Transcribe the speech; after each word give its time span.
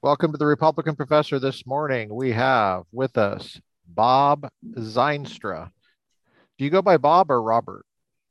Welcome 0.00 0.30
to 0.30 0.38
the 0.38 0.46
Republican 0.46 0.94
Professor. 0.94 1.40
This 1.40 1.66
morning 1.66 2.14
we 2.14 2.30
have 2.30 2.84
with 2.92 3.18
us 3.18 3.60
Bob 3.84 4.48
Zeinstra. 4.64 5.72
Do 6.56 6.64
you 6.64 6.70
go 6.70 6.82
by 6.82 6.98
Bob 6.98 7.32
or 7.32 7.42
Robert? 7.42 7.84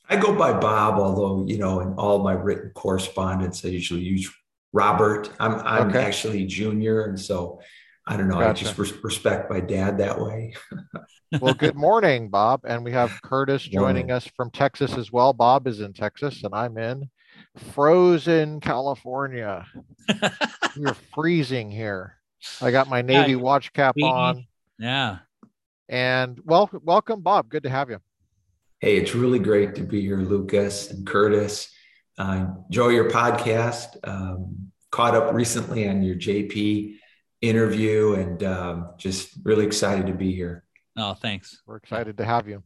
I 0.09 0.15
go 0.15 0.33
by 0.33 0.57
Bob, 0.57 0.97
although 0.97 1.45
you 1.45 1.57
know, 1.57 1.81
in 1.81 1.91
all 1.95 2.19
my 2.19 2.31
written 2.31 2.71
correspondence, 2.73 3.65
I 3.65 3.67
usually 3.67 3.99
use 3.99 4.33
Robert. 4.71 5.29
I'm 5.41 5.55
I'm 5.55 5.89
okay. 5.89 6.05
actually 6.05 6.45
junior, 6.45 7.03
and 7.03 7.19
so 7.19 7.59
I 8.07 8.15
don't 8.15 8.29
know. 8.29 8.35
Gotcha. 8.35 8.49
I 8.49 8.53
just 8.53 8.77
res- 8.77 9.03
respect 9.03 9.49
my 9.49 9.59
dad 9.59 9.97
that 9.97 10.21
way. 10.21 10.53
well, 11.41 11.53
good 11.53 11.75
morning, 11.75 12.29
Bob, 12.29 12.61
and 12.65 12.81
we 12.81 12.93
have 12.93 13.21
Curtis 13.23 13.61
joining 13.61 14.09
us 14.09 14.25
from 14.37 14.51
Texas 14.51 14.95
as 14.95 15.11
well. 15.11 15.33
Bob 15.33 15.67
is 15.67 15.81
in 15.81 15.91
Texas, 15.91 16.45
and 16.45 16.55
I'm 16.55 16.77
in 16.77 17.09
frozen 17.57 18.59
California. 18.59 19.65
You're 20.75 20.95
freezing 21.13 21.71
here. 21.71 22.17
I 22.61 22.71
got 22.71 22.89
my 22.89 23.01
Navy 23.01 23.31
yeah, 23.31 23.37
watch 23.37 23.73
cap 23.73 23.95
on. 24.01 24.45
Yeah. 24.79 25.19
And 25.89 26.39
welcome, 26.45 26.81
welcome, 26.83 27.21
Bob. 27.21 27.49
Good 27.49 27.63
to 27.63 27.69
have 27.69 27.89
you. 27.89 27.99
Hey, 28.79 28.97
it's 28.97 29.15
really 29.15 29.39
great 29.39 29.75
to 29.75 29.81
be 29.81 30.01
here, 30.01 30.17
Lucas 30.17 30.91
and 30.91 31.05
Curtis. 31.05 31.71
Uh, 32.17 32.47
enjoy 32.67 32.89
your 32.89 33.09
podcast. 33.09 33.97
Um, 34.03 34.71
caught 34.91 35.15
up 35.15 35.33
recently 35.33 35.87
on 35.87 36.03
your 36.03 36.15
JP 36.15 36.95
interview 37.41 38.13
and 38.13 38.43
um, 38.43 38.89
just 38.97 39.37
really 39.43 39.65
excited 39.65 40.07
to 40.07 40.13
be 40.13 40.33
here. 40.33 40.63
Oh, 40.97 41.13
thanks. 41.13 41.61
We're 41.65 41.77
excited 41.77 42.17
to 42.17 42.25
have 42.25 42.47
you. 42.47 42.63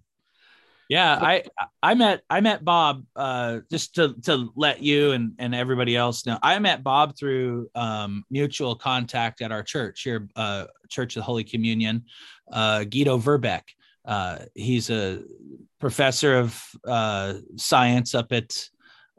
Yeah, 0.91 1.18
I 1.22 1.44
I 1.81 1.94
met 1.94 2.23
I 2.30 2.41
met 2.41 2.66
Bob 2.66 3.05
uh, 3.16 3.59
just 3.72 3.95
to 3.95 4.13
to 4.23 4.49
let 4.58 4.84
you 4.84 5.13
and 5.13 5.32
and 5.40 5.55
everybody 5.55 5.95
else 5.95 6.26
know. 6.26 6.38
I 6.44 6.59
met 6.59 6.84
Bob 6.84 7.18
through 7.18 7.70
um, 7.76 8.26
mutual 8.30 8.76
contact 8.76 9.41
at 9.41 9.54
our 9.54 9.63
church 9.63 10.02
here, 10.02 10.27
uh, 10.35 10.66
Church 10.90 11.15
of 11.15 11.21
the 11.21 11.24
Holy 11.24 11.46
Communion. 11.46 12.04
Uh, 12.52 12.84
Guido 12.84 13.18
Verbeck. 13.18 13.62
Uh, 14.04 14.40
he's 14.54 14.90
a 14.90 15.24
professor 15.80 16.38
of 16.38 16.62
uh, 16.85 17.35
science 17.55 18.13
up 18.13 18.34
at 18.34 18.54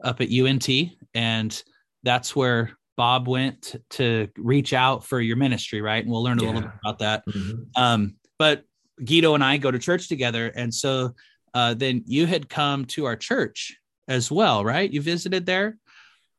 up 0.03 0.21
at 0.21 0.29
UNT, 0.31 0.69
and 1.15 1.63
that's 2.03 2.35
where 2.35 2.77
Bob 2.97 3.27
went 3.27 3.77
to 3.89 4.27
reach 4.37 4.73
out 4.73 5.03
for 5.03 5.19
your 5.19 5.37
ministry, 5.37 5.81
right? 5.81 6.03
And 6.03 6.11
we'll 6.11 6.21
learn 6.21 6.37
a 6.37 6.43
yeah. 6.43 6.47
little 6.49 6.61
bit 6.61 6.71
about 6.83 6.99
that. 6.99 7.25
Mm-hmm. 7.25 7.81
Um, 7.81 8.15
but 8.37 8.63
Guido 9.03 9.33
and 9.33 9.43
I 9.43 9.57
go 9.57 9.71
to 9.71 9.79
church 9.79 10.07
together, 10.07 10.49
and 10.49 10.71
so 10.71 11.15
uh, 11.53 11.73
then 11.73 12.03
you 12.05 12.25
had 12.25 12.49
come 12.49 12.85
to 12.85 13.05
our 13.05 13.15
church 13.15 13.77
as 14.07 14.31
well, 14.31 14.63
right? 14.63 14.91
You 14.91 15.01
visited 15.01 15.45
there. 15.45 15.77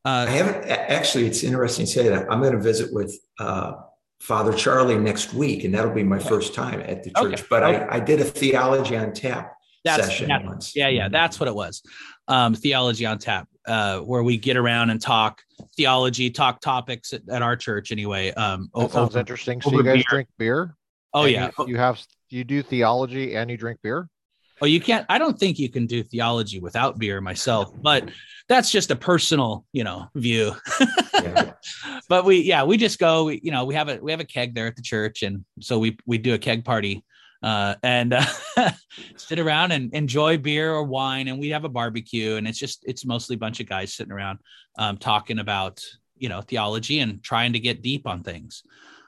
Uh, 0.05 0.27
I 0.29 0.33
haven't 0.33 0.65
actually. 0.69 1.27
It's 1.27 1.43
interesting 1.43 1.87
to 1.87 1.93
say 1.93 2.09
that. 2.09 2.31
I'm 2.31 2.41
going 2.41 2.53
to 2.53 2.61
visit 2.61 2.93
with 2.93 3.19
uh, 3.39 3.75
Father 4.21 4.53
Charlie 4.53 4.99
next 4.99 5.33
week, 5.33 5.65
and 5.65 5.75
that'll 5.75 5.95
be 5.95 6.03
my 6.03 6.17
okay. 6.17 6.29
first 6.29 6.55
time 6.55 6.81
at 6.81 7.03
the 7.03 7.11
church. 7.11 7.35
Okay. 7.35 7.43
But 7.49 7.63
okay. 7.63 7.85
I, 7.85 7.97
I 7.97 8.01
did 8.01 8.21
a 8.21 8.25
theology 8.25 8.97
on 8.97 9.13
tap 9.13 9.55
that's, 9.85 10.07
session 10.07 10.29
that, 10.29 10.45
once. 10.45 10.75
Yeah, 10.75 10.89
yeah, 10.89 11.09
that's 11.09 11.39
what 11.39 11.49
it 11.49 11.55
was. 11.55 11.83
Um, 12.27 12.55
theology 12.55 13.07
on 13.07 13.19
tap, 13.19 13.49
uh, 13.67 14.01
where 14.01 14.23
we 14.23 14.39
get 14.39 14.57
around 14.57 14.91
and 14.91 15.01
talk 15.01 15.43
theology, 15.77 16.31
talk 16.31 16.61
topics 16.61 17.13
at, 17.13 17.29
at 17.29 17.43
our 17.43 17.57
church. 17.57 17.93
Anyway, 17.93 18.33
um, 18.33 18.71
that 18.75 18.91
sounds 18.91 19.15
interesting. 19.15 19.61
So 19.61 19.73
you 19.73 19.83
guys 19.83 19.97
beer. 19.97 20.05
drink 20.09 20.29
beer? 20.39 20.77
Oh 21.13 21.27
yeah, 21.27 21.51
you, 21.59 21.69
you 21.69 21.77
have 21.77 22.03
you 22.31 22.45
do 22.45 22.63
theology 22.63 23.37
and 23.37 23.51
you 23.51 23.57
drink 23.57 23.79
beer? 23.83 24.09
Oh, 24.61 24.67
you 24.67 24.81
can't. 24.81 25.05
I 25.09 25.19
don't 25.19 25.39
think 25.39 25.59
you 25.59 25.69
can 25.69 25.87
do 25.87 26.03
theology 26.03 26.61
without 26.61 26.99
beer 26.99 27.21
myself, 27.21 27.71
but 27.83 28.11
that's 28.49 28.71
just 28.71 28.91
a 28.91 28.97
personal, 28.97 29.65
you 29.73 29.85
know, 29.85 30.09
view. 30.15 30.55
yeah. 31.15 31.53
But 32.07 32.27
we, 32.27 32.43
yeah, 32.43 32.65
we 32.65 32.77
just 32.77 32.99
go. 32.99 33.25
We, 33.25 33.41
you 33.43 33.51
know, 33.51 33.65
we 33.65 33.75
have 33.75 33.89
a 33.89 33.97
we 33.97 34.11
have 34.11 34.21
a 34.21 34.27
keg 34.27 34.55
there 34.55 34.67
at 34.67 34.77
the 34.77 34.83
church, 34.83 35.23
and 35.23 35.45
so 35.61 35.79
we 35.79 35.97
we 36.05 36.19
do 36.19 36.35
a 36.35 36.39
keg 36.39 36.63
party 36.63 37.03
uh, 37.45 37.75
and 37.83 38.15
uh, 38.15 38.25
sit 39.17 39.39
around 39.39 39.71
and 39.73 39.93
enjoy 39.95 40.39
beer 40.39 40.73
or 40.73 40.83
wine, 40.83 41.29
and 41.29 41.39
we 41.39 41.51
have 41.51 41.65
a 41.65 41.69
barbecue, 41.69 42.37
and 42.37 42.49
it's 42.49 42.59
just 42.59 42.83
it's 42.87 43.05
mostly 43.05 43.35
a 43.35 43.39
bunch 43.39 43.61
of 43.61 43.69
guys 43.69 43.95
sitting 43.95 44.13
around 44.13 44.39
um, 44.79 44.97
talking 44.97 45.39
about 45.39 45.81
you 46.17 46.31
know 46.31 46.41
theology 46.41 47.01
and 47.01 47.23
trying 47.23 47.53
to 47.53 47.59
get 47.59 47.83
deep 47.83 48.07
on 48.07 48.23
things, 48.23 48.63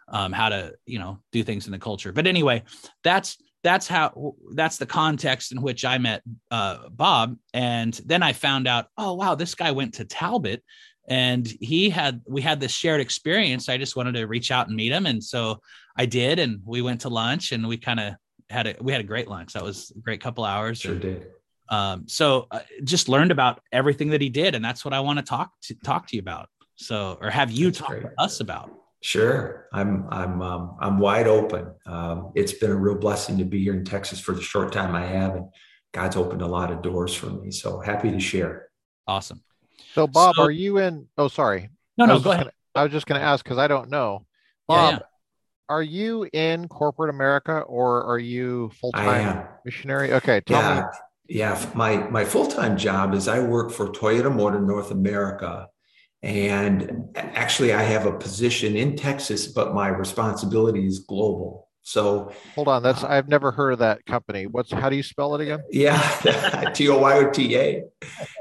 um, 0.08 0.32
how 0.32 0.50
to 0.50 0.74
you 0.84 0.98
know 0.98 1.18
do 1.32 1.42
things 1.42 1.64
in 1.64 1.72
the 1.72 1.78
culture. 1.78 2.12
But 2.12 2.26
anyway, 2.26 2.64
that's 3.02 3.38
that's 3.66 3.88
how 3.88 4.36
that's 4.52 4.76
the 4.76 4.86
context 4.86 5.50
in 5.50 5.60
which 5.60 5.84
I 5.84 5.98
met 5.98 6.22
uh, 6.52 6.88
Bob, 6.88 7.36
and 7.52 7.92
then 8.06 8.22
I 8.22 8.32
found 8.32 8.68
out, 8.68 8.86
oh 8.96 9.14
wow, 9.14 9.34
this 9.34 9.56
guy 9.56 9.72
went 9.72 9.94
to 9.94 10.04
Talbot, 10.04 10.62
and 11.08 11.44
he 11.60 11.90
had 11.90 12.22
we 12.28 12.40
had 12.40 12.60
this 12.60 12.70
shared 12.70 13.00
experience. 13.00 13.68
I 13.68 13.76
just 13.76 13.96
wanted 13.96 14.12
to 14.12 14.26
reach 14.26 14.52
out 14.52 14.68
and 14.68 14.76
meet 14.76 14.92
him, 14.92 15.06
and 15.06 15.22
so 15.22 15.60
I 15.96 16.06
did, 16.06 16.38
and 16.38 16.60
we 16.64 16.80
went 16.80 17.00
to 17.00 17.08
lunch, 17.08 17.50
and 17.50 17.66
we 17.66 17.76
kind 17.76 17.98
of 17.98 18.14
had 18.48 18.68
a 18.68 18.76
we 18.80 18.92
had 18.92 19.00
a 19.00 19.04
great 19.04 19.26
lunch. 19.26 19.54
That 19.54 19.64
was 19.64 19.92
a 19.96 19.98
great 19.98 20.20
couple 20.20 20.44
hours. 20.44 20.78
Sure 20.78 20.92
and, 20.92 21.00
did. 21.00 21.26
Um, 21.68 22.06
so 22.06 22.46
uh, 22.52 22.60
just 22.84 23.08
learned 23.08 23.32
about 23.32 23.60
everything 23.72 24.10
that 24.10 24.20
he 24.20 24.28
did, 24.28 24.54
and 24.54 24.64
that's 24.64 24.84
what 24.84 24.94
I 24.94 25.00
want 25.00 25.18
to 25.18 25.24
talk 25.24 25.50
to 25.62 25.74
talk 25.74 26.06
to 26.06 26.16
you 26.16 26.20
about. 26.20 26.48
So, 26.76 27.18
or 27.20 27.30
have 27.30 27.50
you 27.50 27.72
talk 27.72 28.00
to 28.00 28.12
us 28.16 28.38
about? 28.38 28.70
Sure, 29.02 29.68
I'm 29.72 30.06
I'm 30.10 30.42
um, 30.42 30.76
I'm 30.80 30.98
wide 30.98 31.28
open. 31.28 31.72
Um, 31.86 32.32
it's 32.34 32.52
been 32.52 32.70
a 32.70 32.76
real 32.76 32.96
blessing 32.96 33.38
to 33.38 33.44
be 33.44 33.62
here 33.62 33.74
in 33.74 33.84
Texas 33.84 34.18
for 34.18 34.32
the 34.32 34.42
short 34.42 34.72
time 34.72 34.94
I 34.94 35.04
have, 35.04 35.36
and 35.36 35.46
God's 35.92 36.16
opened 36.16 36.42
a 36.42 36.46
lot 36.46 36.72
of 36.72 36.82
doors 36.82 37.14
for 37.14 37.26
me. 37.26 37.50
So 37.50 37.80
happy 37.80 38.10
to 38.10 38.20
share. 38.20 38.68
Awesome. 39.06 39.42
So, 39.94 40.06
Bob, 40.06 40.36
so, 40.36 40.42
are 40.42 40.50
you 40.50 40.78
in? 40.78 41.06
Oh, 41.16 41.28
sorry. 41.28 41.70
No, 41.96 42.06
no, 42.06 42.18
go 42.18 42.32
ahead. 42.32 42.44
Gonna, 42.44 42.52
I 42.74 42.82
was 42.82 42.92
just 42.92 43.06
going 43.06 43.20
to 43.20 43.26
ask 43.26 43.44
because 43.44 43.58
I 43.58 43.66
don't 43.66 43.88
know. 43.88 44.26
Bob, 44.68 44.90
yeah, 44.92 44.98
yeah. 44.98 45.04
are 45.68 45.82
you 45.82 46.28
in 46.32 46.68
corporate 46.68 47.10
America 47.10 47.60
or 47.60 48.04
are 48.04 48.18
you 48.18 48.70
full 48.80 48.92
time 48.92 49.46
missionary? 49.64 50.12
Okay, 50.12 50.40
tell 50.42 50.60
yeah. 50.60 50.80
me. 50.80 50.86
Yeah, 51.28 51.70
my 51.74 51.96
my 52.08 52.24
full 52.24 52.46
time 52.46 52.76
job 52.76 53.14
is 53.14 53.26
I 53.26 53.40
work 53.40 53.72
for 53.72 53.88
Toyota 53.88 54.34
Motor 54.34 54.60
North 54.60 54.90
America 54.90 55.68
and 56.26 57.08
actually, 57.14 57.72
I 57.72 57.82
have 57.82 58.04
a 58.04 58.10
position 58.10 58.76
in 58.76 58.96
Texas, 58.96 59.46
but 59.46 59.74
my 59.74 59.86
responsibility 59.86 60.84
is 60.84 60.98
global. 60.98 61.68
So 61.82 62.32
hold 62.56 62.66
on, 62.66 62.82
that's 62.82 63.04
uh, 63.04 63.08
I've 63.08 63.28
never 63.28 63.52
heard 63.52 63.70
of 63.70 63.78
that 63.78 64.04
company. 64.06 64.48
What's 64.48 64.72
how 64.72 64.90
do 64.90 64.96
you 64.96 65.04
spell 65.04 65.36
it 65.36 65.40
again? 65.40 65.60
Yeah, 65.70 66.00
T 66.74 66.88
O 66.88 66.98
Y 66.98 67.14
O 67.18 67.30
T 67.30 67.56
A. 67.56 67.84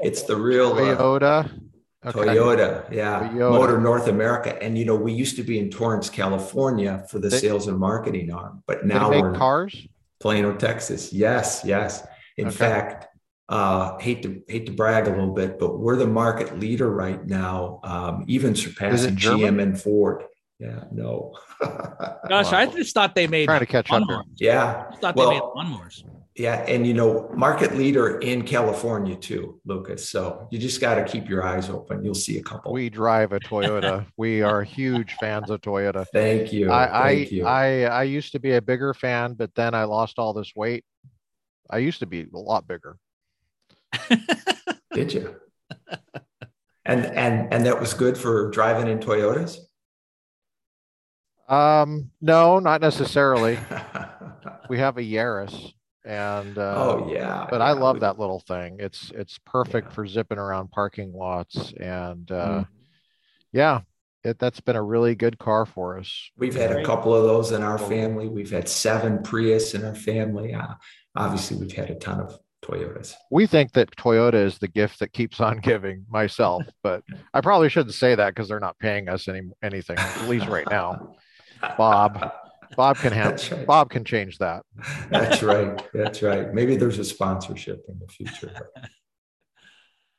It's 0.00 0.24
the 0.24 0.34
real 0.34 0.72
uh, 0.72 0.96
Toyota. 0.96 1.60
Uh, 2.04 2.08
okay. 2.08 2.18
Toyota, 2.18 2.92
yeah, 2.92 3.20
Toyota. 3.20 3.50
Motor 3.52 3.80
North 3.80 4.08
America, 4.08 4.60
and 4.60 4.76
you 4.76 4.84
know 4.84 4.96
we 4.96 5.12
used 5.12 5.36
to 5.36 5.44
be 5.44 5.60
in 5.60 5.70
Torrance, 5.70 6.10
California, 6.10 7.06
for 7.08 7.20
the 7.20 7.28
they, 7.28 7.38
sales 7.38 7.68
and 7.68 7.78
marketing 7.78 8.32
arm, 8.32 8.64
but 8.66 8.84
now 8.84 9.10
we're 9.10 9.32
cars. 9.34 9.86
Plano, 10.18 10.56
Texas. 10.56 11.12
Yes, 11.12 11.62
yes. 11.64 12.04
In 12.36 12.48
okay. 12.48 12.56
fact, 12.56 13.06
uh, 13.48 13.98
hate 13.98 14.22
to 14.22 14.42
hate 14.48 14.66
to 14.66 14.72
brag 14.72 15.06
a 15.06 15.10
little 15.10 15.32
bit, 15.32 15.58
but 15.58 15.78
we're 15.78 15.96
the 15.96 16.06
market 16.06 16.58
leader 16.58 16.90
right 16.90 17.24
now, 17.26 17.80
um, 17.84 18.24
even 18.26 18.54
surpassing 18.54 19.16
GM 19.16 19.62
and 19.62 19.80
Ford. 19.80 20.24
Yeah, 20.58 20.84
no. 20.90 21.36
Gosh, 21.60 22.50
wow. 22.50 22.58
I 22.58 22.66
just 22.66 22.94
thought 22.94 23.14
they 23.14 23.26
made 23.26 23.46
trying 23.46 23.60
to 23.60 23.66
catch 23.66 23.90
up. 23.90 24.02
Here. 24.08 24.22
Yeah, 24.38 24.86
I 24.90 24.96
thought 24.96 25.16
well, 25.16 25.28
they 25.28 25.34
made 25.34 25.42
lawnmowers. 25.42 26.02
Yeah, 26.34 26.64
and 26.68 26.86
you 26.86 26.92
know, 26.92 27.30
market 27.34 27.76
leader 27.76 28.18
in 28.18 28.42
California 28.42 29.16
too, 29.16 29.60
Lucas. 29.64 30.10
So 30.10 30.48
you 30.50 30.58
just 30.58 30.80
got 30.80 30.96
to 30.96 31.04
keep 31.04 31.28
your 31.28 31.42
eyes 31.42 31.70
open. 31.70 32.04
You'll 32.04 32.14
see 32.14 32.38
a 32.38 32.42
couple. 32.42 32.72
We 32.72 32.90
drive 32.90 33.32
a 33.32 33.40
Toyota. 33.40 34.06
we 34.16 34.42
are 34.42 34.62
huge 34.62 35.14
fans 35.14 35.50
of 35.50 35.60
Toyota. 35.60 36.06
Thank 36.12 36.52
you. 36.52 36.70
I 36.70 36.86
Thank 36.86 36.94
I, 36.94 37.34
you. 37.34 37.46
I 37.46 37.82
I 37.84 38.02
used 38.02 38.32
to 38.32 38.40
be 38.40 38.54
a 38.54 38.62
bigger 38.62 38.92
fan, 38.92 39.34
but 39.34 39.54
then 39.54 39.74
I 39.74 39.84
lost 39.84 40.18
all 40.18 40.32
this 40.32 40.52
weight. 40.56 40.84
I 41.70 41.78
used 41.78 42.00
to 42.00 42.06
be 42.06 42.26
a 42.32 42.38
lot 42.38 42.66
bigger. 42.66 42.96
Did 44.92 45.12
you? 45.12 45.36
And 46.88 47.04
and 47.04 47.52
and 47.52 47.66
that 47.66 47.80
was 47.80 47.94
good 47.94 48.16
for 48.16 48.48
driving 48.52 48.86
in 48.86 49.00
Toyotas? 49.00 49.58
Um, 51.48 52.12
no, 52.20 52.60
not 52.60 52.80
necessarily. 52.80 53.58
we 54.68 54.78
have 54.78 54.96
a 54.96 55.02
Yaris 55.02 55.72
and 56.06 56.56
uh, 56.56 56.74
oh 56.76 57.10
yeah 57.12 57.46
but 57.50 57.58
yeah. 57.58 57.66
i 57.66 57.72
love 57.72 58.00
that 58.00 58.18
little 58.18 58.38
thing 58.38 58.76
it's 58.78 59.10
it's 59.14 59.38
perfect 59.44 59.88
yeah. 59.88 59.94
for 59.94 60.06
zipping 60.06 60.38
around 60.38 60.70
parking 60.70 61.12
lots 61.12 61.72
and 61.80 62.30
uh, 62.30 62.60
mm. 62.60 62.68
yeah 63.52 63.80
it, 64.22 64.38
that's 64.38 64.60
been 64.60 64.76
a 64.76 64.82
really 64.82 65.16
good 65.16 65.36
car 65.36 65.66
for 65.66 65.98
us 65.98 66.30
we've 66.36 66.54
had 66.54 66.70
a 66.70 66.84
couple 66.84 67.12
of 67.12 67.24
those 67.24 67.50
in 67.50 67.62
our 67.62 67.76
family 67.76 68.28
we've 68.28 68.52
had 68.52 68.68
seven 68.68 69.20
prius 69.22 69.74
in 69.74 69.84
our 69.84 69.96
family 69.96 70.54
uh, 70.54 70.74
obviously 71.16 71.56
we've 71.56 71.72
had 71.72 71.90
a 71.90 71.96
ton 71.96 72.20
of 72.20 72.38
Toyotas. 72.66 73.14
We 73.30 73.46
think 73.46 73.72
that 73.72 73.94
Toyota 73.96 74.34
is 74.34 74.58
the 74.58 74.68
gift 74.68 74.98
that 75.00 75.12
keeps 75.12 75.40
on 75.40 75.58
giving 75.58 76.04
myself, 76.08 76.64
but 76.82 77.02
I 77.32 77.40
probably 77.40 77.68
shouldn't 77.68 77.94
say 77.94 78.14
that 78.14 78.34
because 78.34 78.48
they're 78.48 78.60
not 78.60 78.78
paying 78.78 79.08
us 79.08 79.28
any 79.28 79.42
anything, 79.62 79.98
at 79.98 80.28
least 80.28 80.46
right 80.46 80.68
now. 80.68 81.16
Bob. 81.78 82.32
Bob 82.76 82.96
can 82.96 83.12
have 83.12 83.50
right. 83.52 83.66
Bob 83.66 83.90
can 83.90 84.04
change 84.04 84.38
that. 84.38 84.62
That's 85.08 85.42
right. 85.42 85.80
That's 85.94 86.20
right. 86.20 86.52
Maybe 86.52 86.76
there's 86.76 86.98
a 86.98 87.04
sponsorship 87.04 87.84
in 87.88 87.98
the 88.00 88.08
future. 88.08 88.52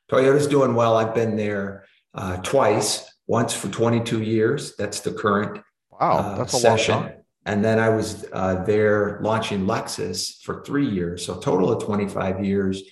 Toyota's 0.10 0.48
doing 0.48 0.74
well. 0.74 0.96
I've 0.96 1.14
been 1.14 1.36
there 1.36 1.86
uh, 2.14 2.38
twice, 2.38 3.12
once 3.28 3.54
for 3.54 3.68
22 3.68 4.22
years. 4.22 4.76
That's 4.78 5.02
the 5.02 5.12
current 5.12 5.62
Wow, 5.92 6.18
uh, 6.18 6.38
that's 6.38 6.54
a 6.54 6.60
session. 6.60 6.96
long 6.96 7.04
time. 7.04 7.17
And 7.48 7.64
then 7.64 7.80
I 7.80 7.88
was 7.88 8.26
uh, 8.34 8.64
there 8.66 9.20
launching 9.22 9.66
Lexus 9.66 10.42
for 10.42 10.64
three 10.64 10.88
years, 10.88 11.26
so 11.26 11.40
total 11.40 11.72
of 11.72 11.82
25 11.84 12.44
years. 12.44 12.84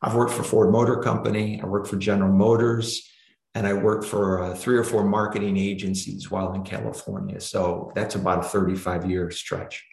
I've 0.00 0.14
worked 0.14 0.32
for 0.32 0.44
Ford 0.44 0.70
Motor 0.70 0.98
Company. 0.98 1.60
I 1.60 1.66
worked 1.66 1.88
for 1.88 1.96
General 1.96 2.32
Motors 2.32 3.10
and 3.54 3.66
I 3.66 3.72
worked 3.72 4.04
for 4.04 4.40
uh, 4.40 4.54
three 4.54 4.76
or 4.76 4.84
four 4.84 5.04
marketing 5.04 5.56
agencies 5.56 6.30
while 6.30 6.52
in 6.52 6.62
California. 6.62 7.40
So 7.40 7.92
that's 7.94 8.14
about 8.14 8.44
a 8.44 8.48
35 8.48 9.10
year 9.10 9.30
stretch. 9.30 9.84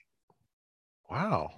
Wow. 1.10 1.50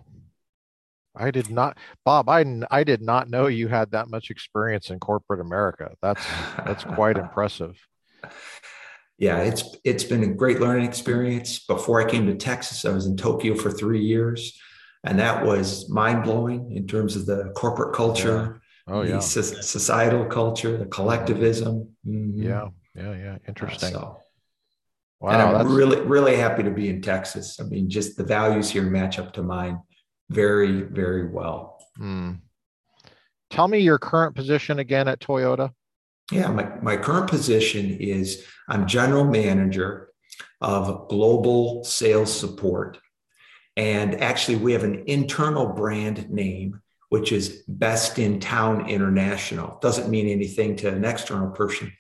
I 1.16 1.32
did 1.32 1.50
not, 1.50 1.78
Bob. 2.04 2.28
I 2.28 2.44
I 2.72 2.84
did 2.84 3.02
not 3.02 3.30
know 3.30 3.46
you 3.46 3.68
had 3.68 3.92
that 3.92 4.10
much 4.10 4.32
experience 4.32 4.90
in 4.90 5.00
corporate 5.00 5.42
America. 5.42 5.92
That's 6.02 6.26
that's 6.66 6.84
quite 6.84 7.18
impressive. 7.26 7.78
Yeah, 9.18 9.40
it's 9.40 9.64
it's 9.84 10.04
been 10.04 10.24
a 10.24 10.34
great 10.34 10.60
learning 10.60 10.86
experience. 10.86 11.60
Before 11.60 12.02
I 12.02 12.10
came 12.10 12.26
to 12.28 12.36
Texas, 12.36 12.84
I 12.84 12.92
was 12.92 13.06
in 13.06 13.16
Tokyo 13.16 13.56
for 13.56 13.72
three 13.72 14.02
years, 14.02 14.60
and 15.04 15.20
that 15.20 15.46
was 15.46 15.90
mind 15.90 16.24
blowing 16.24 16.72
in 16.72 16.88
terms 16.88 17.16
of 17.16 17.26
the 17.26 17.52
corporate 17.56 17.96
culture, 17.96 18.62
Oh 18.88 19.02
yeah, 19.04 19.20
societal 19.20 20.26
culture, 20.26 20.78
the 20.78 20.86
collectivism. 20.86 21.96
Mm-hmm. 22.06 22.44
Yeah, 22.44 22.68
yeah, 22.96 23.16
yeah. 23.16 23.38
Interesting. 23.48 23.94
So, 23.94 24.18
wow, 25.22 25.30
and 25.32 25.42
I'm 25.42 25.54
that's... 25.54 25.70
really, 25.70 26.02
really 26.02 26.36
happy 26.36 26.64
to 26.64 26.72
be 26.72 26.90
in 26.90 27.02
Texas. 27.02 27.60
I 27.62 27.64
mean, 27.64 27.90
just 27.90 28.18
the 28.18 28.26
values 28.26 28.70
here 28.70 28.84
match 28.84 29.20
up 29.20 29.34
to 29.34 29.44
mine 29.44 29.80
very, 30.30 30.82
very 30.82 31.30
well. 31.30 31.78
Mm. 31.98 32.40
Tell 33.50 33.68
me 33.68 33.80
your 33.80 34.00
current 34.00 34.36
position 34.36 34.80
again 34.80 35.08
at 35.08 35.20
Toyota. 35.20 35.72
Yeah, 36.32 36.50
my, 36.50 36.70
my 36.82 36.98
current 36.98 37.30
position 37.30 37.92
is 37.92 38.46
I'm 38.68 38.88
general 38.88 39.26
manager 39.26 40.10
of 40.62 41.10
global 41.10 41.84
sales 41.84 42.34
support. 42.38 42.98
And 43.76 44.22
actually, 44.22 44.58
we 44.58 44.74
have 44.74 44.84
an 44.84 45.04
internal 45.08 45.68
brand 45.68 46.30
name 46.30 46.82
which 47.14 47.32
is 47.32 47.64
Best 47.68 48.18
in 48.18 48.40
Town 48.40 48.90
International. 48.90 49.78
Doesn't 49.84 50.10
mean 50.10 50.28
anything 50.28 50.76
to 50.78 50.88
an 50.88 51.06
external 51.06 51.52
person, 51.52 51.94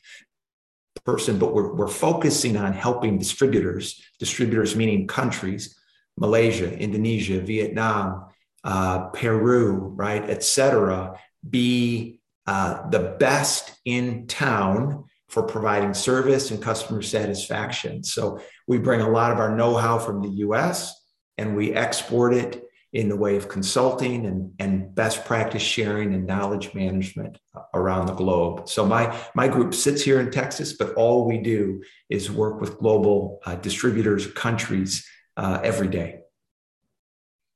person, 1.05 1.37
but 1.37 1.53
we're, 1.53 1.71
we're 1.75 1.87
focusing 1.87 2.57
on 2.57 2.73
helping 2.73 3.19
distributors, 3.19 4.01
distributors 4.17 4.75
meaning 4.75 5.05
countries, 5.05 5.77
Malaysia, 6.17 6.75
Indonesia, 6.75 7.39
Vietnam, 7.39 8.25
uh, 8.63 9.09
Peru, 9.09 9.93
right, 9.95 10.27
et 10.27 10.43
cetera, 10.43 11.19
be 11.47 12.12
uh, 12.47 12.89
the 12.89 13.15
best 13.19 13.79
in 13.85 14.27
town 14.27 15.05
for 15.29 15.43
providing 15.43 15.93
service 15.93 16.51
and 16.51 16.61
customer 16.61 17.01
satisfaction. 17.01 18.03
So 18.03 18.39
we 18.67 18.77
bring 18.77 19.01
a 19.01 19.09
lot 19.09 19.31
of 19.31 19.39
our 19.39 19.55
know-how 19.55 19.97
from 19.99 20.21
the 20.21 20.29
US 20.45 20.93
and 21.37 21.55
we 21.55 21.73
export 21.73 22.33
it 22.33 22.63
in 22.93 23.09
the 23.09 23.15
way 23.15 23.35
of 23.35 23.49
consulting 23.49 24.27
and, 24.27 24.53
and 24.59 24.93
best 24.93 25.25
practice 25.25 25.63
sharing 25.63 26.13
and 26.13 26.27
knowledge 26.27 26.75
management 26.75 27.39
around 27.73 28.05
the 28.05 28.13
globe. 28.13 28.69
So 28.69 28.85
my 28.85 29.19
my 29.33 29.47
group 29.47 29.73
sits 29.73 30.03
here 30.03 30.19
in 30.19 30.29
Texas, 30.29 30.73
but 30.73 30.93
all 30.93 31.27
we 31.27 31.39
do 31.39 31.81
is 32.09 32.29
work 32.29 32.61
with 32.61 32.77
global 32.77 33.39
uh, 33.45 33.55
distributors, 33.55 34.27
countries 34.27 35.07
uh, 35.37 35.59
every 35.63 35.87
day. 35.87 36.19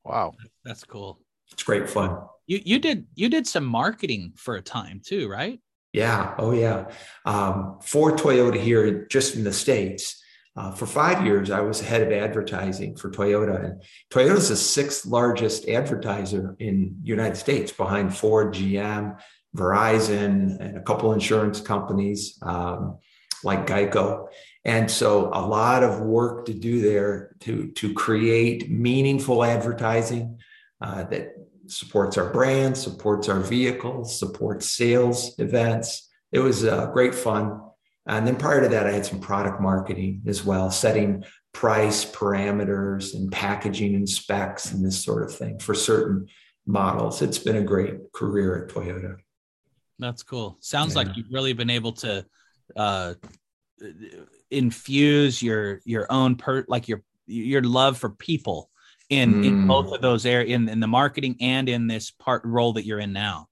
Wow, 0.04 0.33
that's 0.66 0.83
cool. 0.83 1.19
It's 1.51 1.63
great 1.63 1.88
fun. 1.88 2.18
You 2.48 2.62
you 2.64 2.80
did 2.80 3.06
you 3.14 3.30
did 3.30 3.46
some 3.46 3.66
marketing 3.66 4.34
for 4.36 4.56
a 4.56 4.62
time 4.62 5.02
too, 5.06 5.30
right? 5.30 5.60
Yeah. 5.94 6.34
Oh 6.38 6.52
yeah. 6.52 6.90
Um, 7.26 7.80
for 7.82 8.16
Toyota 8.16 8.60
here, 8.60 9.06
just 9.08 9.36
in 9.36 9.44
the 9.44 9.54
states. 9.54 10.24
Uh, 10.56 10.72
for 10.72 10.88
five 10.88 11.24
years, 11.24 11.52
I 11.52 11.60
was 11.60 11.80
head 11.80 12.02
of 12.02 12.12
advertising 12.12 12.96
for 12.96 13.12
Toyota, 13.12 13.64
and 13.64 13.84
Toyota 14.12 14.38
is 14.38 14.50
the 14.50 14.56
sixth 14.56 15.06
largest 15.06 15.70
advertiser 15.70 16.56
in 16.58 16.98
United 17.04 17.38
States, 17.38 17.72
behind 17.72 18.18
Ford, 18.18 18.56
GM, 18.56 19.20
Verizon, 19.56 20.60
and 20.60 20.78
a 20.78 20.82
couple 20.82 21.14
insurance 21.14 21.62
companies 21.62 22.40
um, 22.42 22.98
like 23.44 23.68
Geico. 23.68 24.30
And 24.66 24.90
so, 24.90 25.30
a 25.32 25.46
lot 25.46 25.84
of 25.84 26.00
work 26.00 26.46
to 26.46 26.54
do 26.56 26.82
there 26.82 27.36
to 27.42 27.68
to 27.74 27.94
create 27.94 28.72
meaningful 28.72 29.44
advertising 29.44 30.40
uh, 30.82 31.04
that 31.04 31.34
supports 31.69 32.18
our 32.18 32.31
brand, 32.31 32.78
supports 32.78 33.30
our 33.30 33.40
vehicles, 33.40 34.18
supports 34.18 34.69
sales 34.69 35.38
events. 35.40 36.10
It 36.31 36.40
was 36.40 36.66
uh, 36.66 36.88
great 36.88 37.16
fun. 37.16 37.62
And 38.06 38.25
then 38.25 38.38
prior 38.38 38.62
to 38.62 38.69
that, 38.69 38.88
I 38.88 38.92
had 38.92 39.06
some 39.06 39.19
product 39.19 39.62
marketing 39.62 40.22
as 40.28 40.44
well, 40.44 40.72
setting 40.72 41.25
price 41.54 42.06
parameters 42.06 43.14
and 43.14 43.31
packaging 43.31 43.96
and 43.96 44.08
specs 44.08 44.72
and 44.72 44.86
this 44.86 45.04
sort 45.04 45.24
of 45.24 45.36
thing 45.36 45.60
for 45.60 45.74
certain 45.74 46.28
models. 46.66 47.22
It's 47.22 47.40
been 47.40 47.58
a 47.58 47.64
great 47.64 48.12
career 48.14 48.64
at 48.64 48.74
Toyota. 48.74 49.18
That's 50.00 50.24
cool. 50.24 50.58
Sounds 50.62 50.94
yeah. 50.94 51.00
like 51.00 51.18
you've 51.18 51.31
really 51.31 51.54
been 51.54 51.69
able 51.69 51.94
to 51.94 52.25
uh, 52.75 53.16
infuse 54.52 55.42
your 55.42 55.81
your 55.84 56.06
own 56.12 56.36
per 56.36 56.66
like 56.68 56.88
your 56.88 57.02
your 57.25 57.62
love 57.62 57.98
for 57.98 58.10
people 58.10 58.69
in 59.09 59.36
mm. 59.36 59.45
in 59.45 59.68
both 59.68 59.92
of 59.94 60.01
those 60.01 60.25
areas 60.25 60.54
in, 60.54 60.69
in 60.69 60.80
the 60.80 60.88
marketing 60.88 61.36
and 61.39 61.69
in 61.69 61.88
this 61.88 62.12
part 62.12 62.44
role 62.45 62.74
that 62.74 62.86
you're 62.86 63.00
in 63.00 63.13
now. 63.13 63.48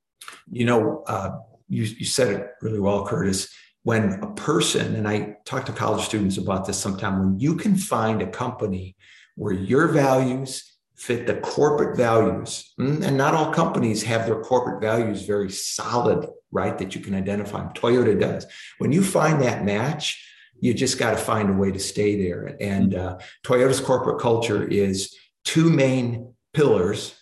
You 0.52 0.66
know, 0.66 1.04
uh, 1.08 1.38
you 1.70 1.84
you 1.84 2.06
said 2.06 2.34
it 2.34 2.48
really 2.62 2.80
well, 2.80 3.06
Curtis 3.06 3.54
when 3.86 4.14
a 4.24 4.32
person, 4.32 4.96
and 4.96 5.08
I 5.08 5.38
talk 5.46 5.68
to 5.68 5.72
college 5.72 6.04
students 6.04 6.38
about 6.38 6.66
this 6.66 6.76
sometime, 6.76 7.20
when 7.20 7.40
you 7.40 7.56
can 7.56 7.76
find 7.76 8.20
a 8.20 8.28
company 8.28 8.96
where 9.36 9.54
your 9.54 9.90
values 9.90 10.76
fit 10.96 11.28
the 11.28 11.36
corporate 11.36 11.96
values, 11.96 12.74
mm, 12.80 13.06
and 13.06 13.16
not 13.16 13.36
all 13.36 13.54
companies 13.54 14.02
have 14.02 14.26
their 14.26 14.42
corporate 14.42 14.82
values 14.82 15.28
very 15.28 15.52
solid, 15.52 16.28
right? 16.52 16.80
That 16.80 16.96
you 16.96 17.02
can 17.02 17.14
identify. 17.14 17.64
Toyota 17.74 18.20
does. 18.20 18.48
When 18.80 18.92
you 18.92 19.04
find 19.04 19.40
that 19.44 19.64
match, 19.64 20.32
you 20.60 20.74
just 20.74 20.98
got 20.98 21.12
to 21.12 21.18
find 21.18 21.52
a 21.52 21.54
way 21.54 21.72
to 21.72 21.80
stay 21.80 22.20
there. 22.24 22.58
And 22.60 22.96
uh, 22.96 23.20
Toyota's 23.46 23.82
corporate 23.82 24.20
culture 24.20 24.68
is 24.68 25.16
two 25.46 25.70
main 25.70 26.34
pillars 26.54 27.16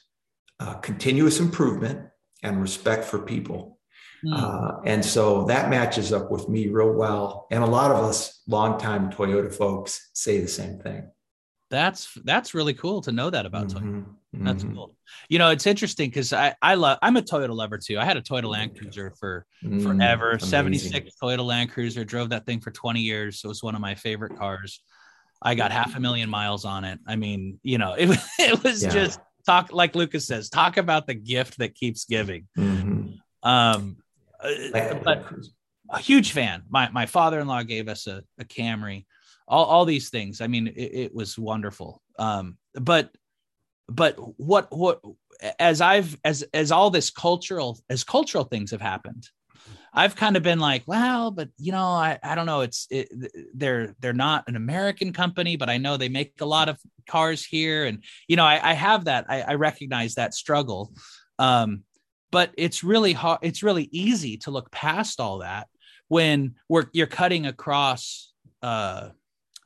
uh, 0.60 0.75
continuous 0.75 1.40
improvement 1.40 2.08
and 2.42 2.62
respect 2.62 3.04
for 3.04 3.20
people. 3.20 3.80
Mm. 4.25 4.34
Uh, 4.34 4.80
and 4.86 5.04
so 5.04 5.46
that 5.46 5.70
matches 5.70 6.14
up 6.14 6.31
with 6.31 6.48
me 6.48 6.68
real 6.70 6.94
well. 6.94 7.48
And 7.52 7.64
a 7.64 7.68
lot 7.68 7.92
of 7.92 7.98
us 7.98 8.42
longtime 8.48 9.12
Toyota 9.12 9.54
folks 9.54 10.12
say 10.14 10.40
the 10.40 10.47
same 10.47 10.80
thing. 10.80 11.09
That's 11.69 12.14
that's 12.24 12.54
really 12.54 12.76
cool 12.76 13.02
to 13.02 13.12
know 13.12 13.30
that 13.31 13.45
about 13.45 13.68
mm-hmm. 13.68 14.00
Toyota. 14.00 14.06
That's 14.33 14.64
mm-hmm. 14.64 14.76
cool. 14.76 14.95
You 15.28 15.40
know, 15.40 15.50
it's 15.50 15.68
interesting 15.68 16.09
because 16.09 16.31
I 16.31 16.54
I 16.62 16.76
love 16.76 17.00
I'm 17.02 17.18
a 17.18 17.21
Toyota 17.21 17.54
lover 17.54 17.78
too. 17.78 18.00
I 18.00 18.06
had 18.06 18.16
a 18.16 18.21
Toyota 18.21 18.45
Land 18.45 18.78
Cruiser 18.78 19.12
for 19.19 19.45
mm, 19.64 19.81
forever. 19.81 20.31
Amazing. 20.31 20.50
76 20.50 21.12
Toyota 21.21 21.44
Land 21.44 21.71
Cruiser. 21.71 22.06
Drove 22.06 22.30
that 22.30 22.45
thing 22.45 22.62
for 22.62 22.71
20 22.71 23.02
years. 23.02 23.42
So 23.42 23.47
it 23.47 23.50
was 23.50 23.64
one 23.64 23.76
of 23.76 23.81
my 23.81 23.95
favorite 23.95 24.38
cars. 24.38 24.81
I 25.44 25.56
got 25.56 25.71
half 25.71 25.95
a 25.95 26.00
million 26.00 26.30
miles 26.30 26.66
on 26.66 26.85
it. 26.85 27.00
I 27.06 27.16
mean, 27.16 27.59
you 27.64 27.78
know, 27.78 27.94
it, 27.97 28.09
it 28.40 28.64
was 28.64 28.83
yeah. 28.83 28.90
just 28.90 29.19
talk 29.45 29.71
like 29.71 29.95
Lucas 29.95 30.26
says, 30.26 30.50
talk 30.50 30.78
about 30.78 31.06
the 31.06 31.14
gift 31.14 31.57
that 31.59 31.76
keeps 31.76 32.06
giving. 32.06 32.47
Mm-hmm. 32.57 33.09
Um, 33.47 33.97
uh, 34.42 34.95
but 35.04 35.26
a 35.90 36.00
huge 36.00 36.31
fan. 36.31 36.64
My 36.69 36.90
my 36.90 37.06
father 37.06 37.40
in 37.40 37.47
law 37.47 37.64
gave 37.64 37.88
us 37.88 38.07
a, 38.07 38.23
a 38.40 38.45
Camry, 38.45 39.06
all 39.47 39.66
all 39.66 39.85
these 39.85 40.09
things. 40.09 40.42
I 40.42 40.47
mean, 40.47 40.68
it, 40.68 40.92
it 40.94 41.16
was 41.16 41.38
wonderful. 41.38 42.02
Um, 42.18 42.57
but 42.73 43.12
but 43.88 44.16
what 44.40 44.76
what 44.76 45.02
as 45.59 45.81
I've 45.81 46.18
as 46.23 46.44
as 46.54 46.71
all 46.71 46.90
this 46.90 47.09
cultural 47.09 47.80
as 47.90 48.04
cultural 48.04 48.45
things 48.45 48.71
have 48.71 48.81
happened, 48.81 49.28
I've 49.94 50.16
kind 50.16 50.35
of 50.35 50.44
been 50.44 50.59
like, 50.59 50.83
well, 50.88 51.30
but 51.31 51.50
you 51.57 51.71
know, 51.71 51.85
I, 51.85 52.18
I 52.23 52.35
don't 52.35 52.47
know. 52.47 52.62
It's 52.62 52.88
it, 52.90 53.09
they're 53.54 53.95
they're 54.00 54.14
not 54.14 54.45
an 54.47 54.56
American 54.56 55.14
company, 55.14 55.56
but 55.56 55.69
I 55.69 55.78
know 55.78 55.97
they 55.97 56.09
make 56.09 56.33
a 56.42 56.45
lot 56.45 56.69
of 56.69 56.80
cars 57.07 57.45
here, 57.45 57.85
and 57.85 58.04
you 58.28 58.35
know, 58.35 58.45
I, 58.45 58.71
I 58.71 58.73
have 58.73 59.06
that. 59.06 59.26
I, 59.30 59.42
I 59.42 59.54
recognize 59.56 60.16
that 60.16 60.33
struggle. 60.33 60.94
Um, 61.38 61.83
but 62.33 62.52
it's 62.57 62.83
really 62.83 63.14
hard 63.14 63.40
it's 63.44 63.64
really 63.64 63.88
easy 63.92 64.38
to 64.38 64.52
look 64.52 64.71
past 64.71 65.21
all 65.21 65.38
that 65.38 65.68
when 66.07 66.56
we're 66.68 66.85
you're 66.92 67.07
cutting 67.07 67.45
across 67.45 68.33
uh 68.64 69.09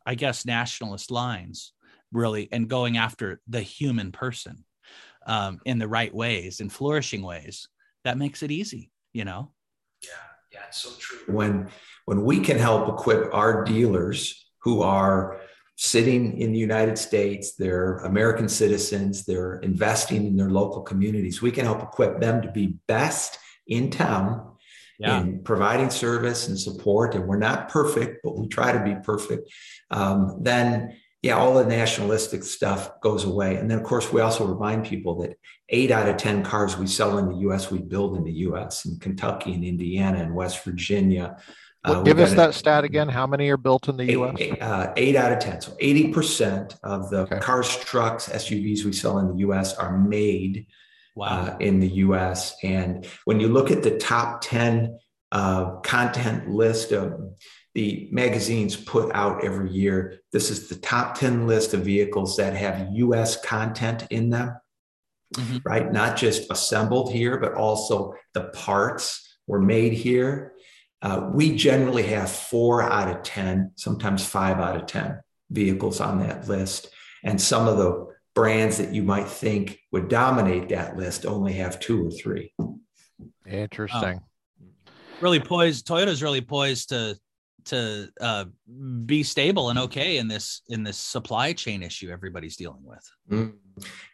i 0.06 0.14
guess 0.14 0.46
nationalist 0.46 1.10
lines 1.10 1.72
really 2.12 2.50
and 2.52 2.68
going 2.68 2.98
after 2.98 3.40
the 3.48 3.62
human 3.62 4.12
person 4.12 4.66
um 5.26 5.60
in 5.66 5.80
the 5.80 5.88
right 5.88 6.14
ways 6.14 6.60
in 6.60 6.70
flourishing 6.70 7.22
ways 7.22 7.70
that 8.04 8.18
makes 8.18 8.44
it 8.44 8.52
easy 8.52 8.92
you 9.14 9.24
know 9.24 9.52
yeah 10.58 10.68
it's 10.68 10.82
so 10.82 10.90
true 11.00 11.34
when 11.34 11.70
when 12.06 12.24
we 12.24 12.40
can 12.40 12.58
help 12.58 12.88
equip 12.88 13.34
our 13.34 13.64
dealers 13.64 14.50
who 14.60 14.82
are 14.82 15.40
sitting 15.78 16.40
in 16.42 16.52
the 16.52 16.58
United 16.58 16.98
States, 16.98 17.54
they're 17.54 17.98
American 18.00 18.50
citizens, 18.50 19.26
they're 19.26 19.58
investing 19.58 20.26
in 20.26 20.36
their 20.36 20.50
local 20.50 20.82
communities. 20.82 21.42
We 21.42 21.52
can 21.52 21.66
help 21.66 21.84
equip 21.84 22.20
them 22.20 22.42
to 22.42 22.52
be 22.52 22.80
best 22.88 23.38
in 23.68 23.92
town 23.92 24.54
yeah. 25.00 25.22
in 25.22 25.44
providing 25.44 25.92
service 25.92 26.48
and 26.48 26.60
support. 26.60 27.14
And 27.14 27.28
we're 27.28 27.38
not 27.38 27.70
perfect, 27.70 28.22
but 28.24 28.38
we 28.38 28.48
try 28.48 28.72
to 28.72 28.84
be 28.84 28.96
perfect. 29.04 29.52
Um, 29.92 30.40
then 30.42 30.98
yeah, 31.22 31.36
all 31.36 31.56
the 31.56 31.66
nationalistic 31.66 32.44
stuff 32.44 33.02
goes 33.02 33.24
away. 33.24 33.56
And 33.56 33.70
then, 33.70 33.80
of 33.80 33.84
course, 33.84 34.14
we 34.14 34.22
also 34.22 34.46
remind 34.46 34.86
people 34.86 35.22
that 35.22 35.38
eight 35.70 35.90
out 35.90 36.08
of 36.08 36.18
10 36.18 36.44
cars 36.44 36.78
we 36.78 36.86
sell 36.86 37.18
in 37.18 37.28
the 37.28 37.38
US, 37.50 37.72
we 37.72 37.80
build 37.80 38.18
in 38.18 38.24
the 38.24 38.32
US, 38.32 38.86
in 38.86 39.00
Kentucky 39.00 39.54
and 39.54 39.64
Indiana 39.64 40.20
and 40.20 40.36
West 40.36 40.64
Virginia. 40.64 41.38
Uh, 41.84 42.02
give 42.02 42.20
us 42.20 42.34
that 42.34 42.54
stat 42.54 42.84
again. 42.84 43.08
How 43.08 43.26
many 43.26 43.50
are 43.50 43.58
built 43.58 43.88
in 43.88 43.98
the 43.98 44.04
eight, 44.04 44.18
US? 44.18 44.36
Eight, 44.40 44.62
uh, 44.62 44.94
eight 44.96 45.16
out 45.16 45.32
of 45.32 45.40
10. 45.40 45.62
So 45.62 45.72
80% 45.82 46.78
of 46.84 47.10
the 47.10 47.22
okay. 47.22 47.40
cars, 47.40 47.76
trucks, 47.78 48.30
SUVs 48.30 48.84
we 48.84 48.94
sell 48.94 49.18
in 49.20 49.30
the 49.30 49.38
US 49.48 49.74
are 49.76 49.98
made 49.98 50.68
wow. 51.16 51.28
uh, 51.28 51.58
in 51.60 51.80
the 51.80 51.88
US. 51.88 52.56
And 52.64 53.08
when 53.26 53.40
you 53.40 53.48
look 53.48 53.72
at 53.72 53.82
the 53.82 53.98
top 53.98 54.42
10 54.42 55.00
uh, 55.32 55.78
content 55.82 56.50
list 56.50 56.92
of 56.92 57.20
the 57.78 58.10
magazines 58.12 58.76
put 58.76 59.14
out 59.14 59.46
every 59.46 59.70
year. 59.70 60.22
This 60.34 60.50
is 60.50 60.68
the 60.68 60.78
top 60.78 61.16
10 61.16 61.46
list 61.46 61.76
of 61.76 61.82
vehicles 61.82 62.36
that 62.38 62.56
have 62.56 62.90
US 62.92 63.40
content 63.40 64.08
in 64.10 64.32
them, 64.32 64.58
mm-hmm. 65.36 65.58
right? 65.64 65.92
Not 65.94 66.18
just 66.18 66.52
assembled 66.52 67.14
here, 67.14 67.38
but 67.38 67.54
also 67.54 68.16
the 68.34 68.46
parts 68.46 69.38
were 69.46 69.62
made 69.62 69.94
here. 69.94 70.54
Uh, 71.04 71.30
we 71.32 71.56
generally 71.56 72.02
have 72.02 72.32
four 72.32 72.82
out 72.82 73.16
of 73.16 73.22
10, 73.22 73.74
sometimes 73.76 74.26
five 74.26 74.58
out 74.58 74.76
of 74.76 74.88
10 74.88 75.22
vehicles 75.52 76.02
on 76.02 76.18
that 76.22 76.48
list. 76.48 76.90
And 77.24 77.40
some 77.40 77.68
of 77.68 77.78
the 77.78 78.08
brands 78.34 78.80
that 78.80 78.92
you 78.92 79.04
might 79.04 79.28
think 79.28 79.78
would 79.92 80.08
dominate 80.08 80.70
that 80.70 80.98
list 80.98 81.28
only 81.28 81.54
have 81.54 81.80
two 81.80 82.08
or 82.08 82.10
three. 82.10 82.56
Interesting. 83.46 84.20
Oh. 84.20 84.92
Really 85.22 85.40
poised. 85.40 85.88
Toyota's 85.88 86.24
really 86.24 86.42
poised 86.42 86.90
to 86.90 87.20
to 87.68 88.10
uh, 88.22 88.46
be 89.06 89.24
stable 89.24 89.70
and 89.70 89.80
okay 89.80 90.18
in 90.18 90.28
this 90.28 90.62
in 90.70 90.84
this 90.84 90.98
supply 90.98 91.54
chain 91.54 91.84
issue 91.84 92.10
everybody's 92.10 92.58
dealing 92.58 92.84
with. 92.84 93.12
Mm. 93.32 93.54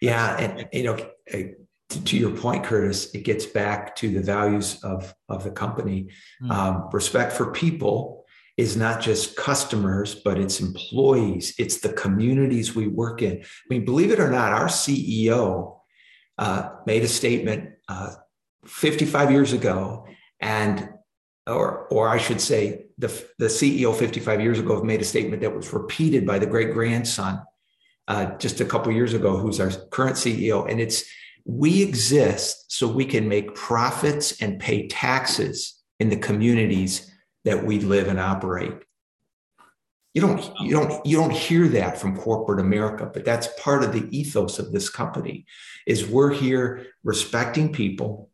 Yeah, 0.02 0.38
and 0.38 0.68
you 0.74 0.84
know, 0.84 0.98
to 1.90 2.18
your 2.18 2.32
point, 2.32 2.64
Curtis, 2.64 3.14
it 3.14 3.24
gets 3.24 3.46
back 3.46 3.96
to 3.98 4.10
the 4.10 4.22
values 4.22 4.84
of 4.84 5.14
of 5.30 5.44
the 5.44 5.52
company. 5.52 6.10
Mm. 6.42 6.52
Um, 6.52 6.90
respect 6.92 7.34
for 7.34 7.52
people 7.52 8.24
is 8.58 8.78
not 8.78 9.02
just 9.02 9.36
customers, 9.36 10.16
but 10.16 10.38
it's 10.38 10.60
employees. 10.60 11.56
It's 11.58 11.80
the 11.80 11.94
communities 11.94 12.76
we 12.76 12.88
work 12.88 13.22
in. 13.22 13.40
I 13.42 13.46
mean, 13.70 13.84
believe 13.84 14.12
it 14.12 14.20
or 14.20 14.30
not, 14.30 14.54
our 14.54 14.68
CEO 14.68 15.80
uh, 16.38 16.70
made 16.86 17.04
a 17.04 17.08
statement 17.08 17.72
uh, 17.88 18.12
55 18.66 19.32
years 19.32 19.54
ago, 19.54 20.06
and 20.40 20.90
or 21.48 21.88
or 21.88 22.10
I 22.10 22.18
should 22.18 22.42
say, 22.42 22.86
the, 23.04 23.26
the 23.38 23.48
CEO 23.48 23.94
55 23.94 24.40
years 24.40 24.60
ago 24.60 24.82
made 24.82 25.02
a 25.02 25.06
statement 25.06 25.42
that 25.42 25.54
was 25.54 25.74
repeated 25.74 26.26
by 26.26 26.40
the 26.40 26.46
great 26.46 26.72
grandson 26.72 27.44
uh, 28.08 28.38
just 28.38 28.62
a 28.62 28.66
couple 28.66 28.94
years 28.94 29.14
ago, 29.14 29.38
who's 29.38 29.60
our 29.60 29.72
current 29.92 30.16
CEO, 30.16 30.70
and 30.70 30.80
it's 30.80 31.04
we 31.46 31.84
exist 31.84 32.72
so 32.72 32.88
we 32.88 33.04
can 33.04 33.28
make 33.28 33.56
profits 33.56 34.42
and 34.42 34.58
pay 34.58 34.88
taxes 34.88 35.82
in 36.00 36.10
the 36.10 36.16
communities 36.16 37.12
that 37.44 37.66
we 37.66 37.82
live 37.82 38.08
and 38.08 38.22
operate. 38.22 38.74
You 40.14 40.22
don't, 40.22 40.54
you 40.62 40.72
don't, 40.72 41.06
you 41.06 41.18
don't 41.18 41.34
hear 41.34 41.68
that 41.70 41.98
from 41.98 42.16
corporate 42.16 42.62
America, 42.62 43.10
but 43.14 43.26
that's 43.26 43.50
part 43.62 43.84
of 43.84 43.92
the 43.92 44.08
ethos 44.18 44.60
of 44.60 44.72
this 44.72 44.90
company. 44.90 45.46
Is 45.86 46.08
we're 46.08 46.32
here 46.32 46.86
respecting 47.04 47.74
people, 47.74 48.30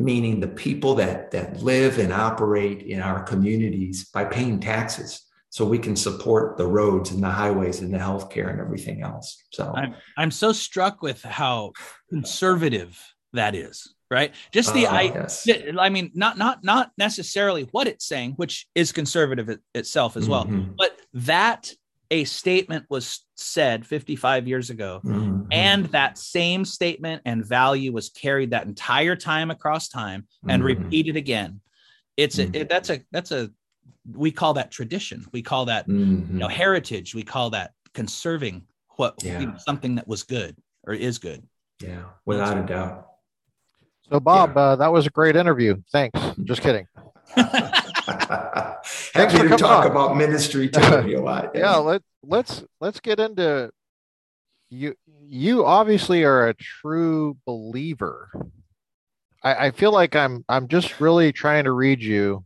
meaning 0.00 0.40
the 0.40 0.48
people 0.48 0.94
that 0.94 1.30
that 1.30 1.62
live 1.62 1.98
and 1.98 2.12
operate 2.12 2.82
in 2.82 3.00
our 3.00 3.22
communities 3.22 4.08
by 4.10 4.24
paying 4.24 4.58
taxes 4.58 5.22
so 5.50 5.64
we 5.64 5.78
can 5.78 5.96
support 5.96 6.56
the 6.56 6.66
roads 6.66 7.10
and 7.10 7.22
the 7.22 7.28
highways 7.28 7.80
and 7.80 7.92
the 7.92 7.98
healthcare 7.98 8.50
and 8.50 8.60
everything 8.60 9.02
else 9.02 9.42
so 9.52 9.72
i'm, 9.76 9.94
I'm 10.16 10.30
so 10.30 10.52
struck 10.52 11.02
with 11.02 11.22
how 11.22 11.72
conservative 12.08 12.98
that 13.34 13.54
is 13.54 13.94
right 14.10 14.34
just 14.52 14.72
the 14.74 14.86
uh, 14.86 14.92
I, 14.92 15.02
yes. 15.02 15.46
I 15.78 15.90
mean 15.90 16.10
not 16.14 16.38
not 16.38 16.64
not 16.64 16.92
necessarily 16.96 17.68
what 17.70 17.86
it's 17.86 18.06
saying 18.06 18.32
which 18.36 18.66
is 18.74 18.92
conservative 18.92 19.50
it, 19.50 19.60
itself 19.74 20.16
as 20.16 20.28
well 20.28 20.46
mm-hmm. 20.46 20.72
but 20.78 20.98
that 21.12 21.70
a 22.10 22.24
statement 22.24 22.84
was 22.88 23.24
said 23.36 23.86
55 23.86 24.48
years 24.48 24.70
ago 24.70 25.00
mm-hmm. 25.04 25.42
and 25.50 25.86
that 25.86 26.18
same 26.18 26.64
statement 26.64 27.22
and 27.24 27.44
value 27.44 27.92
was 27.92 28.08
carried 28.10 28.50
that 28.50 28.66
entire 28.66 29.16
time 29.16 29.50
across 29.50 29.88
time 29.88 30.26
and 30.48 30.62
mm-hmm. 30.62 30.82
repeated 30.82 31.16
again 31.16 31.60
it's 32.16 32.36
mm-hmm. 32.36 32.54
a, 32.54 32.58
it, 32.60 32.68
that's 32.68 32.90
a 32.90 33.00
that's 33.12 33.32
a 33.32 33.50
we 34.12 34.30
call 34.30 34.54
that 34.54 34.70
tradition 34.70 35.24
we 35.32 35.42
call 35.42 35.66
that 35.66 35.88
you 35.88 35.94
know 35.94 36.46
mm-hmm. 36.46 36.48
heritage 36.48 37.14
we 37.14 37.22
call 37.22 37.50
that 37.50 37.72
conserving 37.94 38.62
what 38.96 39.14
yeah. 39.22 39.40
you 39.40 39.46
know, 39.46 39.56
something 39.58 39.94
that 39.94 40.06
was 40.08 40.22
good 40.22 40.56
or 40.86 40.94
is 40.94 41.18
good 41.18 41.42
yeah 41.80 42.02
without 42.26 42.58
a 42.58 42.62
doubt 42.62 43.06
so 44.10 44.18
bob 44.18 44.52
yeah. 44.54 44.62
uh, 44.62 44.76
that 44.76 44.92
was 44.92 45.06
a 45.06 45.10
great 45.10 45.36
interview 45.36 45.80
thanks 45.92 46.18
just 46.44 46.60
kidding 46.60 46.86
Happy 49.14 49.48
to 49.48 49.56
talk 49.56 49.84
on. 49.84 49.90
about 49.90 50.16
ministry 50.16 50.70
if 50.72 51.06
you 51.06 51.22
want. 51.22 51.50
yeah, 51.54 51.76
let 51.76 52.02
let's 52.22 52.64
let's 52.80 53.00
get 53.00 53.20
into 53.20 53.70
you. 54.68 54.94
You 55.22 55.64
obviously 55.64 56.24
are 56.24 56.48
a 56.48 56.54
true 56.54 57.36
believer. 57.46 58.30
I, 59.42 59.66
I 59.66 59.70
feel 59.70 59.92
like 59.92 60.14
I'm 60.16 60.44
I'm 60.48 60.68
just 60.68 61.00
really 61.00 61.32
trying 61.32 61.64
to 61.64 61.72
read 61.72 62.02
you, 62.02 62.44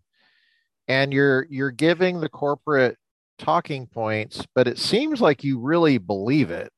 and 0.89 1.13
you're 1.13 1.47
you're 1.51 1.71
giving 1.71 2.21
the 2.21 2.29
corporate 2.29 2.97
talking 3.39 3.87
points, 3.87 4.47
but 4.55 4.69
it 4.69 4.79
seems 4.79 5.21
like 5.21 5.45
you 5.45 5.59
really 5.59 5.99
believe 5.99 6.51
it. 6.51 6.73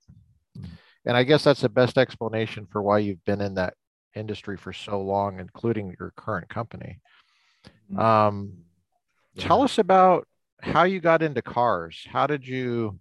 And 1.04 1.16
I 1.16 1.22
guess 1.22 1.44
that's 1.44 1.60
the 1.60 1.68
best 1.68 1.98
explanation 1.98 2.66
for 2.66 2.82
why 2.82 2.98
you've 2.98 3.24
been 3.24 3.40
in 3.40 3.54
that 3.54 3.74
industry 4.16 4.56
for 4.56 4.72
so 4.72 5.00
long, 5.00 5.38
including 5.38 5.94
your 6.00 6.12
current 6.16 6.48
company. 6.48 6.98
Mm-hmm. 7.92 7.98
Um, 8.00 8.52
Tell 9.38 9.62
us 9.62 9.78
about 9.78 10.26
how 10.60 10.84
you 10.84 11.00
got 11.00 11.22
into 11.22 11.42
cars. 11.42 12.06
How 12.08 12.26
did 12.26 12.46
you? 12.46 12.98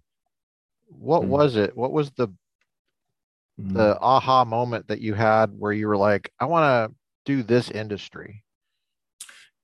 What 0.88 1.22
mm. 1.22 1.28
was 1.28 1.56
it? 1.56 1.76
What 1.76 1.92
was 1.92 2.10
the 2.12 2.28
mm. 2.28 3.74
the 3.74 3.98
aha 4.00 4.44
moment 4.44 4.88
that 4.88 5.00
you 5.00 5.14
had 5.14 5.50
where 5.58 5.72
you 5.72 5.88
were 5.88 5.96
like, 5.96 6.30
I 6.38 6.46
want 6.46 6.90
to 6.90 6.96
do 7.24 7.42
this 7.42 7.70
industry? 7.70 8.44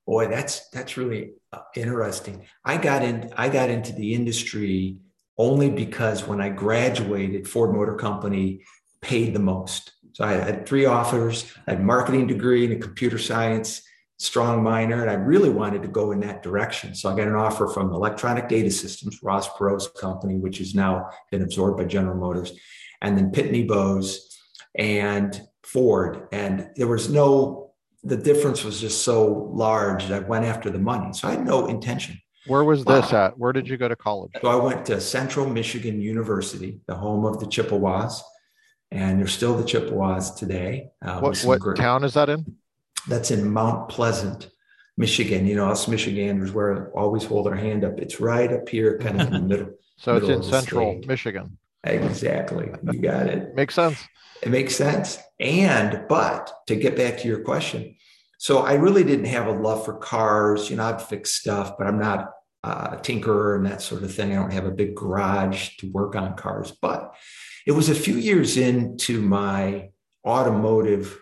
Boy, 0.06 0.28
that's 0.28 0.68
that's 0.70 0.96
really 0.96 1.32
uh, 1.52 1.60
interesting. 1.76 2.46
I 2.64 2.76
got 2.76 3.02
in. 3.02 3.32
I 3.36 3.48
got 3.48 3.70
into 3.70 3.92
the 3.92 4.14
industry 4.14 4.96
only 5.38 5.70
because 5.70 6.26
when 6.26 6.40
I 6.40 6.48
graduated, 6.48 7.48
Ford 7.48 7.74
Motor 7.74 7.96
Company 7.96 8.62
paid 9.00 9.34
the 9.34 9.40
most. 9.40 9.92
So 10.12 10.24
I 10.24 10.32
had 10.32 10.66
three 10.66 10.84
offers, 10.84 11.52
I 11.66 11.72
had 11.72 11.82
marketing 11.82 12.26
degree 12.26 12.64
and 12.64 12.74
a 12.74 12.78
computer 12.78 13.18
science 13.18 13.82
strong 14.22 14.62
minor, 14.62 15.02
and 15.02 15.10
I 15.10 15.14
really 15.14 15.50
wanted 15.50 15.82
to 15.82 15.88
go 15.88 16.12
in 16.12 16.20
that 16.20 16.44
direction. 16.44 16.94
So 16.94 17.10
I 17.10 17.16
got 17.16 17.26
an 17.26 17.34
offer 17.34 17.66
from 17.66 17.92
Electronic 17.92 18.48
Data 18.48 18.70
Systems, 18.70 19.20
Ross 19.20 19.48
Perot's 19.56 19.88
company, 19.88 20.36
which 20.36 20.58
has 20.58 20.76
now 20.76 21.10
been 21.32 21.42
absorbed 21.42 21.76
by 21.76 21.84
General 21.84 22.16
Motors, 22.16 22.52
and 23.00 23.18
then 23.18 23.32
Pitney 23.32 23.66
Bowes 23.66 24.38
and 24.76 25.42
Ford. 25.64 26.28
And 26.30 26.70
there 26.76 26.86
was 26.86 27.10
no, 27.10 27.72
the 28.04 28.16
difference 28.16 28.62
was 28.62 28.80
just 28.80 29.02
so 29.02 29.50
large 29.52 30.06
that 30.06 30.22
I 30.22 30.26
went 30.26 30.44
after 30.44 30.70
the 30.70 30.78
money. 30.78 31.12
So 31.14 31.26
I 31.26 31.32
had 31.32 31.44
no 31.44 31.66
intention. 31.66 32.20
Where 32.46 32.62
was 32.62 32.84
this 32.84 33.12
at? 33.12 33.36
Where 33.36 33.52
did 33.52 33.68
you 33.68 33.76
go 33.76 33.88
to 33.88 33.96
college? 33.96 34.30
So 34.40 34.48
I 34.48 34.56
went 34.56 34.86
to 34.86 35.00
Central 35.00 35.48
Michigan 35.48 36.00
University, 36.00 36.80
the 36.86 36.94
home 36.94 37.24
of 37.24 37.40
the 37.40 37.46
Chippewas, 37.46 38.22
and 38.92 39.18
they're 39.18 39.26
still 39.26 39.56
the 39.56 39.64
Chippewas 39.64 40.34
today. 40.34 40.90
Uh, 41.04 41.18
what 41.18 41.40
what 41.42 41.76
town 41.76 42.04
is 42.04 42.14
that 42.14 42.28
in? 42.28 42.56
That's 43.08 43.30
in 43.30 43.50
Mount 43.50 43.88
Pleasant, 43.88 44.50
Michigan. 44.96 45.46
You 45.46 45.56
know, 45.56 45.70
us 45.70 45.88
Michiganders 45.88 46.52
where 46.52 46.90
always 46.96 47.24
hold 47.24 47.46
our 47.46 47.54
hand 47.54 47.84
up. 47.84 47.98
It's 47.98 48.20
right 48.20 48.52
up 48.52 48.68
here, 48.68 48.98
kind 48.98 49.20
of 49.20 49.28
in 49.28 49.32
the 49.32 49.40
middle. 49.56 49.70
so 49.96 50.14
middle 50.14 50.30
it's 50.30 50.46
in 50.46 50.52
central 50.52 50.92
state. 50.92 51.08
Michigan. 51.08 51.58
Exactly. 51.84 52.70
You 52.92 53.00
got 53.00 53.26
it. 53.26 53.54
makes 53.54 53.74
sense. 53.74 53.98
It 54.42 54.50
makes 54.50 54.76
sense. 54.76 55.18
And, 55.40 56.04
but 56.08 56.52
to 56.66 56.76
get 56.76 56.96
back 56.96 57.18
to 57.18 57.28
your 57.28 57.40
question, 57.40 57.96
so 58.38 58.58
I 58.58 58.74
really 58.74 59.04
didn't 59.04 59.26
have 59.26 59.46
a 59.46 59.52
love 59.52 59.84
for 59.84 59.94
cars. 59.94 60.68
You 60.68 60.76
know, 60.76 60.84
I'd 60.84 61.00
fix 61.00 61.32
stuff, 61.32 61.74
but 61.78 61.86
I'm 61.86 61.98
not 61.98 62.32
uh, 62.64 62.88
a 62.92 62.96
tinkerer 62.96 63.56
and 63.56 63.66
that 63.66 63.82
sort 63.82 64.02
of 64.02 64.12
thing. 64.12 64.32
I 64.32 64.36
don't 64.36 64.52
have 64.52 64.66
a 64.66 64.72
big 64.72 64.96
garage 64.96 65.76
to 65.78 65.90
work 65.92 66.16
on 66.16 66.36
cars. 66.36 66.72
But 66.72 67.14
it 67.66 67.72
was 67.72 67.88
a 67.88 67.94
few 67.94 68.16
years 68.16 68.56
into 68.56 69.20
my 69.22 69.90
automotive 70.26 71.21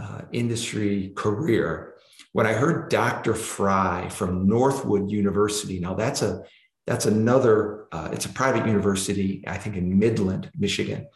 uh, 0.00 0.22
industry 0.32 1.12
career 1.16 1.94
when 2.32 2.46
I 2.46 2.52
heard 2.52 2.90
Dr. 2.90 3.34
Fry 3.34 4.08
from 4.08 4.46
Northwood 4.46 5.10
University. 5.10 5.80
Now 5.80 5.94
that's 5.94 6.22
a 6.22 6.42
that's 6.86 7.06
another 7.06 7.86
uh, 7.92 8.08
it's 8.12 8.26
a 8.26 8.30
private 8.30 8.66
university 8.66 9.44
I 9.46 9.58
think 9.58 9.76
in 9.76 9.98
Midland, 9.98 10.50
Michigan, 10.56 11.08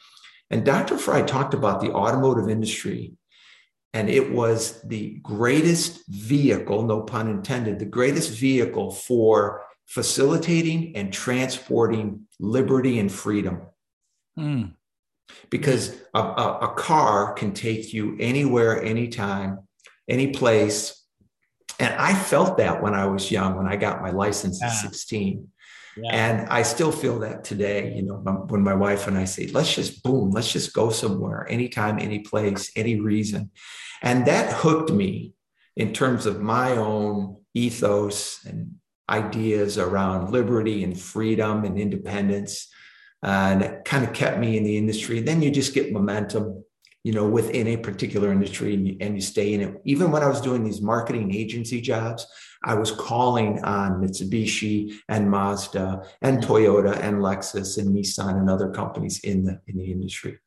and 0.51 0.65
Dr. 0.65 0.99
Fry 0.99 1.23
talked 1.23 1.55
about 1.55 1.81
the 1.81 1.93
automotive 1.93 2.49
industry, 2.49 3.15
and 3.95 4.09
it 4.09 4.33
was 4.33 4.83
the 4.83 5.19
greatest 5.23 6.03
vehicle, 6.09 6.83
no 6.83 7.03
pun 7.03 7.29
intended, 7.29 7.79
the 7.79 7.87
greatest 7.87 8.31
vehicle 8.39 8.91
for 8.91 9.63
facilitating 9.87 10.97
and 10.97 11.13
transporting 11.13 12.27
liberty 12.41 12.99
and 12.99 13.13
freedom. 13.13 13.63
Mm. 14.39 14.75
Because 15.51 15.97
a, 16.15 16.21
a, 16.21 16.59
a 16.63 16.75
car 16.75 17.33
can 17.35 17.53
take 17.53 17.93
you 17.93 18.17
anywhere, 18.19 18.83
anytime, 18.83 19.61
any 20.09 20.29
place. 20.29 21.05
And 21.79 21.95
I 21.95 22.15
felt 22.15 22.59
that 22.59 22.83
when 22.83 22.95
I 22.95 23.07
was 23.07 23.31
young, 23.31 23.57
when 23.57 23.67
I 23.67 23.77
got 23.77 24.03
my 24.03 24.11
license 24.11 24.61
yeah. 24.61 24.69
at 24.69 24.73
16. 24.73 25.49
Yeah. 25.97 26.11
And 26.11 26.49
I 26.49 26.63
still 26.63 26.93
feel 26.93 27.19
that 27.21 27.45
today, 27.45 27.95
you 27.95 28.03
know, 28.03 28.17
when 28.49 28.63
my 28.63 28.75
wife 28.75 29.07
and 29.07 29.19
I 29.19 29.25
say, 29.25 29.49
let's 29.49 29.75
just 29.75 30.03
boom, 30.03 30.31
let's 30.31 30.51
just 30.51 30.73
go 30.73 30.91
somewhere, 30.91 31.47
anytime, 31.51 31.99
any 31.99 32.21
place, 32.21 32.73
any 32.77 32.99
reason. 32.99 33.51
And 34.01 34.27
that 34.27 34.53
hooked 34.53 34.91
me 34.91 35.35
in 35.77 35.93
terms 35.93 36.27
of 36.27 36.41
my 36.41 36.73
own 36.73 37.37
ethos 37.55 38.45
and 38.47 38.77
ideas 39.09 39.77
around 39.77 40.31
liberty 40.31 40.83
and 40.83 40.99
freedom 40.99 41.65
and 41.65 41.79
independence. 41.79 42.72
And 43.23 43.63
it 43.63 43.85
kind 43.85 44.05
of 44.05 44.13
kept 44.13 44.39
me 44.39 44.57
in 44.57 44.65
the 44.65 44.77
industry. 44.77 45.21
Then 45.21 45.43
you 45.43 45.51
just 45.51 45.75
get 45.75 45.93
momentum, 45.93 46.65
you 47.05 47.13
know, 47.13 47.29
within 47.29 47.69
a 47.69 47.77
particular 47.77 48.33
industry 48.33 48.75
and 48.75 48.89
you, 48.89 48.97
and 49.01 49.15
you 49.15 49.21
stay 49.21 49.55
in 49.55 49.61
it. 49.61 49.81
Even 49.85 50.11
when 50.11 50.23
I 50.23 50.29
was 50.29 50.41
doing 50.41 50.65
these 50.65 50.83
marketing 50.83 51.35
agency 51.35 51.81
jobs, 51.81 52.27
I 52.65 52.75
was 52.75 52.91
calling 52.91 53.63
on 53.65 54.01
Mitsubishi 54.01 54.95
and 55.09 55.31
Mazda 55.31 56.03
and 56.21 56.43
Toyota 56.43 56.97
and 56.99 57.19
Lexus 57.19 57.79
and 57.79 57.95
Nissan 57.95 58.39
and 58.39 58.49
other 58.51 58.71
companies 58.71 59.21
in 59.21 59.45
the 59.45 59.61
in 59.67 59.79
the 59.79 59.91
industry. 59.91 60.39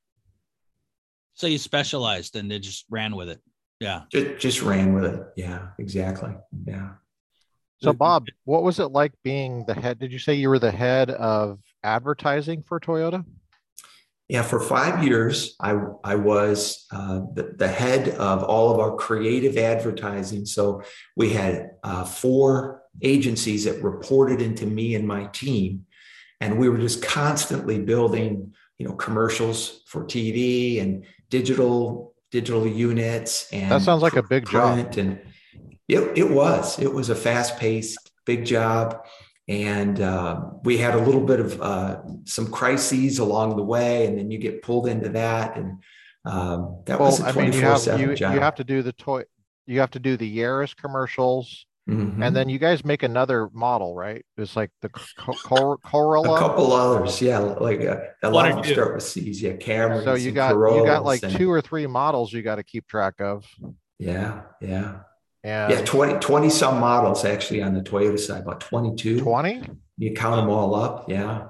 So 1.33 1.47
you 1.47 1.57
specialized 1.57 2.35
and 2.37 2.49
they 2.49 2.59
just 2.59 2.85
ran 2.89 3.15
with 3.15 3.29
it. 3.29 3.41
Yeah. 3.81 4.03
Just, 4.09 4.39
just 4.39 4.61
ran 4.61 4.93
with 4.93 5.05
it. 5.05 5.21
Yeah, 5.35 5.67
exactly. 5.77 6.33
Yeah. 6.65 6.91
So 7.79 7.91
Bob, 7.91 8.27
what 8.45 8.63
was 8.63 8.79
it 8.79 8.87
like 8.87 9.11
being 9.21 9.65
the 9.67 9.73
head? 9.73 9.99
Did 9.99 10.13
you 10.13 10.19
say 10.19 10.33
you 10.33 10.49
were 10.49 10.59
the 10.59 10.71
head 10.71 11.11
of 11.11 11.59
advertising 11.85 12.63
for 12.63 12.79
Toyota? 12.79 13.23
Yeah, 14.27 14.41
for 14.41 14.59
five 14.59 15.03
years, 15.03 15.55
I, 15.61 15.77
I 16.03 16.15
was 16.15 16.87
uh, 16.91 17.21
the, 17.33 17.53
the, 17.57 17.67
head 17.67 18.09
of 18.09 18.43
all 18.43 18.71
of 18.73 18.79
our 18.79 18.95
creative 18.95 19.55
advertising. 19.55 20.47
So 20.47 20.81
we 21.15 21.29
had 21.29 21.73
uh, 21.83 22.05
four 22.05 22.81
agencies 23.03 23.65
that 23.65 23.83
reported 23.83 24.41
into 24.41 24.65
me 24.65 24.95
and 24.95 25.07
my 25.07 25.25
team. 25.25 25.85
And 26.41 26.57
we 26.57 26.69
were 26.69 26.79
just 26.79 27.03
constantly 27.03 27.79
building, 27.79 28.55
you 28.79 28.87
know, 28.87 28.95
commercials 28.95 29.83
for 29.85 30.03
TV 30.03 30.81
and 30.81 31.05
digital 31.29 32.15
digital 32.31 32.67
units. 32.67 33.47
And 33.53 33.71
that 33.71 33.83
sounds 33.83 34.01
like 34.01 34.15
a 34.15 34.23
big 34.23 34.49
job. 34.49 34.97
And 34.97 35.21
it, 35.87 36.17
it 36.17 36.29
was. 36.29 36.79
It 36.79 36.91
was 36.91 37.09
a 37.09 37.15
fast 37.15 37.57
paced, 37.57 38.11
big 38.25 38.43
job 38.43 39.05
and 39.47 40.01
uh, 40.01 40.41
we 40.63 40.77
had 40.77 40.95
a 40.95 40.99
little 40.99 41.21
bit 41.21 41.39
of 41.39 41.61
uh, 41.61 42.01
some 42.23 42.51
crises 42.51 43.19
along 43.19 43.55
the 43.55 43.63
way 43.63 44.07
and 44.07 44.17
then 44.17 44.31
you 44.31 44.37
get 44.37 44.61
pulled 44.61 44.87
into 44.87 45.09
that 45.09 45.55
and 45.55 45.83
um, 46.25 46.81
that 46.85 46.99
well, 46.99 47.11
was 47.11 47.19
a 47.19 47.31
24 47.31 47.35
I 47.35 47.43
mean, 47.43 47.53
you 47.53 47.61
have, 47.61 47.99
you, 47.99 48.15
job. 48.15 48.33
you 48.33 48.39
have 48.39 48.55
to 48.55 48.63
do 48.63 48.81
the 48.81 48.93
toy 48.93 49.23
you 49.67 49.79
have 49.79 49.91
to 49.91 49.99
do 49.99 50.17
the 50.17 50.37
Yaris 50.39 50.75
commercials 50.75 51.67
mm-hmm. 51.87 52.23
and 52.23 52.35
then 52.35 52.49
you 52.49 52.57
guys 52.57 52.83
make 52.83 53.03
another 53.03 53.49
model 53.53 53.93
right? 53.93 54.25
It's 54.37 54.55
like 54.55 54.71
the 54.81 54.89
Cor- 54.89 55.77
Corolla? 55.77 56.35
A 56.35 56.39
couple 56.39 56.73
others 56.73 57.21
yeah 57.21 57.37
like 57.37 57.81
uh, 57.81 57.97
a 58.23 58.29
lot 58.29 58.49
of 58.49 58.55
them 58.55 58.73
start 58.73 58.95
with 58.95 59.03
C's 59.03 59.41
yeah 59.41 59.53
Camrys 59.53 60.03
so 60.03 60.15
you 60.15 60.31
got 60.31 60.53
Corollas 60.53 60.79
you 60.79 60.85
got 60.85 61.05
like 61.05 61.21
and, 61.21 61.35
two 61.35 61.51
or 61.51 61.61
three 61.61 61.85
models 61.85 62.33
you 62.33 62.41
got 62.41 62.55
to 62.55 62.63
keep 62.63 62.87
track 62.87 63.21
of. 63.21 63.45
Yeah 63.99 64.41
yeah 64.59 65.01
and 65.45 65.71
yeah, 65.71 65.85
20, 65.85 66.19
20 66.19 66.49
some 66.49 66.79
models 66.79 67.23
actually 67.23 67.61
on 67.61 67.75
the 67.75 67.81
Toyota 67.81 68.17
side, 68.17 68.41
about 68.41 68.61
22. 68.61 69.21
20? 69.21 69.61
You 69.99 70.13
count 70.13 70.37
them 70.37 70.49
all 70.49 70.73
up. 70.73 71.07
Yeah. 71.07 71.49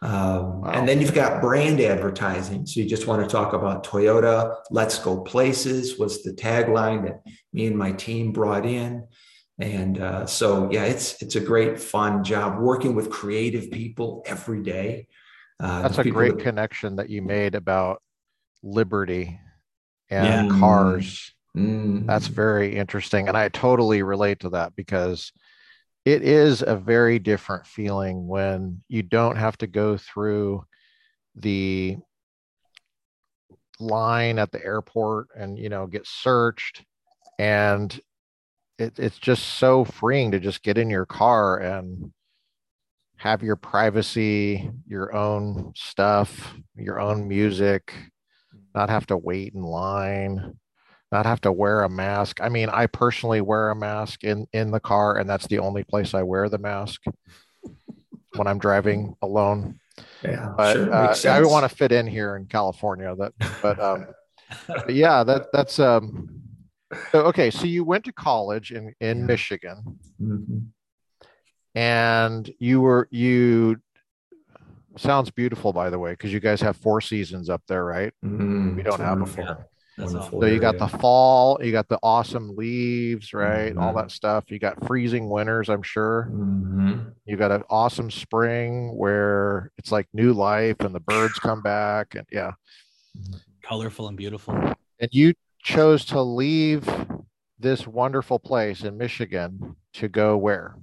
Um, 0.00 0.62
wow. 0.62 0.70
And 0.72 0.88
then 0.88 1.02
you've 1.02 1.12
got 1.12 1.42
brand 1.42 1.78
advertising. 1.78 2.64
So 2.64 2.80
you 2.80 2.88
just 2.88 3.06
want 3.06 3.22
to 3.22 3.28
talk 3.30 3.52
about 3.52 3.84
Toyota, 3.84 4.56
let's 4.70 4.98
go 4.98 5.20
places 5.20 5.98
was 5.98 6.22
the 6.22 6.32
tagline 6.32 7.04
that 7.04 7.22
me 7.52 7.66
and 7.66 7.76
my 7.76 7.92
team 7.92 8.32
brought 8.32 8.64
in. 8.64 9.06
And 9.58 10.00
uh, 10.00 10.24
so, 10.24 10.70
yeah, 10.72 10.84
it's 10.84 11.20
it's 11.22 11.36
a 11.36 11.40
great 11.40 11.78
fun 11.78 12.24
job 12.24 12.58
working 12.58 12.94
with 12.94 13.10
creative 13.10 13.70
people 13.70 14.22
every 14.24 14.62
day. 14.62 15.06
Uh, 15.60 15.82
That's 15.82 15.98
a 15.98 16.10
great 16.10 16.38
that, 16.38 16.42
connection 16.42 16.96
that 16.96 17.10
you 17.10 17.20
made 17.20 17.54
about 17.54 18.00
liberty 18.62 19.38
and 20.08 20.50
yeah. 20.50 20.58
cars 20.58 21.33
Mm. 21.56 22.06
That's 22.06 22.26
very 22.26 22.76
interesting. 22.76 23.28
And 23.28 23.36
I 23.36 23.48
totally 23.48 24.02
relate 24.02 24.40
to 24.40 24.50
that 24.50 24.74
because 24.74 25.32
it 26.04 26.22
is 26.22 26.62
a 26.62 26.76
very 26.76 27.18
different 27.18 27.66
feeling 27.66 28.26
when 28.26 28.82
you 28.88 29.02
don't 29.02 29.36
have 29.36 29.56
to 29.58 29.66
go 29.66 29.96
through 29.96 30.64
the 31.36 31.96
line 33.80 34.38
at 34.38 34.52
the 34.52 34.64
airport 34.64 35.28
and 35.36 35.58
you 35.58 35.68
know 35.68 35.86
get 35.86 36.06
searched 36.06 36.84
and 37.40 38.00
it, 38.78 38.98
it's 38.98 39.18
just 39.18 39.42
so 39.58 39.84
freeing 39.84 40.30
to 40.30 40.38
just 40.38 40.62
get 40.62 40.78
in 40.78 40.88
your 40.88 41.06
car 41.06 41.58
and 41.58 42.12
have 43.16 43.42
your 43.42 43.56
privacy 43.56 44.70
your 44.86 45.12
own 45.14 45.72
stuff 45.74 46.54
your 46.76 47.00
own 47.00 47.26
music 47.26 47.92
not 48.74 48.90
have 48.90 49.06
to 49.06 49.16
wait 49.16 49.54
in 49.54 49.62
line 49.62 50.54
not 51.14 51.26
have 51.26 51.40
to 51.42 51.52
wear 51.52 51.84
a 51.84 51.88
mask. 51.88 52.40
I 52.42 52.48
mean, 52.48 52.68
I 52.68 52.86
personally 52.86 53.40
wear 53.40 53.70
a 53.70 53.76
mask 53.76 54.24
in 54.24 54.46
in 54.52 54.72
the 54.72 54.80
car, 54.80 55.16
and 55.16 55.30
that's 55.30 55.46
the 55.46 55.60
only 55.60 55.84
place 55.84 56.12
I 56.12 56.24
wear 56.24 56.48
the 56.48 56.58
mask 56.58 57.04
when 58.34 58.46
I'm 58.48 58.58
driving 58.58 59.16
alone. 59.22 59.78
Yeah, 60.22 60.52
but 60.56 60.74
sure, 60.74 61.30
uh, 61.30 61.34
I 61.34 61.40
want 61.42 61.70
to 61.70 61.74
fit 61.74 61.92
in 61.92 62.08
here 62.08 62.34
in 62.36 62.46
California. 62.46 63.14
That, 63.14 63.32
but, 63.62 63.78
um, 63.78 64.06
but 64.66 64.92
yeah, 64.92 65.22
that 65.24 65.52
that's 65.52 65.78
um. 65.78 66.40
So, 67.10 67.22
okay, 67.26 67.50
so 67.50 67.64
you 67.64 67.84
went 67.84 68.04
to 68.04 68.12
college 68.12 68.72
in 68.72 68.92
in 69.00 69.18
yeah. 69.20 69.24
Michigan, 69.24 69.98
mm-hmm. 70.20 70.58
and 71.78 72.50
you 72.58 72.80
were 72.80 73.08
you 73.12 73.76
sounds 74.96 75.30
beautiful 75.30 75.72
by 75.72 75.90
the 75.90 75.98
way 75.98 76.12
because 76.12 76.32
you 76.32 76.38
guys 76.38 76.60
have 76.60 76.76
four 76.76 77.00
seasons 77.00 77.50
up 77.50 77.60
there 77.66 77.84
right 77.84 78.12
mm-hmm. 78.24 78.76
we 78.76 78.82
don't 78.84 79.00
have 79.00 79.18
them 79.18 79.28
here 79.34 79.66
so 79.96 80.44
you 80.46 80.58
got 80.58 80.78
the 80.78 80.88
fall, 80.88 81.58
you 81.62 81.70
got 81.70 81.88
the 81.88 81.98
awesome 82.02 82.56
leaves, 82.56 83.32
right? 83.32 83.70
Mm-hmm. 83.70 83.78
All 83.78 83.94
that 83.94 84.10
stuff. 84.10 84.44
You 84.48 84.58
got 84.58 84.84
freezing 84.86 85.28
winters, 85.28 85.68
I'm 85.68 85.82
sure. 85.82 86.28
Mm-hmm. 86.32 87.10
You 87.26 87.36
got 87.36 87.52
an 87.52 87.62
awesome 87.70 88.10
spring 88.10 88.96
where 88.96 89.70
it's 89.78 89.92
like 89.92 90.08
new 90.12 90.32
life 90.32 90.80
and 90.80 90.94
the 90.94 91.00
birds 91.00 91.38
come 91.38 91.62
back 91.62 92.14
and 92.14 92.26
yeah. 92.32 92.52
Colorful 93.62 94.08
and 94.08 94.16
beautiful. 94.16 94.54
And 94.98 95.08
you 95.12 95.34
chose 95.62 96.04
to 96.06 96.20
leave 96.20 96.88
this 97.58 97.86
wonderful 97.86 98.38
place 98.38 98.82
in 98.82 98.98
Michigan 98.98 99.76
to 99.94 100.08
go 100.08 100.36
where? 100.36 100.76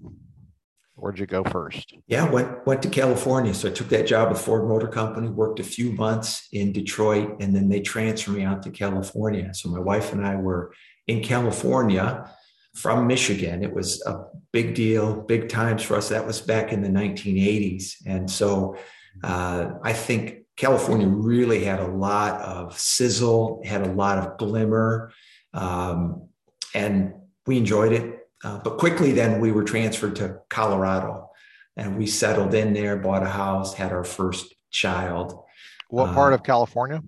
Where'd 1.01 1.17
you 1.17 1.25
go 1.25 1.43
first? 1.43 1.95
Yeah, 2.05 2.29
went 2.29 2.63
went 2.67 2.83
to 2.83 2.89
California. 2.89 3.55
So 3.55 3.69
I 3.69 3.71
took 3.71 3.89
that 3.89 4.05
job 4.05 4.29
with 4.29 4.39
Ford 4.39 4.67
Motor 4.67 4.87
Company, 4.87 5.29
worked 5.29 5.59
a 5.59 5.63
few 5.63 5.93
months 5.93 6.47
in 6.51 6.71
Detroit, 6.71 7.37
and 7.39 7.55
then 7.55 7.69
they 7.69 7.81
transferred 7.81 8.35
me 8.35 8.43
out 8.43 8.61
to 8.61 8.69
California. 8.69 9.51
So 9.55 9.69
my 9.69 9.79
wife 9.79 10.13
and 10.13 10.23
I 10.23 10.35
were 10.35 10.75
in 11.07 11.23
California 11.23 12.29
from 12.75 13.07
Michigan. 13.07 13.63
It 13.63 13.73
was 13.73 13.99
a 14.05 14.25
big 14.51 14.75
deal, 14.75 15.19
big 15.23 15.49
times 15.49 15.81
for 15.81 15.95
us. 15.95 16.09
That 16.09 16.27
was 16.27 16.39
back 16.39 16.71
in 16.71 16.83
the 16.83 16.89
1980s, 16.89 17.95
and 18.05 18.29
so 18.29 18.77
uh, 19.23 19.71
I 19.83 19.93
think 19.93 20.43
California 20.55 21.07
really 21.07 21.63
had 21.63 21.79
a 21.79 21.87
lot 21.87 22.39
of 22.41 22.77
sizzle, 22.77 23.63
had 23.65 23.87
a 23.87 23.91
lot 23.91 24.19
of 24.19 24.37
glimmer, 24.37 25.11
um, 25.55 26.29
and 26.75 27.13
we 27.47 27.57
enjoyed 27.57 27.91
it 27.91 28.20
uh, 28.43 28.59
but 28.59 28.77
quickly 28.77 29.11
then 29.11 29.39
we 29.39 29.51
were 29.51 29.63
transferred 29.63 30.15
to 30.17 30.39
Colorado 30.49 31.29
and 31.77 31.97
we 31.97 32.07
settled 32.07 32.53
in 32.53 32.73
there, 32.73 32.97
bought 32.97 33.23
a 33.23 33.29
house, 33.29 33.73
had 33.73 33.91
our 33.91 34.03
first 34.03 34.53
child. 34.71 35.43
What 35.89 36.13
part 36.13 36.33
uh, 36.33 36.35
of 36.35 36.43
California? 36.43 37.01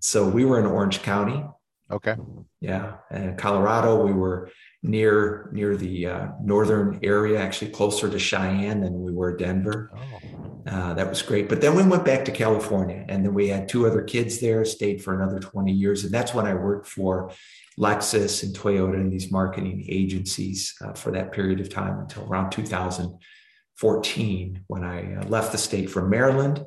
So 0.00 0.28
we 0.28 0.44
were 0.44 0.58
in 0.58 0.66
Orange 0.66 1.02
County. 1.02 1.44
Okay. 1.90 2.16
Yeah. 2.60 2.94
And 3.10 3.36
Colorado, 3.36 4.04
we 4.04 4.12
were 4.12 4.50
near 4.82 5.50
near 5.52 5.76
the 5.76 6.06
uh, 6.06 6.28
northern 6.42 7.00
area, 7.02 7.38
actually 7.40 7.70
closer 7.70 8.08
to 8.08 8.18
Cheyenne 8.18 8.80
than 8.80 9.02
we 9.02 9.12
were 9.12 9.36
Denver. 9.36 9.90
Oh. 9.94 10.62
Uh, 10.66 10.94
that 10.94 11.08
was 11.08 11.22
great. 11.22 11.48
But 11.48 11.60
then 11.60 11.74
we 11.74 11.82
went 11.82 12.04
back 12.04 12.24
to 12.26 12.30
California, 12.30 13.04
and 13.08 13.24
then 13.24 13.34
we 13.34 13.48
had 13.48 13.68
two 13.68 13.86
other 13.86 14.02
kids 14.02 14.40
there. 14.40 14.64
Stayed 14.64 15.02
for 15.02 15.14
another 15.14 15.40
twenty 15.40 15.72
years, 15.72 16.04
and 16.04 16.12
that's 16.12 16.32
when 16.32 16.46
I 16.46 16.54
worked 16.54 16.86
for 16.86 17.32
Lexus 17.80 18.42
and 18.42 18.54
Toyota 18.54 18.94
and 18.94 19.10
these 19.12 19.32
marketing 19.32 19.86
agencies 19.88 20.74
uh, 20.82 20.92
for 20.92 21.10
that 21.12 21.32
period 21.32 21.60
of 21.60 21.70
time 21.70 22.00
until 22.00 22.24
around 22.24 22.50
2014 22.50 24.64
when 24.66 24.84
I 24.84 25.14
uh, 25.14 25.22
left 25.24 25.52
the 25.52 25.58
state 25.58 25.88
for 25.90 26.06
Maryland 26.06 26.66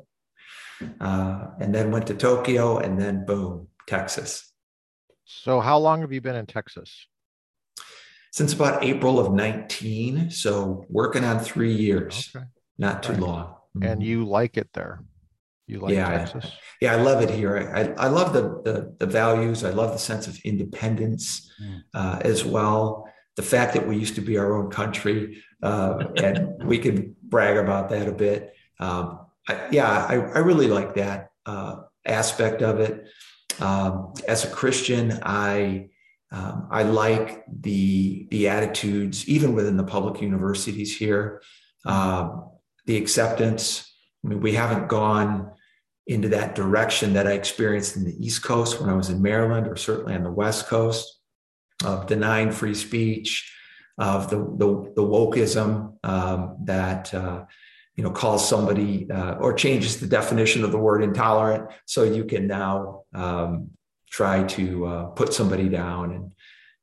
uh, 1.00 1.46
and 1.60 1.72
then 1.74 1.92
went 1.92 2.08
to 2.08 2.14
Tokyo 2.14 2.78
and 2.78 3.00
then 3.00 3.24
boom, 3.24 3.68
Texas. 3.86 4.50
So, 5.24 5.60
how 5.60 5.78
long 5.78 6.00
have 6.02 6.12
you 6.12 6.20
been 6.20 6.36
in 6.36 6.44
Texas? 6.46 7.06
since 8.34 8.52
about 8.52 8.82
April 8.82 9.20
of 9.20 9.32
19. 9.32 10.32
So 10.32 10.84
working 10.88 11.22
on 11.22 11.38
three 11.38 11.72
years, 11.72 12.32
okay. 12.34 12.44
not 12.76 13.04
too 13.04 13.12
right. 13.12 13.20
long. 13.20 13.54
And 13.76 13.84
mm-hmm. 13.84 14.00
you 14.00 14.24
like 14.24 14.56
it 14.56 14.70
there? 14.74 15.04
You 15.66 15.80
like 15.80 15.94
yeah, 15.94 16.18
Texas? 16.18 16.52
Yeah, 16.80 16.92
I 16.92 16.96
love 16.96 17.22
it 17.22 17.30
here. 17.30 17.72
I, 17.74 18.04
I 18.04 18.08
love 18.08 18.32
the, 18.32 18.42
the, 18.64 18.94
the 18.98 19.06
values. 19.06 19.64
I 19.64 19.70
love 19.70 19.92
the 19.92 19.98
sense 19.98 20.26
of 20.26 20.38
independence 20.44 21.50
mm. 21.62 21.82
uh, 21.94 22.18
as 22.22 22.44
well. 22.44 23.08
The 23.36 23.42
fact 23.42 23.72
that 23.74 23.86
we 23.86 23.96
used 23.96 24.14
to 24.16 24.20
be 24.20 24.36
our 24.36 24.54
own 24.54 24.70
country, 24.70 25.42
uh, 25.62 26.04
and 26.16 26.62
we 26.64 26.78
can 26.78 27.16
brag 27.22 27.56
about 27.56 27.88
that 27.90 28.08
a 28.08 28.12
bit. 28.12 28.54
Um, 28.78 29.20
I, 29.48 29.68
yeah, 29.70 30.06
I, 30.06 30.14
I 30.14 30.38
really 30.38 30.68
like 30.68 30.94
that 30.94 31.30
uh, 31.46 31.76
aspect 32.04 32.62
of 32.62 32.80
it. 32.80 33.08
Um, 33.60 34.12
as 34.28 34.44
a 34.44 34.50
Christian, 34.50 35.18
I 35.22 35.88
um, 36.30 36.66
I 36.70 36.82
like 36.82 37.44
the 37.46 38.26
the 38.30 38.48
attitudes, 38.48 39.28
even 39.28 39.54
within 39.54 39.76
the 39.76 39.84
public 39.84 40.20
universities 40.20 40.96
here, 40.96 41.40
um, 41.86 42.50
the 42.86 42.96
acceptance. 42.96 43.90
I 44.24 44.28
mean, 44.28 44.40
we 44.40 44.54
haven't 44.54 44.88
gone 44.88 45.52
into 46.06 46.28
that 46.28 46.54
direction 46.54 47.14
that 47.14 47.26
I 47.26 47.32
experienced 47.32 47.96
in 47.96 48.04
the 48.04 48.16
East 48.24 48.42
Coast 48.42 48.80
when 48.80 48.90
I 48.90 48.94
was 48.94 49.10
in 49.10 49.22
Maryland, 49.22 49.66
or 49.66 49.76
certainly 49.76 50.14
on 50.14 50.22
the 50.22 50.30
West 50.30 50.66
Coast, 50.66 51.20
of 51.84 52.06
denying 52.06 52.52
free 52.52 52.74
speech, 52.74 53.50
of 53.98 54.28
the 54.28 54.36
the, 54.36 54.92
the 54.96 55.02
wokeism 55.02 55.96
um, 56.04 56.56
that 56.64 57.12
uh, 57.14 57.44
you 57.96 58.04
know 58.04 58.10
calls 58.10 58.46
somebody 58.46 59.10
uh, 59.10 59.34
or 59.34 59.52
changes 59.54 60.00
the 60.00 60.06
definition 60.06 60.64
of 60.64 60.72
the 60.72 60.78
word 60.78 61.02
intolerant, 61.02 61.70
so 61.86 62.02
you 62.02 62.24
can 62.24 62.46
now 62.46 63.04
um, 63.14 63.70
try 64.10 64.42
to 64.44 64.86
uh, 64.86 65.04
put 65.06 65.32
somebody 65.32 65.68
down 65.68 66.12
and 66.12 66.32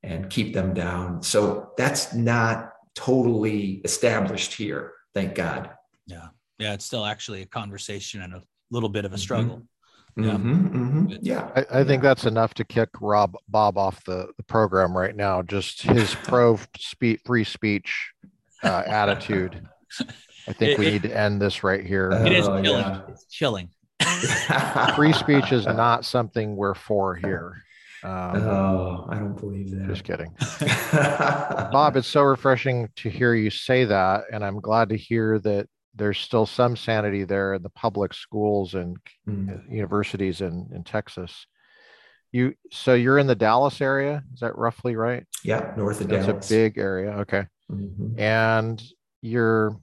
and 0.04 0.30
keep 0.30 0.54
them 0.54 0.74
down. 0.74 1.22
So 1.22 1.72
that's 1.78 2.14
not 2.14 2.72
totally 2.96 3.82
established 3.84 4.54
here, 4.54 4.94
thank 5.14 5.36
God. 5.36 5.70
Yeah, 6.08 6.30
yeah, 6.58 6.74
it's 6.74 6.86
still 6.86 7.06
actually 7.06 7.44
a 7.44 7.46
conversation 7.46 8.22
and 8.22 8.34
a 8.34 8.44
little 8.72 8.90
bit 8.90 9.06
of 9.06 9.12
a 9.12 9.16
mm-hmm. 9.16 9.22
struggle. 9.22 9.58
Mm-hmm. 9.58 10.24
Yeah, 10.24 10.34
mm-hmm. 10.34 11.14
yeah. 11.22 11.52
I, 11.56 11.80
I, 11.80 11.84
think 11.86 12.04
that's 12.04 12.26
enough 12.26 12.54
to 12.56 12.66
kick 12.66 12.90
Rob 13.00 13.36
Bob 13.48 13.78
off 13.78 14.04
the, 14.04 14.28
the 14.36 14.44
program 14.44 14.98
right 14.98 15.16
now. 15.16 15.42
Just 15.42 15.84
his 15.84 16.14
pro 16.24 16.60
speech, 16.78 17.22
free 17.26 17.46
speech 17.46 18.12
uh, 18.64 18.84
attitude. 18.86 19.66
I 20.48 20.54
think 20.54 20.74
it, 20.74 20.80
we 20.80 20.88
it, 20.88 20.92
need 20.92 21.04
to 21.04 21.18
end 21.18 21.42
this 21.42 21.64
right 21.64 21.86
here. 21.86 22.12
It 22.12 22.34
is 22.34 22.48
oh, 22.48 22.62
chilling. 22.62 22.84
Yeah. 22.84 23.02
It's 23.08 23.26
chilling. 23.26 23.70
Free 24.96 25.14
speech 25.14 25.52
is 25.52 25.66
not 25.66 26.06
something 26.06 26.56
we're 26.56 26.74
for 26.74 27.16
here. 27.16 27.64
Um, 28.04 28.44
oh, 28.44 29.06
I 29.10 29.16
don't 29.16 29.38
believe 29.38 29.72
that. 29.72 29.88
Just 29.88 30.04
kidding. 30.04 30.34
Bob, 31.72 31.96
it's 31.96 32.08
so 32.08 32.24
refreshing 32.24 32.90
to 32.98 33.10
hear 33.10 33.36
you 33.36 33.50
say 33.50 33.86
that. 33.86 34.24
And 34.32 34.44
I'm 34.44 34.60
glad 34.60 34.90
to 34.90 34.98
hear 34.98 35.40
that 35.40 35.68
there's 35.96 36.20
still 36.20 36.46
some 36.46 36.76
sanity 36.76 37.24
there 37.24 37.54
in 37.56 37.64
the 37.64 37.70
public 37.70 38.14
schools 38.14 38.74
and 38.74 38.98
mm. 39.28 39.72
universities 39.72 40.42
in, 40.42 40.70
in 40.74 40.84
Texas. 40.84 41.46
You 42.32 42.54
so 42.72 42.94
you're 42.94 43.20
in 43.20 43.28
the 43.28 43.36
Dallas 43.36 43.82
area, 43.82 44.24
is 44.34 44.40
that 44.40 44.58
roughly 44.58 44.96
right? 44.96 45.26
Yeah, 45.44 45.74
north 45.76 46.00
of 46.00 46.08
That's 46.08 46.28
Dallas. 46.28 46.46
It's 46.46 46.52
a 46.52 46.54
big 46.54 46.78
area. 46.78 47.12
Okay. 47.20 47.46
Mm-hmm. 47.70 48.20
And 48.20 48.82
you're 49.22 49.78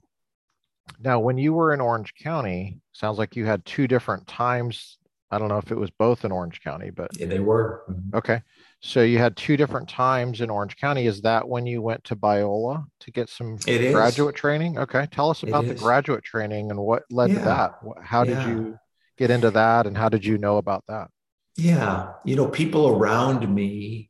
now, 0.99 1.19
when 1.19 1.37
you 1.37 1.53
were 1.53 1.73
in 1.73 1.81
Orange 1.81 2.13
County, 2.15 2.79
sounds 2.93 3.17
like 3.17 3.35
you 3.35 3.45
had 3.45 3.63
two 3.65 3.87
different 3.87 4.25
times. 4.27 4.97
I 5.31 5.37
don't 5.37 5.49
know 5.49 5.57
if 5.59 5.71
it 5.71 5.77
was 5.77 5.91
both 5.91 6.25
in 6.25 6.31
Orange 6.31 6.61
County, 6.61 6.89
but 6.89 7.11
yeah, 7.17 7.27
they 7.27 7.39
were. 7.39 7.83
Mm-hmm. 7.89 8.17
Okay. 8.17 8.41
So 8.81 9.01
you 9.01 9.17
had 9.17 9.35
two 9.35 9.57
different 9.57 9.89
times 9.89 10.39
in 10.39 10.49
Orange 10.49 10.77
County. 10.77 11.05
Is 11.05 11.21
that 11.21 11.47
when 11.47 11.65
you 11.65 11.81
went 11.81 12.03
to 12.05 12.15
Biola 12.15 12.85
to 13.01 13.11
get 13.11 13.29
some 13.29 13.57
it 13.67 13.91
graduate 13.91 14.35
is. 14.35 14.39
training? 14.39 14.77
Okay. 14.77 15.07
Tell 15.11 15.29
us 15.29 15.43
about 15.43 15.65
the 15.65 15.75
graduate 15.75 16.23
training 16.23 16.71
and 16.71 16.79
what 16.79 17.03
led 17.09 17.31
yeah. 17.31 17.39
to 17.39 17.45
that. 17.45 17.71
How 18.01 18.23
did 18.23 18.37
yeah. 18.37 18.47
you 18.47 18.79
get 19.17 19.31
into 19.31 19.51
that 19.51 19.85
and 19.85 19.97
how 19.97 20.07
did 20.07 20.23
you 20.23 20.37
know 20.37 20.57
about 20.57 20.85
that? 20.87 21.09
Yeah. 21.57 22.13
You 22.23 22.37
know, 22.37 22.47
people 22.47 22.87
around 22.87 23.53
me, 23.53 24.09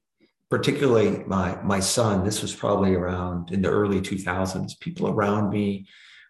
particularly 0.51 1.23
my 1.25 1.59
my 1.63 1.79
son, 1.79 2.23
this 2.23 2.43
was 2.43 2.55
probably 2.55 2.93
around 2.93 3.51
in 3.51 3.63
the 3.63 3.69
early 3.69 4.01
2000s, 4.01 4.79
people 4.79 5.09
around 5.09 5.49
me 5.49 5.87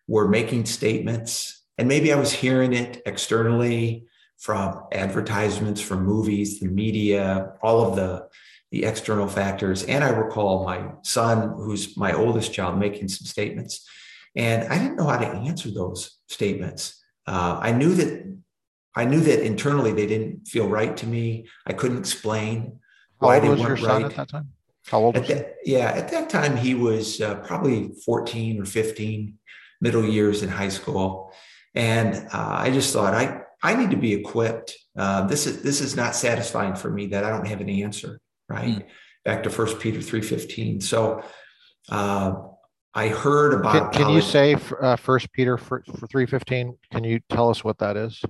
were 0.07 0.29
making 0.29 0.65
statements, 0.65 1.61
and 1.77 1.89
maybe 1.89 2.13
I 2.13 2.15
was 2.15 2.31
hearing 2.31 2.73
it 2.73 3.01
externally 3.05 4.07
from 4.39 4.83
advertisements, 4.91 5.81
from 5.81 6.05
movies, 6.05 6.59
the 6.59 6.67
media, 6.67 7.53
all 7.61 7.81
of 7.85 7.95
the 7.95 8.27
the 8.71 8.85
external 8.85 9.27
factors. 9.27 9.83
And 9.85 10.03
I 10.03 10.09
recall 10.09 10.63
my 10.63 10.91
son, 11.01 11.55
who's 11.57 11.97
my 11.97 12.13
oldest 12.13 12.53
child, 12.53 12.77
making 12.77 13.07
some 13.07 13.25
statements, 13.25 13.87
and 14.35 14.71
I 14.71 14.77
didn't 14.77 14.95
know 14.95 15.07
how 15.07 15.17
to 15.17 15.27
answer 15.27 15.71
those 15.71 16.19
statements. 16.27 17.03
Uh, 17.25 17.59
I 17.61 17.71
knew 17.71 17.93
that 17.95 18.29
I 18.95 19.05
knew 19.05 19.21
that 19.21 19.45
internally 19.45 19.91
they 19.91 20.07
didn't 20.07 20.47
feel 20.47 20.67
right 20.67 20.95
to 20.97 21.07
me. 21.07 21.47
I 21.65 21.73
couldn't 21.73 21.99
explain 21.99 22.79
why 23.17 23.39
they 23.39 23.49
weren't 23.49 23.81
right 23.81 24.05
at 24.05 24.15
that 24.15 24.29
time. 24.29 24.49
How 24.87 24.99
old 24.99 25.17
was 25.17 25.27
that, 25.27 25.57
he? 25.63 25.73
Yeah, 25.73 25.91
at 25.91 26.09
that 26.11 26.29
time 26.29 26.57
he 26.57 26.73
was 26.73 27.21
uh, 27.21 27.35
probably 27.35 27.91
14 28.05 28.61
or 28.61 28.65
15 28.65 29.37
middle 29.81 30.03
years 30.03 30.41
in 30.43 30.49
high 30.49 30.69
school. 30.69 31.31
And 31.75 32.15
uh, 32.33 32.55
I 32.59 32.71
just 32.71 32.91
thought 32.91 33.13
I, 33.13 33.41
I 33.61 33.75
need 33.75 33.91
to 33.91 33.97
be 33.97 34.13
equipped. 34.13 34.75
Uh, 34.97 35.27
this 35.27 35.45
is 35.45 35.61
this 35.61 35.81
is 35.81 35.95
not 35.95 36.15
satisfying 36.15 36.75
for 36.75 36.89
me 36.89 37.07
that 37.07 37.23
I 37.23 37.29
don't 37.29 37.47
have 37.47 37.61
an 37.61 37.69
answer. 37.69 38.19
Right 38.47 38.79
mm. 38.79 38.85
back 39.25 39.43
to 39.43 39.49
First 39.49 39.79
Peter 39.79 40.01
three 40.01 40.21
fifteen. 40.21 40.81
So 40.81 41.23
uh, 41.89 42.33
I 42.93 43.09
heard 43.09 43.53
about. 43.53 43.93
Can, 43.93 44.03
can 44.03 44.13
you 44.13 44.21
say 44.21 44.55
uh, 44.81 44.95
First 44.95 45.31
Peter 45.33 45.57
for, 45.57 45.83
for 45.97 46.07
three 46.07 46.25
fifteen? 46.25 46.77
Can 46.91 47.03
you 47.03 47.19
tell 47.29 47.49
us 47.49 47.63
what 47.63 47.77
that 47.79 47.97
is? 47.97 48.21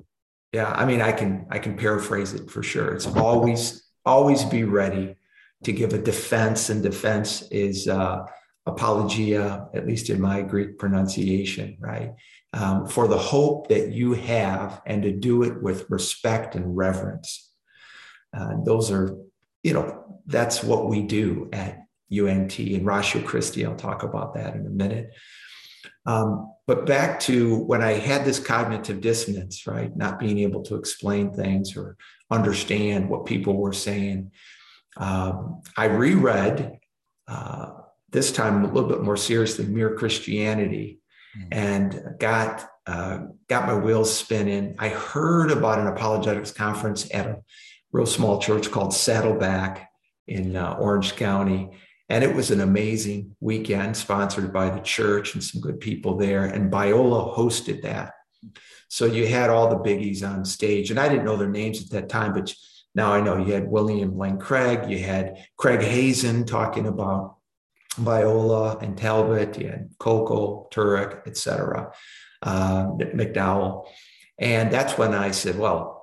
Yeah, 0.51 0.71
I 0.71 0.85
mean, 0.85 1.01
I 1.01 1.11
can 1.11 1.45
I 1.49 1.59
can 1.59 1.77
paraphrase 1.77 2.33
it 2.33 2.49
for 2.49 2.63
sure. 2.63 2.93
It's 2.93 3.07
always 3.07 3.83
always 4.05 4.43
be 4.43 4.63
ready 4.63 5.15
to 5.63 5.71
give 5.71 5.93
a 5.93 5.99
defense, 5.99 6.69
and 6.69 6.81
defense 6.81 7.43
is 7.51 7.87
uh, 7.87 8.25
apologia, 8.69 9.67
at 9.73 9.87
least 9.87 10.09
in 10.09 10.21
my 10.21 10.41
Greek 10.41 10.77
pronunciation, 10.77 11.77
right? 11.79 12.13
Um, 12.53 12.87
for 12.87 13.07
the 13.07 13.17
hope 13.17 13.69
that 13.69 13.91
you 13.91 14.13
have 14.13 14.81
and 14.85 15.03
to 15.03 15.11
do 15.11 15.43
it 15.43 15.61
with 15.61 15.89
respect 15.89 16.55
and 16.55 16.75
reverence. 16.75 17.51
Uh, 18.35 18.55
those 18.63 18.91
are, 18.91 19.15
you 19.63 19.73
know, 19.73 20.21
that's 20.25 20.63
what 20.63 20.87
we 20.87 21.03
do 21.03 21.49
at 21.53 21.85
UNT 22.11 22.57
and 22.59 22.85
Ratio 22.85 23.21
Christi. 23.21 23.65
I'll 23.65 23.75
talk 23.75 24.03
about 24.03 24.33
that 24.35 24.55
in 24.55 24.65
a 24.65 24.69
minute. 24.69 25.11
Um, 26.05 26.51
but 26.65 26.85
back 26.85 27.19
to 27.21 27.57
when 27.57 27.81
I 27.81 27.93
had 27.93 28.25
this 28.25 28.39
cognitive 28.39 29.01
dissonance, 29.01 29.67
right? 29.67 29.95
Not 29.95 30.19
being 30.19 30.39
able 30.39 30.63
to 30.63 30.75
explain 30.75 31.33
things 31.33 31.75
or 31.75 31.97
understand 32.31 33.09
what 33.09 33.25
people 33.25 33.57
were 33.57 33.73
saying. 33.73 34.31
Um, 34.97 35.61
I 35.77 35.85
reread 35.85 36.79
uh, 37.27 37.71
this 38.11 38.31
time 38.31 38.63
a 38.63 38.71
little 38.71 38.89
bit 38.89 39.01
more 39.01 39.17
seriously 39.17 39.65
mere 39.65 39.95
christianity. 39.95 40.99
Mm-hmm. 41.37 41.47
and 41.51 42.15
got 42.17 42.67
uh, 42.87 43.19
got 43.47 43.67
my 43.67 43.75
wheels 43.75 44.11
spinning. 44.11 44.75
I 44.79 44.89
heard 44.89 45.51
about 45.51 45.77
an 45.77 45.85
apologetics 45.85 46.51
conference 46.51 47.07
at 47.13 47.27
a 47.27 47.43
real 47.91 48.07
small 48.07 48.39
church 48.39 48.71
called 48.71 48.95
saddleback 48.95 49.91
in 50.27 50.55
uh, 50.55 50.73
orange 50.79 51.15
county. 51.15 51.69
And 52.09 52.23
it 52.23 52.33
was 52.33 52.49
an 52.49 52.61
amazing 52.61 53.35
weekend 53.39 53.95
sponsored 53.95 54.51
by 54.51 54.71
the 54.71 54.79
church 54.79 55.35
and 55.35 55.43
some 55.43 55.61
good 55.61 55.79
people 55.79 56.17
there. 56.17 56.45
And 56.45 56.71
biola 56.71 57.35
hosted 57.35 57.83
that. 57.83 58.13
So 58.87 59.05
you 59.05 59.27
had 59.27 59.51
all 59.51 59.69
the 59.69 59.87
biggies 59.87 60.27
on 60.27 60.43
stage. 60.45 60.89
And 60.89 60.99
i 60.99 61.07
didn't 61.07 61.25
know 61.25 61.37
their 61.37 61.47
names 61.47 61.83
at 61.83 61.91
that 61.91 62.09
time 62.09 62.33
but 62.33 62.51
now 62.95 63.13
i 63.13 63.21
know. 63.21 63.37
You 63.37 63.53
had 63.53 63.67
william 63.67 64.17
lane 64.17 64.39
craig. 64.39 64.89
You 64.89 64.97
had 64.97 65.45
craig 65.57 65.81
hazen 65.81 66.45
talking 66.45 66.87
about 66.87 67.35
Biola 67.95 68.81
and 68.81 68.97
Talbot 68.97 69.57
and 69.57 69.91
Coco, 69.97 70.67
Turek, 70.71 71.27
etc., 71.27 71.91
uh, 72.41 72.87
McDowell. 72.87 73.87
And 74.37 74.71
that's 74.71 74.97
when 74.97 75.13
I 75.13 75.31
said, 75.31 75.57
well, 75.57 75.99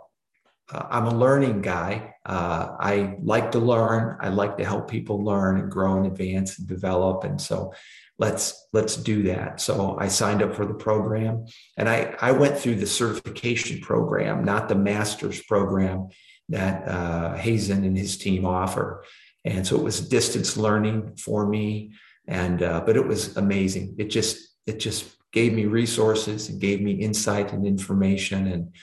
uh, 0.71 0.87
I'm 0.91 1.07
a 1.07 1.15
learning 1.15 1.63
guy. 1.63 2.15
Uh, 2.25 2.77
I 2.79 3.17
like 3.23 3.53
to 3.53 3.59
learn. 3.59 4.19
I 4.21 4.29
like 4.29 4.59
to 4.59 4.65
help 4.65 4.91
people 4.91 5.25
learn 5.25 5.59
and 5.59 5.71
grow 5.71 5.97
and 5.97 6.07
advance 6.07 6.59
and 6.59 6.67
develop. 6.67 7.25
And 7.25 7.41
so 7.41 7.73
let's 8.19 8.67
let's 8.73 8.97
do 8.97 9.25
that. 9.25 9.61
So 9.61 9.97
I 9.99 10.09
signed 10.09 10.43
up 10.43 10.55
for 10.55 10.67
the 10.67 10.75
program 10.75 11.47
and 11.77 11.89
I, 11.89 12.15
I 12.21 12.33
went 12.33 12.59
through 12.59 12.77
the 12.77 12.87
certification 12.87 13.81
program, 13.81 14.45
not 14.45 14.69
the 14.69 14.75
master's 14.75 15.43
program 15.43 16.09
that 16.49 16.89
uh, 16.89 17.35
Hazen 17.37 17.85
and 17.85 17.97
his 17.97 18.17
team 18.19 18.45
offer. 18.45 19.05
And 19.47 19.67
so 19.67 19.77
it 19.77 19.83
was 19.83 20.07
distance 20.09 20.57
learning 20.57 21.17
for 21.17 21.47
me. 21.47 21.93
And, 22.29 22.63
uh, 22.63 22.83
but 22.85 22.97
it 22.97 23.07
was 23.07 23.37
amazing. 23.37 23.95
It 23.99 24.11
just, 24.11 24.57
it 24.67 24.79
just 24.79 25.17
gave 25.33 25.53
me 25.55 25.65
resources 25.67 26.49
and 26.49 26.61
gave 26.61 26.83
me 26.83 26.93
insight 26.93 27.53
and 27.53 27.67
information. 27.67 28.49
And, 28.49 28.75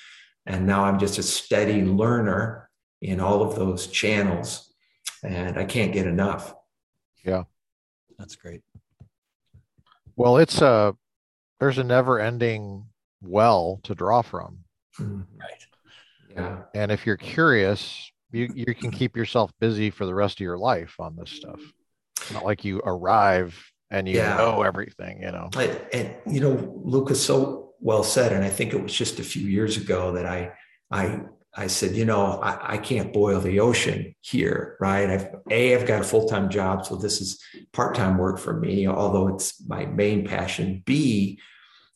and 0.46 0.66
now 0.66 0.86
I'm 0.86 0.98
just 0.98 1.18
a 1.20 1.24
steady 1.24 1.84
learner 1.84 2.70
in 3.02 3.20
all 3.20 3.44
of 3.44 3.56
those 3.56 3.88
channels 3.88 4.74
and 5.24 5.58
I 5.58 5.66
can't 5.66 5.94
get 5.94 6.08
enough. 6.08 6.56
Yeah. 7.24 7.44
That's 8.18 8.36
great. 8.36 8.62
Well, 10.16 10.38
it's 10.38 10.62
a 10.62 10.96
there's 11.60 11.78
a 11.78 11.84
never 11.84 12.20
ending 12.20 12.86
well 13.22 13.80
to 13.84 13.96
draw 13.96 14.22
from. 14.22 14.60
Mm-hmm. 15.00 15.22
Right. 15.40 15.68
Yeah. 16.36 16.58
And 16.74 16.92
if 16.92 17.06
you're 17.06 17.18
curious, 17.18 18.12
you, 18.34 18.52
you 18.54 18.76
can 18.76 18.92
keep 18.92 19.16
yourself 19.16 19.52
busy 19.60 19.90
for 19.90 20.06
the 20.06 20.16
rest 20.16 20.38
of 20.38 20.42
your 20.42 20.58
life 20.58 21.00
on 21.00 21.16
this 21.16 21.30
stuff. 21.30 21.60
Not 22.32 22.46
like 22.46 22.66
you 22.66 22.82
arrive 22.86 23.60
and 23.92 24.08
you 24.08 24.18
yeah. 24.18 24.38
know 24.38 24.64
everything, 24.64 25.22
you 25.22 25.32
know. 25.32 25.50
And, 25.56 25.80
and 25.94 26.16
you 26.26 26.42
know, 26.42 26.82
Lucas 26.84 27.24
so 27.24 27.74
well 27.80 28.04
said, 28.04 28.32
and 28.32 28.44
I 28.44 28.50
think 28.50 28.74
it 28.74 28.82
was 28.82 28.94
just 28.94 29.20
a 29.20 29.24
few 29.24 29.48
years 29.48 29.78
ago 29.78 30.14
that 30.14 30.26
I 30.26 30.54
I 30.92 31.22
I 31.56 31.68
said, 31.68 31.96
you 31.96 32.06
know, 32.06 32.40
I, 32.42 32.74
I 32.74 32.78
can't 32.78 33.14
boil 33.14 33.40
the 33.40 33.60
ocean 33.60 34.16
here, 34.22 34.76
right? 34.80 35.10
I've 35.10 35.28
a 35.52 35.76
I've 35.76 35.86
got 35.86 36.02
a 36.02 36.06
full 36.06 36.28
time 36.28 36.50
job, 36.50 36.86
so 36.86 36.96
this 36.96 37.22
is 37.22 37.40
part 37.72 37.96
time 37.96 38.18
work 38.18 38.40
for 38.40 38.54
me, 38.60 38.88
although 38.88 39.28
it's 39.28 39.64
my 39.68 39.86
main 39.86 40.26
passion. 40.26 40.82
B, 40.86 41.40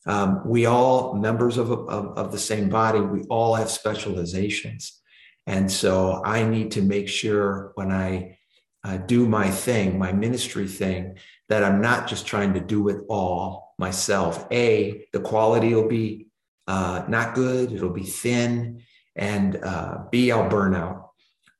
um, 0.06 0.42
we 0.46 0.66
all 0.66 1.14
members 1.14 1.58
of, 1.58 1.70
of, 1.70 2.16
of 2.16 2.32
the 2.32 2.38
same 2.38 2.68
body, 2.68 3.00
we 3.00 3.22
all 3.24 3.54
have 3.54 3.70
specializations, 3.70 5.00
and 5.48 5.70
so 5.70 6.22
I 6.24 6.44
need 6.44 6.70
to 6.72 6.82
make 6.82 7.08
sure 7.08 7.72
when 7.74 7.90
I 7.90 8.38
uh, 8.84 8.98
do 8.98 9.26
my 9.26 9.50
thing, 9.50 9.98
my 9.98 10.12
ministry 10.12 10.68
thing, 10.68 11.16
that 11.48 11.64
I'm 11.64 11.80
not 11.80 12.06
just 12.06 12.26
trying 12.26 12.52
to 12.54 12.60
do 12.60 12.88
it 12.88 12.98
all 13.08 13.74
myself. 13.78 14.46
A, 14.52 15.06
the 15.12 15.20
quality 15.20 15.74
will 15.74 15.88
be 15.88 16.28
uh, 16.66 17.04
not 17.08 17.34
good; 17.34 17.72
it'll 17.72 17.90
be 17.90 18.04
thin 18.04 18.82
and 19.16 19.56
uh, 19.56 19.98
B, 20.10 20.30
I'll 20.30 20.48
burn 20.48 20.74
out. 20.74 21.10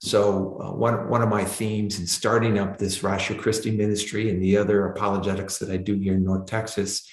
So 0.00 0.60
uh, 0.62 0.72
one, 0.76 1.08
one 1.08 1.22
of 1.22 1.28
my 1.28 1.44
themes 1.44 1.98
in 1.98 2.06
starting 2.06 2.58
up 2.58 2.78
this 2.78 3.02
Ratio 3.02 3.36
Christi 3.36 3.72
ministry 3.72 4.30
and 4.30 4.40
the 4.40 4.56
other 4.56 4.86
apologetics 4.86 5.58
that 5.58 5.70
I 5.70 5.76
do 5.76 5.94
here 5.94 6.14
in 6.14 6.24
North 6.24 6.46
Texas 6.46 7.08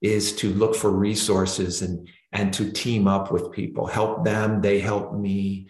is 0.00 0.34
to 0.36 0.54
look 0.54 0.74
for 0.74 0.90
resources 0.90 1.82
and, 1.82 2.08
and 2.32 2.52
to 2.54 2.72
team 2.72 3.06
up 3.06 3.30
with 3.30 3.52
people, 3.52 3.86
help 3.86 4.24
them, 4.24 4.62
they 4.62 4.80
help 4.80 5.12
me. 5.12 5.68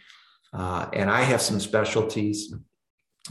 Uh, 0.53 0.89
and 0.93 1.11
I 1.11 1.23
have 1.23 1.41
some 1.41 1.61
specialties. 1.61 2.53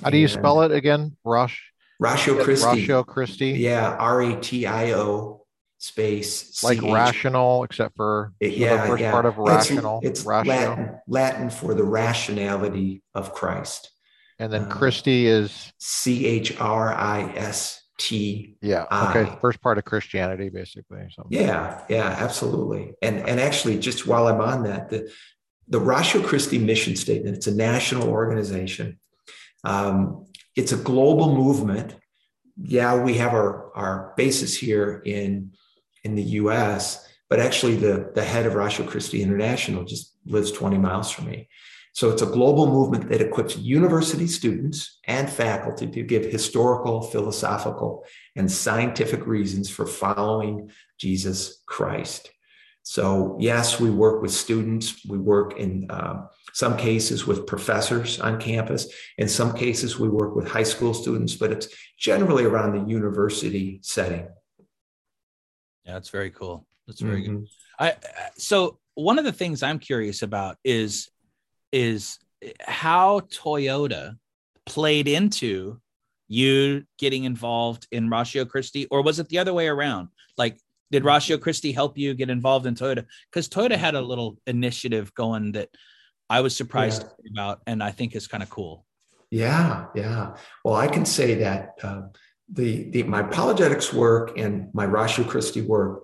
How 0.03 0.09
do 0.09 0.17
you 0.17 0.27
spell 0.27 0.61
it 0.61 0.71
again? 0.71 1.17
Rush? 1.23 1.71
Ratio 1.99 2.41
Christi. 2.43 2.67
Ratio 2.67 3.03
Christi. 3.03 3.49
Yeah, 3.51 3.95
R 3.99 4.21
A 4.21 4.39
T 4.39 4.65
I 4.65 4.93
O 4.93 5.39
space 5.79 6.61
like 6.61 6.79
C-H- 6.79 6.91
rational 6.91 7.63
except 7.63 7.95
for 7.95 8.33
yeah, 8.41 8.81
the 8.81 8.87
first 8.89 9.01
yeah. 9.01 9.11
part 9.11 9.25
of 9.25 9.37
rational 9.37 10.01
it's, 10.03 10.19
it's 10.19 10.25
Latin, 10.25 10.99
Latin 11.07 11.49
for 11.49 11.73
the 11.73 11.85
rationality 11.85 13.01
of 13.15 13.33
Christ 13.33 13.89
and 14.39 14.51
then 14.51 14.63
uh, 14.63 14.69
Christi 14.69 15.25
is 15.25 15.71
C 15.79 16.25
H 16.25 16.59
R 16.59 16.93
I 16.93 17.31
S 17.33 17.81
T 17.97 18.57
yeah 18.61 18.85
okay 19.09 19.31
first 19.39 19.61
part 19.61 19.77
of 19.77 19.85
Christianity 19.85 20.49
basically 20.49 21.07
so 21.15 21.25
yeah 21.29 21.81
yeah 21.87 22.13
absolutely 22.19 22.93
and 23.01 23.19
and 23.19 23.39
actually 23.39 23.79
just 23.79 24.05
while 24.05 24.27
I'm 24.27 24.41
on 24.41 24.63
that 24.63 24.89
the 24.89 25.09
the 25.69 25.79
Ratio 25.79 26.21
Christi 26.21 26.57
mission 26.57 26.95
statement 26.95 27.35
it's 27.37 27.47
a 27.47 27.55
national 27.55 28.09
organization 28.09 28.99
um, 29.63 30.25
it's 30.55 30.71
a 30.71 30.77
global 30.77 31.35
movement 31.35 31.95
yeah, 32.61 32.95
we 33.01 33.15
have 33.15 33.33
our, 33.33 33.71
our 33.75 34.13
basis 34.17 34.55
here 34.55 35.01
in 35.05 35.51
in 36.03 36.15
the 36.15 36.23
US, 36.23 37.05
but 37.29 37.39
actually 37.39 37.75
the, 37.75 38.11
the 38.15 38.23
head 38.23 38.45
of 38.45 38.55
Ratio 38.55 38.85
Christi 38.85 39.21
International 39.21 39.83
just 39.83 40.15
lives 40.25 40.51
20 40.51 40.77
miles 40.77 41.11
from 41.11 41.25
me. 41.25 41.49
So 41.93 42.09
it's 42.09 42.21
a 42.21 42.25
global 42.25 42.67
movement 42.67 43.09
that 43.09 43.19
equips 43.19 43.57
university 43.57 44.27
students 44.27 44.99
and 45.05 45.29
faculty 45.29 45.87
to 45.87 46.03
give 46.03 46.23
historical, 46.23 47.01
philosophical, 47.01 48.05
and 48.37 48.49
scientific 48.49 49.27
reasons 49.27 49.69
for 49.69 49.85
following 49.85 50.71
Jesus 50.97 51.61
Christ. 51.65 52.31
So, 52.89 53.37
yes, 53.39 53.79
we 53.79 53.91
work 53.91 54.19
with 54.19 54.31
students. 54.31 55.05
We 55.05 55.19
work 55.19 55.59
in 55.59 55.91
uh, 55.91 56.25
some 56.53 56.75
cases 56.75 57.27
with 57.27 57.45
professors 57.45 58.19
on 58.19 58.39
campus. 58.39 58.91
In 59.19 59.29
some 59.29 59.53
cases, 59.53 59.99
we 59.99 60.09
work 60.09 60.35
with 60.35 60.47
high 60.47 60.63
school 60.63 60.95
students, 60.95 61.35
but 61.35 61.51
it's 61.51 61.67
generally 61.99 62.45
around 62.45 62.71
the 62.73 62.89
university 62.89 63.79
setting. 63.83 64.27
Yeah, 65.85 65.93
that's 65.93 66.09
very 66.09 66.31
cool. 66.31 66.65
That's 66.87 67.01
very 67.01 67.21
mm-hmm. 67.21 67.35
good. 67.35 67.47
I 67.77 67.95
so 68.37 68.79
one 68.95 69.19
of 69.19 69.25
the 69.25 69.33
things 69.33 69.61
I'm 69.61 69.77
curious 69.77 70.23
about 70.23 70.57
is 70.63 71.11
is 71.71 72.17
how 72.59 73.19
Toyota 73.19 74.17
played 74.65 75.07
into 75.07 75.79
you 76.27 76.85
getting 76.97 77.25
involved 77.25 77.85
in 77.91 78.09
Ratio 78.09 78.45
Christi, 78.45 78.87
or 78.87 79.03
was 79.03 79.19
it 79.19 79.29
the 79.29 79.37
other 79.37 79.53
way 79.53 79.67
around? 79.67 80.07
Like, 80.37 80.57
did 80.91 81.05
Ratio 81.05 81.37
Christi 81.37 81.71
help 81.71 81.97
you 81.97 82.13
get 82.13 82.29
involved 82.29 82.65
in 82.65 82.75
Toyota? 82.75 83.05
Because 83.31 83.47
Toyota 83.47 83.75
had 83.75 83.95
a 83.95 84.01
little 84.01 84.37
initiative 84.47 85.13
going 85.13 85.53
that 85.53 85.69
I 86.29 86.41
was 86.41 86.55
surprised 86.55 87.03
yeah. 87.23 87.31
about, 87.33 87.61
and 87.67 87.83
I 87.83 87.91
think 87.91 88.15
is 88.15 88.27
kind 88.27 88.43
of 88.43 88.49
cool. 88.49 88.85
Yeah, 89.31 89.85
yeah. 89.95 90.35
Well, 90.63 90.75
I 90.75 90.87
can 90.87 91.05
say 91.05 91.35
that 91.35 91.75
uh, 91.83 92.01
the, 92.51 92.89
the 92.89 93.03
my 93.03 93.21
apologetics 93.21 93.93
work 93.93 94.37
and 94.37 94.73
my 94.73 94.85
Ratio 94.85 95.25
Christi 95.25 95.61
work 95.61 96.03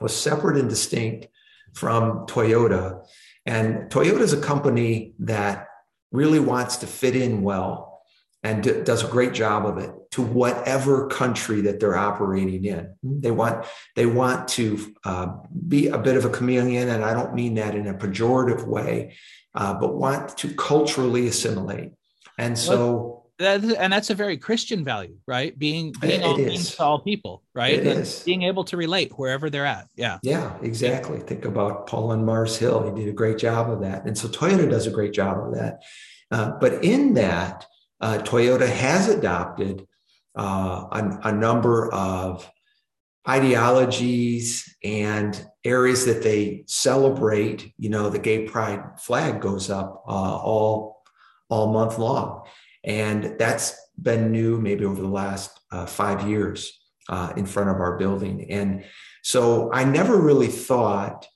was 0.00 0.16
separate 0.16 0.56
and 0.56 0.68
distinct 0.68 1.28
from 1.74 2.26
Toyota. 2.26 3.06
And 3.44 3.90
Toyota 3.90 4.20
is 4.20 4.32
a 4.32 4.40
company 4.40 5.14
that 5.20 5.68
really 6.12 6.38
wants 6.38 6.76
to 6.78 6.86
fit 6.86 7.16
in 7.16 7.42
well 7.42 8.02
and 8.42 8.62
d- 8.62 8.82
does 8.82 9.04
a 9.04 9.08
great 9.08 9.34
job 9.34 9.66
of 9.66 9.78
it 9.78 9.90
to 10.10 10.22
whatever 10.22 11.06
country 11.08 11.60
that 11.62 11.80
they're 11.80 11.96
operating 11.96 12.64
in. 12.64 12.94
They 13.02 13.30
want 13.30 13.66
they 13.94 14.06
want 14.06 14.48
to 14.48 14.94
uh, 15.04 15.28
be 15.66 15.88
a 15.88 15.98
bit 15.98 16.16
of 16.16 16.24
a 16.24 16.30
chameleon, 16.30 16.88
and 16.88 17.04
I 17.04 17.12
don't 17.14 17.34
mean 17.34 17.54
that 17.54 17.74
in 17.74 17.86
a 17.86 17.94
pejorative 17.94 18.66
way, 18.66 19.16
uh, 19.54 19.74
but 19.74 19.96
want 19.96 20.36
to 20.38 20.54
culturally 20.54 21.28
assimilate. 21.28 21.92
And 22.38 22.56
so 22.56 23.18
that, 23.38 23.62
and 23.62 23.92
that's 23.92 24.10
a 24.10 24.14
very 24.14 24.36
Christian 24.36 24.84
value, 24.84 25.16
right? 25.26 25.56
Being 25.56 25.92
being 26.00 26.22
all 26.22 26.36
things 26.36 26.74
to 26.76 26.82
all 26.82 27.00
people, 27.00 27.42
right? 27.54 28.04
Being 28.24 28.42
able 28.42 28.64
to 28.64 28.76
relate 28.76 29.12
wherever 29.16 29.48
they're 29.48 29.66
at. 29.66 29.88
Yeah. 29.96 30.18
Yeah, 30.22 30.56
exactly. 30.62 31.20
Think 31.20 31.44
about 31.44 31.86
Paul 31.86 32.12
and 32.12 32.26
Mars 32.26 32.56
Hill. 32.56 32.94
He 32.94 33.00
did 33.00 33.08
a 33.08 33.16
great 33.16 33.38
job 33.38 33.70
of 33.70 33.80
that. 33.82 34.06
And 34.06 34.18
so 34.18 34.28
Toyota 34.28 34.68
does 34.68 34.86
a 34.86 34.90
great 34.90 35.12
job 35.12 35.38
of 35.38 35.54
that. 35.54 35.82
Uh, 36.30 36.50
but 36.60 36.84
in 36.84 37.14
that, 37.14 37.66
uh, 38.00 38.18
Toyota 38.18 38.68
has 38.68 39.08
adopted 39.08 39.86
uh, 40.38 40.86
a, 40.92 41.28
a, 41.28 41.32
number 41.32 41.92
of 41.92 42.48
ideologies 43.28 44.76
and 44.84 45.44
areas 45.64 46.06
that 46.06 46.22
they 46.22 46.64
celebrate. 46.66 47.72
You 47.76 47.90
know, 47.90 48.08
the 48.08 48.18
gay 48.18 48.46
pride 48.46 49.00
flag 49.00 49.40
goes 49.40 49.68
up 49.68 50.04
uh, 50.06 50.36
all 50.36 51.02
all 51.48 51.72
month 51.72 51.98
long. 51.98 52.46
And 52.84 53.36
that's 53.38 53.74
been 54.00 54.30
new 54.30 54.60
maybe 54.60 54.84
over 54.84 55.00
the 55.00 55.08
last 55.08 55.58
uh, 55.72 55.86
five 55.86 56.28
years 56.28 56.78
uh, 57.08 57.32
in 57.36 57.46
front 57.46 57.70
of 57.70 57.76
our 57.76 57.98
building. 57.98 58.50
And 58.50 58.84
so 59.22 59.72
I 59.72 59.84
never 59.84 60.16
really 60.16 60.48
thought 60.48 61.26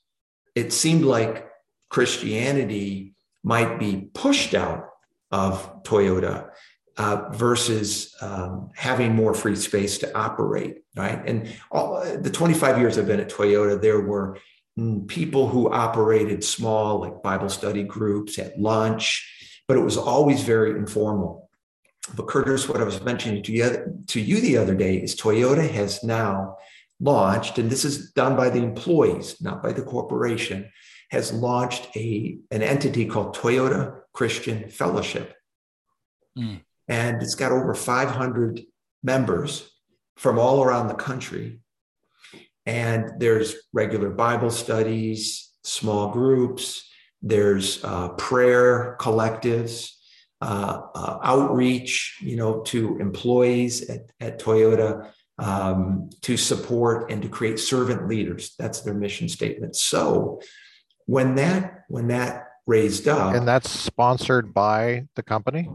it 0.55 0.71
seemed 0.71 1.03
like 1.03 1.47
Christianity 1.89 3.15
might 3.43 3.79
be 3.79 4.09
pushed 4.13 4.53
out 4.53 4.89
of 5.31 5.83
Toyota 5.83 6.49
uh, 6.97 7.29
versus 7.31 8.15
um, 8.21 8.69
having 8.75 9.15
more 9.15 9.33
free 9.33 9.55
space 9.55 9.97
to 9.99 10.17
operate, 10.17 10.83
right? 10.95 11.21
And 11.25 11.51
all, 11.71 12.03
the 12.03 12.29
25 12.29 12.77
years 12.77 12.97
I've 12.97 13.07
been 13.07 13.19
at 13.19 13.29
Toyota, 13.29 13.81
there 13.81 14.01
were 14.01 14.37
mm, 14.77 15.07
people 15.07 15.47
who 15.47 15.71
operated 15.71 16.43
small, 16.43 16.99
like 16.99 17.23
Bible 17.23 17.49
study 17.49 17.83
groups 17.83 18.37
at 18.37 18.59
lunch, 18.59 19.27
but 19.67 19.77
it 19.77 19.81
was 19.81 19.97
always 19.97 20.43
very 20.43 20.71
informal. 20.71 21.49
But 22.15 22.27
Curtis, 22.27 22.67
what 22.67 22.81
I 22.81 22.83
was 22.83 23.01
mentioning 23.01 23.41
to 23.43 23.51
you, 23.51 24.03
to 24.07 24.19
you 24.19 24.41
the 24.41 24.57
other 24.57 24.75
day 24.75 24.97
is 24.97 25.15
Toyota 25.15 25.67
has 25.67 26.03
now 26.03 26.57
launched, 26.99 27.57
and 27.57 27.69
this 27.69 27.85
is 27.85 28.11
done 28.11 28.35
by 28.35 28.49
the 28.49 28.61
employees, 28.61 29.41
not 29.41 29.63
by 29.63 29.71
the 29.71 29.81
corporation, 29.81 30.69
has 31.09 31.31
launched 31.31 31.87
a, 31.95 32.37
an 32.51 32.61
entity 32.61 33.05
called 33.05 33.35
Toyota 33.35 34.01
Christian 34.13 34.69
Fellowship. 34.69 35.33
Mm. 36.37 36.61
And 36.87 37.21
it's 37.21 37.35
got 37.35 37.51
over 37.51 37.73
500 37.73 38.61
members 39.03 39.69
from 40.17 40.37
all 40.37 40.63
around 40.63 40.87
the 40.87 40.93
country. 40.95 41.59
And 42.65 43.19
there's 43.19 43.55
regular 43.73 44.09
Bible 44.09 44.51
studies, 44.51 45.51
small 45.63 46.09
groups, 46.11 46.89
there's 47.21 47.83
uh, 47.83 48.09
prayer 48.09 48.97
collectives, 48.99 49.89
uh, 50.41 50.81
uh, 50.93 51.19
outreach, 51.23 52.17
you 52.21 52.35
know, 52.35 52.61
to 52.63 52.97
employees 52.99 53.89
at, 53.89 54.11
at 54.19 54.39
Toyota 54.39 55.09
um, 55.39 56.09
to 56.21 56.35
support 56.35 57.09
and 57.09 57.21
to 57.21 57.29
create 57.29 57.59
servant 57.59 58.07
leaders. 58.07 58.53
That's 58.59 58.81
their 58.81 58.93
mission 58.93 59.29
statement. 59.29 59.75
So 59.77 60.41
when 61.05 61.35
that 61.35 61.83
when 61.87 62.07
that 62.09 62.47
raised 62.67 63.07
up, 63.07 63.35
and 63.35 63.47
that's 63.47 63.69
sponsored 63.69 64.53
by 64.53 65.07
the 65.15 65.23
company. 65.23 65.69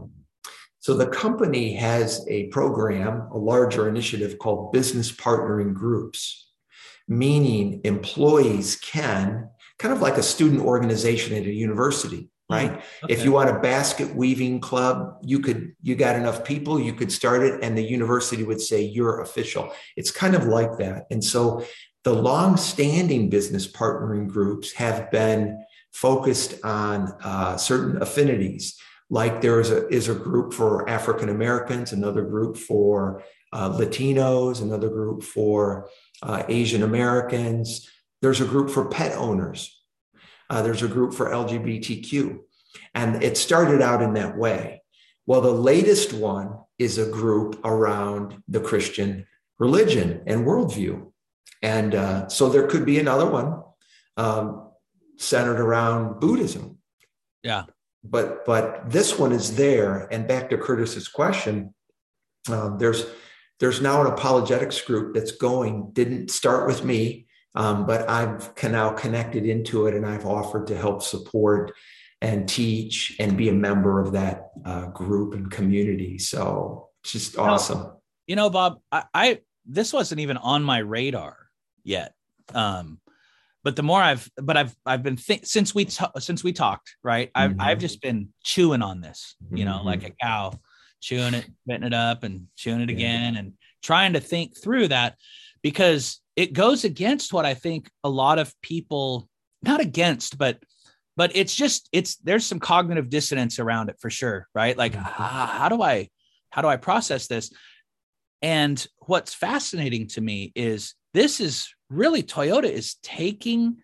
So 0.81 0.93
the 0.93 1.07
company 1.07 1.73
has 1.73 2.25
a 2.29 2.47
program, 2.47 3.27
a 3.31 3.37
larger 3.37 3.89
initiative 3.89 4.39
called 4.39 4.71
business 4.71 5.11
partnering 5.11 5.73
groups, 5.73 6.51
meaning 7.07 7.81
employees 7.83 8.77
can, 8.77 9.49
kind 9.77 9.93
of 9.93 10.01
like 10.01 10.17
a 10.17 10.23
student 10.23 10.61
organization 10.61 11.35
at 11.35 11.43
a 11.43 11.53
university, 11.53 12.29
hmm, 12.49 12.55
right? 12.55 12.71
Okay. 13.03 13.13
If 13.13 13.25
you 13.25 13.33
want 13.33 13.49
a 13.49 13.59
basket 13.59 14.15
weaving 14.15 14.61
club, 14.61 15.17
you 15.21 15.39
could, 15.39 15.73
you 15.81 15.95
got 15.95 16.15
enough 16.15 16.45
people, 16.45 16.79
you 16.79 16.93
could 16.93 17.11
start 17.11 17.43
it, 17.43 17.59
and 17.61 17.77
the 17.77 17.83
university 17.83 18.43
would 18.43 18.61
say 18.61 18.81
you're 18.81 19.19
official. 19.19 19.73
It's 19.97 20.11
kind 20.11 20.33
of 20.33 20.45
like 20.45 20.77
that. 20.77 21.07
And 21.11 21.21
so 21.21 21.65
the 22.05 22.13
long-standing 22.13 23.29
business 23.29 23.69
partnering 23.69 24.27
groups 24.27 24.71
have 24.73 25.11
been 25.11 25.61
focused 25.91 26.63
on 26.63 27.13
uh, 27.21 27.57
certain 27.57 28.01
affinities 28.01 28.79
like 29.09 29.41
there 29.41 29.59
is 29.59 29.71
a, 29.71 29.87
is 29.89 30.07
a 30.07 30.13
group 30.13 30.53
for 30.53 30.87
African 30.87 31.29
Americans, 31.29 31.91
another 31.91 32.21
group 32.21 32.57
for 32.57 33.23
uh, 33.51 33.71
Latinos, 33.71 34.61
another 34.61 34.89
group 34.89 35.23
for 35.23 35.89
uh, 36.21 36.43
Asian 36.47 36.83
Americans. 36.83 37.89
There's 38.21 38.41
a 38.41 38.45
group 38.45 38.69
for 38.69 38.87
pet 38.87 39.17
owners. 39.17 39.75
Uh, 40.49 40.61
there's 40.61 40.83
a 40.83 40.87
group 40.87 41.13
for 41.13 41.29
LGBTQ. 41.29 42.39
And 42.93 43.23
it 43.23 43.37
started 43.37 43.81
out 43.81 44.01
in 44.01 44.13
that 44.13 44.37
way. 44.37 44.83
Well, 45.25 45.41
the 45.41 45.51
latest 45.51 46.13
one 46.13 46.57
is 46.77 46.97
a 46.97 47.09
group 47.09 47.59
around 47.63 48.43
the 48.47 48.59
Christian 48.59 49.25
religion 49.57 50.23
and 50.27 50.45
worldview. 50.45 51.11
And 51.61 51.95
uh, 51.95 52.27
so 52.29 52.49
there 52.49 52.67
could 52.67 52.85
be 52.85 52.99
another 52.99 53.29
one 53.29 53.63
um, 54.17 54.69
centered 55.17 55.59
around 55.59 56.19
Buddhism. 56.19 56.77
Yeah 57.43 57.65
but 58.03 58.45
but 58.45 58.89
this 58.89 59.17
one 59.17 59.31
is 59.31 59.55
there. 59.55 60.07
And 60.11 60.27
back 60.27 60.49
to 60.49 60.57
Curtis's 60.57 61.07
question, 61.07 61.73
um, 62.49 62.77
there's 62.77 63.05
there's 63.59 63.81
now 63.81 64.01
an 64.01 64.07
apologetics 64.07 64.81
group 64.81 65.13
that's 65.13 65.31
going. 65.31 65.91
Didn't 65.91 66.31
start 66.31 66.67
with 66.67 66.83
me, 66.83 67.27
um, 67.55 67.85
but 67.85 68.09
I've 68.09 68.55
can 68.55 68.71
now 68.71 68.91
connected 68.91 69.45
into 69.45 69.87
it, 69.87 69.95
and 69.95 70.05
I've 70.05 70.25
offered 70.25 70.67
to 70.67 70.77
help 70.77 71.03
support 71.03 71.73
and 72.21 72.47
teach 72.47 73.15
and 73.19 73.37
be 73.37 73.49
a 73.49 73.53
member 73.53 74.01
of 74.01 74.11
that 74.13 74.51
uh, 74.65 74.87
group 74.87 75.33
and 75.33 75.49
community. 75.49 76.17
So 76.17 76.89
just 77.03 77.37
awesome. 77.37 77.93
You 78.27 78.35
know, 78.35 78.49
Bob, 78.49 78.79
I, 78.91 79.03
I 79.13 79.39
this 79.65 79.93
wasn't 79.93 80.21
even 80.21 80.37
on 80.37 80.63
my 80.63 80.79
radar 80.79 81.37
yet. 81.83 82.13
Um, 82.53 82.99
but 83.63 83.75
the 83.75 83.83
more 83.83 84.01
I've, 84.01 84.29
but 84.37 84.57
I've, 84.57 84.75
I've 84.85 85.03
been 85.03 85.17
think 85.17 85.45
since 85.45 85.75
we 85.75 85.85
t- 85.85 86.05
since 86.19 86.43
we 86.43 86.53
talked, 86.53 86.95
right? 87.03 87.29
I've, 87.35 87.51
mm-hmm. 87.51 87.61
I've 87.61 87.79
just 87.79 88.01
been 88.01 88.29
chewing 88.43 88.81
on 88.81 89.01
this, 89.01 89.35
you 89.51 89.65
know, 89.65 89.77
mm-hmm. 89.77 89.87
like 89.87 90.03
a 90.03 90.11
cow, 90.21 90.53
chewing 91.01 91.33
it, 91.33 91.45
spitting 91.63 91.87
it 91.87 91.93
up, 91.93 92.23
and 92.23 92.47
chewing 92.55 92.81
it 92.81 92.89
yeah. 92.89 92.95
again, 92.95 93.35
and 93.35 93.53
trying 93.81 94.13
to 94.13 94.19
think 94.19 94.61
through 94.61 94.87
that 94.89 95.15
because 95.61 96.21
it 96.35 96.53
goes 96.53 96.85
against 96.85 97.33
what 97.33 97.45
I 97.45 97.53
think 97.53 97.89
a 98.03 98.09
lot 98.09 98.39
of 98.39 98.53
people, 98.61 99.27
not 99.61 99.81
against, 99.81 100.37
but 100.37 100.59
but 101.17 101.35
it's 101.35 101.53
just 101.53 101.89
it's 101.91 102.15
there's 102.17 102.45
some 102.45 102.59
cognitive 102.59 103.09
dissonance 103.09 103.59
around 103.59 103.89
it 103.89 103.97
for 103.99 104.09
sure, 104.09 104.47
right? 104.55 104.77
Like, 104.77 104.93
mm-hmm. 104.93 105.03
how, 105.03 105.45
how 105.45 105.69
do 105.69 105.81
I 105.81 106.09
how 106.49 106.61
do 106.61 106.67
I 106.67 106.77
process 106.77 107.27
this? 107.27 107.51
And 108.41 108.85
what's 108.99 109.33
fascinating 109.33 110.07
to 110.09 110.21
me 110.21 110.53
is 110.55 110.93
this 111.13 111.39
is 111.39 111.73
really 111.89 112.23
Toyota 112.23 112.69
is 112.69 112.95
taking 113.01 113.77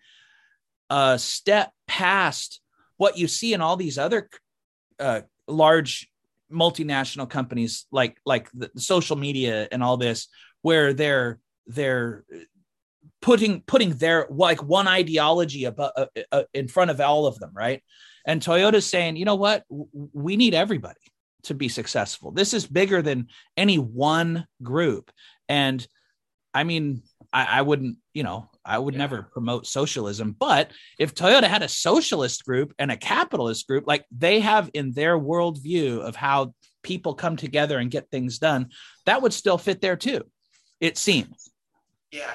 a 0.90 1.18
step 1.18 1.72
past 1.86 2.60
what 2.96 3.18
you 3.18 3.28
see 3.28 3.52
in 3.52 3.60
all 3.60 3.76
these 3.76 3.98
other 3.98 4.28
uh, 4.98 5.22
large 5.46 6.08
multinational 6.50 7.28
companies 7.28 7.86
like 7.90 8.18
like 8.24 8.48
the 8.52 8.70
social 8.76 9.16
media 9.16 9.66
and 9.72 9.82
all 9.82 9.96
this 9.96 10.28
where 10.62 10.92
they're 10.92 11.40
they're 11.66 12.24
putting 13.20 13.62
putting 13.62 13.90
their 13.94 14.26
like 14.30 14.62
one 14.62 14.86
ideology 14.86 15.64
above, 15.64 15.90
uh, 15.96 16.06
uh, 16.30 16.44
in 16.54 16.68
front 16.68 16.90
of 16.90 17.00
all 17.00 17.26
of 17.26 17.38
them 17.38 17.50
right? 17.52 17.82
And 18.24 18.40
toyota's 18.40 18.86
saying 18.86 19.16
you 19.16 19.24
know 19.24 19.34
what? 19.34 19.64
We 19.68 20.36
need 20.36 20.54
everybody 20.54 21.00
to 21.44 21.54
be 21.54 21.68
successful. 21.68 22.30
This 22.30 22.54
is 22.54 22.66
bigger 22.66 23.02
than 23.02 23.28
any 23.56 23.78
one 23.78 24.46
group. 24.62 25.10
And 25.48 25.86
i 26.54 26.64
mean 26.64 27.02
I, 27.36 27.58
I 27.58 27.62
wouldn't, 27.62 27.98
you 28.14 28.22
know, 28.22 28.48
I 28.64 28.78
would 28.78 28.94
yeah. 28.94 29.00
never 29.00 29.22
promote 29.30 29.66
socialism. 29.66 30.34
But 30.38 30.70
if 30.98 31.14
Toyota 31.14 31.44
had 31.44 31.62
a 31.62 31.68
socialist 31.68 32.46
group 32.46 32.72
and 32.78 32.90
a 32.90 32.96
capitalist 32.96 33.66
group, 33.66 33.84
like 33.86 34.06
they 34.10 34.40
have 34.40 34.70
in 34.72 34.92
their 34.92 35.18
worldview 35.18 36.00
of 36.00 36.16
how 36.16 36.54
people 36.82 37.12
come 37.12 37.36
together 37.36 37.78
and 37.78 37.90
get 37.90 38.10
things 38.10 38.38
done, 38.38 38.70
that 39.04 39.20
would 39.20 39.34
still 39.34 39.58
fit 39.58 39.82
there 39.82 39.96
too. 39.96 40.22
It 40.80 40.96
seems. 40.96 41.50
Yeah. 42.10 42.32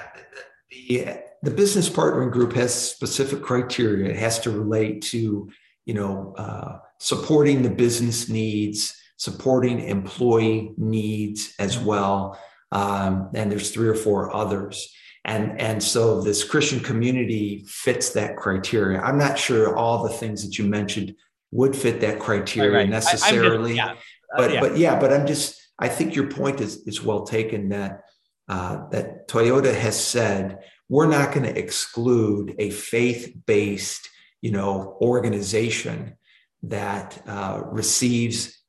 The, 0.70 1.24
the 1.42 1.50
business 1.50 1.90
partnering 1.90 2.30
group 2.30 2.52
has 2.52 2.72
specific 2.72 3.42
criteria. 3.42 4.10
It 4.10 4.16
has 4.20 4.38
to 4.40 4.52
relate 4.52 5.02
to, 5.06 5.50
you 5.84 5.94
know, 5.94 6.32
uh, 6.38 6.78
supporting 7.00 7.62
the 7.62 7.70
business 7.70 8.28
needs, 8.28 8.96
supporting 9.16 9.80
employee 9.80 10.74
needs 10.76 11.54
as 11.58 11.76
well 11.76 12.38
um, 12.72 13.30
and 13.34 13.52
there's 13.52 13.70
three 13.70 13.88
or 13.88 13.94
four 13.94 14.34
others. 14.34 14.92
And, 15.24 15.60
and 15.60 15.80
so 15.80 16.20
this 16.20 16.42
Christian 16.42 16.80
community 16.80 17.64
fits 17.68 18.10
that 18.10 18.36
criteria. 18.36 19.00
I'm 19.00 19.18
not 19.18 19.38
sure 19.38 19.76
all 19.76 20.02
the 20.02 20.14
things 20.14 20.44
that 20.44 20.58
you 20.58 20.64
mentioned 20.64 21.14
would 21.52 21.76
fit 21.76 22.00
that 22.00 22.18
criteria 22.18 22.70
right, 22.70 22.78
right. 22.78 22.88
necessarily. 22.88 23.78
I, 23.78 23.86
just, 23.86 23.98
yeah. 23.98 24.02
Uh, 24.34 24.38
but 24.38 24.52
yeah. 24.52 24.60
but 24.60 24.76
yeah, 24.76 24.98
but 24.98 25.12
I'm 25.12 25.26
just 25.26 25.60
I 25.78 25.88
think 25.88 26.16
your 26.16 26.28
point 26.28 26.60
is 26.60 26.82
is 26.86 27.02
well 27.02 27.24
taken 27.24 27.68
that 27.68 28.00
uh, 28.48 28.88
that 28.88 29.28
Toyota 29.28 29.74
has 29.74 30.02
said 30.02 30.60
we're 30.88 31.06
not 31.06 31.32
going 31.32 31.44
to 31.44 31.58
exclude 31.58 32.54
a 32.58 32.70
faith-based 32.70 34.08
you 34.40 34.50
know 34.50 34.96
organization 35.00 36.16
that 36.64 37.22
uh, 37.26 37.62
receives 37.66 38.61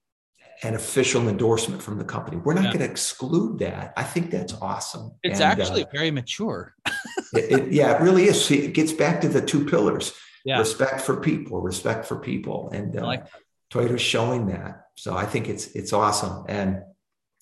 an 0.63 0.75
official 0.75 1.27
endorsement 1.27 1.81
from 1.81 1.97
the 1.97 2.05
company. 2.05 2.37
We're 2.37 2.53
not 2.53 2.65
yeah. 2.65 2.73
going 2.73 2.85
to 2.85 2.89
exclude 2.89 3.59
that. 3.59 3.93
I 3.97 4.03
think 4.03 4.31
that's 4.31 4.53
awesome. 4.53 5.11
It's 5.21 5.39
and, 5.39 5.59
actually 5.59 5.83
uh, 5.83 5.89
very 5.91 6.11
mature. 6.11 6.73
it, 7.33 7.51
it, 7.51 7.71
yeah, 7.71 7.95
it 7.95 8.01
really 8.01 8.25
is. 8.25 8.43
See, 8.43 8.59
it 8.59 8.73
gets 8.73 8.93
back 8.93 9.21
to 9.21 9.29
the 9.29 9.41
two 9.41 9.65
pillars: 9.65 10.13
yeah. 10.45 10.59
respect 10.59 11.01
for 11.01 11.17
people, 11.17 11.61
respect 11.61 12.05
for 12.05 12.17
people, 12.17 12.69
and 12.71 12.97
uh, 12.97 13.05
like 13.05 13.25
Toyota's 13.71 14.01
showing 14.01 14.47
that. 14.47 14.87
So 14.95 15.15
I 15.15 15.25
think 15.25 15.49
it's 15.49 15.67
it's 15.67 15.93
awesome, 15.93 16.45
and 16.47 16.83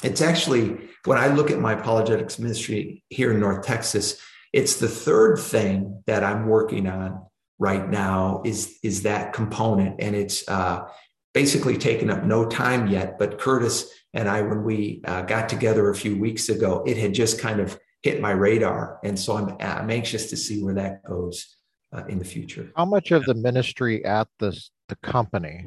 it's 0.03 0.21
actually 0.21 0.77
when 1.05 1.17
I 1.17 1.27
look 1.27 1.51
at 1.51 1.60
my 1.60 1.73
apologetics 1.73 2.39
ministry 2.39 3.03
here 3.10 3.31
in 3.31 3.39
North 3.39 3.65
Texas, 3.65 4.19
it's 4.51 4.77
the 4.77 4.88
third 4.88 5.38
thing 5.38 6.03
that 6.07 6.23
I'm 6.23 6.47
working 6.47 6.88
on 6.88 7.25
right 7.60 7.88
now 7.88 8.41
is 8.43 8.79
is 8.84 9.03
that 9.03 9.34
component, 9.34 10.01
and 10.01 10.15
it's 10.15 10.47
uh, 10.49 10.88
basically 11.33 11.77
taken 11.77 12.09
up 12.09 12.23
no 12.23 12.47
time 12.47 12.87
yet. 12.87 13.17
But 13.17 13.39
Curtis 13.39 13.91
and 14.13 14.27
I, 14.27 14.41
when 14.41 14.63
we 14.63 15.01
uh, 15.05 15.23
got 15.23 15.49
together 15.49 15.89
a 15.89 15.95
few 15.95 16.17
weeks 16.17 16.49
ago, 16.49 16.83
it 16.85 16.97
had 16.97 17.13
just 17.13 17.39
kind 17.39 17.59
of 17.59 17.79
hit 18.03 18.19
my 18.19 18.31
radar. 18.31 18.99
And 19.03 19.17
so 19.17 19.37
I'm, 19.37 19.55
I'm 19.59 19.89
anxious 19.89 20.29
to 20.31 20.37
see 20.37 20.63
where 20.63 20.73
that 20.75 21.03
goes 21.03 21.55
uh, 21.95 22.05
in 22.05 22.19
the 22.19 22.25
future. 22.25 22.71
How 22.75 22.85
much 22.85 23.11
of 23.11 23.23
the 23.25 23.33
ministry 23.33 24.03
at 24.03 24.27
this, 24.39 24.71
the 24.89 24.95
company 24.97 25.65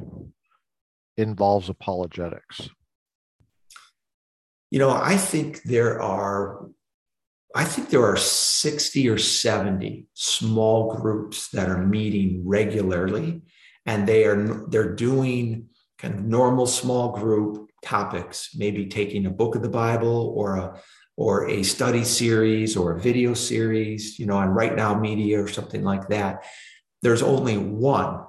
involves 1.17 1.69
apologetics? 1.69 2.69
You 4.71 4.81
know, 4.81 4.91
I 4.91 5.17
think 5.17 5.63
there 5.63 6.03
are 6.03 6.67
I 7.57 7.65
think 7.65 7.89
there 7.89 8.05
are 8.05 8.17
60 8.17 9.09
or 9.09 9.17
70 9.17 10.09
small 10.15 10.97
groups 10.97 11.49
that 11.51 11.69
are 11.69 11.87
meeting 11.87 12.43
regularly 12.45 13.43
and 13.87 14.07
they 14.07 14.25
are 14.25 14.67
they're 14.69 14.95
doing 14.95 15.69
kind 15.99 16.15
of 16.15 16.25
normal 16.25 16.67
small 16.67 17.13
group 17.13 17.71
topics 17.83 18.51
maybe 18.57 18.87
taking 18.87 19.27
a 19.27 19.31
book 19.31 19.55
of 19.55 19.63
the 19.63 19.69
bible 19.69 20.33
or 20.37 20.57
a 20.57 20.81
or 21.17 21.49
a 21.49 21.63
study 21.63 22.05
series 22.05 22.77
or 22.77 22.93
a 22.93 23.01
video 23.01 23.35
series 23.35 24.19
you 24.19 24.27
know 24.27 24.37
on 24.37 24.49
RightNow 24.49 25.01
Media 25.01 25.43
or 25.43 25.49
something 25.49 25.83
like 25.83 26.09
that. 26.09 26.45
There's 27.03 27.23
only 27.23 27.59
one 27.59 28.21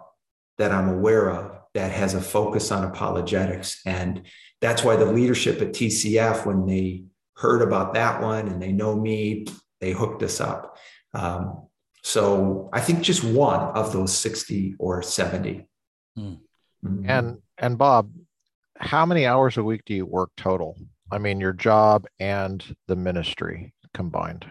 that 0.57 0.71
i'm 0.71 0.89
aware 0.89 1.29
of 1.29 1.55
that 1.73 1.91
has 1.91 2.13
a 2.13 2.21
focus 2.21 2.71
on 2.71 2.85
apologetics. 2.85 3.81
And 3.85 4.23
that's 4.61 4.83
why 4.83 4.95
the 4.95 5.05
leadership 5.05 5.61
at 5.61 5.73
tcf 5.73 6.45
when 6.45 6.65
they 6.65 7.05
heard 7.35 7.61
about 7.61 7.93
that 7.95 8.21
one 8.21 8.47
and 8.47 8.61
they 8.61 8.71
know 8.71 8.95
me 8.95 9.45
they 9.81 9.91
hooked 9.91 10.23
us 10.23 10.39
up. 10.39 10.77
Um, 11.13 11.67
so 12.05 12.69
I 12.71 12.81
think 12.81 13.01
just 13.01 13.23
one 13.23 13.59
of 13.59 13.91
those 13.91 14.15
60 14.15 14.75
or 14.77 15.01
70. 15.01 15.67
Hmm. 16.15 16.33
Mm-hmm. 16.85 17.09
And 17.09 17.37
and 17.57 17.79
Bob, 17.79 18.11
how 18.77 19.07
many 19.07 19.25
hours 19.25 19.57
a 19.57 19.63
week 19.63 19.81
do 19.87 19.95
you 19.95 20.05
work 20.05 20.29
total? 20.37 20.77
I 21.11 21.17
mean, 21.17 21.39
your 21.39 21.51
job 21.51 22.05
and 22.19 22.63
the 22.85 22.95
ministry 22.95 23.73
combined. 23.95 24.45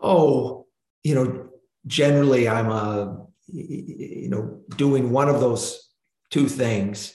Oh, 0.00 0.66
you 1.04 1.14
know, 1.14 1.50
generally 1.86 2.48
I'm 2.48 2.68
a 2.68 3.24
you 3.46 4.28
know 4.28 4.60
doing 4.76 5.12
one 5.12 5.28
of 5.28 5.38
those 5.38 5.88
two 6.30 6.48
things 6.48 7.14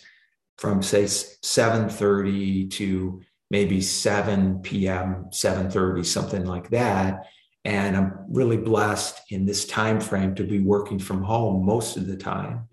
from 0.57 0.81
say 0.81 1.03
7:30 1.03 2.71
to 2.71 3.21
maybe 3.51 3.81
7 3.81 4.61
p.m., 4.61 5.25
7:30, 5.31 6.05
something 6.05 6.45
like 6.45 6.69
that. 6.69 7.25
And 7.67 7.97
I'm 7.97 8.13
really 8.29 8.55
blessed 8.55 9.19
in 9.29 9.45
this 9.45 9.65
time 9.65 9.99
frame 9.99 10.35
to 10.35 10.43
be 10.43 10.59
working 10.59 10.99
from 10.99 11.21
home 11.21 11.65
most 11.65 11.97
of 11.97 12.07
the 12.07 12.15
time 12.15 12.69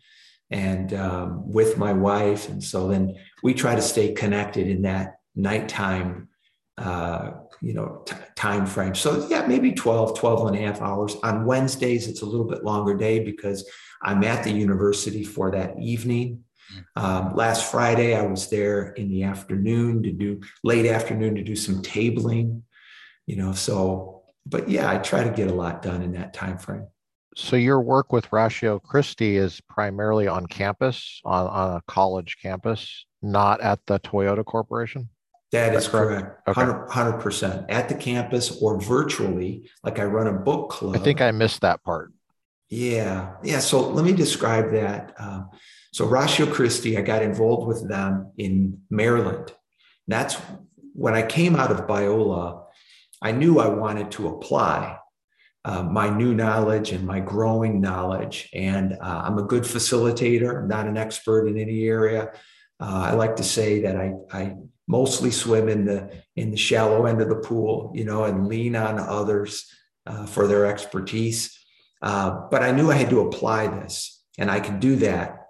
and 0.51 0.95
um, 0.95 1.53
with 1.53 1.77
my 1.77 1.93
wife. 1.93 2.49
And 2.49 2.63
so 2.63 2.87
then 2.87 3.17
we 3.43 3.55
try 3.55 3.75
to 3.75 3.83
stay 3.83 4.13
connected 4.13 4.69
in 4.69 4.83
that 4.83 5.17
nighttime 5.35 6.29
uh, 6.79 7.33
you 7.63 7.73
know 7.73 8.03
t- 8.05 8.17
time 8.35 8.67
frame 8.67 8.95
so 8.95 9.27
yeah 9.29 9.47
maybe 9.47 9.73
12 9.73 10.19
12 10.19 10.49
and 10.49 10.57
a 10.57 10.61
half 10.61 10.83
hours. 10.83 11.17
On 11.23 11.45
wednesdays 11.47 12.09
it's 12.09 12.23
a 12.23 12.27
little 12.27 12.47
bit 12.47 12.65
longer 12.65 12.95
day 12.95 13.21
because 13.21 13.69
i'm 14.03 14.25
at 14.25 14.43
the 14.45 14.51
university 14.51 15.25
for 15.25 15.51
that 15.53 15.79
evening. 15.81 16.45
Um, 16.97 17.35
last 17.37 17.71
friday 17.71 18.17
i 18.17 18.23
was 18.23 18.49
there 18.51 18.93
in 18.95 19.09
the 19.09 19.23
afternoon 19.23 20.03
to 20.03 20.13
do 20.13 20.41
late 20.65 20.87
afternoon 20.87 21.37
to 21.37 21.43
do 21.43 21.55
some 21.55 21.83
tabling 21.83 22.63
you 23.27 23.37
know 23.37 23.53
so 23.53 24.14
but 24.47 24.69
yeah 24.69 24.91
i 24.91 24.99
try 24.99 25.25
to 25.25 25.31
get 25.31 25.51
a 25.51 25.55
lot 25.55 25.83
done 25.83 26.03
in 26.03 26.13
that 26.13 26.33
time 26.33 26.59
frame 26.59 26.87
so 27.37 27.57
your 27.57 27.81
work 27.81 28.13
with 28.13 28.33
ratio 28.33 28.79
christi 28.79 29.37
is 29.37 29.61
primarily 29.69 30.27
on 30.27 30.47
campus 30.47 31.21
on, 31.25 31.47
on 31.47 31.77
a 31.77 31.83
college 31.87 32.37
campus 32.41 33.07
not 33.23 33.61
at 33.61 33.81
the 33.87 33.99
toyota 34.01 34.45
corporation 34.45 35.09
that 35.55 35.73
is 35.73 35.87
correct. 35.87 36.45
correct. 36.45 36.59
Okay. 36.59 36.69
100 36.69 37.21
percent 37.21 37.71
at 37.71 37.89
the 37.89 37.95
campus 37.95 38.61
or 38.61 38.81
virtually. 38.81 39.71
Like 39.85 40.01
I 40.01 40.05
run 40.05 40.27
a 40.27 40.33
book 40.33 40.71
club. 40.71 40.97
I 40.97 40.99
think 40.99 41.21
I 41.21 41.31
missed 41.31 41.61
that 41.61 41.85
part. 41.85 42.13
Yeah, 42.71 43.35
yeah. 43.45 43.61
So 43.61 43.89
let 43.89 44.05
me 44.05 44.13
describe 44.13 44.73
that. 44.73 45.15
Uh, 45.17 45.43
so 45.93 46.07
Ratio 46.07 46.47
Christi, 46.47 46.99
I 46.99 47.03
got 47.03 47.23
involved 47.23 47.69
with 47.69 47.89
them 47.89 48.33
in 48.37 48.81
Maryland. 48.91 49.53
That's 50.09 50.35
when 50.93 51.15
I 51.15 51.23
came 51.23 51.55
out 51.55 51.71
of 51.71 51.87
Biola. 51.87 52.64
I 53.25 53.33
knew 53.33 53.59
I 53.59 53.69
wanted 53.69 54.11
to 54.13 54.29
apply 54.29 54.99
uh, 55.65 55.83
my 55.83 56.11
new 56.11 56.35
knowledge 56.35 56.93
and 56.93 57.07
my 57.07 57.21
growing 57.21 57.81
knowledge. 57.81 58.51
And 58.53 58.93
uh, 58.93 59.23
I'm 59.25 59.39
a 59.39 59.45
good 59.45 59.63
facilitator. 59.63 60.61
I'm 60.61 60.69
not 60.69 60.87
an 60.87 60.99
expert 60.99 61.49
in 61.49 61.57
any 61.57 61.85
area. 61.85 62.33
Uh, 62.79 63.09
I 63.09 63.13
like 63.15 63.37
to 63.37 63.43
say 63.43 63.81
that 63.81 63.97
I, 63.97 64.13
I 64.31 64.57
mostly 64.87 65.31
swim 65.31 65.71
in 65.71 65.87
the 65.87 66.11
in 66.37 66.51
the 66.51 66.57
shallow 66.59 67.07
end 67.07 67.23
of 67.23 67.31
the 67.31 67.37
pool, 67.37 67.93
you 67.95 68.05
know, 68.05 68.25
and 68.25 68.47
lean 68.47 68.77
on 68.77 68.99
others 68.99 69.73
uh, 70.07 70.27
for 70.27 70.47
their 70.47 70.67
expertise. 70.67 71.59
Uh, 72.03 72.43
but 72.51 72.63
I 72.63 72.73
knew 72.73 72.91
I 72.91 72.97
had 72.97 73.09
to 73.11 73.21
apply 73.21 73.69
this, 73.69 74.23
and 74.37 74.51
I 74.51 74.61
could 74.61 74.81
do 74.81 74.97
that. 74.97 75.47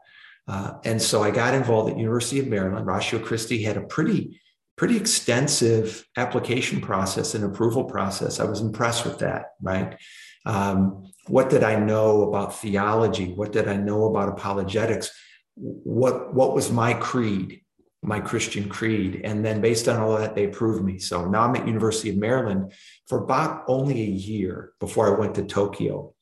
Uh, 0.46 0.74
and 0.84 1.02
so 1.02 1.24
I 1.24 1.32
got 1.32 1.54
involved 1.54 1.90
at 1.90 1.98
University 1.98 2.38
of 2.38 2.46
Maryland. 2.46 2.86
Ratio 2.86 3.18
Christi 3.18 3.62
had 3.62 3.76
a 3.76 3.86
pretty 3.86 4.40
pretty 4.76 4.96
extensive 4.96 6.04
application 6.16 6.80
process 6.80 7.34
and 7.34 7.44
approval 7.44 7.84
process. 7.84 8.40
I 8.40 8.44
was 8.44 8.60
impressed 8.60 9.04
with 9.04 9.20
that. 9.20 9.52
Right. 9.60 9.96
Um, 10.46 11.10
what 11.26 11.48
did 11.48 11.62
I 11.62 11.78
know 11.78 12.22
about 12.28 12.58
theology? 12.58 13.32
What 13.32 13.52
did 13.52 13.68
I 13.68 13.76
know 13.76 14.06
about 14.06 14.28
apologetics? 14.28 15.10
What 15.54 16.34
what 16.34 16.54
was 16.54 16.70
my 16.70 16.94
creed? 16.94 17.62
my 18.04 18.20
Christian 18.20 18.68
creed. 18.68 19.22
And 19.24 19.44
then 19.44 19.60
based 19.60 19.88
on 19.88 20.00
all 20.00 20.18
that, 20.18 20.34
they 20.34 20.44
approved 20.44 20.84
me. 20.84 20.98
So 20.98 21.26
now 21.26 21.42
I'm 21.42 21.56
at 21.56 21.66
University 21.66 22.10
of 22.10 22.16
Maryland 22.16 22.72
for 23.08 23.24
about 23.24 23.64
only 23.66 24.00
a 24.02 24.04
year 24.04 24.72
before 24.78 25.14
I 25.14 25.18
went 25.18 25.34
to 25.36 25.44
Tokyo. 25.44 26.12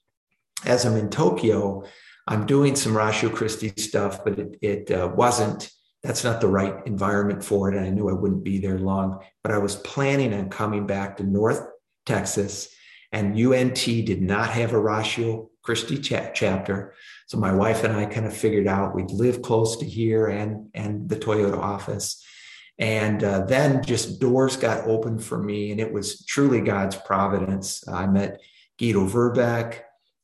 As 0.65 0.87
I'm 0.87 0.97
in 0.97 1.11
Tokyo, 1.11 1.83
I'm 2.29 2.47
doing 2.47 2.77
some 2.77 2.97
Ratio 2.97 3.31
Christi 3.31 3.73
stuff, 3.77 4.23
but 4.25 4.39
it, 4.39 4.59
it 4.63 4.91
uh, 4.93 5.11
wasn't, 5.15 5.71
that's 6.03 6.25
not 6.25 6.41
the 6.41 6.49
right 6.49 6.75
environment 6.87 7.45
for 7.45 7.71
it. 7.71 7.77
And 7.77 7.87
I 7.87 7.91
knew 7.91 8.09
I 8.09 8.15
wouldn't 8.15 8.45
be 8.45 8.59
there 8.59 8.79
long, 8.79 9.23
but 9.43 9.53
I 9.53 9.59
was 9.59 9.77
planning 9.77 10.35
on 10.35 10.51
coming 10.51 10.87
back 10.87 11.17
to 11.17 11.23
North 11.23 11.67
Texas 12.07 12.75
and 13.13 13.39
UNT 13.39 13.85
did 13.85 14.23
not 14.23 14.51
have 14.51 14.73
a 14.73 14.81
Ratio 14.81 15.51
Christi 15.63 15.99
cha- 15.99 16.31
chapter. 16.33 16.95
So 17.27 17.39
my 17.39 17.53
wife 17.53 17.85
and 17.85 17.95
I 17.95 18.07
kind 18.07 18.27
of 18.27 18.35
figured 18.35 18.67
out 18.67 18.95
we'd 18.95 19.11
live 19.11 19.43
close 19.43 19.77
to 19.77 19.85
here 19.85 20.27
and 20.27 20.69
and 20.75 21.09
the 21.09 21.17
Toyota 21.17 21.59
office. 21.59 22.25
And 22.79 23.23
uh, 23.23 23.45
then 23.45 23.85
just 23.85 24.19
doors 24.19 24.57
got 24.57 24.89
open 24.89 25.19
for 25.19 25.39
me, 25.39 25.71
and 25.71 25.81
it 25.81 25.93
was 25.93 26.25
truly 26.25 26.63
God's 26.63 26.97
providence. 26.97 27.87
I 27.87 28.07
met 28.07 28.41
Guido 28.79 29.07
Verbeck, 29.07 29.81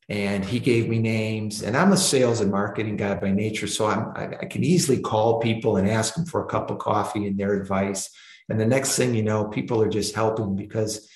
and 0.08 0.44
he 0.44 0.58
gave 0.58 0.88
me 0.88 0.98
names. 0.98 1.62
And 1.62 1.76
I'm 1.76 1.92
a 1.92 1.96
sales 1.96 2.40
and 2.40 2.50
marketing 2.50 2.96
guy 2.96 3.14
by 3.14 3.30
nature, 3.30 3.66
so 3.66 3.86
I'm, 3.86 4.12
I, 4.16 4.46
can 4.46 4.64
easily 4.64 5.00
call 5.00 5.38
people 5.40 5.76
and 5.76 5.88
ask 5.88 6.14
them 6.14 6.24
for 6.24 6.42
a 6.42 6.48
cup 6.48 6.70
of 6.70 6.78
coffee 6.78 7.26
and 7.26 7.38
their 7.38 7.54
advice. 7.54 8.08
And 8.48 8.58
the 8.58 8.66
next 8.66 8.96
thing 8.96 9.14
you 9.14 9.22
know, 9.22 9.44
people 9.44 9.82
are 9.82 9.90
just 9.90 10.14
helping 10.14 10.56
because 10.56 11.08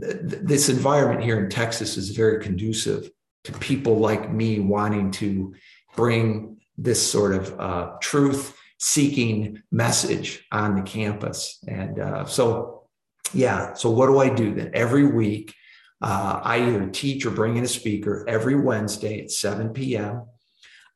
th- 0.00 0.18
this 0.20 0.68
environment 0.68 1.24
here 1.24 1.42
in 1.42 1.50
Texas 1.50 1.96
is 1.96 2.10
very 2.10 2.40
conducive 2.40 3.10
to 3.44 3.52
people 3.54 3.96
like 3.96 4.32
me 4.32 4.60
wanting 4.60 5.10
to 5.10 5.54
bring 5.96 6.58
this 6.78 7.04
sort 7.04 7.34
of 7.34 7.60
uh, 7.60 7.90
truth 8.00 8.56
seeking 8.78 9.62
message 9.72 10.46
on 10.52 10.76
the 10.76 10.82
campus. 10.82 11.58
And 11.66 11.98
uh, 11.98 12.24
so, 12.26 12.84
yeah, 13.34 13.74
so 13.74 13.90
what 13.90 14.06
do 14.06 14.18
I 14.18 14.28
do 14.28 14.54
then? 14.54 14.70
Every 14.74 15.06
week, 15.06 15.54
uh, 16.02 16.40
I 16.42 16.58
either 16.58 16.88
teach 16.90 17.24
or 17.24 17.30
bring 17.30 17.56
in 17.56 17.64
a 17.64 17.68
speaker 17.68 18.24
every 18.28 18.56
Wednesday 18.56 19.20
at 19.20 19.30
7 19.30 19.70
p.m. 19.70 20.24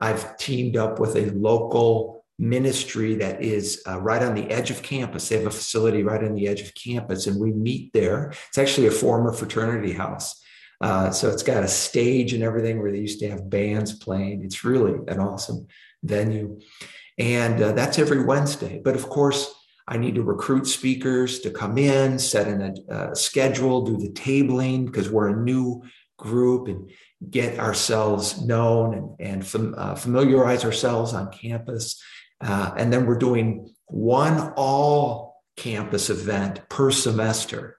I've 0.01 0.37
teamed 0.37 0.77
up 0.77 0.99
with 0.99 1.17
a 1.17 1.31
local 1.31 2.25
ministry 2.39 3.15
that 3.15 3.43
is 3.43 3.83
uh, 3.89 4.01
right 4.01 4.23
on 4.23 4.35
the 4.35 4.51
edge 4.51 4.71
of 4.71 4.83
campus. 4.83 5.29
They 5.29 5.37
have 5.37 5.47
a 5.47 5.51
facility 5.51 6.03
right 6.03 6.23
on 6.23 6.35
the 6.35 6.49
edge 6.49 6.61
of 6.61 6.75
campus, 6.75 7.27
and 7.27 7.41
we 7.41 7.53
meet 7.53 7.93
there. 7.93 8.35
It's 8.49 8.59
actually 8.59 8.89
a 8.89 8.91
former 8.93 9.33
fraternity 9.33 9.93
house. 9.93 10.43
Uh, 10.81 11.11
so 11.11 11.31
it's 11.31 11.43
got 11.43 11.63
a 11.63 11.69
stage 11.69 12.35
and 12.35 12.43
everything 12.43 12.83
where 12.83 12.93
they 12.93 12.99
used 12.99 13.21
to 13.21 13.31
have 13.31 13.49
bands 13.49 13.99
playing. 13.99 14.45
It's 14.45 14.65
really 14.65 14.99
an 15.09 15.21
awesome 15.21 15.69
venue. 16.03 16.61
And 17.17 17.63
uh, 17.63 17.73
that's 17.73 17.99
every 17.99 18.25
Wednesday. 18.25 18.81
But 18.85 18.95
of 18.95 19.09
course, 19.09 19.51
I 19.89 19.99
need 19.99 20.17
to 20.17 20.23
recruit 20.23 20.67
speakers 20.67 21.41
to 21.41 21.51
come 21.51 21.79
in, 21.79 22.19
set 22.19 22.49
in 22.49 22.61
a 22.63 22.93
uh, 22.93 23.15
schedule, 23.15 23.83
do 23.83 23.97
the 23.97 24.11
tabling 24.11 24.87
because 24.87 25.09
we're 25.09 25.29
a 25.29 25.37
new 25.37 25.83
group 26.19 26.69
and 26.69 26.91
get 27.31 27.59
ourselves 27.59 28.43
known 28.43 28.95
and, 28.95 29.21
and 29.21 29.47
fam- 29.47 29.75
uh, 29.77 29.95
familiarize 29.95 30.65
ourselves 30.65 31.15
on 31.15 31.31
campus. 31.31 32.03
Uh, 32.41 32.73
and 32.77 32.93
then 32.93 33.07
we're 33.07 33.19
doing 33.19 33.73
one 33.87 34.53
all 34.57 35.43
campus 35.57 36.11
event 36.11 36.69
per 36.69 36.91
semester. 36.91 37.79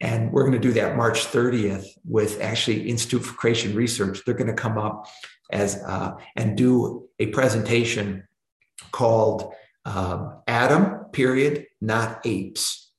And 0.00 0.32
we're 0.32 0.42
going 0.42 0.54
to 0.54 0.58
do 0.58 0.72
that 0.74 0.96
March 0.96 1.26
30th 1.26 1.84
with 2.04 2.40
actually 2.40 2.88
Institute 2.88 3.22
for 3.24 3.34
Creation 3.34 3.74
Research. 3.74 4.20
They're 4.24 4.34
going 4.34 4.46
to 4.46 4.54
come 4.54 4.78
up 4.78 5.06
as 5.52 5.82
uh, 5.84 6.12
and 6.36 6.56
do 6.56 7.08
a 7.18 7.26
presentation 7.26 8.26
called 8.92 9.52
um, 9.84 10.42
Adam, 10.46 11.06
period, 11.12 11.66
not 11.80 12.20
apes. 12.24 12.92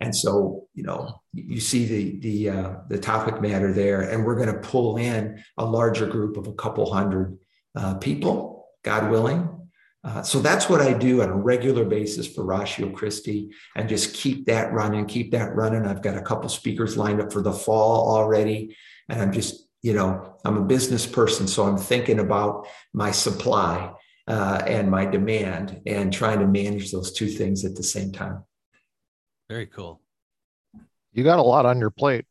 And 0.00 0.14
so, 0.14 0.66
you 0.74 0.82
know, 0.82 1.22
you 1.32 1.60
see 1.60 1.84
the 1.84 2.18
the 2.20 2.50
uh, 2.50 2.74
the 2.88 2.98
topic 2.98 3.40
matter 3.40 3.72
there, 3.72 4.02
and 4.02 4.24
we're 4.24 4.34
going 4.34 4.52
to 4.52 4.68
pull 4.68 4.96
in 4.96 5.42
a 5.56 5.64
larger 5.64 6.06
group 6.06 6.36
of 6.36 6.48
a 6.48 6.54
couple 6.54 6.92
hundred 6.92 7.38
uh, 7.76 7.94
people, 7.94 8.66
God 8.82 9.10
willing, 9.10 9.48
uh, 10.04 10.22
so 10.22 10.40
that's 10.40 10.68
what 10.68 10.80
I 10.80 10.92
do 10.92 11.22
on 11.22 11.28
a 11.28 11.36
regular 11.36 11.84
basis 11.84 12.26
for 12.26 12.44
Ratio 12.44 12.90
Christi 12.90 13.50
and 13.76 13.88
just 13.88 14.14
keep 14.14 14.46
that 14.46 14.72
running, 14.72 15.06
keep 15.06 15.30
that 15.32 15.54
running. 15.54 15.86
I've 15.86 16.02
got 16.02 16.16
a 16.16 16.22
couple 16.22 16.48
speakers 16.48 16.96
lined 16.96 17.20
up 17.20 17.32
for 17.32 17.40
the 17.40 17.52
fall 17.52 18.10
already. 18.16 18.76
And 19.08 19.22
I'm 19.22 19.32
just, 19.32 19.68
you 19.80 19.92
know, 19.92 20.38
I'm 20.44 20.56
a 20.56 20.64
business 20.64 21.06
person. 21.06 21.46
So 21.46 21.64
I'm 21.64 21.78
thinking 21.78 22.18
about 22.18 22.66
my 22.92 23.12
supply 23.12 23.92
uh, 24.28 24.62
and 24.66 24.90
my 24.90 25.04
demand 25.04 25.80
and 25.86 26.12
trying 26.12 26.38
to 26.38 26.46
manage 26.46 26.92
those 26.92 27.12
two 27.12 27.28
things 27.28 27.64
at 27.64 27.74
the 27.74 27.82
same 27.82 28.12
time. 28.12 28.44
Very 29.48 29.66
cool. 29.66 30.00
You 31.12 31.24
got 31.24 31.38
a 31.38 31.42
lot 31.42 31.66
on 31.66 31.78
your 31.78 31.90
plate. 31.90 32.24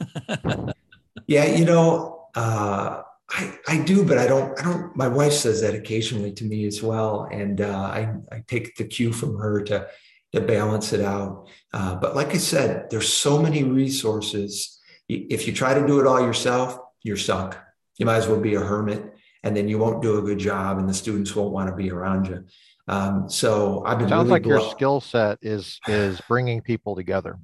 yeah, 1.26 1.44
you 1.44 1.64
know, 1.64 2.28
uh, 2.34 3.02
I, 3.30 3.58
I 3.66 3.78
do, 3.78 4.04
but 4.04 4.16
I 4.16 4.26
don't, 4.26 4.58
I 4.58 4.62
don't, 4.62 4.96
my 4.96 5.08
wife 5.08 5.32
says 5.32 5.60
that 5.60 5.74
occasionally 5.74 6.32
to 6.32 6.44
me 6.44 6.66
as 6.66 6.82
well. 6.82 7.28
And 7.30 7.60
uh, 7.60 7.78
I, 7.78 8.14
I 8.32 8.44
take 8.46 8.76
the 8.76 8.84
cue 8.84 9.12
from 9.12 9.36
her 9.38 9.60
to, 9.64 9.88
to 10.32 10.40
balance 10.40 10.92
it 10.92 11.02
out. 11.02 11.48
Uh, 11.72 11.96
but 11.96 12.16
like 12.16 12.34
I 12.34 12.38
said, 12.38 12.88
there's 12.90 13.12
so 13.12 13.42
many 13.42 13.64
resources. 13.64 14.80
If 15.08 15.46
you 15.46 15.52
try 15.52 15.74
to 15.74 15.86
do 15.86 16.00
it 16.00 16.06
all 16.06 16.20
yourself, 16.20 16.78
you're 17.02 17.16
sunk. 17.16 17.56
You 17.98 18.06
might 18.06 18.16
as 18.16 18.28
well 18.28 18.40
be 18.40 18.54
a 18.54 18.60
hermit 18.60 19.17
and 19.42 19.56
then 19.56 19.68
you 19.68 19.78
won't 19.78 20.02
do 20.02 20.18
a 20.18 20.22
good 20.22 20.38
job 20.38 20.78
and 20.78 20.88
the 20.88 20.94
students 20.94 21.34
won't 21.34 21.52
want 21.52 21.68
to 21.68 21.76
be 21.76 21.90
around 21.90 22.26
you. 22.26 22.44
Um, 22.88 23.28
so 23.28 23.82
I've 23.86 23.98
been 23.98 24.08
sounds 24.08 24.28
really 24.28 24.40
like 24.40 24.46
your 24.46 24.70
skill 24.70 25.00
set 25.00 25.38
is, 25.42 25.78
is 25.86 26.20
bringing 26.28 26.60
people 26.60 26.96
together. 26.96 27.38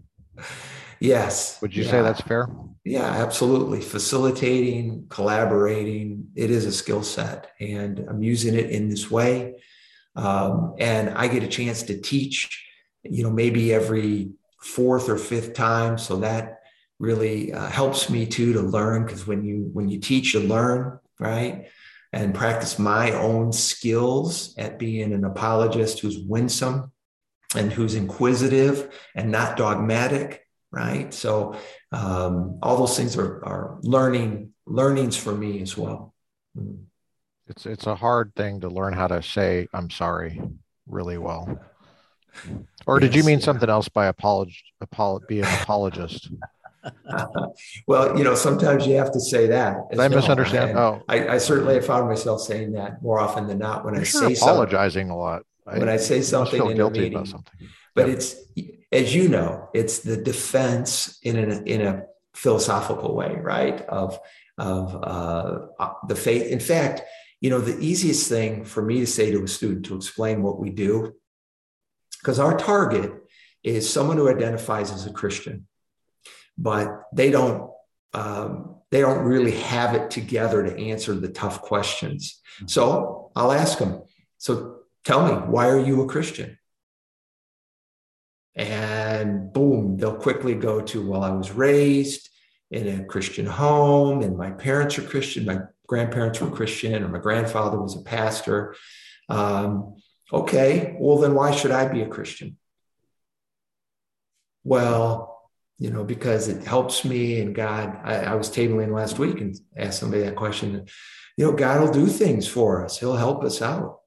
Yes. 1.01 1.61
Would 1.61 1.77
you 1.77 1.85
yeah. 1.85 1.91
say 1.91 2.03
that's 2.03 2.21
fair? 2.23 2.49
Yeah, 2.85 3.05
absolutely. 3.05 3.81
Facilitating, 3.81 5.07
collaborating, 5.11 6.29
it 6.35 6.51
is 6.51 6.65
a 6.65 6.73
skill 6.73 7.03
set. 7.03 7.51
And 7.61 8.07
I'm 8.09 8.23
using 8.23 8.55
it 8.55 8.71
in 8.71 8.89
this 8.89 9.11
way. 9.11 9.63
Um, 10.17 10.75
and 10.79 11.11
I 11.11 11.29
get 11.29 11.43
a 11.43 11.49
chance 11.49 11.83
to 11.85 12.01
teach, 12.01 12.67
you 13.03 13.23
know, 13.23 13.31
maybe 13.31 13.75
every 13.75 14.31
fourth 14.61 15.09
or 15.09 15.19
fifth 15.19 15.55
time. 15.55 15.99
So 15.99 16.17
that 16.21 16.61
really 16.99 17.53
uh, 17.53 17.67
helps 17.67 18.09
me 18.09 18.27
too 18.27 18.53
to 18.55 18.61
learn 18.61 19.05
because 19.05 19.27
when 19.27 19.45
you 19.45 19.69
when 19.73 19.89
you 19.89 19.99
teach, 19.99 20.35
you 20.35 20.41
learn, 20.41 20.99
right? 21.19 21.67
And 22.15 22.33
practice 22.33 22.79
my 22.79 23.11
own 23.11 23.53
skills 23.53 24.55
at 24.57 24.79
being 24.79 25.13
an 25.13 25.25
apologist 25.25 25.99
who's 25.99 26.17
winsome 26.17 26.93
and 27.57 27.73
who's 27.73 27.97
inquisitive 27.97 28.97
and 29.17 29.33
not 29.33 29.57
dogmatic, 29.57 30.47
right? 30.71 31.13
So 31.13 31.57
um, 31.91 32.61
all 32.63 32.77
those 32.77 32.97
things 32.97 33.17
are, 33.17 33.45
are 33.45 33.79
learning 33.83 34.53
learnings 34.65 35.17
for 35.17 35.35
me 35.35 35.61
as 35.61 35.77
well. 35.77 36.15
Mm. 36.57 36.85
It's 37.49 37.67
it's 37.67 37.87
a 37.87 37.97
hard 37.97 38.33
thing 38.37 38.61
to 38.61 38.69
learn 38.69 38.95
how 38.95 39.09
to 39.09 39.21
say 39.21 39.67
I'm 39.75 39.91
sorry 39.91 40.41
really 40.87 41.19
well. 41.19 41.61
Or 42.87 43.01
did 43.01 43.15
you 43.15 43.25
mean 43.25 43.41
yeah. 43.41 43.45
something 43.45 43.69
else 43.69 43.89
by 43.89 44.11
apolog, 44.11 44.55
apolog 44.83 45.27
be 45.27 45.41
an 45.41 45.49
apologist? 45.63 46.31
well, 47.87 48.17
you 48.17 48.25
know, 48.25 48.35
sometimes 48.35 48.87
you 48.87 48.97
have 48.97 49.13
to 49.13 49.21
say 49.21 49.47
that. 49.49 49.77
I 49.99 50.09
misunderstand? 50.09 50.79
oh, 50.79 51.03
I, 51.09 51.29
I, 51.29 51.39
certainly 51.39 51.75
have 51.75 51.87
found 51.87 52.09
myself 52.09 52.41
saying 52.41 52.73
that 52.73 53.03
more 53.03 53.19
often 53.19 53.47
than 53.47 53.59
not 53.59 53.85
when 53.85 53.95
You're 53.95 54.03
I 54.03 54.05
say 54.05 54.35
apologizing 54.35 55.11
a 55.11 55.17
lot. 55.17 55.43
When 55.65 55.89
I, 55.89 55.95
I 55.95 55.97
say 55.97 56.21
something 56.21 56.71
in 56.71 56.81
a 56.81 56.91
meeting, 56.91 57.25
something. 57.25 57.69
but 57.95 58.09
yep. 58.09 58.17
it's 58.17 58.37
as 58.93 59.15
you 59.15 59.29
know, 59.29 59.69
it's 59.75 60.01
the 60.01 60.17
defense 60.17 61.19
in 61.23 61.37
a 61.39 61.63
in 61.63 61.81
a 61.81 62.05
philosophical 62.35 63.15
way, 63.15 63.37
right? 63.41 63.81
Of 63.83 64.19
of 64.59 64.95
uh, 64.95 65.67
uh, 65.79 65.93
the 66.07 66.17
faith. 66.17 66.47
In 66.47 66.61
fact, 66.61 67.03
you 67.41 67.51
know, 67.51 67.61
the 67.61 67.79
easiest 67.79 68.29
thing 68.29 68.65
for 68.65 68.83
me 68.83 69.01
to 69.01 69.07
say 69.07 69.31
to 69.31 69.43
a 69.43 69.49
student 69.49 69.87
to 69.87 69.97
explain 69.97 70.43
what 70.43 70.59
we 70.59 70.71
do, 70.71 71.15
because 72.21 72.39
our 72.39 72.57
target 72.57 73.13
is 73.63 73.91
someone 73.91 74.17
who 74.17 74.29
identifies 74.29 74.93
as 74.93 75.07
a 75.07 75.13
Christian, 75.13 75.67
but 76.57 77.05
they 77.13 77.31
don't 77.31 77.71
um, 78.13 78.77
they 78.91 79.01
don't 79.01 79.25
really 79.25 79.57
have 79.57 79.95
it 79.95 80.11
together 80.11 80.63
to 80.63 80.79
answer 80.79 81.15
the 81.15 81.29
tough 81.29 81.61
questions. 81.61 82.41
So 82.67 83.33
I'll 83.35 83.51
ask 83.51 83.79
them. 83.79 84.03
So 84.39 84.83
tell 85.05 85.27
me, 85.27 85.33
why 85.33 85.69
are 85.69 85.81
you 85.81 86.03
a 86.03 86.07
Christian? 86.07 86.59
And 88.55 89.53
boom, 89.53 89.97
they'll 89.97 90.15
quickly 90.15 90.55
go 90.55 90.81
to, 90.81 91.11
well, 91.11 91.25
I 91.25 91.31
was 91.31 91.51
raised 91.51 92.29
in 92.71 93.01
a 93.01 93.05
Christian 93.05 93.47
home, 93.47 94.23
and 94.23 94.37
my 94.37 94.53
parents 94.53 94.97
are 94.99 95.03
Christian, 95.03 95.45
my 95.45 95.59
grandparents 95.89 96.41
were 96.41 96.51
Christian, 96.51 97.03
or 97.03 97.09
my 97.09 97.19
grandfather 97.19 97.81
was 97.81 97.97
a 97.97 98.03
pastor. 98.03 98.77
Um, 99.29 99.97
okay, 100.33 100.97
well, 101.01 101.19
then 101.19 101.35
why 101.35 101.51
should 101.51 101.73
I 101.73 101.89
be 101.89 102.03
a 102.03 102.09
Christian? 102.09 102.59
Well, 104.63 105.34
you 105.79 105.91
know, 105.91 106.05
because 106.05 106.49
it 106.49 106.65
helps 106.65 107.05
me 107.05 107.41
and 107.41 107.55
God. 107.55 107.99
I, 108.05 108.17
I 108.17 108.35
was 108.35 108.49
tabling 108.49 108.95
last 108.95 109.19
week 109.19 109.41
and 109.41 109.59
asked 109.77 110.01
somebody 110.01 110.23
that 110.23 110.37
question. 110.37 110.87
You 111.37 111.47
know, 111.47 111.53
God 111.53 111.81
will 111.81 111.93
do 111.93 112.07
things 112.07 112.47
for 112.47 112.85
us, 112.85 112.99
He'll 112.99 113.17
help 113.17 113.45
us 113.45 113.61
out. 113.61 114.01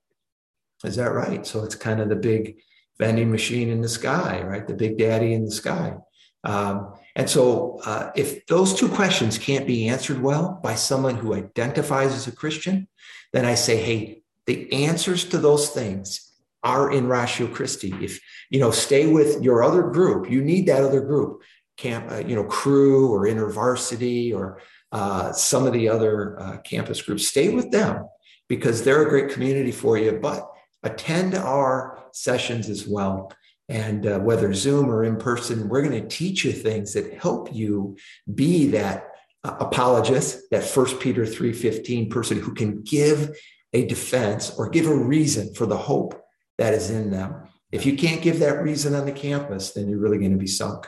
Is 0.83 0.95
that 0.95 1.11
right? 1.11 1.45
So 1.45 1.63
it's 1.63 1.75
kind 1.75 1.99
of 1.99 2.09
the 2.09 2.15
big 2.15 2.59
vending 2.99 3.31
machine 3.31 3.69
in 3.69 3.81
the 3.81 3.89
sky, 3.89 4.41
right? 4.43 4.67
The 4.67 4.73
big 4.73 4.97
daddy 4.97 5.33
in 5.33 5.45
the 5.45 5.51
sky. 5.51 5.97
Um, 6.43 6.93
and 7.15 7.29
so, 7.29 7.79
uh, 7.83 8.11
if 8.15 8.45
those 8.45 8.75
two 8.75 8.87
questions 8.87 9.39
can't 9.39 9.65
be 9.65 9.89
answered 9.89 10.21
well 10.21 10.59
by 10.63 10.75
someone 10.75 11.15
who 11.15 11.33
identifies 11.33 12.13
as 12.13 12.27
a 12.27 12.31
Christian, 12.31 12.87
then 13.33 13.43
I 13.43 13.55
say, 13.55 13.77
hey, 13.77 14.21
the 14.45 14.71
answers 14.71 15.25
to 15.25 15.39
those 15.39 15.69
things 15.69 16.31
are 16.63 16.91
in 16.91 17.07
Ratio 17.07 17.47
Christi. 17.47 17.93
If 18.01 18.19
you 18.49 18.59
know, 18.59 18.71
stay 18.71 19.07
with 19.07 19.43
your 19.43 19.63
other 19.63 19.83
group. 19.83 20.29
You 20.29 20.41
need 20.41 20.67
that 20.67 20.83
other 20.83 21.01
group, 21.01 21.41
camp, 21.77 22.11
uh, 22.11 22.17
you 22.17 22.35
know, 22.35 22.43
Cru 22.43 23.11
or 23.11 23.25
InterVarsity 23.25 24.35
or 24.35 24.61
uh, 24.91 25.31
some 25.31 25.65
of 25.65 25.73
the 25.73 25.89
other 25.89 26.39
uh, 26.39 26.57
campus 26.57 27.01
groups. 27.01 27.27
Stay 27.27 27.49
with 27.49 27.71
them 27.71 28.07
because 28.49 28.83
they're 28.83 29.05
a 29.05 29.09
great 29.09 29.29
community 29.29 29.71
for 29.71 29.97
you. 29.97 30.13
But 30.13 30.49
attend 30.83 31.35
our 31.35 32.03
sessions 32.13 32.69
as 32.69 32.87
well 32.87 33.31
and 33.69 34.07
uh, 34.07 34.19
whether 34.19 34.53
Zoom 34.53 34.89
or 34.89 35.03
in 35.03 35.17
person, 35.17 35.67
we're 35.67 35.81
going 35.81 36.01
to 36.01 36.07
teach 36.07 36.45
you 36.45 36.53
things 36.53 36.93
that 36.93 37.13
help 37.13 37.53
you 37.53 37.97
be 38.33 38.67
that 38.67 39.09
uh, 39.43 39.57
apologist, 39.59 40.49
that 40.51 40.63
First 40.63 40.99
Peter 40.99 41.23
3:15 41.23 42.09
person 42.09 42.39
who 42.39 42.53
can 42.53 42.81
give 42.83 43.37
a 43.73 43.85
defense 43.85 44.51
or 44.57 44.69
give 44.69 44.87
a 44.87 44.95
reason 44.95 45.53
for 45.53 45.65
the 45.65 45.77
hope 45.77 46.21
that 46.57 46.73
is 46.73 46.89
in 46.89 47.11
them. 47.11 47.49
If 47.71 47.85
you 47.85 47.97
can't 47.97 48.21
give 48.21 48.39
that 48.39 48.63
reason 48.63 48.95
on 48.95 49.05
the 49.05 49.11
campus, 49.11 49.73
then 49.73 49.89
you're 49.89 49.99
really 49.99 50.17
going 50.17 50.31
to 50.31 50.37
be 50.37 50.47
sunk. 50.47 50.87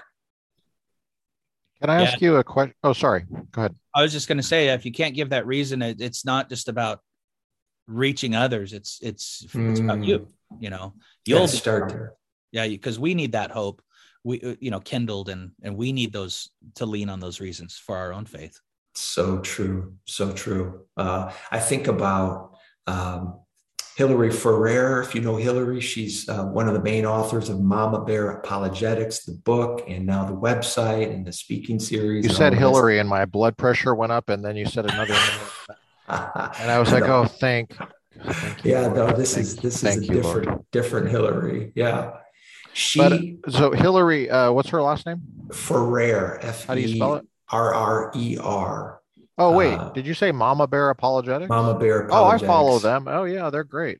Can 1.82 1.90
I 1.90 2.04
ask 2.04 2.22
you 2.22 2.36
a 2.36 2.44
question? 2.44 2.74
Oh, 2.84 2.94
sorry. 2.94 3.26
Go 3.52 3.62
ahead. 3.62 3.76
I 3.96 4.02
was 4.02 4.12
just 4.12 4.28
going 4.28 4.38
to 4.38 4.44
say, 4.44 4.68
if 4.70 4.86
you 4.86 4.92
can't 4.92 5.16
give 5.16 5.30
that 5.30 5.48
reason, 5.48 5.82
it, 5.82 6.02
it's 6.02 6.26
not 6.26 6.50
just 6.50 6.68
about 6.68 7.00
reaching 7.88 8.36
others. 8.36 8.74
It's 8.74 9.00
it's 9.02 9.46
it's 9.54 9.80
about 9.80 10.04
you. 10.04 10.20
Mm. 10.20 10.28
You 10.60 10.70
know, 10.72 10.94
you'll 11.26 11.48
start 11.48 11.90
there 11.90 12.14
yeah 12.52 12.68
because 12.68 13.00
we 13.00 13.14
need 13.14 13.34
that 13.34 13.52
hope 13.52 13.82
we 14.24 14.42
uh, 14.42 14.56
you 14.60 14.72
know 14.72 14.80
kindled 14.80 15.30
and 15.30 15.52
and 15.64 15.76
we 15.76 15.92
need 15.92 16.12
those 16.12 16.50
to 16.76 16.86
lean 16.86 17.10
on 17.10 17.20
those 17.20 17.40
reasons 17.40 17.78
for 17.78 17.96
our 17.98 18.14
own 18.14 18.26
faith 18.26 18.60
so 18.96 19.40
true 19.40 19.94
so 20.06 20.32
true 20.32 20.86
uh, 20.98 21.32
i 21.52 21.60
think 21.60 21.88
about 21.88 22.54
um, 22.88 23.40
Hillary 24.00 24.32
Ferrer, 24.32 25.02
if 25.02 25.14
you 25.14 25.20
know 25.20 25.36
Hillary, 25.36 25.82
she's 25.82 26.30
uh, 26.30 26.46
one 26.46 26.70
of 26.70 26.74
the 26.74 26.82
main 26.82 27.06
authors 27.06 27.50
of 27.50 27.60
Mama 27.60 28.06
Bear 28.06 28.32
Apologetics, 28.32 29.26
the 29.26 29.34
book, 29.34 29.84
and 29.90 30.06
now 30.06 30.24
the 30.24 30.34
website 30.34 31.14
and 31.14 31.28
the 31.28 31.34
speaking 31.34 31.82
series. 31.82 32.24
You 32.24 32.34
said 32.34 32.54
Hillary, 32.54 33.00
and 33.00 33.10
my 33.10 33.26
blood 33.26 33.58
pressure 33.58 33.94
went 33.94 34.14
up, 34.14 34.30
and 34.30 34.42
then 34.42 34.56
you 34.56 34.66
said 34.68 34.86
another 34.86 35.14
and 36.08 36.72
I 36.72 36.80
was 36.80 36.94
like, 36.94 37.04
"Oh, 37.04 37.26
thank." 37.26 37.76
thank 38.24 38.64
yeah, 38.64 38.88
no, 38.88 39.12
this 39.12 39.34
thank, 39.34 39.48
is 39.48 39.58
this 39.58 39.84
is 39.84 39.98
a 39.98 40.00
different 40.00 40.48
Lord. 40.48 40.66
different 40.72 41.10
Hillary. 41.10 41.74
Yeah, 41.76 42.12
she 42.72 43.00
but, 43.44 43.52
so 43.52 43.72
Hillary, 43.72 44.30
uh, 44.30 44.54
what's 44.54 44.70
her 44.70 44.82
last 44.82 45.06
name? 45.08 45.24
Ferrer. 45.52 46.40
F 46.42 46.68
How 46.68 46.76
do 46.76 46.80
you 46.80 46.96
spell 46.96 47.16
it? 47.16 47.28
R 47.50 47.74
R 47.74 48.14
E 48.16 48.38
R. 48.42 48.99
Oh 49.40 49.52
wait, 49.52 49.74
uh, 49.74 49.90
did 49.90 50.06
you 50.06 50.14
say 50.14 50.32
Mama 50.32 50.68
Bear 50.68 50.90
Apologetics? 50.90 51.50
Mama 51.50 51.80
Bear. 51.80 52.08
Oh, 52.12 52.26
I 52.26 52.38
follow 52.38 52.80
them. 52.80 53.08
Oh 53.08 53.24
yeah, 53.24 53.50
they're 53.50 53.64
great. 53.64 54.00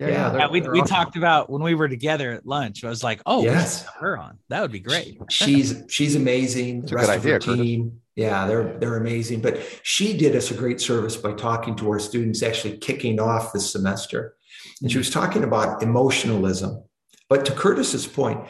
Yeah, 0.00 0.08
yeah, 0.08 0.36
yeah 0.36 0.48
we, 0.48 0.62
we 0.62 0.80
awesome. 0.80 0.86
talked 0.86 1.16
about 1.16 1.50
when 1.50 1.62
we 1.62 1.74
were 1.74 1.88
together 1.88 2.32
at 2.32 2.46
lunch. 2.46 2.84
I 2.84 2.88
was 2.88 3.04
like, 3.04 3.20
oh, 3.26 3.42
yes, 3.42 3.84
her 3.98 4.16
on. 4.16 4.38
That 4.48 4.62
would 4.62 4.72
be 4.72 4.80
great. 4.80 5.18
she's 5.30 5.82
she's 5.88 6.14
amazing. 6.14 6.82
The 6.82 6.94
rest 6.94 7.10
of 7.10 7.20
idea, 7.20 7.32
her 7.34 7.38
team, 7.38 7.84
Curtis. 7.84 7.98
yeah, 8.14 8.46
they're 8.46 8.78
they're 8.78 8.96
amazing. 8.96 9.42
But 9.42 9.58
she 9.82 10.16
did 10.16 10.34
us 10.34 10.50
a 10.50 10.54
great 10.54 10.80
service 10.80 11.16
by 11.16 11.32
talking 11.32 11.76
to 11.76 11.90
our 11.90 11.98
students, 11.98 12.42
actually 12.42 12.78
kicking 12.78 13.20
off 13.20 13.52
the 13.52 13.60
semester, 13.60 14.36
and 14.80 14.90
she 14.90 14.98
was 14.98 15.10
talking 15.10 15.44
about 15.44 15.82
emotionalism 15.82 16.82
but 17.28 17.44
to 17.46 17.52
Curtis's 17.52 18.06
point, 18.06 18.46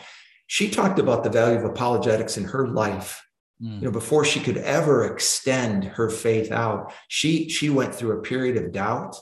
she 0.46 0.70
talked 0.70 0.98
about 0.98 1.24
the 1.24 1.30
value 1.30 1.58
of 1.58 1.64
apologetics 1.64 2.36
in 2.36 2.44
her 2.44 2.68
life. 2.68 3.25
Mm. 3.62 3.80
You 3.80 3.84
know, 3.86 3.90
before 3.90 4.24
she 4.24 4.40
could 4.40 4.58
ever 4.58 5.04
extend 5.04 5.84
her 5.84 6.10
faith 6.10 6.52
out, 6.52 6.92
she 7.08 7.48
she 7.48 7.70
went 7.70 7.94
through 7.94 8.18
a 8.18 8.22
period 8.22 8.56
of 8.56 8.72
doubt, 8.72 9.16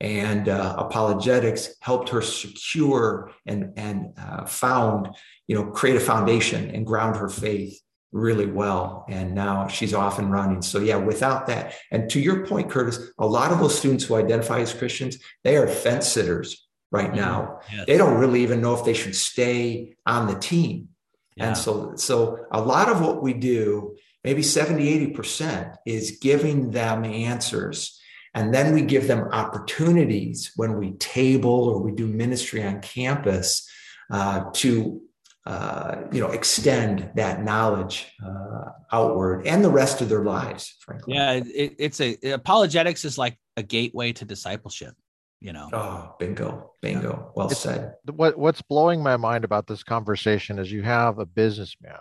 and 0.00 0.48
uh, 0.48 0.74
apologetics 0.78 1.74
helped 1.80 2.08
her 2.10 2.22
secure 2.22 3.30
and 3.46 3.72
and 3.76 4.14
uh, 4.18 4.44
found 4.44 5.08
you 5.46 5.56
know 5.56 5.70
create 5.70 5.96
a 5.96 6.00
foundation 6.00 6.70
and 6.70 6.86
ground 6.86 7.16
her 7.16 7.28
faith 7.28 7.80
really 8.12 8.44
well 8.44 9.06
and 9.08 9.34
now 9.34 9.66
she's 9.66 9.94
off 9.94 10.18
and 10.18 10.30
running 10.30 10.60
so 10.60 10.78
yeah 10.78 10.96
without 10.96 11.46
that 11.46 11.72
and 11.90 12.10
to 12.10 12.20
your 12.20 12.44
point 12.44 12.68
curtis 12.70 13.10
a 13.18 13.26
lot 13.26 13.50
of 13.50 13.58
those 13.58 13.78
students 13.78 14.04
who 14.04 14.16
identify 14.16 14.60
as 14.60 14.74
christians 14.74 15.16
they 15.44 15.56
are 15.56 15.66
fence 15.66 16.08
sitters 16.08 16.68
right 16.92 17.08
mm-hmm. 17.08 17.16
now. 17.16 17.60
Yes. 17.72 17.86
They 17.86 17.98
don't 17.98 18.20
really 18.20 18.42
even 18.44 18.60
know 18.60 18.74
if 18.74 18.84
they 18.84 18.94
should 18.94 19.16
stay 19.16 19.96
on 20.06 20.28
the 20.28 20.38
team. 20.38 20.90
Yeah. 21.36 21.48
And 21.48 21.56
so, 21.56 21.94
so 21.96 22.46
a 22.50 22.60
lot 22.60 22.88
of 22.88 23.00
what 23.00 23.22
we 23.22 23.32
do, 23.32 23.96
maybe 24.24 24.42
70, 24.42 25.14
80% 25.14 25.76
is 25.86 26.18
giving 26.20 26.70
them 26.70 27.04
answers. 27.04 27.98
And 28.34 28.52
then 28.52 28.74
we 28.74 28.82
give 28.82 29.08
them 29.08 29.28
opportunities 29.32 30.52
when 30.56 30.78
we 30.78 30.92
table 30.92 31.68
or 31.68 31.80
we 31.80 31.92
do 31.92 32.06
ministry 32.06 32.62
on 32.62 32.80
campus 32.80 33.68
uh, 34.10 34.50
to 34.54 35.02
uh, 35.44 36.02
you 36.12 36.20
know 36.20 36.28
extend 36.28 37.10
that 37.16 37.42
knowledge 37.42 38.12
uh, 38.24 38.70
outward 38.92 39.44
and 39.44 39.64
the 39.64 39.70
rest 39.70 40.00
of 40.00 40.08
their 40.08 40.22
lives 40.22 40.76
frankly 40.78 41.14
yeah 41.14 41.32
it, 41.32 41.74
it's 41.80 42.00
a 42.00 42.16
apologetics 42.30 43.04
is 43.04 43.18
like 43.18 43.36
a 43.56 43.62
gateway 43.62 44.12
to 44.12 44.24
discipleship 44.24 44.94
you 45.42 45.52
know? 45.52 45.68
Oh 45.72 46.14
bingo 46.18 46.72
bingo. 46.80 47.32
Well 47.34 47.48
it's, 47.48 47.60
said. 47.60 47.94
what 48.06 48.38
what's 48.38 48.62
blowing 48.62 49.02
my 49.02 49.16
mind 49.16 49.44
about 49.44 49.66
this 49.66 49.82
conversation 49.82 50.58
is 50.58 50.70
you 50.70 50.82
have 50.82 51.18
a 51.18 51.26
businessman. 51.26 51.98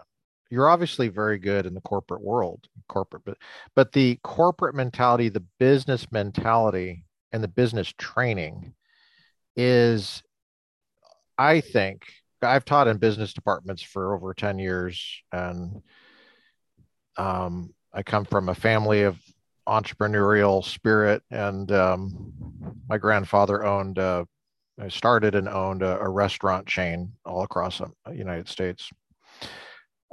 You're 0.49 0.69
obviously 0.69 1.07
very 1.07 1.39
good 1.39 1.65
in 1.65 1.73
the 1.73 1.81
corporate 1.81 2.21
world 2.21 2.67
corporate 2.87 3.23
but 3.25 3.37
but 3.75 3.93
the 3.93 4.19
corporate 4.23 4.75
mentality 4.75 5.29
the 5.29 5.43
business 5.59 6.11
mentality 6.11 7.05
and 7.31 7.43
the 7.43 7.47
business 7.47 7.93
training 7.97 8.73
is 9.55 10.21
I 11.37 11.61
think 11.61 12.03
I've 12.43 12.65
taught 12.65 12.87
in 12.87 12.97
business 12.97 13.33
departments 13.33 13.81
for 13.81 14.15
over 14.15 14.33
10 14.33 14.59
years 14.59 15.21
and 15.31 15.81
um, 17.17 17.73
I 17.93 18.03
come 18.03 18.25
from 18.25 18.49
a 18.49 18.55
family 18.55 19.03
of 19.03 19.19
entrepreneurial 19.67 20.63
spirit 20.63 21.23
and 21.29 21.71
um, 21.71 22.33
my 22.89 22.97
grandfather 22.97 23.63
owned 23.63 23.99
uh, 23.99 24.25
started 24.89 25.35
and 25.35 25.47
owned 25.47 25.83
a, 25.83 25.99
a, 25.99 26.09
restaurant 26.09 26.65
chain 26.65 27.11
all 27.25 27.43
across 27.43 27.79
the 27.79 28.13
United 28.13 28.47
States. 28.47 28.89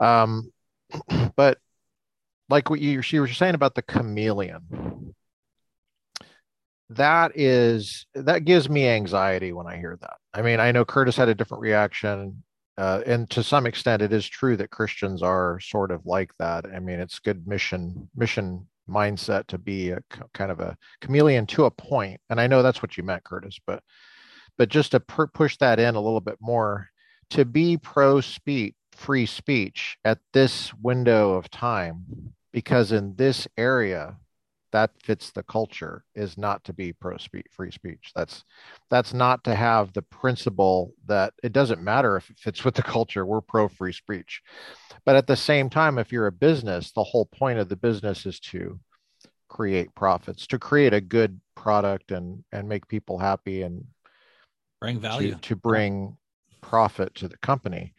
Um, 0.01 0.53
but 1.37 1.59
like 2.49 2.71
what 2.71 2.81
you, 2.81 3.01
you 3.09 3.21
were 3.21 3.29
saying 3.29 3.55
about 3.55 3.75
the 3.75 3.83
chameleon, 3.83 5.15
that 6.91 7.33
is 7.35 8.07
that 8.15 8.45
gives 8.45 8.69
me 8.69 8.89
anxiety 8.89 9.53
when 9.53 9.67
I 9.67 9.77
hear 9.77 9.99
that. 10.01 10.17
I 10.33 10.43
mean, 10.43 10.61
I 10.61 10.73
know 10.73 10.85
Curtis 10.85 11.17
had 11.17 11.29
a 11.29 11.35
different 11.35 11.61
reaction, 11.63 12.43
uh, 12.79 13.03
and 13.07 13.29
to 13.31 13.43
some 13.43 13.67
extent, 13.67 14.01
it 14.03 14.13
is 14.13 14.27
true 14.27 14.57
that 14.57 14.71
Christians 14.71 15.23
are 15.23 15.61
sort 15.61 15.91
of 15.91 16.07
like 16.07 16.33
that. 16.39 16.65
I 16.65 16.79
mean, 16.79 16.99
it's 17.01 17.19
good 17.19 17.47
mission 17.47 18.09
mission 18.17 18.67
mindset 18.89 19.47
to 19.49 19.59
be 19.59 19.91
a 19.91 20.01
kind 20.34 20.51
of 20.51 20.61
a 20.61 20.76
chameleon 21.01 21.47
to 21.47 21.66
a 21.66 21.70
point, 21.70 22.20
and 22.30 22.41
I 22.41 22.47
know 22.47 22.62
that's 22.62 22.82
what 22.82 22.97
you 22.97 23.03
meant, 23.03 23.24
Curtis, 23.24 23.59
but 23.66 23.82
but 24.57 24.68
just 24.68 24.91
to 24.91 25.01
per- 25.01 25.28
push 25.28 25.57
that 25.59 25.78
in 25.78 25.95
a 25.95 26.01
little 26.01 26.20
bit 26.20 26.36
more, 26.41 26.89
to 27.30 27.45
be 27.45 27.76
pro 27.76 28.20
speech, 28.20 28.74
free 28.93 29.26
speech 29.26 29.97
at 30.05 30.18
this 30.32 30.74
window 30.74 31.34
of 31.34 31.51
time, 31.51 32.34
because 32.53 32.91
in 32.91 33.14
this 33.14 33.47
area 33.57 34.16
that 34.73 34.91
fits 35.03 35.31
the 35.31 35.43
culture 35.43 36.05
is 36.14 36.37
not 36.37 36.62
to 36.64 36.73
be 36.73 36.93
pro 36.93 37.16
speech 37.16 37.47
free 37.51 37.71
speech. 37.71 38.12
That's 38.14 38.45
that's 38.91 39.14
not 39.14 39.45
to 39.45 39.55
have 39.55 39.93
the 39.93 40.03
principle 40.03 40.93
that 41.07 41.35
it 41.43 41.53
doesn't 41.53 41.83
matter 41.83 42.16
if 42.16 42.31
it 42.31 42.39
fits 42.39 42.64
with 42.64 42.75
the 42.75 42.83
culture 42.83 43.25
we're 43.25 43.41
pro 43.41 43.69
free 43.69 43.93
speech. 43.93 44.43
But 45.05 45.16
at 45.16 45.27
the 45.27 45.37
same 45.37 45.71
time 45.71 45.99
if 45.99 46.12
you're 46.12 46.27
a 46.27 46.33
business 46.33 46.93
the 46.93 47.05
whole 47.05 47.27
point 47.27 47.59
of 47.59 47.69
the 47.69 47.77
business 47.77 48.27
is 48.27 48.41
to 48.41 48.79
create 49.49 49.95
profits 49.95 50.47
to 50.47 50.59
create 50.59 50.93
a 50.93 51.01
good 51.01 51.41
product 51.55 52.12
and 52.12 52.45
and 52.53 52.69
make 52.69 52.87
people 52.87 53.19
happy 53.19 53.62
and 53.62 53.87
bring 54.81 55.01
value. 55.01 55.35
to, 55.35 55.41
to 55.41 55.57
bring 55.57 56.16
profit 56.61 57.14
to 57.16 57.29
the 57.29 57.39
company. 57.39 57.95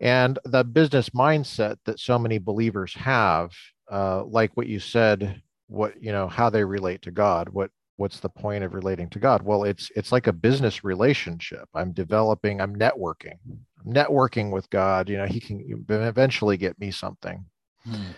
And 0.00 0.38
the 0.44 0.64
business 0.64 1.10
mindset 1.10 1.76
that 1.84 2.00
so 2.00 2.18
many 2.18 2.38
believers 2.38 2.94
have 2.94 3.52
uh, 3.90 4.24
like 4.24 4.56
what 4.56 4.66
you 4.66 4.80
said 4.80 5.42
what 5.70 6.02
you 6.02 6.12
know 6.12 6.26
how 6.26 6.50
they 6.50 6.64
relate 6.64 7.02
to 7.02 7.10
god 7.10 7.48
what 7.48 7.70
what's 8.00 8.20
the 8.20 8.28
point 8.30 8.64
of 8.64 8.72
relating 8.72 9.10
to 9.10 9.18
god? 9.18 9.42
Well 9.42 9.64
it's 9.64 9.90
it's 9.94 10.10
like 10.10 10.26
a 10.26 10.32
business 10.32 10.82
relationship. 10.82 11.68
I'm 11.74 11.92
developing 11.92 12.60
i'm 12.60 12.74
networking 12.74 13.36
I'm 13.84 13.92
networking 13.92 14.50
with 14.50 14.70
god 14.70 15.10
you 15.10 15.18
know 15.18 15.26
he 15.26 15.38
can 15.38 15.84
eventually 15.88 16.56
get 16.56 16.80
me 16.80 16.90
something. 16.90 17.44
Hmm. 17.84 18.12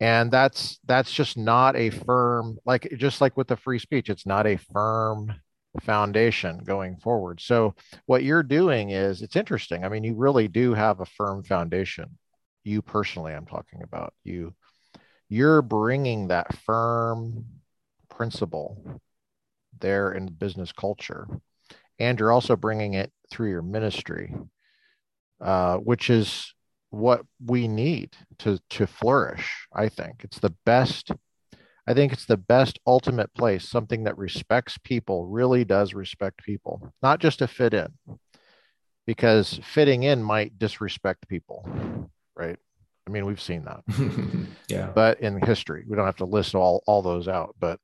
and 0.00 0.30
that's 0.30 0.78
that's 0.86 1.12
just 1.12 1.36
not 1.36 1.76
a 1.76 1.90
firm 1.90 2.58
like 2.64 2.92
just 2.96 3.20
like 3.20 3.36
with 3.36 3.48
the 3.48 3.56
free 3.56 3.78
speech 3.78 4.08
it's 4.10 4.26
not 4.26 4.46
a 4.46 4.56
firm 4.56 5.32
foundation 5.82 6.58
going 6.58 6.96
forward. 6.96 7.40
So 7.40 7.74
what 8.06 8.22
you're 8.22 8.44
doing 8.44 8.90
is 8.90 9.22
it's 9.22 9.36
interesting. 9.36 9.84
I 9.84 9.88
mean 9.88 10.04
you 10.04 10.14
really 10.14 10.46
do 10.46 10.74
have 10.74 11.00
a 11.00 11.06
firm 11.06 11.42
foundation. 11.42 12.18
You 12.62 12.82
personally 12.82 13.34
i'm 13.34 13.46
talking 13.46 13.82
about. 13.82 14.14
You 14.22 14.54
you're 15.34 15.62
bringing 15.62 16.28
that 16.28 16.56
firm 16.58 17.44
principle 18.08 19.00
there 19.80 20.12
in 20.12 20.26
business 20.26 20.72
culture. 20.72 21.26
And 21.98 22.18
you're 22.18 22.32
also 22.32 22.56
bringing 22.56 22.94
it 22.94 23.12
through 23.30 23.50
your 23.50 23.62
ministry 23.62 24.34
uh, 25.40 25.76
which 25.76 26.10
is 26.10 26.54
what 26.90 27.22
we 27.44 27.66
need 27.66 28.16
to 28.38 28.58
to 28.70 28.86
flourish 28.86 29.66
i 29.74 29.88
think. 29.88 30.22
It's 30.22 30.38
the 30.38 30.54
best 30.64 31.10
i 31.86 31.92
think 31.92 32.12
it's 32.12 32.24
the 32.24 32.36
best 32.36 32.78
ultimate 32.86 33.34
place 33.34 33.68
something 33.68 34.04
that 34.04 34.16
respects 34.16 34.78
people 34.78 35.26
really 35.26 35.64
does 35.64 35.92
respect 35.92 36.42
people 36.44 36.94
not 37.02 37.18
just 37.18 37.40
to 37.40 37.48
fit 37.48 37.74
in 37.74 37.88
because 39.06 39.60
fitting 39.64 40.04
in 40.04 40.22
might 40.22 40.58
disrespect 40.58 41.28
people 41.28 41.68
right 42.36 42.58
I 43.06 43.10
mean, 43.10 43.26
we've 43.26 43.40
seen 43.40 43.64
that. 43.64 43.82
yeah. 44.68 44.90
But 44.94 45.20
in 45.20 45.40
history, 45.40 45.84
we 45.86 45.96
don't 45.96 46.06
have 46.06 46.16
to 46.16 46.24
list 46.24 46.54
all 46.54 46.82
all 46.86 47.02
those 47.02 47.28
out, 47.28 47.54
but 47.58 47.78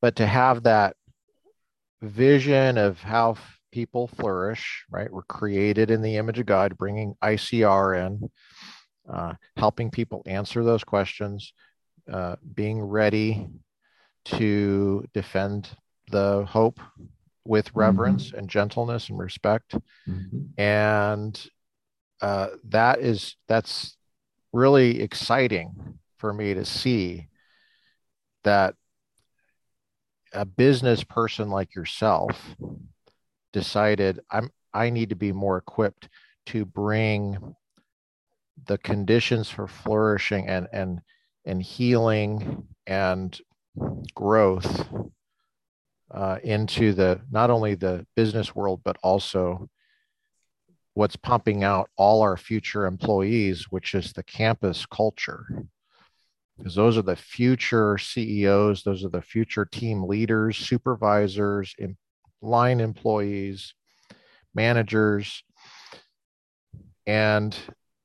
but 0.00 0.16
to 0.16 0.26
have 0.26 0.64
that 0.64 0.96
vision 2.02 2.76
of 2.76 3.00
how 3.00 3.36
people 3.72 4.06
flourish, 4.06 4.84
right? 4.90 5.10
We're 5.10 5.22
created 5.22 5.90
in 5.90 6.02
the 6.02 6.16
image 6.16 6.38
of 6.38 6.46
God, 6.46 6.76
bringing 6.76 7.16
ICR 7.22 8.06
in, 8.06 8.30
uh, 9.12 9.34
helping 9.56 9.90
people 9.90 10.22
answer 10.26 10.62
those 10.62 10.84
questions, 10.84 11.52
uh, 12.10 12.36
being 12.54 12.80
ready 12.80 13.48
to 14.26 15.04
defend 15.12 15.68
the 16.10 16.44
hope 16.48 16.80
with 17.44 17.74
reverence 17.74 18.28
mm-hmm. 18.28 18.38
and 18.38 18.48
gentleness 18.48 19.08
and 19.08 19.18
respect, 19.18 19.74
mm-hmm. 20.08 20.60
and 20.60 21.46
uh, 22.24 22.48
that 22.70 23.00
is 23.00 23.36
that's 23.48 23.98
really 24.54 25.02
exciting 25.02 25.98
for 26.16 26.32
me 26.32 26.54
to 26.54 26.64
see 26.64 27.28
that 28.44 28.74
a 30.32 30.46
business 30.46 31.04
person 31.04 31.50
like 31.50 31.74
yourself 31.74 32.56
decided 33.52 34.20
I'm 34.30 34.48
I 34.72 34.88
need 34.88 35.10
to 35.10 35.16
be 35.16 35.32
more 35.32 35.58
equipped 35.58 36.08
to 36.46 36.64
bring 36.64 37.54
the 38.68 38.78
conditions 38.78 39.50
for 39.50 39.68
flourishing 39.68 40.48
and 40.48 40.66
and 40.72 41.00
and 41.44 41.60
healing 41.60 42.66
and 42.86 43.38
growth 44.14 44.88
uh, 46.10 46.38
into 46.42 46.94
the 46.94 47.20
not 47.30 47.50
only 47.50 47.74
the 47.74 48.06
business 48.16 48.54
world 48.54 48.80
but 48.82 48.96
also 49.02 49.68
what's 50.94 51.16
pumping 51.16 51.64
out 51.64 51.90
all 51.96 52.22
our 52.22 52.36
future 52.36 52.86
employees, 52.86 53.66
which 53.70 53.94
is 53.94 54.12
the 54.12 54.22
campus 54.22 54.86
culture. 54.86 55.66
Because 56.56 56.76
those 56.76 56.96
are 56.96 57.02
the 57.02 57.16
future 57.16 57.98
CEOs, 57.98 58.84
those 58.84 59.04
are 59.04 59.08
the 59.08 59.22
future 59.22 59.64
team 59.64 60.04
leaders, 60.04 60.56
supervisors, 60.56 61.74
line 62.40 62.80
employees, 62.80 63.74
managers. 64.54 65.42
And 67.06 67.56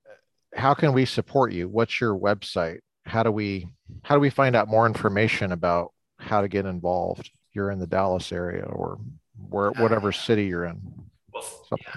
uh, 0.07 0.59
how 0.59 0.73
can 0.73 0.93
we 0.93 1.05
support 1.05 1.53
you? 1.53 1.69
What's 1.69 2.01
your 2.01 2.17
website? 2.17 2.79
How 3.05 3.21
do 3.21 3.31
we 3.31 3.67
how 4.03 4.15
do 4.15 4.21
we 4.21 4.29
find 4.29 4.55
out 4.55 4.67
more 4.67 4.85
information 4.85 5.51
about 5.51 5.93
how 6.17 6.41
to 6.41 6.47
get 6.47 6.65
involved? 6.65 7.29
You're 7.53 7.71
in 7.71 7.79
the 7.79 7.87
Dallas 7.87 8.31
area 8.31 8.63
or 8.63 8.99
where 9.49 9.67
uh, 9.67 9.81
whatever 9.81 10.11
city 10.11 10.45
you're 10.45 10.65
in. 10.65 10.81
Well, 11.31 11.43
yeah, 11.71 11.93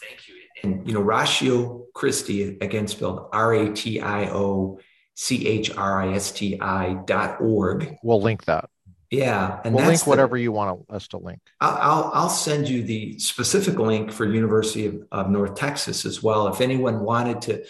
thank 0.00 0.28
you 0.28 0.35
and 0.62 0.86
you 0.86 0.94
know 0.94 1.00
ratio 1.00 1.86
christi 1.94 2.56
again 2.60 2.86
spelled 2.86 3.28
r-a-t-i-o 3.32 4.78
c-h-r-i-s-t-i 5.16 6.94
dot 7.06 7.40
org. 7.40 7.96
We'll 8.02 8.20
link 8.20 8.44
that. 8.44 8.68
Yeah 9.10 9.60
and 9.64 9.74
we'll 9.74 9.86
link 9.86 10.02
the, 10.02 10.10
whatever 10.10 10.36
you 10.36 10.52
want 10.52 10.84
us 10.90 11.08
to 11.08 11.18
link. 11.18 11.40
I'll, 11.60 11.76
I'll, 11.76 12.10
I'll 12.12 12.28
send 12.28 12.68
you 12.68 12.82
the 12.82 13.18
specific 13.18 13.78
link 13.78 14.12
for 14.12 14.26
university 14.26 14.86
of, 14.86 15.02
of 15.10 15.30
north 15.30 15.54
texas 15.54 16.04
as 16.04 16.22
well. 16.22 16.48
If 16.48 16.60
anyone 16.60 17.00
wanted 17.00 17.40
to 17.42 17.64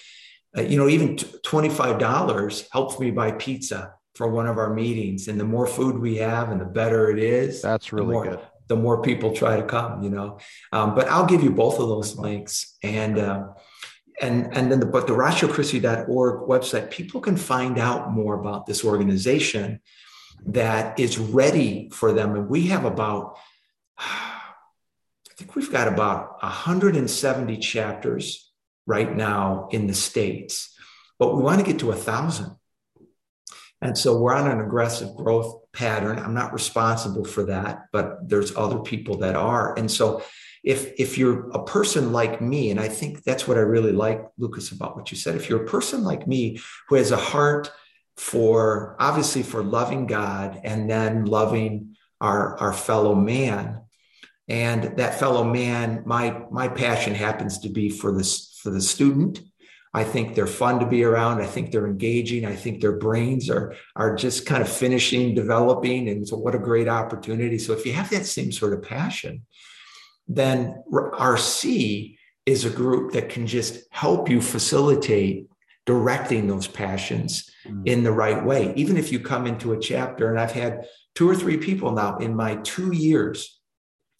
uh, 0.59 0.63
you 0.63 0.77
know 0.77 0.89
even 0.89 1.17
$25 1.17 2.69
helps 2.73 2.99
me 2.99 3.11
buy 3.13 3.33
pizza 3.33 3.95
for 4.17 4.29
one 4.29 4.47
of 4.47 4.59
our 4.59 4.73
meetings. 4.73 5.29
And 5.29 5.39
the 5.39 5.45
more 5.45 5.67
food 5.67 5.99
we 5.99 6.17
have 6.17 6.51
and 6.51 6.61
the 6.61 6.65
better 6.65 7.11
it 7.11 7.19
is 7.19 7.63
that's 7.63 7.93
really 7.93 8.13
more, 8.13 8.25
good 8.25 8.41
the 8.69 8.77
more 8.77 9.03
people 9.03 9.33
try 9.33 9.57
to 9.57 9.63
come, 9.63 10.03
you 10.03 10.11
know. 10.11 10.39
Um, 10.73 10.95
but 10.95 11.09
I'll 11.09 11.27
give 11.27 11.43
you 11.43 11.51
both 11.51 11.79
of 11.79 11.89
those 11.89 12.17
links. 12.17 12.77
And 12.83 13.19
uh, 13.19 13.49
and 14.21 14.57
and 14.57 14.73
then 14.73 14.81
the 14.81 14.87
but 14.87 15.07
the 15.07 15.13
ratiochristi.org 15.13 16.49
website, 16.49 16.91
people 16.91 17.21
can 17.21 17.37
find 17.37 17.79
out 17.79 18.13
more 18.13 18.35
about 18.35 18.67
this 18.67 18.85
organization 18.85 19.81
that 20.47 20.99
is 20.99 21.19
ready 21.19 21.89
for 21.91 22.13
them. 22.13 22.35
And 22.35 22.49
we 22.49 22.69
have 22.69 22.85
about, 22.85 23.37
I 23.99 25.35
think 25.37 25.55
we've 25.55 25.73
got 25.73 25.89
about 25.89 26.43
170 26.43 27.59
chapters 27.59 28.53
right 28.87 29.15
now 29.15 29.69
in 29.73 29.87
the 29.87 29.95
States, 29.95 30.75
but 31.19 31.35
we 31.35 31.43
want 31.43 31.59
to 31.59 31.67
get 31.67 31.81
to 31.81 31.91
a 31.91 31.97
thousand. 31.97 32.57
And 33.83 33.97
so 33.97 34.19
we're 34.19 34.35
on 34.35 34.51
an 34.51 34.61
aggressive 34.61 35.15
growth 35.17 35.71
pattern. 35.73 36.19
I'm 36.19 36.35
not 36.35 36.53
responsible 36.53 37.25
for 37.25 37.45
that, 37.45 37.87
but 37.93 38.29
there's 38.29 38.57
other 38.57 38.79
people 38.79 39.19
that 39.19 39.37
are. 39.37 39.79
And 39.79 39.91
so 39.91 40.23
if 40.65 40.93
if 40.99 41.19
you're 41.19 41.51
a 41.51 41.63
person 41.65 42.13
like 42.13 42.41
me, 42.41 42.71
and 42.71 42.81
I 42.81 42.89
think 42.89 43.23
that's 43.23 43.47
what 43.47 43.59
I 43.59 43.61
really 43.61 43.93
like, 43.93 44.25
Lucas, 44.39 44.73
about 44.73 44.97
what 44.97 45.11
you 45.13 45.17
said. 45.17 45.37
If 45.37 45.49
you're 45.49 45.63
a 45.63 45.69
person 45.69 46.03
like 46.05 46.27
me 46.27 46.59
who 46.89 46.97
has 46.97 47.13
a 47.13 47.17
heart 47.17 47.71
for 48.17 48.97
obviously 48.99 49.43
for 49.43 49.63
loving 49.63 50.07
God 50.07 50.61
and 50.65 50.91
then 50.91 51.27
loving 51.27 51.97
our, 52.21 52.57
our 52.59 52.73
fellow 52.73 53.15
man, 53.15 53.83
And 54.49 54.97
that 54.99 55.19
fellow 55.19 55.43
man, 55.45 56.03
my 56.07 56.43
my 56.51 56.69
passion 56.69 57.15
happens 57.15 57.59
to 57.61 57.69
be 57.69 57.91
for 57.91 58.13
this 58.13 58.59
for 58.63 58.71
the 58.71 58.81
student. 58.81 59.41
I 59.97 60.05
think 60.05 60.35
they're 60.35 60.47
fun 60.47 60.79
to 60.81 60.87
be 60.87 61.05
around. 61.05 61.41
I 61.41 61.47
think 61.47 61.73
they're 61.73 61.87
engaging. 61.87 62.45
I 62.45 62.55
think 62.55 62.83
their 62.83 62.99
brains 62.99 63.49
are 63.49 63.75
are 63.97 64.15
just 64.15 64.45
kind 64.45 64.61
of 64.61 64.69
finishing 64.69 65.35
developing. 65.35 66.11
And 66.11 66.29
so 66.29 66.37
what 66.37 66.55
a 66.55 66.59
great 66.59 66.87
opportunity. 66.87 67.59
So 67.59 67.73
if 67.73 67.87
you 67.87 67.95
have 67.95 68.11
that 68.11 68.27
same 68.27 68.53
sort 68.53 68.75
of 68.75 68.83
passion, 68.83 69.47
then 70.29 70.83
RC 70.93 72.19
is 72.45 72.67
a 72.67 72.71
group 72.71 73.13
that 73.13 73.31
can 73.31 73.47
just 73.47 73.85
help 73.91 74.29
you 74.29 74.43
facilitate 74.43 75.47
directing 75.87 76.47
those 76.47 76.67
passions 76.67 77.51
mm. 77.67 77.87
in 77.87 78.05
the 78.05 78.13
right 78.13 78.45
way. 78.45 78.75
Even 78.77 78.99
if 78.99 79.11
you 79.11 79.19
come 79.19 79.47
into 79.47 79.73
a 79.73 79.81
chapter, 79.81 80.29
and 80.29 80.39
I've 80.39 80.53
had 80.53 80.87
two 81.15 81.27
or 81.27 81.35
three 81.35 81.57
people 81.57 81.93
now 81.93 82.19
in 82.19 82.37
my 82.37 82.57
two 82.57 82.93
years 82.93 83.59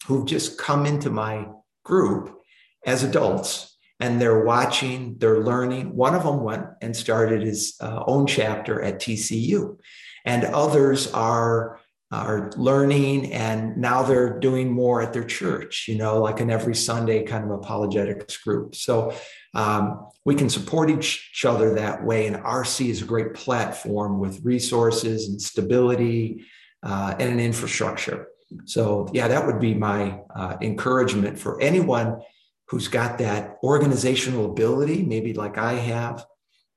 who've 0.07 0.25
just 0.25 0.57
come 0.57 0.87
into 0.87 1.11
my 1.11 1.45
group 1.83 2.35
as 2.83 3.03
adults 3.03 3.76
and 3.99 4.21
they're 4.21 4.43
watching, 4.43 5.15
they're 5.17 5.39
learning. 5.39 5.95
One 5.95 6.13
of 6.13 6.23
them 6.23 6.43
went 6.43 6.65
and 6.81 6.95
started 6.95 7.41
his 7.41 7.75
uh, 7.81 8.03
own 8.05 8.27
chapter 8.27 8.81
at 8.81 8.99
TCU, 8.99 9.77
and 10.25 10.43
others 10.45 11.11
are 11.13 11.79
are 12.11 12.51
learning 12.55 13.33
and 13.33 13.75
now 13.75 14.01
they're 14.01 14.39
doing 14.39 14.71
more 14.71 15.01
at 15.01 15.11
their 15.11 15.25
church 15.25 15.87
you 15.89 15.97
know 15.97 16.21
like 16.21 16.39
an 16.39 16.49
every 16.49 16.73
sunday 16.73 17.23
kind 17.23 17.43
of 17.43 17.51
apologetics 17.51 18.37
group. 18.37 18.75
So 18.75 19.13
um, 19.53 20.07
we 20.23 20.33
can 20.35 20.49
support 20.49 20.89
each 20.89 21.43
other 21.45 21.75
that 21.75 22.05
way. 22.05 22.27
And 22.27 22.37
rc 22.37 22.87
is 22.87 23.01
a 23.01 23.05
great 23.05 23.33
platform 23.33 24.19
with 24.19 24.39
resources 24.45 25.27
and 25.27 25.41
stability 25.41 26.45
uh, 26.81 27.15
and 27.19 27.29
an 27.29 27.41
infrastructure. 27.41 28.27
So 28.63 29.09
yeah 29.11 29.27
that 29.27 29.45
would 29.45 29.59
be 29.59 29.73
my 29.73 30.21
uh, 30.33 30.55
encouragement 30.61 31.37
for 31.37 31.59
anyone 31.59 32.21
who's 32.69 32.87
got 32.87 33.17
that 33.17 33.57
organizational 33.63 34.45
ability 34.45 35.03
maybe 35.03 35.33
like 35.33 35.57
i 35.57 35.73
have 35.73 36.25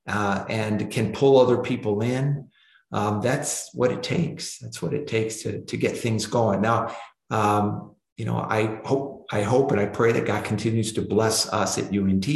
uh, 0.07 0.43
and 0.49 0.89
can 0.89 1.13
pull 1.13 1.39
other 1.39 1.57
people 1.57 2.01
in 2.01 2.49
um, 2.91 3.21
that's 3.21 3.73
what 3.73 3.91
it 3.91 4.03
takes. 4.03 4.57
That's 4.59 4.81
what 4.81 4.93
it 4.93 5.07
takes 5.07 5.43
to 5.43 5.61
to 5.61 5.77
get 5.77 5.97
things 5.97 6.25
going. 6.25 6.61
Now, 6.61 6.95
um, 7.29 7.95
you 8.17 8.25
know, 8.25 8.37
I 8.37 8.81
hope 8.83 9.27
I 9.31 9.43
hope 9.43 9.71
and 9.71 9.79
I 9.79 9.85
pray 9.85 10.11
that 10.11 10.25
God 10.25 10.43
continues 10.43 10.93
to 10.93 11.01
bless 11.01 11.51
us 11.53 11.77
at 11.77 11.95
UNT 11.95 12.27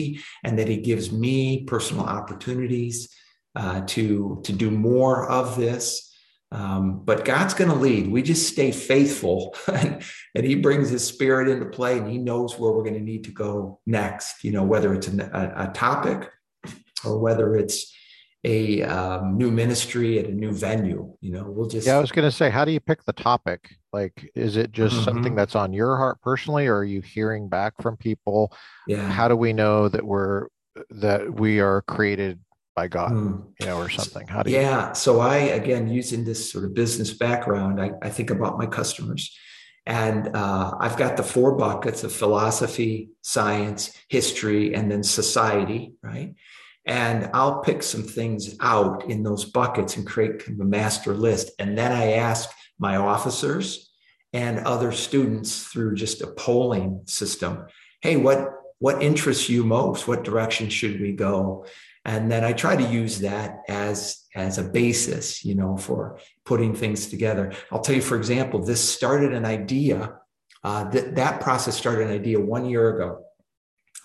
and 0.44 0.58
that 0.58 0.68
He 0.68 0.78
gives 0.78 1.12
me 1.12 1.66
personal 1.66 2.06
opportunities 2.06 3.14
uh, 3.56 3.82
to 3.88 4.42
to 4.44 4.54
do 4.54 4.72
more 4.72 5.30
of 5.30 5.58
this. 5.58 6.05
Um, 6.56 7.02
but 7.04 7.26
God's 7.26 7.54
going 7.54 7.70
to 7.70 7.76
lead. 7.76 8.08
We 8.08 8.22
just 8.22 8.48
stay 8.48 8.72
faithful, 8.72 9.54
and, 9.68 10.02
and, 10.34 10.46
He 10.46 10.56
brings 10.56 10.90
His 10.90 11.06
Spirit 11.06 11.50
into 11.50 11.66
play, 11.66 11.98
and 11.98 12.10
He 12.10 12.18
knows 12.18 12.58
where 12.58 12.72
we're 12.72 12.84
going 12.84 12.94
to 12.94 13.02
need 13.02 13.26
to 13.26 13.32
go 13.32 13.82
next. 13.86 14.42
You 14.42 14.54
know, 14.54 14.64
whether 14.64 14.94
it's 14.94 15.10
a, 15.10 15.54
a 15.58 15.72
topic 15.74 16.32
or 17.04 17.20
whether 17.20 17.58
it's 17.58 17.94
a 18.46 18.84
um, 18.84 19.38
new 19.38 19.52
ministry 19.52 20.18
at 20.18 20.28
a 20.28 20.32
new 20.32 20.54
venue. 20.54 21.14
You 21.20 21.34
know, 21.34 21.44
we'll 21.46 21.68
just. 21.68 21.88
Yeah, 21.88 21.98
I 21.98 22.00
was 22.00 22.14
going 22.14 22.28
to 22.28 22.32
say, 22.32 22.50
how 22.50 22.64
do 22.64 22.72
you 22.72 22.80
pick 22.80 23.04
the 23.04 23.14
topic? 23.14 23.76
Like, 23.92 24.32
is 24.34 24.56
it 24.56 24.72
just 24.72 24.96
mm-hmm. 24.96 25.04
something 25.04 25.36
that's 25.36 25.56
on 25.56 25.74
your 25.74 25.98
heart 25.98 26.22
personally, 26.22 26.68
or 26.68 26.78
are 26.78 26.86
you 26.86 27.02
hearing 27.02 27.50
back 27.50 27.74
from 27.82 27.98
people? 27.98 28.56
Yeah. 28.88 29.10
How 29.10 29.28
do 29.28 29.36
we 29.36 29.52
know 29.52 29.90
that 29.90 30.06
we're 30.06 30.48
that 30.90 31.38
we 31.38 31.60
are 31.60 31.82
created 31.82 32.40
by 32.76 32.88
God, 32.88 33.12
mm. 33.12 33.44
you 33.60 33.66
know, 33.66 33.78
or 33.78 33.90
something? 33.90 34.28
How 34.28 34.44
do 34.44 34.52
you? 34.52 34.58
Yeah. 34.58 34.94
So 34.94 35.20
I 35.20 35.38
again 35.38 35.88
using 35.88 36.26
this 36.26 36.52
sort 36.52 36.66
of 36.66 36.74
business 36.74 37.14
background, 37.14 37.82
I, 37.82 37.92
I 38.02 38.10
think 38.10 38.30
about 38.30 38.58
my 38.58 38.66
customers. 38.66 39.36
And 39.88 40.36
uh, 40.36 40.74
I've 40.80 40.98
got 40.98 41.16
the 41.16 41.24
four 41.24 41.56
buckets 41.56 42.04
of 42.04 42.12
philosophy, 42.12 43.10
science, 43.22 43.96
history, 44.10 44.74
and 44.74 44.92
then 44.92 45.04
society, 45.04 45.94
right? 46.02 46.34
And 46.88 47.30
I'll 47.34 47.62
pick 47.62 47.84
some 47.84 48.04
things 48.04 48.56
out 48.62 49.06
in 49.06 49.24
those 49.24 49.46
buckets 49.46 49.96
and 49.96 50.06
create 50.06 50.44
kind 50.44 50.60
of 50.60 50.66
a 50.66 50.70
master 50.70 51.14
list. 51.14 51.52
And 51.60 51.78
then 51.78 51.92
I 51.92 52.14
ask 52.14 52.50
my 52.80 52.96
officers 52.96 53.92
and 54.34 54.60
other 54.60 54.92
students 54.92 55.64
through 55.64 55.96
just 55.96 56.22
a 56.22 56.28
polling 56.28 57.02
system, 57.06 57.66
hey, 58.02 58.18
what 58.18 58.52
what 58.80 59.02
interests 59.02 59.50
you 59.50 59.64
most? 59.64 60.08
What 60.08 60.24
direction 60.24 60.70
should 60.70 61.00
we 61.00 61.14
go? 61.14 61.66
And 62.06 62.32
then 62.32 62.44
I 62.44 62.54
try 62.54 62.76
to 62.76 62.84
use 62.84 63.20
that 63.20 63.64
as 63.68 64.24
as 64.36 64.58
a 64.58 64.64
basis, 64.64 65.44
you 65.44 65.56
know, 65.56 65.78
for 65.78 66.20
putting 66.46 66.76
things 66.76 67.08
together. 67.08 67.54
I'll 67.72 67.82
tell 67.82 67.96
you, 67.96 68.02
for 68.02 68.18
example, 68.18 68.64
this 68.64 68.88
started 68.88 69.34
an 69.34 69.46
idea. 69.46 70.16
Uh, 70.64 70.90
that 70.90 71.16
that 71.16 71.42
process 71.42 71.78
started 71.78 72.08
an 72.08 72.14
idea 72.14 72.40
one 72.40 72.66
year 72.66 72.96
ago 72.96 73.26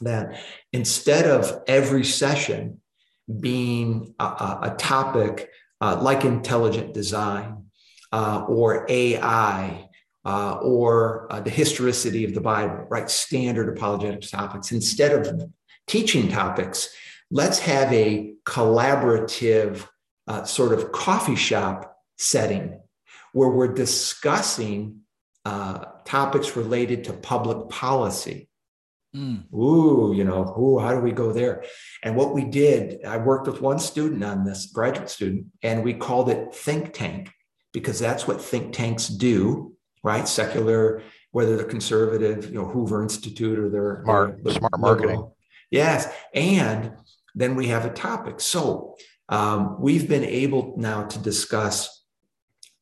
that 0.02 0.40
instead 0.72 1.26
of 1.26 1.62
every 1.66 2.04
session 2.04 2.80
being 3.40 4.14
a, 4.18 4.24
a 4.24 4.74
topic 4.78 5.50
uh, 5.80 5.98
like 6.00 6.24
intelligent 6.24 6.92
design 6.92 7.64
uh, 8.12 8.44
or 8.48 8.86
AI 8.88 9.88
uh, 10.24 10.58
or 10.62 11.32
uh, 11.32 11.40
the 11.40 11.50
historicity 11.50 12.24
of 12.24 12.34
the 12.34 12.40
Bible, 12.40 12.86
right? 12.90 13.08
Standard 13.08 13.74
apologetics 13.76 14.30
topics. 14.30 14.72
Instead 14.72 15.26
of 15.26 15.50
teaching 15.86 16.28
topics, 16.28 16.90
let's 17.30 17.58
have 17.60 17.92
a 17.92 18.34
collaborative 18.44 19.86
uh, 20.26 20.44
sort 20.44 20.72
of 20.72 20.92
coffee 20.92 21.36
shop 21.36 21.96
setting 22.18 22.80
where 23.32 23.50
we're 23.50 23.72
discussing 23.72 25.00
uh, 25.44 25.84
topics 26.04 26.56
related 26.56 27.04
to 27.04 27.12
public 27.12 27.68
policy 27.68 28.50
Mm. 29.14 29.52
Ooh, 29.52 30.12
you 30.14 30.22
know, 30.22 30.54
ooh, 30.56 30.78
how 30.78 30.92
do 30.94 31.00
we 31.00 31.10
go 31.12 31.32
there? 31.32 31.64
And 32.02 32.14
what 32.14 32.32
we 32.32 32.44
did, 32.44 33.04
I 33.04 33.16
worked 33.16 33.46
with 33.46 33.60
one 33.60 33.78
student 33.78 34.22
on 34.22 34.44
this, 34.44 34.66
graduate 34.66 35.10
student, 35.10 35.46
and 35.62 35.82
we 35.82 35.94
called 35.94 36.30
it 36.30 36.54
think 36.54 36.92
tank 36.92 37.30
because 37.72 37.98
that's 37.98 38.28
what 38.28 38.40
think 38.40 38.72
tanks 38.72 39.08
do, 39.08 39.74
right? 40.04 40.28
Secular, 40.28 41.02
whether 41.32 41.56
they're 41.56 41.66
conservative, 41.66 42.46
you 42.46 42.54
know, 42.54 42.66
Hoover 42.66 43.02
Institute 43.02 43.58
or 43.58 43.68
they're 43.68 44.02
smart, 44.04 44.44
they're 44.44 44.54
smart 44.54 44.78
marketing. 44.78 45.30
Yes. 45.70 46.12
And 46.32 46.92
then 47.34 47.54
we 47.56 47.68
have 47.68 47.84
a 47.84 47.90
topic. 47.90 48.40
So 48.40 48.96
um, 49.28 49.76
we've 49.80 50.08
been 50.08 50.24
able 50.24 50.74
now 50.76 51.04
to 51.04 51.18
discuss 51.18 52.00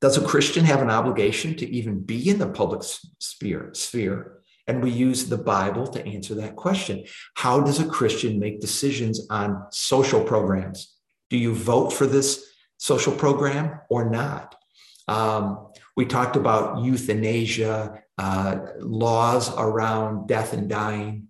does 0.01 0.17
a 0.17 0.25
Christian 0.25 0.65
have 0.65 0.81
an 0.81 0.91
obligation 0.91 1.57
to 1.57 1.69
even 1.69 2.01
be 2.01 2.29
in 2.29 2.39
the 2.39 2.49
public 2.49 2.83
sphere? 3.19 3.71
sphere? 3.73 4.39
And 4.69 4.83
we 4.83 4.91
use 4.91 5.27
the 5.27 5.39
Bible 5.39 5.87
to 5.89 6.07
answer 6.07 6.35
that 6.37 6.55
question. 6.55 7.05
How 7.35 7.61
does 7.61 7.81
a 7.81 7.89
Christian 7.89 8.39
make 8.39 8.61
decisions 8.61 9.27
on 9.31 9.67
social 9.71 10.23
programs? 10.23 10.95
Do 11.31 11.37
you 11.37 11.55
vote 11.55 11.93
for 11.93 12.07
this 12.07 12.45
social 12.77 13.13
program 13.13 13.81
or 13.89 14.09
not? 14.09 14.55
Um, 15.09 15.69
we 15.97 16.05
talked 16.05 16.37
about 16.37 16.85
euthanasia, 16.85 18.03
uh, 18.19 18.57
laws 18.79 19.53
around 19.57 20.29
death 20.29 20.53
and 20.53 20.69
dying. 20.69 21.28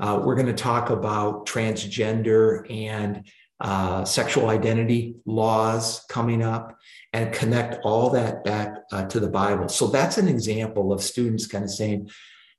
Uh, 0.00 0.20
we're 0.24 0.34
going 0.34 0.46
to 0.46 0.52
talk 0.52 0.90
about 0.90 1.46
transgender 1.46 2.64
and 2.70 3.26
uh, 3.60 4.04
sexual 4.04 4.48
identity 4.48 5.16
laws 5.26 6.04
coming 6.08 6.42
up 6.42 6.76
and 7.12 7.32
connect 7.32 7.84
all 7.84 8.10
that 8.10 8.42
back 8.42 8.74
uh, 8.92 9.04
to 9.06 9.20
the 9.20 9.28
Bible. 9.28 9.68
So 9.68 9.88
that's 9.88 10.16
an 10.16 10.28
example 10.28 10.92
of 10.92 11.02
students 11.02 11.46
kind 11.46 11.64
of 11.64 11.70
saying, 11.70 12.08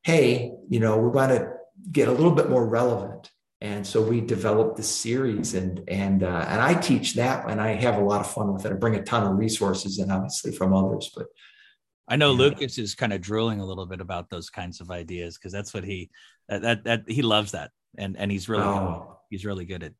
hey, 0.03 0.51
you 0.69 0.79
know, 0.79 0.97
we 0.97 1.09
want 1.09 1.31
to 1.31 1.51
get 1.91 2.07
a 2.07 2.11
little 2.11 2.31
bit 2.31 2.49
more 2.49 2.67
relevant. 2.67 3.31
And 3.61 3.85
so 3.85 4.01
we 4.01 4.21
developed 4.21 4.77
this 4.77 4.89
series, 4.89 5.53
and 5.53 5.83
and 5.87 6.23
uh, 6.23 6.45
and 6.47 6.59
I 6.59 6.73
teach 6.73 7.13
that, 7.13 7.47
and 7.47 7.61
I 7.61 7.75
have 7.75 7.97
a 7.97 8.03
lot 8.03 8.21
of 8.21 8.31
fun 8.31 8.51
with 8.51 8.65
it. 8.65 8.71
I 8.71 8.75
bring 8.75 8.95
a 8.95 9.03
ton 9.03 9.23
of 9.23 9.37
resources, 9.37 9.99
and 9.99 10.11
obviously 10.11 10.51
from 10.51 10.73
others, 10.73 11.11
but 11.15 11.27
I 12.07 12.15
know 12.15 12.31
yeah. 12.31 12.39
Lucas 12.39 12.77
is 12.77 12.95
kind 12.95 13.13
of 13.13 13.21
drooling 13.21 13.61
a 13.61 13.65
little 13.65 13.85
bit 13.85 14.01
about 14.01 14.29
those 14.29 14.49
kinds 14.49 14.81
of 14.81 14.91
ideas 14.91 15.37
because 15.37 15.53
that's 15.53 15.73
what 15.73 15.83
he 15.83 16.09
that, 16.51 16.61
that, 16.61 16.83
that 16.83 17.03
he 17.07 17.21
loves 17.21 17.53
that, 17.53 17.71
and 17.97 18.17
and 18.17 18.31
he's 18.31 18.47
really 18.49 18.63
oh. 18.63 19.17
he's 19.29 19.45
really 19.45 19.65
good 19.65 19.83
at 19.83 19.93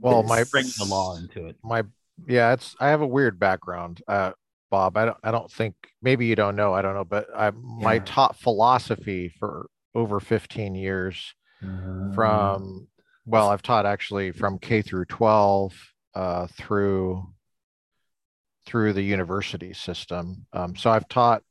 well 0.00 0.22
my 0.22 0.44
bringing 0.50 0.72
the 0.78 0.84
law 0.84 1.16
into 1.16 1.46
it. 1.46 1.56
My 1.62 1.84
yeah, 2.26 2.52
it's 2.52 2.74
I 2.80 2.88
have 2.88 3.02
a 3.02 3.06
weird 3.06 3.38
background. 3.38 4.02
Uh, 4.08 4.32
Bob. 4.70 4.96
I 4.96 5.06
don't, 5.06 5.16
I 5.22 5.30
don't 5.30 5.50
think 5.50 5.74
maybe 6.02 6.26
you 6.26 6.34
don't 6.34 6.56
know. 6.56 6.74
I 6.74 6.82
don't 6.82 6.94
know, 6.94 7.04
but 7.04 7.28
I 7.34 7.50
my 7.50 7.94
yeah. 7.94 8.02
taught 8.04 8.36
philosophy 8.36 9.32
for 9.38 9.68
over 9.94 10.20
15 10.20 10.74
years 10.74 11.34
uh, 11.62 12.12
from 12.14 12.88
well, 13.26 13.50
I've 13.50 13.62
taught 13.62 13.86
actually 13.86 14.32
from 14.32 14.58
K 14.58 14.82
through 14.82 15.04
12 15.06 15.74
uh, 16.14 16.46
through 16.48 17.26
through 18.66 18.92
the 18.92 19.02
university 19.02 19.72
system. 19.72 20.46
Um, 20.52 20.76
so 20.76 20.90
I've 20.90 21.08
taught 21.08 21.42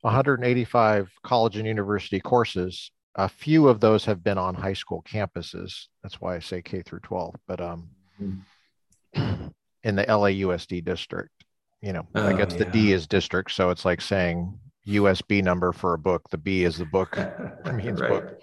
185 0.00 1.10
college 1.22 1.56
and 1.56 1.66
university 1.66 2.20
courses. 2.20 2.90
A 3.14 3.28
few 3.28 3.68
of 3.68 3.80
those 3.80 4.04
have 4.06 4.24
been 4.24 4.38
on 4.38 4.54
high 4.54 4.72
school 4.72 5.04
campuses. 5.06 5.86
That's 6.02 6.20
why 6.20 6.36
I 6.36 6.38
say 6.38 6.62
K 6.62 6.82
through 6.82 7.00
12. 7.00 7.34
But 7.46 7.60
um, 7.60 7.90
mm-hmm. 8.20 9.46
in 9.84 9.96
the 9.96 10.04
LAUSD 10.04 10.84
district, 10.84 11.44
you 11.82 11.92
know, 11.92 12.06
oh, 12.14 12.28
I 12.28 12.32
guess 12.32 12.52
yeah. 12.52 12.58
the 12.58 12.64
D 12.66 12.92
is 12.92 13.06
district, 13.06 13.50
so 13.52 13.70
it's 13.70 13.84
like 13.84 14.00
saying 14.00 14.58
USB 14.86 15.42
number 15.42 15.72
for 15.72 15.94
a 15.94 15.98
book. 15.98 16.28
The 16.30 16.38
B 16.38 16.64
is 16.64 16.78
the 16.78 16.86
book 16.86 17.16
means 17.74 18.00
right. 18.00 18.10
book 18.10 18.40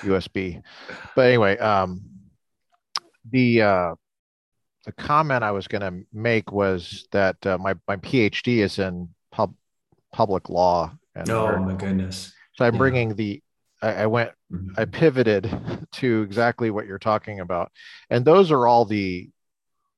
USB. 0.00 0.62
But 1.16 1.26
anyway, 1.26 1.56
um, 1.58 2.02
the 3.30 3.62
uh, 3.62 3.94
the 4.84 4.92
comment 4.92 5.44
I 5.44 5.52
was 5.52 5.68
going 5.68 5.82
to 5.82 6.06
make 6.12 6.52
was 6.52 7.06
that 7.12 7.44
uh, 7.46 7.58
my 7.58 7.74
my 7.88 7.96
PhD 7.96 8.58
is 8.58 8.78
in 8.78 9.08
pub 9.30 9.54
public 10.12 10.48
law. 10.48 10.92
And 11.14 11.28
oh 11.30 11.58
my 11.58 11.74
goodness! 11.74 12.32
So 12.54 12.64
I'm 12.64 12.74
yeah. 12.74 12.78
bringing 12.78 13.14
the 13.14 13.42
I, 13.82 13.92
I 13.92 14.06
went 14.06 14.30
mm-hmm. 14.52 14.72
I 14.76 14.84
pivoted 14.84 15.50
to 15.92 16.22
exactly 16.22 16.70
what 16.70 16.86
you're 16.86 16.98
talking 16.98 17.40
about, 17.40 17.72
and 18.08 18.24
those 18.24 18.50
are 18.50 18.66
all 18.66 18.84
the 18.84 19.30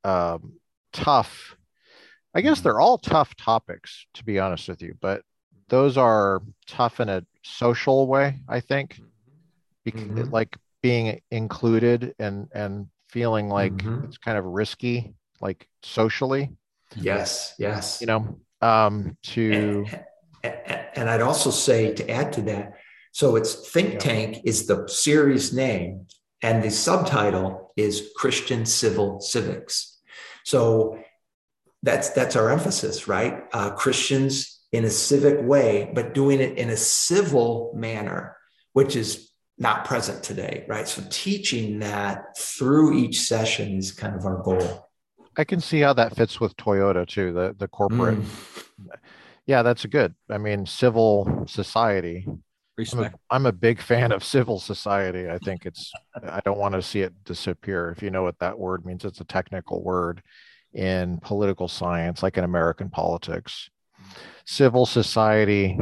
um, 0.04 0.54
tough. 0.92 1.56
I 2.34 2.40
guess 2.40 2.58
mm-hmm. 2.58 2.64
they're 2.64 2.80
all 2.80 2.98
tough 2.98 3.34
topics, 3.36 4.06
to 4.14 4.24
be 4.24 4.38
honest 4.38 4.68
with 4.68 4.82
you, 4.82 4.96
but 5.00 5.22
those 5.68 5.96
are 5.96 6.42
tough 6.66 7.00
in 7.00 7.08
a 7.08 7.24
social 7.42 8.06
way. 8.06 8.38
I 8.48 8.60
think, 8.60 9.00
because, 9.84 10.02
mm-hmm. 10.02 10.30
like 10.30 10.56
being 10.82 11.20
included 11.30 12.14
and 12.18 12.48
and 12.52 12.88
feeling 13.08 13.48
like 13.48 13.74
mm-hmm. 13.74 14.04
it's 14.04 14.18
kind 14.18 14.38
of 14.38 14.44
risky, 14.44 15.14
like 15.40 15.68
socially. 15.82 16.50
Yes, 16.96 17.54
yes. 17.58 18.00
You 18.00 18.06
know, 18.06 18.38
um, 18.60 19.16
to. 19.22 19.86
And, 19.86 20.04
and 20.94 21.10
I'd 21.10 21.22
also 21.22 21.50
say 21.50 21.94
to 21.94 22.10
add 22.10 22.32
to 22.34 22.42
that, 22.42 22.74
so 23.12 23.36
it's 23.36 23.54
Think 23.70 23.98
Tank 23.98 24.40
is 24.44 24.66
the 24.66 24.88
series 24.88 25.52
name, 25.52 26.06
and 26.40 26.62
the 26.62 26.70
subtitle 26.70 27.72
is 27.76 28.10
Christian 28.16 28.64
Civil 28.64 29.20
Civics. 29.20 30.00
So 30.44 30.98
that's 31.82 32.10
that's 32.10 32.36
our 32.36 32.50
emphasis, 32.50 33.06
right? 33.06 33.44
Uh, 33.52 33.70
Christians 33.70 34.60
in 34.72 34.84
a 34.84 34.90
civic 34.90 35.46
way, 35.46 35.90
but 35.94 36.14
doing 36.14 36.40
it 36.40 36.56
in 36.56 36.70
a 36.70 36.76
civil 36.76 37.72
manner, 37.76 38.36
which 38.72 38.96
is 38.96 39.30
not 39.58 39.84
present 39.84 40.22
today, 40.22 40.64
right? 40.66 40.88
So 40.88 41.02
teaching 41.10 41.80
that 41.80 42.36
through 42.38 42.96
each 42.96 43.20
session 43.20 43.76
is 43.76 43.92
kind 43.92 44.16
of 44.16 44.24
our 44.24 44.42
goal. 44.42 44.88
I 45.36 45.44
can 45.44 45.60
see 45.60 45.80
how 45.80 45.92
that 45.92 46.16
fits 46.16 46.40
with 46.40 46.56
Toyota 46.56 47.06
too, 47.06 47.32
the 47.34 47.54
the 47.58 47.68
corporate. 47.68 48.18
Mm. 48.18 48.94
Yeah, 49.44 49.62
that's 49.62 49.84
good. 49.86 50.14
I 50.30 50.38
mean, 50.38 50.66
civil 50.66 51.44
society. 51.46 52.26
Respect. 52.82 53.16
I'm 53.30 53.42
a, 53.42 53.46
I'm 53.46 53.46
a 53.46 53.52
big 53.52 53.80
fan 53.80 54.12
of 54.12 54.24
civil 54.24 54.58
society. 54.58 55.28
I 55.30 55.38
think 55.38 55.66
it's. 55.66 55.92
I 56.14 56.40
don't 56.44 56.58
want 56.58 56.74
to 56.74 56.82
see 56.82 57.00
it 57.00 57.12
disappear. 57.24 57.90
If 57.90 58.02
you 58.02 58.10
know 58.10 58.22
what 58.22 58.38
that 58.38 58.58
word 58.58 58.84
means, 58.84 59.04
it's 59.04 59.20
a 59.20 59.24
technical 59.24 59.82
word 59.82 60.22
in 60.72 61.18
political 61.18 61.68
science, 61.68 62.22
like 62.22 62.38
in 62.38 62.44
American 62.44 62.90
politics. 62.90 63.68
Civil 64.44 64.86
society. 64.86 65.78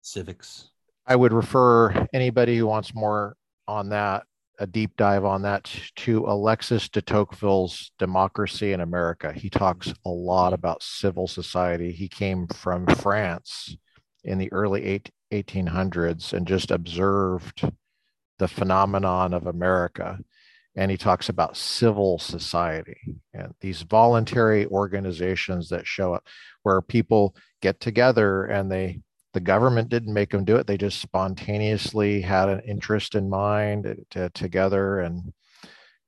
Civics 0.00 0.70
I 1.06 1.16
would 1.16 1.32
refer 1.32 2.06
anybody 2.12 2.56
who 2.56 2.66
wants 2.66 2.94
more 2.94 3.36
on 3.66 3.88
that, 3.88 4.24
a 4.58 4.66
deep 4.66 4.96
dive 4.96 5.24
on 5.24 5.42
that, 5.42 5.70
to 5.96 6.24
Alexis 6.26 6.88
de 6.88 7.02
Tocqueville's 7.02 7.90
Democracy 7.98 8.72
in 8.72 8.80
America. 8.80 9.32
He 9.32 9.50
talks 9.50 9.92
a 10.04 10.10
lot 10.10 10.52
about 10.52 10.82
civil 10.82 11.26
society. 11.26 11.90
He 11.90 12.08
came 12.08 12.46
from 12.46 12.86
France 12.86 13.76
in 14.24 14.38
the 14.38 14.52
early 14.52 14.84
1800s 15.32 16.32
and 16.32 16.46
just 16.46 16.70
observed 16.70 17.68
the 18.38 18.48
phenomenon 18.48 19.34
of 19.34 19.46
America. 19.46 20.18
And 20.74 20.90
he 20.90 20.96
talks 20.96 21.28
about 21.28 21.56
civil 21.56 22.18
society 22.18 22.98
and 23.34 23.54
these 23.60 23.82
voluntary 23.82 24.66
organizations 24.66 25.68
that 25.68 25.86
show 25.86 26.14
up 26.14 26.26
where 26.62 26.80
people 26.80 27.36
get 27.60 27.80
together 27.80 28.44
and 28.44 28.70
they 28.70 29.00
the 29.34 29.40
government 29.40 29.88
didn't 29.88 30.12
make 30.12 30.30
them 30.30 30.44
do 30.44 30.56
it. 30.56 30.66
They 30.66 30.76
just 30.76 31.00
spontaneously 31.00 32.20
had 32.20 32.50
an 32.50 32.60
interest 32.66 33.14
in 33.14 33.30
mind 33.30 34.04
to, 34.10 34.28
together. 34.30 35.00
And 35.00 35.32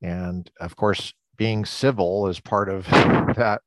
and 0.02 0.50
of 0.60 0.76
course 0.76 1.14
being 1.36 1.64
civil 1.64 2.28
is 2.28 2.40
part 2.40 2.68
of 2.68 2.86
that. 3.36 3.60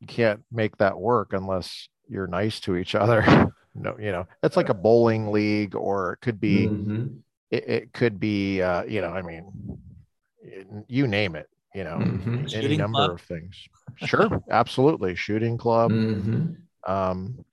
You 0.00 0.06
can't 0.06 0.40
make 0.52 0.76
that 0.78 0.98
work 0.98 1.32
unless 1.32 1.88
you're 2.08 2.26
nice 2.26 2.60
to 2.60 2.76
each 2.76 2.94
other 2.94 3.52
no 3.80 3.96
you 3.98 4.12
know 4.12 4.26
it's 4.42 4.56
like 4.56 4.68
a 4.68 4.74
bowling 4.74 5.30
league 5.30 5.74
or 5.74 6.14
it 6.14 6.20
could 6.20 6.40
be 6.40 6.66
mm-hmm. 6.66 7.06
it, 7.50 7.68
it, 7.68 7.92
could 7.92 8.18
be 8.18 8.60
uh, 8.62 8.82
you 8.84 9.00
know 9.00 9.10
i 9.10 9.22
mean 9.22 9.50
you 10.88 11.06
name 11.06 11.36
it 11.36 11.48
you 11.74 11.84
know 11.84 11.98
mm-hmm. 11.98 12.46
any 12.52 12.76
number 12.76 12.98
club. 12.98 13.10
of 13.12 13.20
things 13.20 13.68
sure 14.04 14.42
absolutely 14.50 15.14
shooting 15.14 15.56
club 15.56 15.90
mm-hmm. 15.90 16.52
um, 16.90 17.44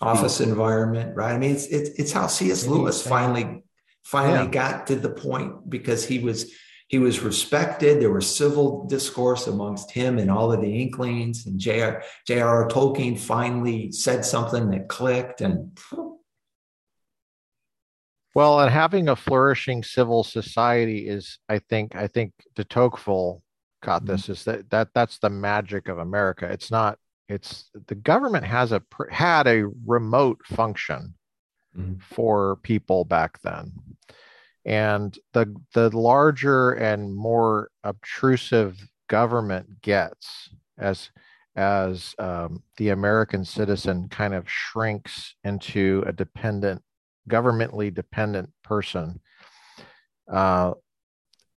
office 0.00 0.40
environment, 0.40 1.14
right? 1.16 1.34
I 1.34 1.38
mean, 1.38 1.52
it's 1.52 1.66
it's, 1.66 1.90
it's 1.98 2.12
how 2.12 2.26
C.S. 2.26 2.66
Lewis 2.66 3.06
finally 3.06 3.62
finally 4.02 4.44
yeah. 4.44 4.50
got 4.50 4.86
to 4.88 4.96
the 4.96 5.10
point 5.10 5.68
because 5.68 6.06
he 6.06 6.18
was 6.18 6.52
he 6.90 6.98
was 6.98 7.20
respected. 7.20 8.00
There 8.00 8.10
was 8.10 8.36
civil 8.36 8.84
discourse 8.86 9.46
amongst 9.46 9.92
him 9.92 10.18
and 10.18 10.28
all 10.28 10.52
of 10.52 10.60
the 10.60 10.82
Inklings, 10.82 11.46
and 11.46 11.56
J.R. 11.56 12.02
J.R.R. 12.26 12.68
Tolkien 12.68 13.16
finally 13.16 13.92
said 13.92 14.24
something 14.24 14.70
that 14.70 14.88
clicked, 14.88 15.40
and 15.40 15.78
well, 18.34 18.58
and 18.58 18.72
having 18.72 19.08
a 19.08 19.14
flourishing 19.14 19.84
civil 19.84 20.24
society 20.24 21.06
is, 21.06 21.38
I 21.48 21.60
think, 21.60 21.94
I 21.94 22.08
think 22.08 22.32
de 22.56 22.64
Tocqueville 22.64 23.40
caught 23.82 24.02
mm-hmm. 24.02 24.10
this 24.10 24.28
is 24.28 24.44
that 24.44 24.68
that 24.70 24.88
that's 24.92 25.20
the 25.20 25.30
magic 25.30 25.88
of 25.88 25.98
America. 25.98 26.46
It's 26.46 26.72
not 26.72 26.98
it's 27.28 27.70
the 27.86 27.94
government 27.94 28.44
has 28.44 28.72
a 28.72 28.82
had 29.12 29.46
a 29.46 29.68
remote 29.86 30.40
function 30.44 31.14
mm-hmm. 31.76 32.00
for 32.00 32.56
people 32.64 33.04
back 33.04 33.40
then 33.42 33.70
and 34.64 35.18
the 35.32 35.54
the 35.74 35.96
larger 35.96 36.72
and 36.72 37.14
more 37.14 37.70
obtrusive 37.84 38.78
government 39.08 39.80
gets 39.82 40.50
as 40.78 41.10
as 41.56 42.14
um, 42.18 42.62
the 42.76 42.90
American 42.90 43.44
citizen 43.44 44.08
kind 44.08 44.34
of 44.34 44.48
shrinks 44.48 45.34
into 45.44 46.02
a 46.06 46.12
dependent, 46.12 46.80
governmentally 47.28 47.92
dependent 47.92 48.50
person, 48.62 49.20
uh, 50.30 50.72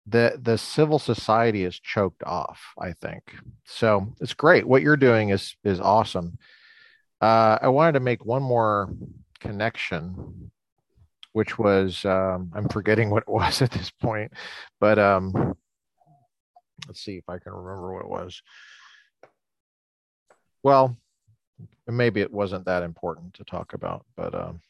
the 0.07 0.39
the 0.41 0.57
civil 0.57 0.97
society 0.97 1.63
is 1.63 1.79
choked 1.79 2.23
off 2.23 2.73
i 2.79 2.93
think. 2.93 3.35
So 3.65 4.13
it's 4.19 4.33
great. 4.33 4.67
What 4.67 4.81
you're 4.81 4.97
doing 4.97 5.29
is 5.29 5.55
is 5.63 5.79
awesome. 5.79 6.37
Uh, 7.19 7.59
i 7.61 7.67
wanted 7.67 7.93
to 7.93 7.99
make 7.99 8.25
one 8.25 8.43
more 8.43 8.89
connection 9.39 10.51
which 11.33 11.57
was 11.57 12.03
um, 12.05 12.51
i'm 12.55 12.67
forgetting 12.69 13.09
what 13.09 13.23
it 13.23 13.31
was 13.31 13.61
at 13.61 13.71
this 13.71 13.91
point 13.91 14.31
but 14.79 14.97
um, 14.99 15.55
let's 16.87 17.01
see 17.01 17.17
if 17.17 17.27
i 17.27 17.37
can 17.37 17.51
remember 17.51 17.93
what 17.93 18.03
it 18.03 18.09
was 18.09 18.41
well 20.63 20.97
maybe 21.87 22.21
it 22.21 22.31
wasn't 22.31 22.65
that 22.65 22.83
important 22.83 23.33
to 23.33 23.43
talk 23.43 23.73
about 23.73 24.05
but 24.15 24.33
um, 24.33 24.61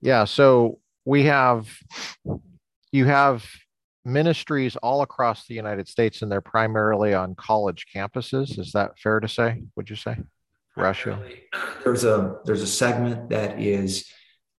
yeah 0.00 0.24
so 0.24 0.78
we 1.04 1.24
have 1.24 1.68
you 2.92 3.06
have 3.06 3.44
ministries 4.04 4.76
all 4.76 5.02
across 5.02 5.46
the 5.46 5.54
United 5.54 5.88
States, 5.88 6.22
and 6.22 6.30
they're 6.30 6.40
primarily 6.40 7.14
on 7.14 7.34
college 7.34 7.86
campuses. 7.94 8.58
Is 8.58 8.72
that 8.72 8.98
fair 8.98 9.20
to 9.20 9.28
say? 9.28 9.62
Would 9.76 9.90
you 9.90 9.96
say, 9.96 10.16
Russia? 10.76 11.20
There's 11.84 12.04
a 12.04 12.38
there's 12.44 12.62
a 12.62 12.66
segment 12.66 13.30
that 13.30 13.60
is 13.60 14.10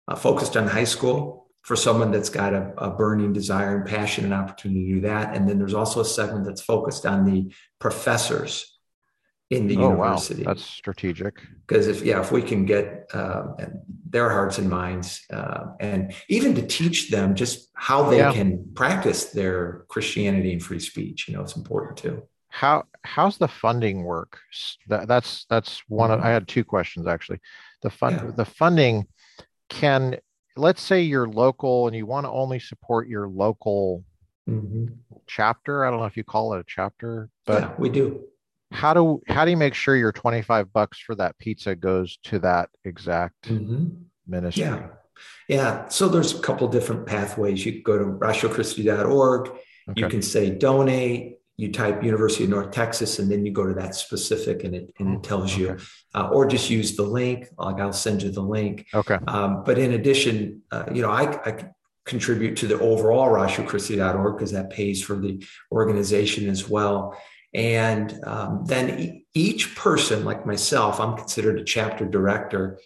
uh, 0.08 0.16
focused 0.16 0.58
on 0.58 0.68
high 0.68 0.84
school 0.84 1.48
for 1.62 1.76
someone 1.76 2.12
that's 2.12 2.30
got 2.30 2.54
a, 2.54 2.74
a, 2.78 2.90
burning 2.90 3.32
desire 3.32 3.78
and 3.78 3.86
passion 3.86 4.26
and 4.26 4.34
opportunity 4.34 4.88
to 4.88 4.96
do 4.96 5.02
that. 5.02 5.34
And 5.34 5.48
then 5.48 5.58
there's 5.58 5.74
also 5.74 6.02
a 6.02 6.06
segment 6.06 6.46
that's 6.46 6.62
focused 6.62 7.06
on 7.06 7.24
the 7.24 7.54
professors 7.80 8.74
in 9.50 9.68
the 9.68 9.78
oh, 9.78 9.90
university. 9.90 10.44
Wow. 10.44 10.54
That's 10.54 10.66
strategic. 10.66 11.42
Because 11.66 11.88
if 11.88 12.04
yeah, 12.04 12.20
if 12.20 12.32
we 12.32 12.42
can 12.42 12.66
get 12.66 13.08
uh, 13.14 13.44
their 14.10 14.30
hearts 14.30 14.58
and 14.58 14.70
minds, 14.70 15.24
uh, 15.32 15.68
and 15.80 16.14
even 16.28 16.56
to 16.56 16.66
teach 16.66 17.10
them 17.10 17.36
just 17.36 17.70
how 17.76 18.10
they 18.10 18.18
yeah. 18.18 18.34
can 18.34 18.74
practice 18.74 19.26
their 19.26 19.86
Christianity 19.88 20.54
and 20.54 20.62
free 20.62 20.80
speech, 20.80 21.28
you 21.28 21.36
know, 21.36 21.42
it's 21.42 21.56
important 21.56 21.98
too. 21.98 22.24
How 22.50 22.84
how's 23.04 23.38
the 23.38 23.48
funding 23.48 24.04
work? 24.04 24.40
That, 24.88 25.08
that's 25.08 25.46
that's 25.50 25.82
one 25.88 26.12
of. 26.12 26.20
I 26.20 26.30
had 26.30 26.48
two 26.48 26.64
questions 26.64 27.08
actually. 27.08 27.40
The 27.82 27.90
fund 27.90 28.20
yeah. 28.24 28.32
the 28.36 28.46
funding 28.46 29.08
can 29.70 30.18
let's 30.56 30.82
say 30.82 31.02
you're 31.02 31.28
local 31.28 31.88
and 31.88 31.96
you 31.96 32.06
want 32.06 32.26
to 32.26 32.30
only 32.30 32.60
support 32.60 33.08
your 33.08 33.28
local 33.28 34.04
mm-hmm. 34.48 34.86
chapter. 35.26 35.86
I 35.86 35.90
don't 35.90 36.00
know 36.00 36.06
if 36.06 36.18
you 36.18 36.24
call 36.24 36.54
it 36.54 36.60
a 36.60 36.66
chapter, 36.68 37.30
but 37.46 37.62
yeah, 37.62 37.74
we 37.78 37.90
do 37.90 38.24
how 38.74 38.94
do 38.94 39.22
how 39.28 39.46
do 39.46 39.52
you 39.52 39.58
make 39.58 39.74
sure 39.74 39.96
your 39.96 40.12
25 40.12 40.74
bucks 40.74 41.00
for 41.00 41.16
that 41.16 41.38
pizza 41.38 41.76
goes 41.76 42.18
to 42.24 42.40
that 42.40 42.70
exact 42.84 43.44
mm-hmm. 43.44 43.88
ministry 44.28 44.64
yeah 44.64 44.88
yeah 45.48 45.88
so 45.88 46.10
there's 46.10 46.34
a 46.34 46.42
couple 46.42 46.68
different 46.68 47.06
pathways 47.06 47.66
you 47.66 47.82
go 47.84 47.98
to 47.98 48.06
ratiochristi.org 48.06 49.50
okay. 49.50 49.60
you 49.96 50.08
can 50.08 50.22
say 50.22 50.50
donate 50.50 51.38
you 51.58 51.72
type 51.72 52.04
University 52.04 52.46
of 52.46 52.50
North 52.50 52.72
Texas 52.72 53.20
and 53.20 53.32
then 53.32 53.46
you 53.46 53.52
go 53.52 53.66
to 53.68 53.74
that 53.76 53.96
specific 53.96 54.64
and 54.64 54.74
it, 54.74 54.94
and 54.98 55.16
it 55.16 55.24
tells 55.24 55.56
you, 55.56 55.78
uh, 56.16 56.30
or 56.30 56.48
just 56.48 56.70
use 56.70 56.96
the 56.96 57.04
link. 57.04 57.48
Like 57.58 57.80
I'll 57.80 57.94
send 57.94 58.24
you 58.24 58.32
the 58.32 58.42
link. 58.42 58.88
Okay. 58.94 59.20
Um, 59.28 59.64
but 59.64 59.78
in 59.78 59.94
addition, 59.94 60.64
uh, 60.72 60.86
you 60.92 61.02
know, 61.02 61.12
I, 61.12 61.32
I, 61.46 61.66
contribute 62.06 62.58
to 62.58 62.68
the 62.68 62.78
overall 62.80 63.30
ratiochristi.org 63.30 64.38
because 64.38 64.52
that 64.52 64.70
pays 64.70 65.02
for 65.02 65.16
the 65.16 65.42
organization 65.72 66.50
as 66.50 66.68
well. 66.68 67.18
And 67.54 68.14
um, 68.26 68.66
then 68.66 69.00
e- 69.00 69.26
each 69.34 69.74
person, 69.76 70.26
like 70.26 70.46
myself, 70.46 71.00
I'm 71.00 71.16
considered 71.16 71.60
a 71.60 71.64
chapter 71.64 72.06
director. 72.06 72.78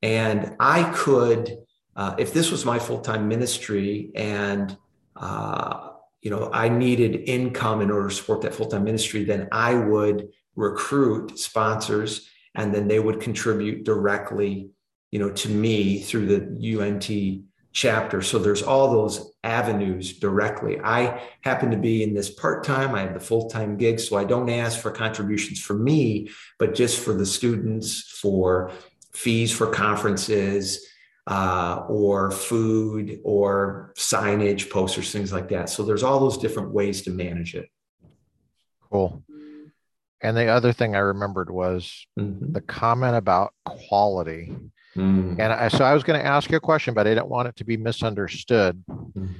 And 0.00 0.54
I 0.60 0.84
could, 0.94 1.56
uh, 1.96 2.14
if 2.18 2.32
this 2.32 2.52
was 2.52 2.64
my 2.64 2.78
full 2.78 3.00
time 3.00 3.26
ministry 3.26 4.12
and 4.14 4.76
uh, 5.16 5.91
you 6.22 6.30
know, 6.30 6.48
I 6.52 6.68
needed 6.68 7.28
income 7.28 7.80
in 7.80 7.90
order 7.90 8.08
to 8.08 8.14
support 8.14 8.40
that 8.42 8.54
full 8.54 8.66
time 8.66 8.84
ministry, 8.84 9.24
then 9.24 9.48
I 9.52 9.74
would 9.74 10.28
recruit 10.54 11.38
sponsors 11.38 12.28
and 12.54 12.72
then 12.72 12.86
they 12.86 13.00
would 13.00 13.20
contribute 13.20 13.84
directly, 13.84 14.70
you 15.10 15.18
know, 15.18 15.30
to 15.30 15.48
me 15.48 16.00
through 16.00 16.26
the 16.26 16.80
UNT 16.80 17.44
chapter. 17.72 18.22
So 18.22 18.38
there's 18.38 18.62
all 18.62 18.92
those 18.92 19.32
avenues 19.42 20.18
directly. 20.18 20.78
I 20.80 21.22
happen 21.40 21.70
to 21.70 21.76
be 21.76 22.02
in 22.02 22.14
this 22.14 22.30
part 22.30 22.64
time, 22.64 22.94
I 22.94 23.00
have 23.00 23.14
the 23.14 23.20
full 23.20 23.48
time 23.48 23.76
gig. 23.76 23.98
So 23.98 24.16
I 24.16 24.24
don't 24.24 24.50
ask 24.50 24.78
for 24.78 24.90
contributions 24.90 25.60
for 25.60 25.74
me, 25.74 26.30
but 26.58 26.74
just 26.74 27.02
for 27.02 27.14
the 27.14 27.26
students, 27.26 28.02
for 28.02 28.70
fees 29.12 29.50
for 29.50 29.66
conferences, 29.66 30.86
uh, 31.26 31.84
or 31.88 32.30
food 32.30 33.20
or 33.24 33.92
signage, 33.96 34.70
posters, 34.70 35.12
things 35.12 35.32
like 35.32 35.48
that. 35.48 35.70
So 35.70 35.84
there's 35.84 36.02
all 36.02 36.20
those 36.20 36.38
different 36.38 36.70
ways 36.70 37.02
to 37.02 37.10
manage 37.10 37.54
it. 37.54 37.68
Cool. 38.90 39.22
And 40.20 40.36
the 40.36 40.46
other 40.46 40.72
thing 40.72 40.94
I 40.94 41.00
remembered 41.00 41.50
was 41.50 42.06
mm-hmm. 42.18 42.52
the 42.52 42.60
comment 42.60 43.16
about 43.16 43.52
quality. 43.64 44.54
Mm. 44.96 45.32
And 45.32 45.52
I, 45.52 45.68
so 45.68 45.84
I 45.84 45.94
was 45.94 46.04
going 46.04 46.20
to 46.20 46.26
ask 46.26 46.50
you 46.50 46.56
a 46.56 46.60
question, 46.60 46.94
but 46.94 47.06
I 47.06 47.10
didn't 47.10 47.28
want 47.28 47.48
it 47.48 47.56
to 47.56 47.64
be 47.64 47.76
misunderstood. 47.76 48.84
Mm. 48.88 49.34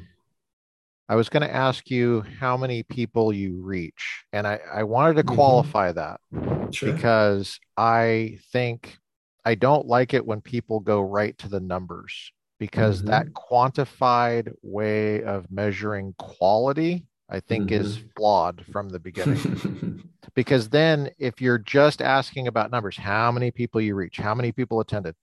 I 1.08 1.14
was 1.14 1.28
going 1.28 1.42
to 1.42 1.54
ask 1.54 1.90
you 1.90 2.24
how 2.40 2.56
many 2.56 2.84
people 2.84 3.32
you 3.32 3.60
reach. 3.60 4.24
And 4.32 4.46
I, 4.46 4.60
I 4.72 4.82
wanted 4.84 5.16
to 5.16 5.24
mm-hmm. 5.24 5.34
qualify 5.34 5.92
mm-hmm. 5.92 6.38
that 6.38 6.74
sure. 6.74 6.92
because 6.92 7.60
I 7.76 8.38
think 8.52 8.98
I 9.44 9.54
don't 9.54 9.86
like 9.86 10.14
it 10.14 10.24
when 10.24 10.40
people 10.40 10.80
go 10.80 11.00
right 11.00 11.36
to 11.38 11.48
the 11.48 11.60
numbers 11.60 12.32
because 12.58 12.98
mm-hmm. 12.98 13.08
that 13.08 13.26
quantified 13.32 14.52
way 14.62 15.24
of 15.24 15.50
measuring 15.50 16.14
quality, 16.16 17.04
I 17.28 17.40
think, 17.40 17.70
mm-hmm. 17.70 17.84
is 17.84 17.98
flawed 18.16 18.64
from 18.70 18.88
the 18.88 19.00
beginning. 19.00 20.08
because 20.34 20.68
then, 20.68 21.10
if 21.18 21.40
you're 21.40 21.58
just 21.58 22.00
asking 22.00 22.46
about 22.46 22.70
numbers, 22.70 22.96
how 22.96 23.32
many 23.32 23.50
people 23.50 23.80
you 23.80 23.96
reach, 23.96 24.16
how 24.16 24.34
many 24.34 24.52
people 24.52 24.78
attended, 24.78 25.16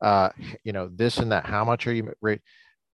uh, 0.00 0.28
you 0.62 0.72
know, 0.72 0.88
this 0.94 1.18
and 1.18 1.32
that, 1.32 1.46
how 1.46 1.64
much 1.64 1.86
are 1.88 1.92
you 1.92 2.12
rate? 2.20 2.42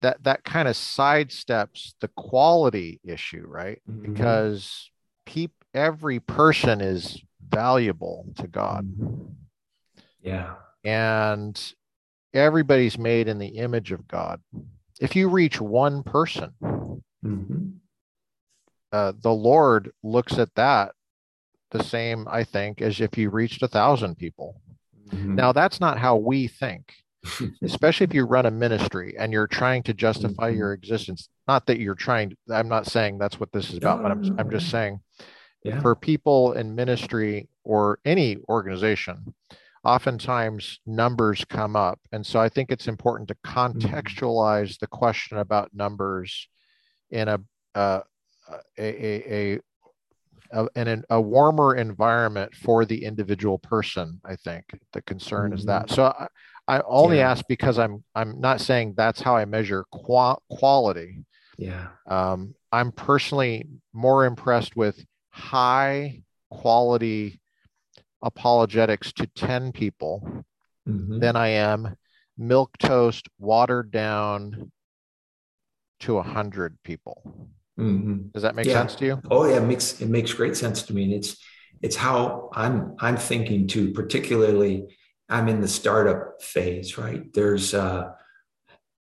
That 0.02 0.22
that 0.24 0.44
kind 0.44 0.68
of 0.68 0.74
sidesteps 0.74 1.94
the 2.02 2.08
quality 2.08 3.00
issue, 3.02 3.46
right? 3.48 3.80
Mm-hmm. 3.90 4.12
Because 4.12 4.90
peop, 5.24 5.52
every 5.72 6.20
person 6.20 6.82
is 6.82 7.18
valuable 7.48 8.26
to 8.36 8.46
God. 8.46 8.84
Mm-hmm. 8.84 9.43
Yeah. 10.24 10.54
And 10.82 11.60
everybody's 12.32 12.98
made 12.98 13.28
in 13.28 13.38
the 13.38 13.58
image 13.58 13.92
of 13.92 14.08
God. 14.08 14.40
If 15.00 15.14
you 15.14 15.28
reach 15.28 15.60
one 15.60 16.02
person, 16.02 16.52
mm-hmm. 16.62 17.68
uh, 18.92 19.12
the 19.20 19.32
Lord 19.32 19.92
looks 20.02 20.38
at 20.38 20.54
that 20.56 20.92
the 21.70 21.82
same, 21.82 22.26
I 22.30 22.44
think, 22.44 22.80
as 22.80 23.00
if 23.00 23.18
you 23.18 23.30
reached 23.30 23.62
a 23.62 23.68
thousand 23.68 24.16
people. 24.16 24.60
Mm-hmm. 25.10 25.34
Now, 25.34 25.52
that's 25.52 25.80
not 25.80 25.98
how 25.98 26.16
we 26.16 26.46
think, 26.46 26.92
especially 27.62 28.04
if 28.04 28.14
you 28.14 28.24
run 28.24 28.46
a 28.46 28.50
ministry 28.50 29.16
and 29.18 29.32
you're 29.32 29.48
trying 29.48 29.82
to 29.84 29.94
justify 29.94 30.50
mm-hmm. 30.50 30.58
your 30.58 30.72
existence. 30.72 31.28
Not 31.46 31.66
that 31.66 31.80
you're 31.80 31.94
trying, 31.94 32.36
I'm 32.50 32.68
not 32.68 32.86
saying 32.86 33.18
that's 33.18 33.38
what 33.38 33.52
this 33.52 33.70
is 33.70 33.78
about, 33.78 34.02
but 34.02 34.12
I'm, 34.12 34.38
I'm 34.38 34.50
just 34.50 34.70
saying 34.70 35.00
yeah. 35.64 35.80
for 35.80 35.94
people 35.94 36.52
in 36.52 36.74
ministry 36.74 37.48
or 37.64 37.98
any 38.04 38.38
organization, 38.48 39.34
oftentimes 39.84 40.80
numbers 40.86 41.44
come 41.44 41.76
up. 41.76 42.00
And 42.12 42.24
so 42.24 42.40
I 42.40 42.48
think 42.48 42.70
it's 42.70 42.88
important 42.88 43.28
to 43.28 43.34
mm-hmm. 43.34 43.58
contextualize 43.58 44.62
mm-hmm. 44.62 44.80
the 44.80 44.86
question 44.86 45.38
about 45.38 45.74
numbers 45.74 46.48
in 47.10 47.28
a, 47.28 47.40
uh, 47.74 48.00
a, 48.78 48.82
a, 48.82 49.60
a, 50.52 50.68
in 50.76 51.04
a 51.10 51.20
warmer 51.20 51.74
environment 51.74 52.54
for 52.54 52.84
the 52.84 53.04
individual 53.04 53.58
person. 53.58 54.20
I 54.24 54.36
think 54.36 54.64
the 54.92 55.02
concern 55.02 55.50
mm-hmm. 55.50 55.58
is 55.58 55.64
that. 55.66 55.86
Mm-hmm. 55.86 55.94
So 55.94 56.04
I, 56.04 56.26
I 56.66 56.82
only 56.86 57.18
yeah. 57.18 57.30
ask 57.30 57.44
because 57.46 57.78
I'm 57.78 58.02
I'm 58.14 58.40
not 58.40 58.60
saying 58.60 58.94
that's 58.96 59.20
how 59.20 59.36
I 59.36 59.44
measure 59.44 59.84
qua- 59.92 60.38
quality. 60.50 61.24
Yeah. 61.58 61.88
Um, 62.06 62.54
I'm 62.72 62.90
personally 62.90 63.68
more 63.92 64.24
impressed 64.24 64.74
with 64.74 65.04
high 65.30 66.22
quality 66.50 67.40
apologetics 68.24 69.12
to 69.12 69.26
10 69.36 69.70
people 69.72 70.44
mm-hmm. 70.88 71.20
than 71.20 71.36
I 71.36 71.48
am 71.48 71.96
milquetoast 72.40 73.28
watered 73.38 73.92
down 73.92 74.72
to 76.00 76.14
100 76.14 76.78
people. 76.82 77.48
Mm-hmm. 77.78 78.28
Does 78.32 78.42
that 78.42 78.54
make 78.54 78.66
yeah. 78.66 78.74
sense 78.74 78.94
to 78.96 79.06
you? 79.06 79.20
Oh 79.30 79.46
yeah, 79.48 79.56
it 79.56 79.64
makes 79.64 80.00
it 80.00 80.08
makes 80.08 80.32
great 80.32 80.56
sense 80.56 80.82
to 80.84 80.94
me. 80.94 81.04
And 81.04 81.12
it's 81.12 81.36
it's 81.82 81.96
how 81.96 82.50
I'm 82.54 82.94
I'm 83.00 83.16
thinking 83.16 83.66
too, 83.66 83.92
particularly 83.92 84.96
I'm 85.28 85.48
in 85.48 85.60
the 85.60 85.68
startup 85.68 86.40
phase, 86.40 86.96
right? 86.96 87.32
There's 87.32 87.74
uh 87.74 88.10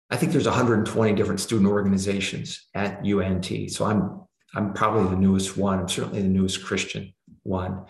I 0.09 0.17
think 0.17 0.33
there's 0.33 0.47
120 0.47 1.15
different 1.15 1.41
student 1.41 1.69
organizations 1.69 2.69
at 2.75 3.05
UNT. 3.05 3.71
So 3.71 3.87
I'm 3.87 4.23
I'm 4.55 4.73
probably 4.73 5.11
the 5.11 5.21
newest 5.21 5.57
one. 5.57 5.81
I'm 5.81 5.89
certainly 5.89 6.23
the 6.23 6.29
newest 6.29 6.65
Christian 6.65 7.13
one 7.43 7.87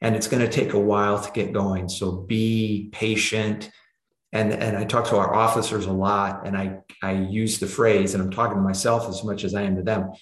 and 0.00 0.16
it's 0.16 0.28
going 0.28 0.42
to 0.42 0.50
take 0.50 0.72
a 0.72 0.78
while 0.78 1.20
to 1.20 1.30
get 1.32 1.52
going. 1.52 1.88
So 1.88 2.12
be 2.12 2.88
patient. 2.92 3.70
And, 4.32 4.52
and 4.52 4.76
I 4.76 4.84
talk 4.84 5.08
to 5.08 5.16
our 5.16 5.34
officers 5.34 5.86
a 5.86 5.92
lot, 5.92 6.46
and 6.46 6.56
I, 6.56 6.78
I 7.02 7.12
use 7.12 7.58
the 7.58 7.66
phrase, 7.66 8.14
and 8.14 8.22
I'm 8.22 8.30
talking 8.30 8.56
to 8.56 8.62
myself 8.62 9.08
as 9.08 9.24
much 9.24 9.42
as 9.42 9.54
I 9.54 9.62
am 9.62 9.76
to 9.76 9.82
them. 9.82 10.12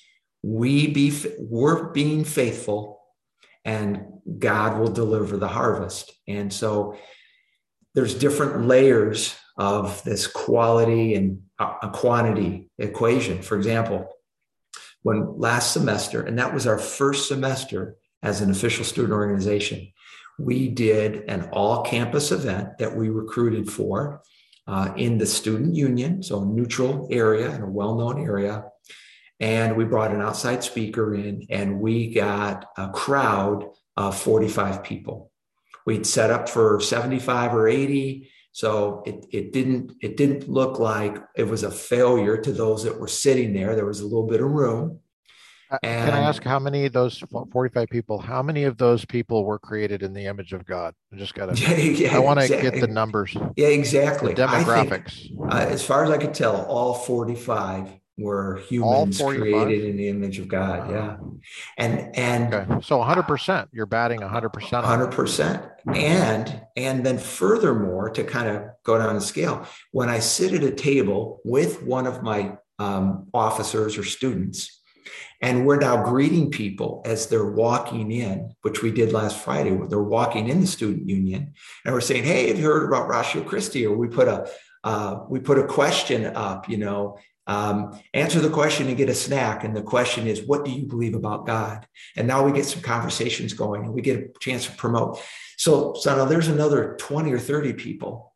We 0.42 0.86
be 0.88 1.12
we're 1.38 1.90
being 1.90 2.24
faithful, 2.24 3.00
and 3.66 4.06
God 4.38 4.78
will 4.78 4.90
deliver 4.90 5.36
the 5.36 5.48
harvest. 5.48 6.12
And 6.26 6.50
so 6.50 6.96
there's 7.94 8.14
different 8.14 8.66
layers 8.66 9.36
of 9.58 10.02
this 10.04 10.26
quality 10.26 11.14
and 11.14 11.42
uh, 11.58 11.74
a 11.82 11.90
quantity 11.90 12.70
equation. 12.78 13.42
For 13.42 13.56
example, 13.56 14.08
when 15.02 15.38
last 15.38 15.72
semester, 15.72 16.22
and 16.22 16.38
that 16.38 16.54
was 16.54 16.66
our 16.66 16.78
first 16.78 17.28
semester 17.28 17.97
as 18.22 18.40
an 18.40 18.50
official 18.50 18.84
student 18.84 19.12
organization. 19.12 19.92
We 20.38 20.68
did 20.68 21.24
an 21.28 21.48
all 21.52 21.82
campus 21.82 22.30
event 22.30 22.78
that 22.78 22.94
we 22.94 23.08
recruited 23.08 23.70
for 23.70 24.22
uh, 24.66 24.92
in 24.96 25.18
the 25.18 25.26
student 25.26 25.74
union, 25.74 26.22
so 26.22 26.42
a 26.42 26.46
neutral 26.46 27.08
area 27.10 27.50
and 27.50 27.64
a 27.64 27.68
well 27.68 27.96
known 27.96 28.22
area. 28.22 28.64
And 29.40 29.76
we 29.76 29.84
brought 29.84 30.12
an 30.12 30.20
outside 30.20 30.62
speaker 30.64 31.14
in, 31.14 31.46
and 31.48 31.80
we 31.80 32.12
got 32.12 32.66
a 32.76 32.90
crowd 32.90 33.64
of 33.96 34.18
45 34.18 34.82
people. 34.82 35.30
We'd 35.86 36.06
set 36.06 36.30
up 36.30 36.48
for 36.48 36.80
75 36.80 37.54
or 37.54 37.66
80. 37.66 38.30
So 38.52 39.02
it, 39.06 39.26
it 39.30 39.52
didn't 39.52 39.92
it 40.02 40.16
didn't 40.16 40.48
look 40.48 40.78
like 40.78 41.16
it 41.36 41.44
was 41.44 41.62
a 41.62 41.70
failure 41.70 42.36
to 42.36 42.52
those 42.52 42.82
that 42.84 42.98
were 42.98 43.08
sitting 43.08 43.54
there. 43.54 43.74
There 43.74 43.86
was 43.86 44.00
a 44.00 44.04
little 44.04 44.26
bit 44.26 44.42
of 44.42 44.50
room. 44.50 45.00
And, 45.70 45.78
uh, 45.82 46.04
Can 46.04 46.14
I 46.14 46.20
ask 46.20 46.42
how 46.42 46.58
many 46.58 46.86
of 46.86 46.92
those 46.92 47.22
45 47.52 47.88
people, 47.88 48.18
how 48.18 48.42
many 48.42 48.64
of 48.64 48.78
those 48.78 49.04
people 49.04 49.44
were 49.44 49.58
created 49.58 50.02
in 50.02 50.12
the 50.12 50.26
image 50.26 50.52
of 50.52 50.64
God? 50.64 50.94
I 51.12 51.16
just 51.16 51.34
got 51.34 51.54
to, 51.54 51.60
yeah, 51.62 51.76
yeah, 51.76 52.16
I 52.16 52.18
want 52.20 52.40
to 52.40 52.46
exactly. 52.46 52.70
get 52.70 52.80
the 52.80 52.92
numbers. 52.92 53.36
Yeah, 53.56 53.68
exactly. 53.68 54.34
The 54.34 54.46
demographics. 54.46 55.28
Think, 55.28 55.52
uh, 55.52 55.56
as 55.56 55.84
far 55.84 56.04
as 56.04 56.10
I 56.10 56.18
could 56.18 56.34
tell, 56.34 56.64
all 56.66 56.94
45 56.94 57.90
were 58.16 58.56
humans 58.68 59.20
created 59.20 59.84
in 59.84 59.96
the 59.96 60.08
image 60.08 60.38
of 60.38 60.48
God. 60.48 60.90
Yeah. 60.90 61.16
And, 61.76 62.16
and 62.16 62.54
okay. 62.54 62.80
so 62.82 62.98
100%, 62.98 63.68
you're 63.72 63.86
batting 63.86 64.20
100%. 64.20 64.50
100%. 64.50 65.70
And, 65.94 66.62
and 66.76 67.06
then 67.06 67.18
furthermore, 67.18 68.10
to 68.10 68.24
kind 68.24 68.48
of 68.48 68.64
go 68.84 68.98
down 68.98 69.14
the 69.14 69.20
scale, 69.20 69.66
when 69.92 70.08
I 70.08 70.18
sit 70.18 70.52
at 70.52 70.64
a 70.64 70.72
table 70.72 71.40
with 71.44 71.82
one 71.82 72.06
of 72.06 72.22
my 72.22 72.56
um, 72.80 73.28
officers 73.32 73.96
or 73.96 74.04
students, 74.04 74.77
and 75.40 75.66
we're 75.66 75.78
now 75.78 76.02
greeting 76.04 76.50
people 76.50 77.02
as 77.04 77.26
they're 77.26 77.52
walking 77.52 78.10
in, 78.10 78.54
which 78.62 78.82
we 78.82 78.90
did 78.90 79.12
last 79.12 79.38
Friday. 79.38 79.78
They're 79.88 80.02
walking 80.02 80.48
in 80.48 80.60
the 80.60 80.66
student 80.66 81.08
union, 81.08 81.52
and 81.84 81.94
we're 81.94 82.00
saying, 82.00 82.24
"Hey, 82.24 82.48
have 82.48 82.58
you 82.58 82.64
heard 82.64 82.88
about 82.88 83.08
Ratio 83.08 83.42
Christi?" 83.42 83.86
Or 83.86 83.96
we 83.96 84.08
put 84.08 84.28
a 84.28 84.48
uh, 84.84 85.20
we 85.28 85.40
put 85.40 85.58
a 85.58 85.66
question 85.66 86.24
up, 86.26 86.68
you 86.68 86.78
know, 86.78 87.18
Um, 87.48 87.98
answer 88.12 88.40
the 88.40 88.50
question 88.50 88.88
and 88.88 88.96
get 88.98 89.08
a 89.08 89.14
snack. 89.14 89.64
And 89.64 89.74
the 89.74 89.82
question 89.82 90.26
is, 90.26 90.46
what 90.46 90.66
do 90.66 90.70
you 90.70 90.84
believe 90.86 91.16
about 91.16 91.46
God? 91.46 91.86
And 92.14 92.28
now 92.28 92.44
we 92.44 92.52
get 92.52 92.66
some 92.66 92.82
conversations 92.82 93.54
going 93.54 93.84
and 93.84 93.94
we 93.94 94.02
get 94.02 94.20
a 94.20 94.28
chance 94.38 94.66
to 94.66 94.72
promote. 94.72 95.18
So, 95.56 95.94
so 95.94 96.14
now 96.14 96.26
there's 96.26 96.48
another 96.48 96.94
20 97.00 97.32
or 97.32 97.38
30 97.38 97.72
people. 97.72 98.34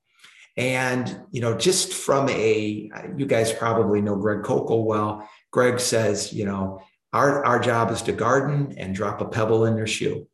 And, 0.57 1.05
you 1.31 1.43
know, 1.43 1.55
just 1.57 1.93
from 1.93 2.29
a, 2.31 2.91
you 3.19 3.27
guys 3.27 3.53
probably 3.53 4.01
know 4.01 4.17
Greg 4.17 4.45
Koukl 4.45 4.87
well. 4.87 5.29
Greg 5.53 5.79
says, 5.79 6.33
you 6.33 6.45
know, 6.45 6.83
our, 7.13 7.45
our 7.45 7.61
job 7.61 7.91
is 7.91 8.03
to 8.03 8.13
garden 8.13 8.75
and 8.79 8.95
drop 8.95 9.21
a 9.21 9.27
pebble 9.27 9.67
in 9.67 9.77
their 9.77 9.87
shoe. 9.87 10.27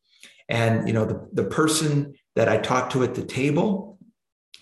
And, 0.48 0.88
you 0.88 0.94
know, 0.94 1.04
the, 1.04 1.28
the 1.32 1.44
person 1.44 2.14
that 2.36 2.48
I 2.48 2.56
talked 2.56 2.92
to 2.92 3.02
at 3.02 3.14
the 3.14 3.24
table, 3.24 3.98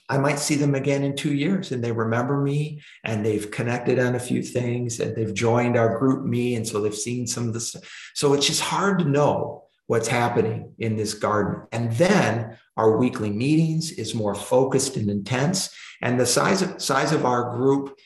I 0.08 0.18
might 0.18 0.38
see 0.38 0.54
them 0.54 0.74
again 0.74 1.02
in 1.02 1.14
two 1.14 1.34
years 1.34 1.72
and 1.72 1.84
they 1.84 1.92
remember 1.92 2.40
me 2.40 2.80
and 3.04 3.24
they've 3.24 3.50
connected 3.50 3.98
on 3.98 4.14
a 4.14 4.20
few 4.20 4.42
things 4.42 4.98
and 4.98 5.14
they've 5.14 5.34
joined 5.34 5.76
our 5.76 6.00
GroupMe. 6.00 6.56
And 6.56 6.66
so 6.66 6.80
they've 6.80 6.94
seen 6.94 7.26
some 7.26 7.48
of 7.48 7.54
this. 7.54 7.76
So 8.14 8.32
it's 8.32 8.46
just 8.46 8.62
hard 8.62 9.00
to 9.00 9.04
know 9.04 9.64
what's 9.88 10.08
happening 10.08 10.72
in 10.78 10.96
this 10.96 11.14
garden. 11.14 11.66
And 11.70 11.92
then 11.92 12.58
our 12.76 12.96
weekly 12.96 13.30
meetings 13.30 13.92
is 13.92 14.14
more 14.14 14.34
focused 14.34 14.96
and 14.96 15.10
intense. 15.10 15.74
And 16.02 16.18
the 16.18 16.26
size 16.26 16.62
of, 16.62 16.80
size 16.80 17.12
of 17.12 17.24
our 17.24 17.56
group 17.56 17.98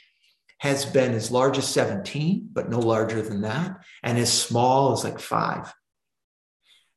has 0.60 0.84
been 0.84 1.12
as 1.12 1.30
large 1.30 1.56
as 1.58 1.66
17, 1.68 2.50
but 2.52 2.68
no 2.68 2.78
larger 2.78 3.22
than 3.22 3.40
that, 3.42 3.82
and 4.02 4.18
as 4.18 4.32
small 4.32 4.92
as 4.92 5.04
like 5.04 5.18
five. 5.18 5.72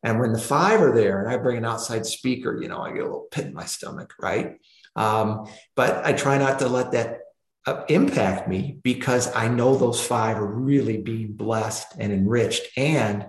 And 0.04 0.20
when 0.20 0.34
the 0.34 0.40
five 0.40 0.82
are 0.82 0.94
there 0.94 1.22
and 1.24 1.34
I 1.34 1.38
bring 1.38 1.58
an 1.58 1.66
outside 1.66 2.06
speaker, 2.06 2.60
you 2.62 2.68
know, 2.68 2.82
I 2.82 2.92
get 2.92 3.02
a 3.02 3.06
little 3.06 3.28
pit 3.32 3.46
in 3.46 3.54
my 3.54 3.64
stomach, 3.66 4.14
right? 4.22 4.58
Um, 4.98 5.48
but 5.78 6.06
I 6.06 6.12
try 6.12 6.38
not 6.38 6.60
to 6.60 6.68
let 6.68 6.92
that 6.92 7.20
uh, 7.66 7.86
impact 7.88 8.50
me 8.50 8.80
because 8.84 9.34
I 9.34 9.48
know 9.48 9.78
those 9.78 10.06
five 10.06 10.38
are 10.38 10.46
really 10.46 10.98
being 10.98 11.32
blessed 11.32 11.96
and 11.98 12.12
enriched. 12.12 12.68
And 12.76 13.28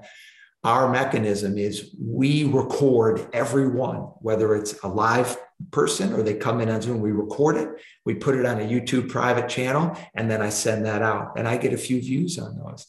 our 0.64 0.90
mechanism 0.90 1.56
is 1.58 1.94
we 2.00 2.42
record 2.42 3.28
everyone, 3.32 3.98
whether 4.18 4.56
it's 4.56 4.82
a 4.82 4.88
live 4.88 5.36
person 5.74 6.12
or 6.12 6.22
they 6.22 6.34
come 6.34 6.60
in 6.60 6.70
on 6.70 6.80
Zoom, 6.80 7.00
we 7.00 7.10
record 7.10 7.56
it, 7.56 7.68
we 8.04 8.14
put 8.14 8.36
it 8.36 8.46
on 8.46 8.60
a 8.60 8.64
YouTube 8.64 9.08
private 9.08 9.48
channel, 9.48 9.98
and 10.14 10.30
then 10.30 10.40
I 10.40 10.50
send 10.50 10.86
that 10.86 11.02
out. 11.02 11.32
And 11.36 11.48
I 11.48 11.56
get 11.56 11.72
a 11.72 11.78
few 11.78 12.00
views 12.00 12.38
on 12.38 12.56
those. 12.56 12.86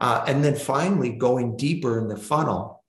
Uh, 0.00 0.24
and 0.26 0.42
then 0.42 0.56
finally, 0.56 1.10
going 1.10 1.56
deeper 1.56 1.98
in 2.00 2.08
the 2.08 2.16
funnel, 2.16 2.82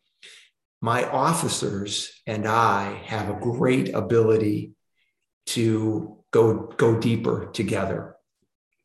my 0.81 1.07
officers 1.09 2.21
and 2.25 2.47
I 2.47 3.01
have 3.05 3.29
a 3.29 3.39
great 3.39 3.93
ability 3.93 4.73
to 5.45 6.17
go 6.31 6.73
go 6.77 6.99
deeper 6.99 7.49
together. 7.53 8.15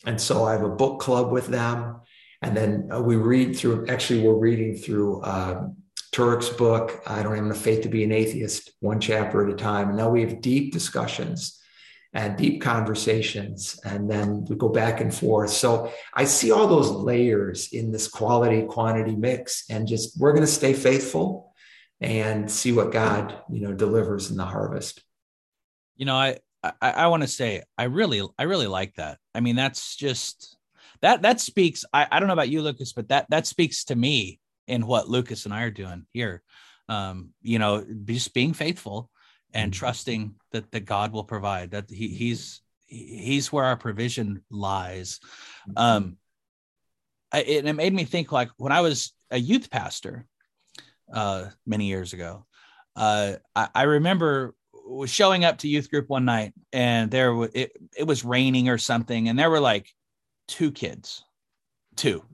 And 0.04 0.20
so 0.20 0.44
I 0.44 0.52
have 0.52 0.62
a 0.62 0.76
book 0.82 1.00
club 1.00 1.32
with 1.32 1.46
them, 1.46 2.00
and 2.42 2.56
then 2.56 2.88
uh, 2.92 3.00
we 3.00 3.16
read 3.16 3.56
through. 3.56 3.86
Actually, 3.88 4.20
we're 4.22 4.34
reading 4.48 4.76
through 4.76 5.22
uh, 5.22 5.68
Turek's 6.12 6.48
book. 6.48 7.02
I 7.06 7.22
don't 7.22 7.34
have 7.34 7.44
enough 7.44 7.59
faith 7.59 7.82
to 7.82 7.88
be 7.88 8.04
an 8.04 8.12
atheist, 8.12 8.72
one 8.80 9.00
chapter 9.00 9.46
at 9.46 9.52
a 9.52 9.56
time. 9.56 9.88
And 9.88 9.98
now 9.98 10.11
we 10.11 10.22
have 10.22 10.40
deep 10.40 10.72
discussions 10.72 11.59
and 12.14 12.36
deep 12.36 12.62
conversations, 12.62 13.78
and 13.84 14.11
then 14.11 14.44
we 14.46 14.56
go 14.56 14.70
back 14.70 15.00
and 15.00 15.14
forth. 15.14 15.50
So 15.50 15.92
I 16.14 16.24
see 16.24 16.50
all 16.50 16.66
those 16.66 16.90
layers 16.90 17.72
in 17.72 17.92
this 17.92 18.09
quality 18.09 18.62
quantity 18.62 19.14
mix, 19.14 19.64
and 19.68 19.86
just 19.86 20.18
we're 20.18 20.32
going 20.32 20.46
to 20.46 20.52
stay 20.52 20.72
faithful 20.72 21.52
and 22.00 22.50
see 22.50 22.72
what 22.72 22.92
God 22.92 23.36
you 23.50 23.61
know 23.61 23.74
delivers 23.74 24.30
in 24.30 24.36
the 24.36 24.46
harvest. 24.46 25.02
You 25.96 26.06
know, 26.06 26.16
I 26.16 26.38
I, 26.62 26.72
I 26.80 27.06
want 27.09 27.24
to 27.24 27.28
say 27.28 27.62
I 27.76 27.84
really 27.84 28.26
I 28.38 28.44
really 28.44 28.68
like 28.68 28.94
that. 28.94 29.18
I 29.34 29.40
mean, 29.40 29.56
that's 29.56 29.94
just 29.94 30.56
that 31.02 31.22
that 31.22 31.40
speaks. 31.40 31.84
I, 31.92 32.06
I 32.11 32.20
don't 32.20 32.26
know 32.26 32.32
about 32.32 32.48
you, 32.48 32.62
Lucas, 32.62 32.94
but 32.94 33.09
that 33.09 33.26
that 33.30 33.46
speaks 33.46 33.84
to 33.84 33.96
me 33.96 34.40
in 34.68 34.86
what 34.86 35.08
Lucas 35.08 35.44
and 35.44 35.54
I 35.54 35.62
are 35.62 35.70
doing 35.70 36.06
here. 36.12 36.42
Um, 36.88 37.30
you 37.42 37.58
know, 37.58 37.84
just 38.04 38.32
being 38.32 38.52
faithful 38.52 39.10
and 39.52 39.72
mm-hmm. 39.72 39.78
trusting 39.78 40.34
that 40.52 40.70
that 40.72 40.84
God 40.84 41.12
will 41.12 41.24
provide. 41.24 41.72
That 41.72 41.90
he 41.90 42.08
he's 42.08 42.62
he's 42.86 43.52
where 43.52 43.64
our 43.64 43.76
provision 43.76 44.44
lies. 44.50 45.20
Mm-hmm. 45.68 45.78
Um, 45.78 46.16
I, 47.32 47.40
it, 47.40 47.66
it 47.66 47.72
made 47.74 47.92
me 47.92 48.04
think 48.04 48.32
like 48.32 48.50
when 48.56 48.72
I 48.72 48.80
was 48.80 49.12
a 49.30 49.38
youth 49.38 49.70
pastor 49.70 50.26
uh, 51.12 51.46
many 51.66 51.86
years 51.86 52.12
ago. 52.12 52.46
Uh, 52.96 53.34
I, 53.54 53.68
I 53.74 53.82
remember 53.82 54.54
was 54.88 55.10
showing 55.10 55.44
up 55.44 55.58
to 55.58 55.68
youth 55.68 55.90
group 55.90 56.08
one 56.08 56.24
night 56.24 56.52
and 56.72 57.10
there 57.10 57.34
it, 57.54 57.72
it 57.96 58.06
was 58.06 58.24
raining 58.24 58.68
or 58.68 58.78
something 58.78 59.28
and 59.28 59.38
there 59.38 59.50
were 59.50 59.60
like 59.60 59.88
two 60.46 60.72
kids 60.72 61.22
two 61.94 62.24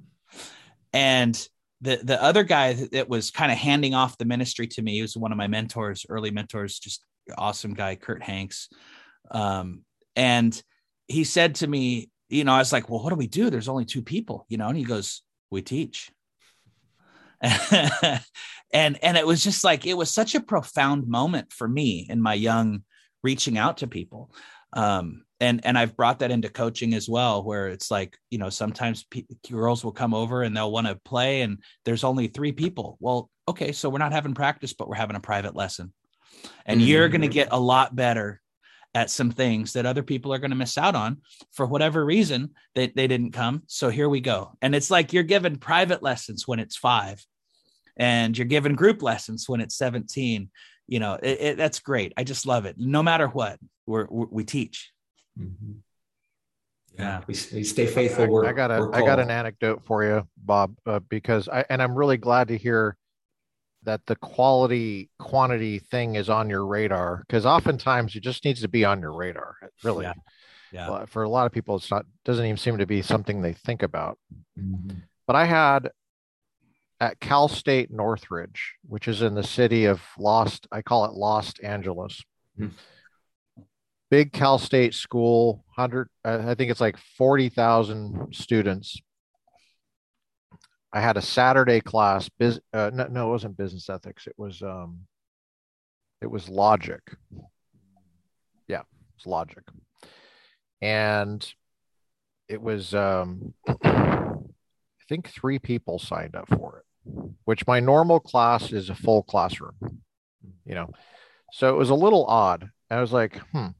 and 0.92 1.48
the 1.84 2.00
the 2.02 2.22
other 2.22 2.42
guy 2.42 2.72
that 2.92 3.08
was 3.08 3.30
kind 3.30 3.52
of 3.52 3.58
handing 3.58 3.94
off 3.94 4.18
the 4.18 4.24
ministry 4.24 4.66
to 4.66 4.82
me 4.82 4.94
he 4.94 5.02
was 5.02 5.16
one 5.16 5.32
of 5.32 5.38
my 5.38 5.46
mentors 5.46 6.06
early 6.08 6.30
mentors 6.30 6.78
just 6.78 7.04
awesome 7.38 7.74
guy 7.74 7.94
kurt 7.94 8.22
hanks. 8.22 8.68
Um, 9.30 9.82
and 10.16 10.60
he 11.08 11.24
said 11.24 11.56
to 11.56 11.66
me 11.66 12.10
you 12.28 12.44
know 12.44 12.52
i 12.52 12.58
was 12.58 12.72
like 12.72 12.88
well 12.88 13.02
what 13.02 13.10
do 13.10 13.16
we 13.16 13.26
do? 13.26 13.50
There's 13.50 13.68
only 13.68 13.84
two 13.84 14.02
people 14.02 14.46
you 14.48 14.56
know 14.56 14.68
and 14.68 14.76
he 14.76 14.84
goes 14.84 15.22
we 15.50 15.62
teach. 15.62 16.10
And 18.74 18.98
and 19.04 19.16
it 19.16 19.26
was 19.26 19.42
just 19.42 19.62
like 19.62 19.86
it 19.86 19.96
was 19.96 20.10
such 20.10 20.34
a 20.34 20.40
profound 20.40 21.06
moment 21.06 21.52
for 21.52 21.68
me 21.68 22.06
in 22.10 22.20
my 22.20 22.34
young 22.34 22.82
reaching 23.22 23.56
out 23.56 23.78
to 23.78 23.86
people. 23.86 24.34
Um, 24.72 25.23
and 25.40 25.64
and 25.64 25.76
I've 25.76 25.96
brought 25.96 26.20
that 26.20 26.30
into 26.30 26.48
coaching 26.48 26.94
as 26.94 27.08
well 27.08 27.42
where 27.42 27.68
it's 27.68 27.90
like 27.90 28.16
you 28.30 28.38
know 28.38 28.50
sometimes 28.50 29.04
p- 29.04 29.26
girls 29.50 29.84
will 29.84 29.92
come 29.92 30.14
over 30.14 30.42
and 30.42 30.56
they'll 30.56 30.72
want 30.72 30.86
to 30.86 30.96
play 31.04 31.42
and 31.42 31.58
there's 31.84 32.04
only 32.04 32.28
three 32.28 32.52
people. 32.52 32.96
Well 33.00 33.30
okay 33.48 33.72
so 33.72 33.88
we're 33.88 33.98
not 33.98 34.12
having 34.12 34.34
practice 34.34 34.72
but 34.72 34.88
we're 34.88 34.94
having 34.94 35.16
a 35.16 35.20
private 35.20 35.54
lesson. 35.54 35.92
And 36.66 36.80
mm-hmm. 36.80 36.88
you're 36.88 37.08
going 37.08 37.22
to 37.22 37.28
get 37.28 37.48
a 37.52 37.60
lot 37.60 37.94
better 37.96 38.40
at 38.94 39.10
some 39.10 39.30
things 39.30 39.72
that 39.72 39.86
other 39.86 40.02
people 40.02 40.32
are 40.32 40.38
going 40.38 40.50
to 40.50 40.56
miss 40.56 40.78
out 40.78 40.94
on 40.94 41.20
for 41.52 41.66
whatever 41.66 42.04
reason 42.04 42.50
that 42.74 42.94
they, 42.94 43.02
they 43.02 43.06
didn't 43.08 43.32
come. 43.32 43.62
So 43.66 43.88
here 43.88 44.08
we 44.08 44.20
go. 44.20 44.52
And 44.62 44.74
it's 44.74 44.90
like 44.90 45.12
you're 45.12 45.24
given 45.24 45.56
private 45.56 46.02
lessons 46.02 46.46
when 46.46 46.60
it's 46.60 46.76
five 46.76 47.24
and 47.96 48.36
you're 48.36 48.46
given 48.46 48.74
group 48.74 49.02
lessons 49.02 49.48
when 49.48 49.60
it's 49.60 49.76
17 49.76 50.50
you 50.86 50.98
know 50.98 51.14
it, 51.14 51.40
it, 51.40 51.56
that's 51.56 51.80
great. 51.80 52.12
I 52.16 52.24
just 52.24 52.46
love 52.46 52.66
it. 52.66 52.76
No 52.78 53.02
matter 53.02 53.26
what 53.26 53.58
we're 53.86 54.06
we 54.10 54.44
teach 54.44 54.90
mm-hmm. 55.38 55.72
yeah 56.98 57.20
we, 57.26 57.34
we, 57.52 57.64
stay 57.64 57.86
faithful 57.86 58.26
we're, 58.26 58.46
i 58.46 58.52
got 58.52 58.70
a 58.70 58.88
i 58.92 59.00
got 59.00 59.18
an 59.18 59.30
anecdote 59.30 59.82
for 59.84 60.04
you 60.04 60.26
bob 60.36 60.74
uh, 60.86 61.00
because 61.08 61.48
i 61.48 61.64
and 61.70 61.82
i'm 61.82 61.94
really 61.94 62.16
glad 62.16 62.48
to 62.48 62.56
hear 62.56 62.96
that 63.82 64.00
the 64.06 64.16
quality 64.16 65.10
quantity 65.18 65.78
thing 65.78 66.14
is 66.14 66.30
on 66.30 66.48
your 66.48 66.66
radar 66.66 67.24
because 67.26 67.44
oftentimes 67.44 68.14
it 68.16 68.20
just 68.20 68.44
needs 68.44 68.60
to 68.60 68.68
be 68.68 68.84
on 68.84 69.00
your 69.00 69.12
radar 69.12 69.56
really 69.82 70.04
yeah. 70.04 70.14
yeah. 70.72 71.04
for 71.06 71.22
a 71.22 71.28
lot 71.28 71.46
of 71.46 71.52
people 71.52 71.76
it's 71.76 71.90
not 71.90 72.06
doesn't 72.24 72.44
even 72.44 72.56
seem 72.56 72.78
to 72.78 72.86
be 72.86 73.02
something 73.02 73.42
they 73.42 73.52
think 73.52 73.82
about 73.82 74.18
mm-hmm. 74.58 74.98
but 75.26 75.36
i 75.36 75.44
had 75.44 75.90
at 77.00 77.20
Cal 77.20 77.48
State 77.48 77.90
Northridge, 77.90 78.74
which 78.86 79.08
is 79.08 79.20
in 79.20 79.34
the 79.34 79.42
city 79.42 79.84
of 79.84 80.00
Lost, 80.18 80.66
I 80.72 80.80
call 80.80 81.04
it 81.04 81.12
Los 81.12 81.58
Angeles. 81.58 82.22
Hmm. 82.56 82.68
Big 84.14 84.32
Cal 84.32 84.60
State 84.60 84.94
school, 84.94 85.64
100, 85.74 86.08
I 86.24 86.54
think 86.54 86.70
it's 86.70 86.80
like 86.80 86.96
40,000 87.18 88.28
students. 88.32 88.96
I 90.92 91.00
had 91.00 91.16
a 91.16 91.20
Saturday 91.20 91.80
class. 91.80 92.28
Biz, 92.28 92.60
uh, 92.72 92.92
no, 92.94 93.08
no, 93.08 93.26
it 93.26 93.30
wasn't 93.32 93.56
business 93.56 93.90
ethics. 93.90 94.28
It 94.28 94.34
was, 94.36 94.62
um, 94.62 95.00
it 96.22 96.28
was 96.28 96.48
logic. 96.48 97.00
Yeah, 98.68 98.82
it's 99.16 99.26
logic. 99.26 99.64
And 100.80 101.44
it 102.46 102.62
was, 102.62 102.94
um, 102.94 103.52
I 103.84 104.36
think 105.08 105.28
three 105.28 105.58
people 105.58 105.98
signed 105.98 106.36
up 106.36 106.46
for 106.50 106.84
it, 106.84 107.32
which 107.46 107.66
my 107.66 107.80
normal 107.80 108.20
class 108.20 108.70
is 108.70 108.90
a 108.90 108.94
full 108.94 109.24
classroom, 109.24 109.74
you 110.64 110.76
know. 110.76 110.92
So 111.50 111.68
it 111.74 111.76
was 111.76 111.90
a 111.90 111.96
little 111.96 112.24
odd. 112.26 112.70
I 112.88 113.00
was 113.00 113.12
like, 113.12 113.38
hmm. 113.50 113.70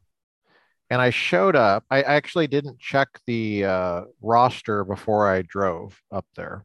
And 0.95 1.03
I 1.03 1.11
showed 1.11 1.57
up. 1.57 1.83
I 1.91 2.03
actually 2.03 2.47
didn't 2.47 2.79
check 2.79 3.09
the 3.27 3.65
uh, 3.65 4.03
roster 4.23 4.85
before 4.85 5.29
I 5.29 5.43
drove 5.43 6.01
up 6.13 6.25
there 6.37 6.65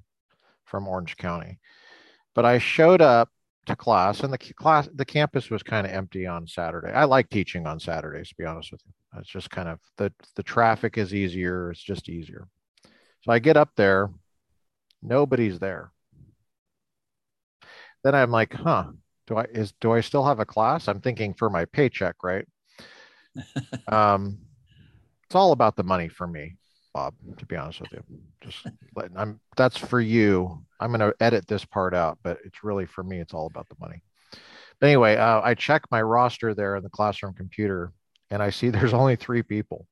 from 0.65 0.88
Orange 0.88 1.18
County, 1.18 1.57
but 2.35 2.45
I 2.45 2.60
showed 2.60 3.01
up 3.01 3.30
to 3.65 3.76
class, 3.76 4.19
and 4.19 4.31
the 4.31 4.38
class, 4.38 4.88
the 4.93 5.03
campus 5.03 5.49
was 5.49 5.64
kind 5.64 5.88
of 5.88 5.93
empty 5.93 6.27
on 6.27 6.45
Saturday. 6.45 6.91
I 6.91 7.06
like 7.06 7.27
teaching 7.31 7.65
on 7.65 7.80
Saturdays, 7.80 8.30
to 8.30 8.35
be 8.38 8.45
honest 8.45 8.72
with 8.72 8.81
you. 8.85 8.93
It's 9.19 9.27
just 9.27 9.49
kind 9.49 9.68
of 9.68 9.80
the 9.97 10.14
the 10.35 10.43
traffic 10.43 10.99
is 10.99 11.11
easier. 11.11 11.72
It's 11.72 11.81
just 11.81 12.07
easier. 12.07 12.47
So 13.23 13.31
I 13.31 13.39
get 13.39 13.57
up 13.57 13.72
there, 13.77 14.11
Nobody's 15.01 15.57
there. 15.57 15.91
Then 18.03 18.14
I'm 18.14 18.30
like, 18.30 18.53
huh, 18.53 18.91
do 19.26 19.38
I 19.38 19.45
is 19.45 19.73
do 19.81 19.91
I 19.91 20.01
still 20.01 20.26
have 20.26 20.39
a 20.39 20.45
class? 20.45 20.88
I'm 20.88 21.01
thinking 21.01 21.34
for 21.34 21.49
my 21.49 21.65
paycheck, 21.65 22.18
right? 22.23 22.45
um, 23.88 24.39
it's 25.26 25.35
all 25.35 25.51
about 25.51 25.76
the 25.76 25.84
money 25.84 26.10
for 26.10 26.27
me. 26.27 26.56
Bob. 26.93 27.14
To 27.38 27.45
be 27.45 27.56
honest 27.56 27.81
with 27.81 27.91
you, 27.93 28.03
just 28.41 28.65
letting, 28.95 29.15
I'm 29.15 29.39
that's 29.56 29.77
for 29.77 30.01
you. 30.01 30.65
I'm 30.80 30.91
going 30.91 31.01
to 31.01 31.14
edit 31.19 31.47
this 31.47 31.64
part 31.64 31.93
out, 31.93 32.18
but 32.23 32.39
it's 32.43 32.64
really 32.64 32.88
for 32.88 33.03
me. 33.03 33.19
It's 33.19 33.34
all 33.34 33.45
about 33.45 33.69
the 33.69 33.76
money. 33.80 34.01
But 34.80 34.88
anyway, 34.88 35.15
uh, 35.15 35.41
I 35.43 35.53
check 35.53 35.84
my 35.91 36.01
roster 36.01 36.56
there 36.56 36.76
in 36.76 36.84
the 36.84 36.89
classroom 36.89 37.35
computer, 37.35 37.91
and 38.31 38.41
I 38.41 38.49
see 38.49 38.69
there's 38.69 38.93
only 38.93 39.15
three 39.15 39.43
people, 39.43 39.88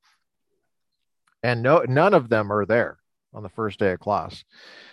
and 1.43 1.61
no 1.61 1.84
none 1.88 2.15
of 2.15 2.30
them 2.30 2.51
are 2.51 2.65
there 2.65 2.97
on 3.34 3.43
the 3.43 3.49
first 3.49 3.80
day 3.80 3.91
of 3.91 3.99
class. 3.99 4.43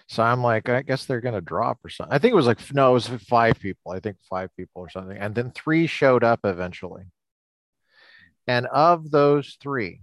So 0.06 0.22
I'm 0.22 0.42
like, 0.42 0.68
I 0.68 0.82
guess 0.82 1.06
they're 1.06 1.22
going 1.22 1.34
to 1.34 1.40
drop 1.40 1.78
or 1.82 1.88
something. 1.88 2.14
I 2.14 2.18
think 2.18 2.32
it 2.32 2.36
was 2.36 2.46
like, 2.46 2.58
no, 2.74 2.90
it 2.90 2.94
was 2.94 3.06
five 3.06 3.58
people. 3.58 3.92
I 3.92 4.00
think 4.00 4.18
five 4.28 4.50
people 4.56 4.82
or 4.82 4.90
something. 4.90 5.16
And 5.16 5.34
then 5.34 5.50
three 5.52 5.86
showed 5.86 6.22
up 6.22 6.40
eventually. 6.44 7.04
And 8.46 8.66
of 8.66 9.10
those 9.10 9.56
three, 9.60 10.00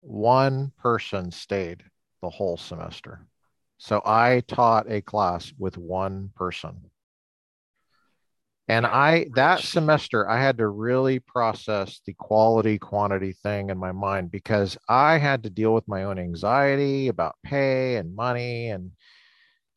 one 0.00 0.72
person 0.78 1.30
stayed 1.30 1.82
the 2.22 2.30
whole 2.30 2.56
semester. 2.56 3.26
So 3.78 4.02
I 4.04 4.42
taught 4.46 4.90
a 4.90 5.00
class 5.00 5.52
with 5.58 5.78
one 5.78 6.30
person. 6.34 6.90
And 8.70 8.84
I, 8.84 9.28
that 9.34 9.60
semester, 9.60 10.28
I 10.28 10.42
had 10.42 10.58
to 10.58 10.68
really 10.68 11.20
process 11.20 12.00
the 12.04 12.12
quality 12.12 12.78
quantity 12.78 13.32
thing 13.32 13.70
in 13.70 13.78
my 13.78 13.92
mind 13.92 14.30
because 14.30 14.76
I 14.88 15.16
had 15.16 15.44
to 15.44 15.50
deal 15.50 15.72
with 15.72 15.88
my 15.88 16.04
own 16.04 16.18
anxiety 16.18 17.08
about 17.08 17.36
pay 17.42 17.96
and 17.96 18.14
money. 18.14 18.68
And 18.68 18.90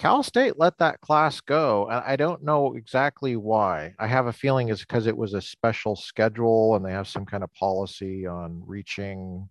Cal 0.02 0.24
State 0.24 0.58
let 0.58 0.78
that 0.80 1.00
class 1.02 1.42
go. 1.42 1.88
And 1.88 2.04
I 2.06 2.16
don't 2.16 2.44
know 2.44 2.74
exactly 2.74 3.36
why. 3.36 3.94
I 4.00 4.08
have 4.08 4.28
a 4.28 4.34
feeling 4.34 4.70
it's 4.70 4.82
because 4.82 5.08
it 5.08 5.16
was 5.16 5.34
a 5.34 5.42
special 5.42 5.96
schedule 5.96 6.76
and 6.76 6.84
they 6.84 6.92
have 6.92 7.08
some 7.08 7.26
kind 7.26 7.44
of 7.44 7.54
policy 7.54 8.26
on 8.26 8.64
reaching 8.66 9.48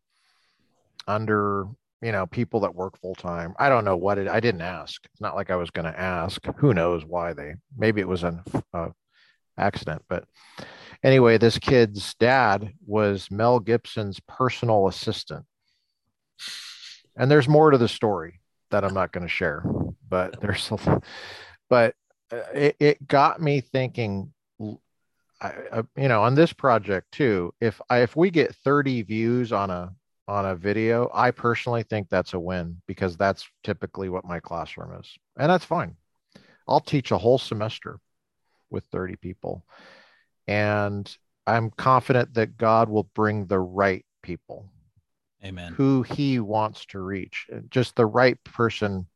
under 1.09 1.67
you 2.03 2.13
know 2.13 2.27
people 2.27 2.61
that 2.61 2.75
work 2.75 2.99
full 2.99 3.15
time 3.15 3.55
i 3.59 3.69
don't 3.69 3.85
know 3.85 3.97
what 3.97 4.17
it 4.17 4.29
i 4.29 4.39
didn't 4.39 4.61
ask 4.61 5.03
it's 5.07 5.21
not 5.21 5.35
like 5.35 5.51
i 5.51 5.57
was 5.57 5.71
going 5.71 5.85
to 5.85 6.01
ask 6.01 6.45
who 6.57 6.73
knows 6.73 7.05
why 7.05 7.33
they 7.33 7.55
maybe 7.77 8.01
it 8.01 8.07
was 8.09 8.23
an 8.23 8.43
uh, 8.73 8.89
accident. 9.61 10.03
But 10.09 10.25
anyway, 11.05 11.39
this 11.39 11.59
kid's 11.59 12.15
dad 12.15 12.73
was 12.87 13.31
Mel 13.31 13.61
Gibson's 13.61 14.21
personal 14.27 14.89
assistant. 14.89 15.45
And 17.17 17.31
there's 17.31 17.49
more 17.49 17.71
to 17.71 17.79
the 17.79 17.89
story 17.89 18.41
that 18.71 18.85
I'm 18.85 18.95
not 18.95 19.13
going 19.13 19.27
to 19.27 19.29
share, 19.29 19.65
but 20.11 20.41
there's, 20.43 20.71
a, 20.71 21.01
but 21.71 21.95
uh, 22.33 22.43
it, 22.53 22.77
it 22.79 23.07
got 23.07 23.41
me 23.41 23.61
thinking. 23.61 24.33
I, 25.43 25.53
I, 25.73 25.83
you 25.97 26.09
know, 26.09 26.23
on 26.23 26.35
this 26.35 26.53
project 26.53 27.13
too, 27.13 27.55
if 27.63 27.81
I, 27.89 28.01
if 28.01 28.15
we 28.15 28.31
get 28.31 28.55
30 28.57 29.03
views 29.03 29.53
on 29.53 29.71
a 29.71 29.95
on 30.29 30.45
a 30.45 30.55
video, 30.55 31.11
I 31.15 31.31
personally 31.31 31.83
think 31.83 32.11
that's 32.11 32.35
a 32.35 32.39
win 32.39 32.83
because 32.87 33.17
that's 33.17 33.49
typically 33.65 34.11
what 34.11 34.27
my 34.27 34.39
classroom 34.39 35.01
is, 35.01 35.17
and 35.39 35.51
that's 35.51 35.65
fine. 35.65 35.97
I'll 36.69 36.81
teach 36.81 37.11
a 37.11 37.19
whole 37.19 37.39
semester 37.39 37.99
with 38.71 38.85
30 38.93 39.17
people. 39.17 39.65
And 40.47 41.13
I'm 41.47 41.71
confident 41.71 42.35
that 42.35 42.57
God 42.57 42.89
will 42.89 43.11
bring 43.15 43.47
the 43.47 43.59
right 43.59 44.05
people. 44.23 44.71
Amen. 45.45 45.75
Who 45.75 46.03
he 46.03 46.39
wants 46.39 46.87
to 46.87 47.01
reach. 47.01 47.49
Just 47.71 47.97
the 47.97 48.07
right 48.07 48.43
person. 48.45 49.07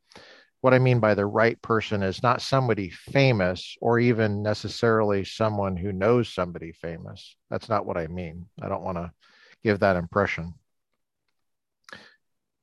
What 0.64 0.72
I 0.72 0.78
mean 0.78 0.98
by 0.98 1.14
the 1.14 1.26
right 1.26 1.60
person 1.60 2.02
is 2.02 2.22
not 2.22 2.40
somebody 2.40 2.88
famous 2.88 3.76
or 3.82 3.98
even 3.98 4.42
necessarily 4.42 5.22
someone 5.22 5.76
who 5.76 5.92
knows 5.92 6.26
somebody 6.26 6.72
famous. 6.72 7.36
That's 7.50 7.68
not 7.68 7.84
what 7.84 7.98
I 7.98 8.06
mean. 8.06 8.46
I 8.62 8.70
don't 8.70 8.82
want 8.82 8.96
to 8.96 9.12
give 9.62 9.80
that 9.80 9.96
impression. 9.96 10.54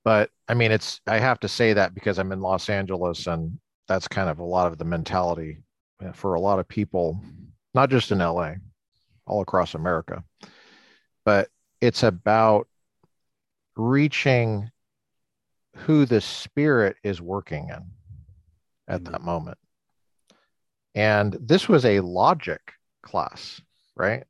But 0.04 0.32
I 0.48 0.56
mean, 0.56 0.72
it's, 0.72 1.00
I 1.06 1.20
have 1.20 1.42
to 1.42 1.48
say 1.48 1.74
that 1.74 1.94
because 1.94 2.18
I'm 2.18 2.32
in 2.32 2.42
Los 2.42 2.72
Angeles 2.72 3.28
and 3.28 3.60
that's 3.88 4.08
kind 4.08 4.32
of 4.32 4.40
a 4.40 4.44
lot 4.44 4.72
of 4.72 4.80
the 4.80 4.86
mentality 4.86 5.60
uh, 6.04 6.12
for 6.12 6.34
a 6.34 6.42
lot 6.42 6.58
of 6.58 6.68
people, 6.68 7.24
not 7.76 7.92
just 7.92 8.12
in 8.12 8.18
LA, 8.18 8.54
all 9.28 9.42
across 9.44 9.76
America. 9.76 10.24
But 11.24 11.50
it's 11.82 12.02
about 12.02 12.68
reaching 13.76 14.72
who 15.76 16.06
the 16.06 16.22
spirit 16.22 16.98
is 17.04 17.22
working 17.22 17.70
in 17.70 17.86
at 18.88 19.04
mm-hmm. 19.04 19.12
that 19.12 19.22
moment. 19.22 19.58
And 20.94 21.38
this 21.40 21.70
was 21.70 21.86
a 21.86 22.02
logic 22.02 22.62
class, 23.02 23.62
right? 23.96 24.24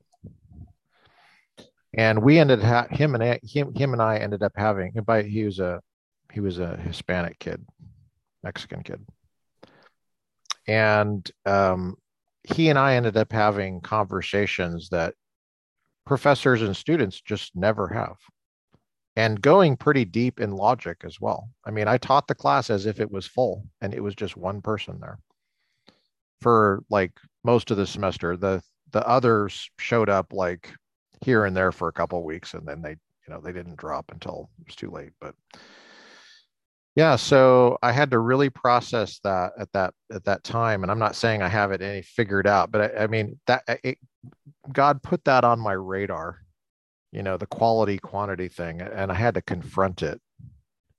And 1.93 2.21
we 2.21 2.39
ended 2.39 2.61
ha- 2.61 2.87
him 2.89 3.15
and 3.15 3.23
I, 3.23 3.39
him 3.43 3.73
him 3.73 3.93
and 3.93 4.01
I 4.01 4.17
ended 4.17 4.43
up 4.43 4.53
having 4.55 4.93
by 5.05 5.23
he 5.23 5.43
was 5.43 5.59
a 5.59 5.81
he 6.31 6.39
was 6.39 6.59
a 6.59 6.77
Hispanic 6.77 7.37
kid, 7.39 7.65
Mexican 8.43 8.83
kid, 8.83 9.05
and 10.67 11.29
um, 11.45 11.97
he 12.43 12.69
and 12.69 12.79
I 12.79 12.95
ended 12.95 13.17
up 13.17 13.31
having 13.33 13.81
conversations 13.81 14.89
that 14.89 15.15
professors 16.05 16.61
and 16.61 16.75
students 16.77 17.19
just 17.19 17.55
never 17.55 17.89
have 17.89 18.15
and 19.15 19.41
going 19.41 19.75
pretty 19.75 20.05
deep 20.05 20.39
in 20.39 20.51
logic 20.51 21.01
as 21.03 21.19
well. 21.19 21.49
I 21.65 21.71
mean, 21.71 21.87
I 21.87 21.97
taught 21.97 22.27
the 22.27 22.35
class 22.35 22.69
as 22.69 22.85
if 22.85 22.99
it 22.99 23.11
was 23.11 23.27
full 23.27 23.65
and 23.81 23.93
it 23.93 24.01
was 24.01 24.15
just 24.15 24.37
one 24.37 24.61
person 24.61 24.99
there 24.99 25.19
for 26.41 26.83
like 26.89 27.11
most 27.43 27.71
of 27.71 27.77
the 27.77 27.87
semester. 27.87 28.37
The 28.37 28.61
the 28.91 29.07
others 29.07 29.69
showed 29.79 30.09
up 30.09 30.33
like 30.33 30.73
here 31.23 31.45
and 31.45 31.55
there 31.55 31.71
for 31.71 31.87
a 31.87 31.93
couple 31.93 32.23
weeks 32.23 32.53
and 32.53 32.67
then 32.67 32.81
they, 32.81 32.91
you 32.91 33.29
know, 33.29 33.39
they 33.39 33.53
didn't 33.53 33.77
drop 33.77 34.11
until 34.11 34.49
it 34.59 34.67
was 34.67 34.75
too 34.75 34.91
late, 34.91 35.11
but 35.19 35.35
yeah, 36.95 37.15
so 37.15 37.77
I 37.81 37.93
had 37.93 38.11
to 38.11 38.19
really 38.19 38.49
process 38.49 39.19
that 39.23 39.53
at 39.57 39.71
that 39.71 39.93
at 40.11 40.25
that 40.25 40.43
time, 40.43 40.83
and 40.83 40.91
I'm 40.91 40.99
not 40.99 41.15
saying 41.15 41.41
I 41.41 41.47
have 41.47 41.71
it 41.71 41.81
any 41.81 42.01
figured 42.01 42.47
out, 42.47 42.69
but 42.69 42.97
I, 42.97 43.03
I 43.03 43.07
mean 43.07 43.39
that 43.47 43.63
it, 43.83 43.97
God 44.73 45.01
put 45.01 45.23
that 45.23 45.45
on 45.45 45.59
my 45.59 45.71
radar, 45.71 46.40
you 47.11 47.23
know, 47.23 47.37
the 47.37 47.45
quality 47.47 47.97
quantity 47.97 48.47
thing, 48.47 48.81
and 48.81 49.11
I 49.11 49.15
had 49.15 49.35
to 49.35 49.41
confront 49.41 50.01
it. 50.01 50.21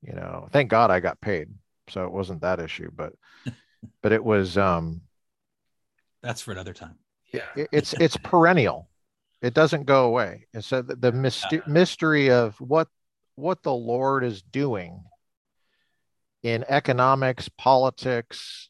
You 0.02 0.14
know, 0.14 0.48
thank 0.52 0.70
God 0.70 0.90
I 0.90 1.00
got 1.00 1.20
paid, 1.20 1.48
so 1.88 2.04
it 2.04 2.12
wasn't 2.12 2.42
that 2.42 2.60
issue, 2.60 2.90
but 2.94 3.14
but 4.02 4.12
it 4.12 4.22
was. 4.22 4.58
um 4.58 5.02
That's 6.22 6.42
for 6.42 6.52
another 6.52 6.74
time. 6.74 6.96
Yeah, 7.32 7.46
it, 7.56 7.68
it's 7.72 7.94
it's 7.94 8.16
perennial. 8.16 8.88
It 9.40 9.54
doesn't 9.54 9.86
go 9.86 10.04
away, 10.04 10.46
and 10.54 10.64
so 10.64 10.82
the, 10.82 10.96
the 10.96 11.12
myst- 11.12 11.66
mystery 11.66 12.30
of 12.30 12.60
what 12.60 12.88
what 13.34 13.62
the 13.62 13.74
Lord 13.74 14.22
is 14.22 14.42
doing 14.42 15.02
in 16.42 16.64
economics, 16.68 17.48
politics, 17.48 18.68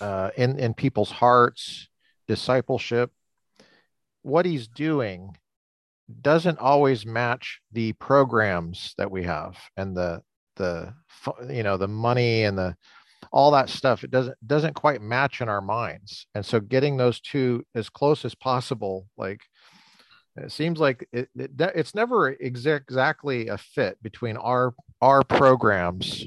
uh, 0.00 0.30
in 0.36 0.58
in 0.58 0.74
people's 0.74 1.10
hearts, 1.10 1.88
discipleship. 2.26 3.12
What 4.22 4.44
he's 4.44 4.68
doing 4.68 5.36
doesn't 6.22 6.58
always 6.58 7.06
match 7.06 7.60
the 7.72 7.92
programs 7.94 8.94
that 8.98 9.10
we 9.10 9.24
have 9.24 9.56
and 9.76 9.96
the 9.96 10.22
the 10.56 10.92
you 11.48 11.62
know 11.62 11.76
the 11.76 11.88
money 11.88 12.44
and 12.44 12.56
the 12.56 12.74
all 13.32 13.50
that 13.50 13.68
stuff 13.68 14.02
it 14.02 14.10
doesn't 14.10 14.36
doesn't 14.46 14.74
quite 14.74 15.00
match 15.00 15.40
in 15.40 15.48
our 15.48 15.60
minds 15.60 16.26
and 16.34 16.44
so 16.44 16.58
getting 16.58 16.96
those 16.96 17.20
two 17.20 17.64
as 17.74 17.88
close 17.88 18.24
as 18.24 18.34
possible 18.34 19.06
like 19.16 19.40
it 20.36 20.52
seems 20.52 20.78
like 20.78 21.06
it, 21.12 21.28
it 21.36 21.50
it's 21.58 21.94
never 21.94 22.30
exactly 22.30 23.48
a 23.48 23.58
fit 23.58 24.02
between 24.02 24.36
our 24.36 24.74
our 25.00 25.22
programs 25.24 26.24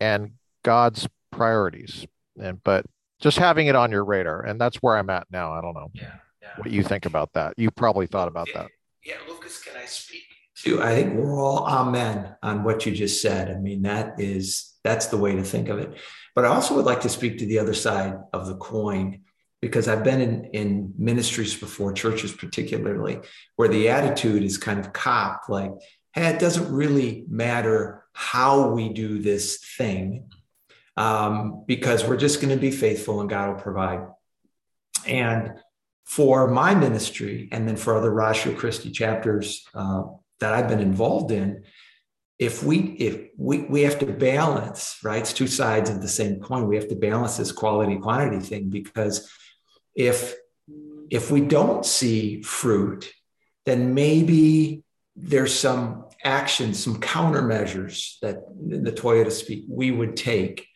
and 0.00 0.32
God's 0.64 1.08
priorities. 1.30 2.06
And 2.40 2.62
but 2.64 2.84
just 3.20 3.38
having 3.38 3.66
it 3.68 3.76
on 3.76 3.92
your 3.92 4.04
radar, 4.04 4.42
and 4.42 4.60
that's 4.60 4.76
where 4.76 4.96
I'm 4.96 5.10
at 5.10 5.26
now. 5.30 5.52
I 5.52 5.60
don't 5.60 5.74
know 5.74 5.90
yeah, 5.94 6.16
yeah. 6.42 6.48
what 6.56 6.70
you 6.70 6.82
think 6.82 7.06
about 7.06 7.32
that. 7.34 7.54
You 7.56 7.70
probably 7.70 8.06
thought 8.06 8.28
about 8.28 8.48
yeah, 8.48 8.62
that. 8.62 8.70
Yeah, 9.04 9.14
Lucas, 9.28 9.62
can 9.62 9.74
I 9.80 9.86
speak 9.86 10.24
to? 10.64 10.82
I 10.82 10.94
think 10.94 11.14
we're 11.14 11.40
all 11.40 11.66
amen 11.66 12.36
on 12.42 12.64
what 12.64 12.84
you 12.84 12.92
just 12.92 13.22
said. 13.22 13.50
I 13.50 13.58
mean, 13.58 13.82
that 13.82 14.20
is 14.20 14.74
that's 14.84 15.06
the 15.06 15.16
way 15.16 15.34
to 15.36 15.42
think 15.42 15.68
of 15.68 15.78
it. 15.78 15.96
But 16.34 16.44
I 16.44 16.48
also 16.48 16.74
would 16.74 16.86
like 16.86 17.02
to 17.02 17.08
speak 17.08 17.38
to 17.38 17.46
the 17.46 17.58
other 17.58 17.74
side 17.74 18.18
of 18.32 18.46
the 18.46 18.56
coin 18.56 19.20
because 19.60 19.86
I've 19.86 20.02
been 20.02 20.20
in, 20.20 20.44
in 20.46 20.94
ministries 20.98 21.54
before, 21.54 21.92
churches 21.92 22.32
particularly, 22.32 23.20
where 23.56 23.68
the 23.68 23.90
attitude 23.90 24.42
is 24.42 24.58
kind 24.58 24.80
of 24.80 24.92
cop, 24.92 25.42
like, 25.48 25.70
hey, 26.14 26.26
it 26.26 26.40
doesn't 26.40 26.72
really 26.72 27.24
matter 27.28 28.04
how 28.12 28.70
we 28.70 28.92
do 28.92 29.20
this 29.20 29.58
thing 29.76 30.28
um, 30.96 31.64
because 31.66 32.04
we're 32.04 32.16
just 32.16 32.40
going 32.40 32.54
to 32.54 32.60
be 32.60 32.72
faithful 32.72 33.20
and 33.20 33.30
God 33.30 33.50
will 33.50 33.62
provide. 33.62 34.06
And 35.06 35.52
for 36.16 36.46
my 36.46 36.74
ministry, 36.74 37.48
and 37.52 37.66
then 37.66 37.74
for 37.74 37.96
other 37.96 38.10
Ratio 38.10 38.54
Christi 38.54 38.90
chapters 38.90 39.66
uh, 39.74 40.02
that 40.40 40.52
I've 40.52 40.68
been 40.68 40.78
involved 40.80 41.30
in, 41.30 41.64
if 42.38 42.62
we 42.62 42.76
if 43.08 43.30
we 43.38 43.62
we 43.62 43.80
have 43.82 43.98
to 44.00 44.06
balance, 44.06 44.98
right? 45.02 45.22
It's 45.22 45.32
two 45.32 45.46
sides 45.46 45.88
of 45.88 46.02
the 46.02 46.08
same 46.08 46.38
coin. 46.38 46.68
We 46.68 46.76
have 46.76 46.88
to 46.88 46.96
balance 46.96 47.38
this 47.38 47.50
quality 47.50 47.96
quantity 47.96 48.40
thing 48.40 48.68
because 48.68 49.30
if 49.94 50.34
if 51.10 51.30
we 51.30 51.40
don't 51.40 51.86
see 51.86 52.42
fruit, 52.42 53.10
then 53.64 53.94
maybe 53.94 54.84
there's 55.16 55.58
some 55.58 56.04
actions, 56.22 56.82
some 56.84 57.00
countermeasures 57.00 58.18
that 58.20 58.36
the 58.60 58.92
Toyota 58.92 59.32
speak 59.32 59.64
we 59.66 59.90
would 59.90 60.14
take 60.16 60.66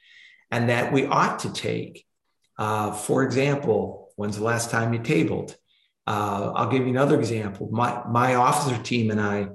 and 0.50 0.70
that 0.70 0.94
we 0.94 1.04
ought 1.04 1.40
to 1.40 1.52
take. 1.52 2.06
Uh, 2.58 2.92
for 2.92 3.22
example, 3.22 4.05
when's 4.16 4.36
the 4.36 4.44
last 4.44 4.70
time 4.70 4.92
you 4.92 5.00
tabled? 5.00 5.56
Uh, 6.06 6.52
I'll 6.54 6.70
give 6.70 6.82
you 6.82 6.88
another 6.88 7.18
example. 7.18 7.68
My, 7.70 8.02
my 8.08 8.34
officer 8.34 8.80
team 8.82 9.10
and 9.10 9.20
I, 9.20 9.48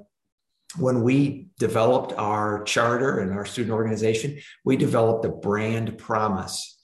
when 0.78 1.02
we 1.02 1.48
developed 1.58 2.12
our 2.14 2.62
charter 2.64 3.18
and 3.18 3.32
our 3.32 3.44
student 3.44 3.74
organization, 3.74 4.38
we 4.64 4.76
developed 4.76 5.24
a 5.24 5.28
brand 5.28 5.98
promise. 5.98 6.78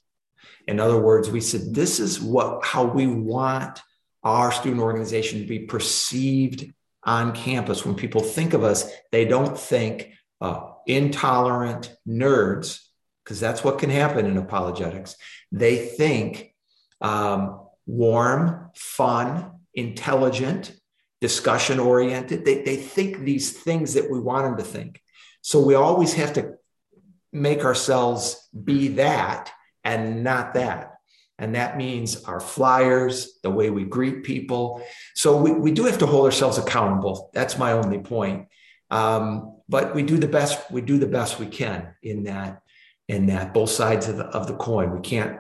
In 0.67 0.79
other 0.81 1.01
words, 1.01 1.31
we 1.31 1.41
said, 1.41 1.75
this 1.75 1.99
is 1.99 2.21
what 2.21 2.65
how 2.65 2.85
we 2.85 3.07
want 3.07 3.81
our 4.23 4.53
student 4.53 4.83
organization 4.83 5.41
to 5.41 5.47
be 5.47 5.61
perceived 5.61 6.71
on 7.05 7.35
campus. 7.35 7.87
When 7.87 7.95
people 7.95 8.21
think 8.21 8.53
of 8.53 8.63
us, 8.65 8.91
they 9.11 9.25
don't 9.25 9.59
think 9.59 10.13
uh, 10.41 10.73
intolerant 10.87 11.95
nerds, 12.07 12.81
because 13.25 13.41
that's 13.41 13.65
what 13.65 13.79
can 13.79 13.91
happen 13.91 14.27
in 14.27 14.37
apologetics. 14.37 15.17
They 15.53 15.77
think 15.77 16.55
um, 17.01 17.68
warm, 17.89 18.71
fun, 18.77 19.51
intelligent, 19.75 20.73
discussion 21.21 21.81
oriented. 21.81 22.45
They, 22.45 22.63
they 22.63 22.77
think 22.77 23.21
these 23.21 23.51
things 23.53 23.95
that 23.95 24.09
we 24.09 24.21
want 24.21 24.45
them 24.45 24.57
to 24.59 24.63
think. 24.63 25.03
So 25.41 25.61
we 25.61 25.75
always 25.75 26.15
have 26.15 26.35
to 26.35 26.55
make 27.33 27.65
ourselves 27.65 28.49
be 28.65 28.89
that 28.89 29.51
and 29.83 30.23
not 30.23 30.55
that. 30.55 30.95
And 31.39 31.55
that 31.55 31.77
means 31.77 32.25
our 32.25 32.41
flyers, 32.41 33.39
the 33.43 33.51
way 33.51 33.71
we 33.71 33.85
greet 33.85 34.23
people. 34.23 34.83
So 35.15 35.37
we, 35.41 35.53
we 35.53 35.73
do 35.73 35.85
have 35.85 35.99
to 35.99 36.07
hold 36.07 36.27
ourselves 36.27 36.59
accountable. 36.59 37.31
That's 37.33 37.57
my 37.57 37.73
only 37.73 37.99
point. 37.99 38.49
Um, 38.91 39.57
but 39.69 39.95
we 39.95 40.03
do 40.03 40.19
the 40.19 40.29
best, 40.29 40.71
we 40.71 40.81
do 40.81 40.99
the 40.99 41.07
best 41.07 41.39
we 41.39 41.47
can 41.47 41.95
in 42.03 42.25
that, 42.25 42.63
in 43.09 43.27
that 43.27 43.55
both 43.55 43.71
sides 43.71 44.09
of 44.09 44.17
the, 44.17 44.25
of 44.25 44.47
the 44.47 44.57
coin. 44.57 44.91
We 44.91 45.01
can't 45.01 45.39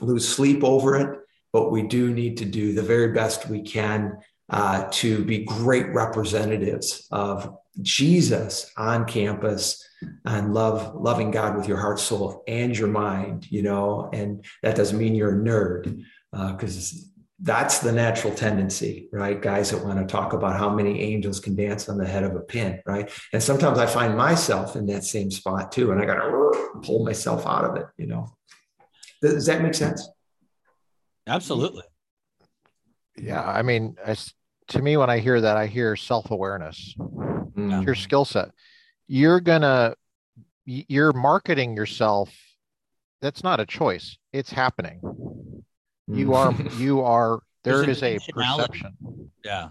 lose 0.00 0.26
sleep 0.26 0.64
over 0.64 0.96
it, 0.96 1.18
but 1.52 1.70
we 1.70 1.82
do 1.82 2.12
need 2.12 2.36
to 2.38 2.44
do 2.44 2.72
the 2.72 2.82
very 2.82 3.12
best 3.12 3.48
we 3.48 3.62
can 3.62 4.18
uh, 4.50 4.88
to 4.90 5.24
be 5.24 5.44
great 5.44 5.88
representatives 5.94 7.06
of 7.10 7.56
Jesus 7.82 8.72
on 8.76 9.04
campus 9.04 9.86
and 10.24 10.54
love 10.54 10.94
loving 10.94 11.30
God 11.30 11.56
with 11.56 11.68
your 11.68 11.78
heart, 11.78 12.00
soul, 12.00 12.42
and 12.46 12.76
your 12.76 12.88
mind, 12.88 13.50
you 13.50 13.62
know, 13.62 14.08
and 14.12 14.44
that 14.62 14.76
doesn't 14.76 14.98
mean 14.98 15.14
you're 15.14 15.40
a 15.40 15.44
nerd 15.44 16.02
because 16.32 16.94
uh, 16.94 17.18
that's 17.40 17.78
the 17.78 17.92
natural 17.92 18.34
tendency, 18.34 19.08
right? 19.12 19.40
Guys 19.40 19.70
that 19.70 19.84
want 19.84 19.98
to 19.98 20.12
talk 20.12 20.32
about 20.32 20.56
how 20.56 20.70
many 20.70 21.00
angels 21.00 21.38
can 21.38 21.54
dance 21.54 21.88
on 21.88 21.96
the 21.96 22.06
head 22.06 22.24
of 22.24 22.34
a 22.34 22.40
pin, 22.40 22.80
right? 22.84 23.10
And 23.32 23.42
sometimes 23.42 23.78
I 23.78 23.86
find 23.86 24.16
myself 24.16 24.74
in 24.74 24.86
that 24.86 25.04
same 25.04 25.30
spot 25.30 25.70
too, 25.70 25.92
and 25.92 26.00
I 26.00 26.04
got 26.04 26.16
to 26.16 26.80
pull 26.82 27.04
myself 27.04 27.46
out 27.46 27.64
of 27.64 27.76
it, 27.76 27.86
you 27.96 28.06
know. 28.06 28.34
Does 29.22 29.46
that 29.46 29.62
make 29.62 29.74
sense? 29.74 30.08
Absolutely. 31.28 31.84
Yeah, 33.16 33.42
I 33.42 33.62
mean, 33.62 33.96
to 34.68 34.82
me, 34.82 34.96
when 34.96 35.10
I 35.10 35.18
hear 35.18 35.40
that, 35.40 35.56
I 35.56 35.66
hear 35.66 35.96
self 35.96 36.30
awareness. 36.30 36.94
Mm. 36.98 37.84
Your 37.84 37.94
skill 37.94 38.24
set. 38.24 38.50
You're 39.06 39.40
gonna 39.40 39.94
you're 40.64 41.12
marketing 41.12 41.76
yourself. 41.76 42.32
That's 43.20 43.42
not 43.42 43.58
a 43.58 43.66
choice. 43.66 44.16
It's 44.32 44.50
happening. 44.50 45.00
You 46.06 46.34
are 46.34 46.54
you 46.78 47.00
are 47.00 47.40
There 47.64 47.88
is 47.88 48.02
a 48.02 48.18
perception. 48.32 48.96
Yeah. 49.44 49.70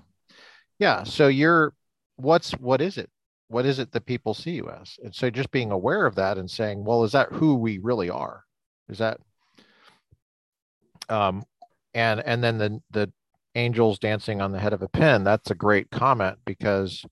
Yeah 0.80 1.04
so 1.04 1.28
you're 1.28 1.74
what's 2.18 2.52
what 2.54 2.82
is 2.82 2.98
it? 2.98 3.10
What 3.50 3.66
is 3.66 3.80
it 3.80 3.92
that 3.94 4.06
people 4.06 4.34
see 4.34 4.52
you 4.52 4.70
as? 4.70 4.98
And 5.04 5.16
so 5.16 5.30
just 5.30 5.52
being 5.52 5.72
aware 5.72 6.06
of 6.06 6.16
that 6.16 6.38
and 6.38 6.50
saying 6.50 6.84
well 6.84 7.04
is 7.04 7.14
that 7.14 7.32
who 7.32 7.56
we 7.56 7.78
really 7.78 8.10
are? 8.10 8.44
Is 8.90 8.98
that 8.98 9.20
um 11.10 11.44
and 11.94 12.20
and 12.22 12.44
then 12.44 12.58
the 12.58 12.82
the 12.92 13.12
angels 13.56 13.98
dancing 13.98 14.42
on 14.42 14.52
the 14.52 14.60
head 14.60 14.74
of 14.74 14.82
a 14.82 14.90
pin 14.90 15.24
that's 15.24 15.50
a 15.50 15.56
great 15.56 15.90
comment 15.90 16.38
because 16.46 17.06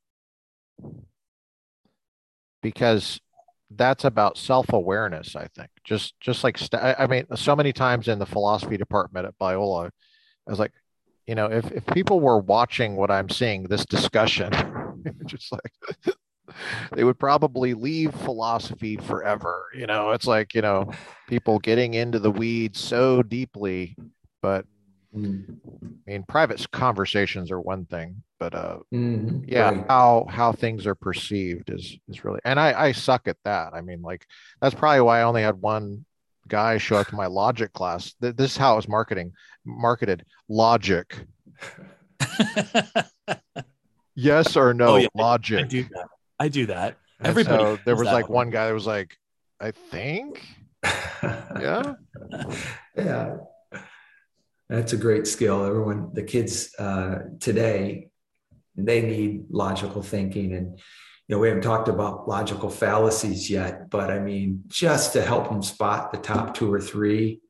because 2.62 3.20
that's 3.72 4.04
about 4.04 4.38
self-awareness 4.38 5.36
i 5.36 5.48
think. 5.56 5.70
Just 5.84 6.20
just 6.20 6.44
like 6.44 6.58
st- 6.58 6.82
i 6.84 7.08
mean 7.08 7.26
so 7.36 7.56
many 7.56 7.74
times 7.74 8.08
in 8.08 8.20
the 8.20 8.26
philosophy 8.26 8.78
department 8.78 9.26
at 9.26 9.38
biola 9.40 9.88
i 9.88 10.50
was 10.50 10.60
like 10.60 10.72
you 11.28 11.36
know 11.36 11.48
if, 11.48 11.72
if 11.72 11.86
people 11.88 12.20
were 12.20 12.40
watching 12.40 12.96
what 12.96 13.10
i'm 13.10 13.30
seeing 13.30 13.64
this 13.64 13.86
discussion 13.86 14.52
just 15.26 15.52
like 15.52 16.16
they 16.94 17.04
would 17.04 17.20
probably 17.20 17.74
leave 17.74 18.14
philosophy 18.14 18.98
forever 18.98 19.66
you 19.76 19.86
know 19.86 20.12
it's 20.12 20.28
like 20.28 20.54
you 20.54 20.62
know 20.62 20.90
people 21.28 21.60
getting 21.60 21.94
into 21.94 22.20
the 22.20 22.32
weeds 22.32 22.80
so 22.80 23.22
deeply 23.24 23.96
but. 24.42 24.66
I 25.18 25.18
mean, 25.18 26.26
private 26.28 26.70
conversations 26.72 27.50
are 27.50 27.62
one 27.62 27.86
thing, 27.86 28.22
but 28.38 28.54
uh, 28.54 28.80
mm-hmm. 28.94 29.46
yeah, 29.48 29.70
right. 29.70 29.86
how 29.88 30.28
how 30.30 30.52
things 30.52 30.86
are 30.86 30.94
perceived 30.94 31.70
is 31.70 31.98
is 32.10 32.26
really, 32.26 32.42
and 32.44 32.60
I 32.60 32.88
I 32.88 32.92
suck 32.92 33.30
at 33.30 33.38
that. 33.46 33.74
I 33.74 33.80
mean, 33.80 34.02
like 34.02 34.26
that's 34.62 34.76
probably 34.76 35.00
why 35.00 35.20
I 35.20 35.24
only 35.24 35.42
had 35.42 35.62
one 35.62 36.04
guy 36.48 36.78
show 36.78 36.98
up 36.98 37.08
to 37.08 37.16
my 37.16 37.28
logic 37.28 37.74
class. 37.74 38.14
This 38.20 38.52
is 38.52 38.58
how 38.58 38.74
it 38.74 38.78
was 38.78 38.88
marketing 38.88 39.32
marketed 39.66 40.26
logic. 40.48 41.26
yes 44.16 44.56
or 44.56 44.74
no, 44.74 44.88
oh, 44.88 44.98
yeah. 44.98 45.08
logic. 45.16 45.60
I 45.60 45.68
do 45.68 45.84
that. 45.84 46.08
I 46.40 46.48
do 46.50 46.68
that. 46.68 46.98
Everybody. 47.24 47.64
So 47.64 47.80
there 47.86 47.96
was 47.96 48.06
like 48.06 48.30
one. 48.30 48.48
one 48.48 48.50
guy 48.50 48.68
that 48.68 48.74
was 48.74 48.88
like, 48.88 49.18
I 49.60 49.72
think, 49.72 50.46
yeah, 51.24 51.94
yeah. 52.96 53.38
That's 54.70 54.94
a 54.94 54.98
great 54.98 55.28
skill. 55.28 55.64
Everyone, 55.64 56.10
the 56.14 56.24
kids 56.24 56.74
uh, 56.78 57.20
today, 57.40 58.10
they 58.76 59.02
need 59.02 59.46
logical 59.50 60.02
thinking. 60.02 60.54
And, 60.54 60.78
you 60.78 61.36
know, 61.36 61.40
we 61.40 61.48
haven't 61.48 61.64
talked 61.64 61.88
about 61.88 62.28
logical 62.28 62.70
fallacies 62.70 63.50
yet, 63.50 63.90
but 63.90 64.10
I 64.10 64.20
mean, 64.20 64.64
just 64.68 65.14
to 65.14 65.22
help 65.22 65.50
them 65.50 65.62
spot 65.62 66.12
the 66.12 66.18
top 66.18 66.56
two 66.56 66.72
or 66.74 66.82
three, 66.82 67.42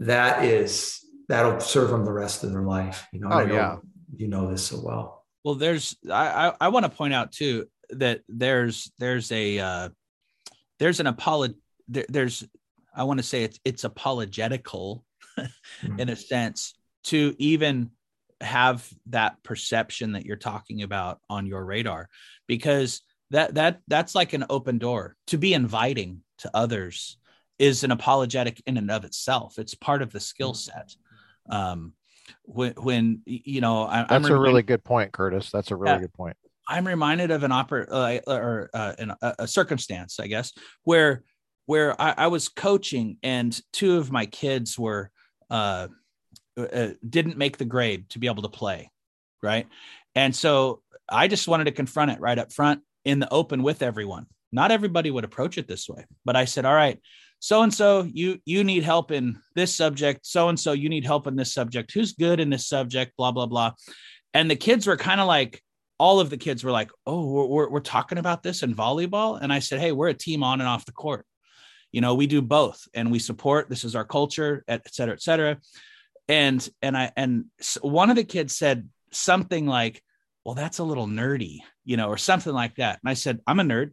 that 0.00 0.44
is, 0.44 1.00
that'll 1.28 1.60
serve 1.60 1.90
them 1.90 2.04
the 2.04 2.12
rest 2.12 2.44
of 2.44 2.52
their 2.52 2.62
life. 2.62 3.06
You 3.12 3.20
know, 3.20 3.28
oh, 3.30 3.44
know 3.44 3.54
yeah. 3.54 3.76
you 4.16 4.28
know 4.28 4.50
this 4.50 4.66
so 4.66 4.80
well. 4.82 5.24
Well, 5.44 5.56
there's, 5.56 5.96
I, 6.10 6.48
I, 6.48 6.52
I 6.60 6.68
want 6.68 6.84
to 6.84 6.90
point 6.90 7.12
out 7.12 7.32
too, 7.32 7.66
that 8.00 8.22
there's, 8.28 8.90
there's 8.98 9.30
a, 9.32 9.58
uh, 9.58 9.88
there's 10.78 11.00
an 11.00 11.06
apology, 11.06 11.54
there, 11.88 12.06
there's, 12.08 12.46
I 12.94 13.04
want 13.04 13.18
to 13.18 13.24
say 13.24 13.42
it's, 13.44 13.58
it's 13.64 13.84
apologetical 13.84 15.04
mm-hmm. 15.38 16.00
in 16.00 16.08
a 16.08 16.16
sense 16.16 16.74
to 17.04 17.34
even 17.38 17.90
have 18.40 18.88
that 19.06 19.42
perception 19.42 20.12
that 20.12 20.24
you're 20.24 20.36
talking 20.36 20.82
about 20.82 21.20
on 21.28 21.46
your 21.46 21.64
radar 21.64 22.08
because 22.46 23.02
that 23.30 23.54
that 23.54 23.80
that's 23.88 24.14
like 24.14 24.32
an 24.32 24.44
open 24.50 24.78
door. 24.78 25.16
To 25.28 25.38
be 25.38 25.54
inviting 25.54 26.20
to 26.38 26.50
others 26.54 27.16
is 27.58 27.84
an 27.84 27.90
apologetic 27.90 28.62
in 28.66 28.76
and 28.76 28.90
of 28.90 29.04
itself. 29.04 29.58
It's 29.58 29.74
part 29.74 30.02
of 30.02 30.12
the 30.12 30.20
skill 30.20 30.52
mm-hmm. 30.52 30.72
set. 30.72 30.96
Um 31.50 31.92
when 32.42 32.72
when 32.72 33.22
you 33.26 33.60
know 33.60 33.84
I, 33.84 34.06
that's 34.08 34.28
a 34.28 34.36
really 34.36 34.62
good 34.62 34.84
point 34.84 35.12
curtis. 35.12 35.50
That's 35.50 35.70
a 35.70 35.76
really 35.76 35.94
yeah, 35.94 36.00
good 36.00 36.14
point 36.14 36.36
i'm 36.68 36.86
reminded 36.86 37.30
of 37.30 37.42
an 37.42 37.52
opera 37.52 37.86
uh, 37.90 38.18
or 38.26 38.70
uh, 38.74 38.92
an, 38.98 39.12
a, 39.22 39.46
circumstance 39.46 40.18
i 40.20 40.26
guess 40.26 40.52
where 40.84 41.22
where 41.66 42.00
I, 42.00 42.14
I 42.18 42.26
was 42.26 42.48
coaching 42.48 43.16
and 43.22 43.58
two 43.72 43.96
of 43.96 44.12
my 44.12 44.26
kids 44.26 44.78
were 44.78 45.10
uh, 45.50 45.88
uh, 46.56 46.88
didn't 47.08 47.38
make 47.38 47.58
the 47.58 47.64
grade 47.64 48.08
to 48.10 48.18
be 48.18 48.26
able 48.26 48.42
to 48.42 48.48
play, 48.48 48.90
right? 49.42 49.66
And 50.14 50.34
so 50.34 50.82
I 51.08 51.28
just 51.28 51.48
wanted 51.48 51.64
to 51.64 51.72
confront 51.72 52.10
it 52.12 52.20
right 52.20 52.38
up 52.38 52.52
front 52.52 52.82
in 53.04 53.18
the 53.18 53.32
open 53.32 53.62
with 53.62 53.82
everyone. 53.82 54.26
Not 54.52 54.70
everybody 54.70 55.10
would 55.10 55.24
approach 55.24 55.58
it 55.58 55.66
this 55.66 55.88
way, 55.88 56.04
but 56.24 56.36
I 56.36 56.44
said, 56.44 56.64
"All 56.64 56.74
right, 56.74 57.00
so 57.40 57.62
and 57.62 57.74
so, 57.74 58.02
you 58.02 58.38
you 58.44 58.62
need 58.62 58.84
help 58.84 59.10
in 59.10 59.40
this 59.56 59.74
subject. 59.74 60.24
So 60.24 60.48
and 60.48 60.58
so, 60.58 60.72
you 60.72 60.88
need 60.88 61.04
help 61.04 61.26
in 61.26 61.34
this 61.34 61.52
subject. 61.52 61.92
Who's 61.92 62.12
good 62.12 62.38
in 62.38 62.50
this 62.50 62.68
subject? 62.68 63.16
Blah 63.16 63.32
blah 63.32 63.46
blah." 63.46 63.72
And 64.32 64.48
the 64.48 64.56
kids 64.56 64.86
were 64.86 64.96
kind 64.96 65.20
of 65.20 65.26
like, 65.26 65.60
all 65.98 66.20
of 66.20 66.30
the 66.30 66.36
kids 66.36 66.64
were 66.64 66.72
like, 66.72 66.90
"Oh, 67.06 67.26
we're, 67.26 67.46
we're, 67.46 67.68
we're 67.70 67.80
talking 67.80 68.18
about 68.18 68.42
this 68.42 68.62
in 68.62 68.74
volleyball," 68.74 69.38
and 69.40 69.52
I 69.52 69.58
said, 69.58 69.80
"Hey, 69.80 69.92
we're 69.92 70.08
a 70.08 70.14
team 70.14 70.42
on 70.42 70.60
and 70.60 70.68
off 70.68 70.86
the 70.86 70.92
court. 70.92 71.26
You 71.94 72.00
know 72.00 72.16
we 72.16 72.26
do 72.26 72.42
both 72.42 72.88
and 72.92 73.12
we 73.12 73.20
support. 73.20 73.68
This 73.68 73.84
is 73.84 73.94
our 73.94 74.04
culture 74.04 74.64
et 74.66 74.92
cetera 74.92 75.14
et 75.14 75.22
cetera. 75.22 75.58
And 76.26 76.68
and 76.82 76.96
i 76.96 77.12
and 77.16 77.44
one 77.82 78.10
of 78.10 78.16
the 78.16 78.24
kids 78.24 78.56
said 78.56 78.88
something 79.12 79.64
like 79.64 80.02
well 80.44 80.56
that's 80.56 80.78
a 80.78 80.84
little 80.84 81.06
nerdy 81.06 81.58
you 81.84 81.96
know 81.96 82.08
or 82.08 82.18
something 82.18 82.52
like 82.52 82.74
that. 82.76 82.98
And 83.00 83.08
i 83.08 83.14
said 83.14 83.38
i'm 83.46 83.60
a 83.60 83.62
nerd. 83.62 83.92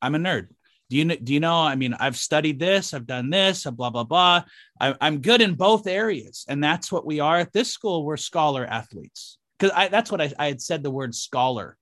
I'm 0.00 0.14
a 0.14 0.18
nerd. 0.18 0.50
Do 0.90 0.96
you 0.96 1.16
do 1.16 1.34
you 1.34 1.40
know 1.40 1.56
i 1.56 1.74
mean 1.74 1.92
i've 1.94 2.16
studied 2.16 2.60
this 2.60 2.94
i've 2.94 3.08
done 3.08 3.30
this 3.30 3.64
blah 3.64 3.90
blah 3.90 4.04
blah. 4.04 4.44
I, 4.80 4.94
i'm 5.00 5.20
good 5.20 5.40
in 5.40 5.54
both 5.54 5.88
areas. 5.88 6.44
And 6.46 6.62
that's 6.62 6.92
what 6.92 7.04
we 7.04 7.18
are 7.18 7.38
at 7.38 7.52
this 7.52 7.72
school. 7.72 8.04
We're 8.04 8.16
scholar 8.16 8.64
athletes 8.64 9.38
because 9.60 9.76
i 9.76 9.88
that's 9.88 10.10
what 10.10 10.20
I, 10.20 10.32
I 10.38 10.46
had 10.46 10.62
said 10.62 10.82
the 10.82 10.90
word 10.90 11.14
scholar 11.14 11.76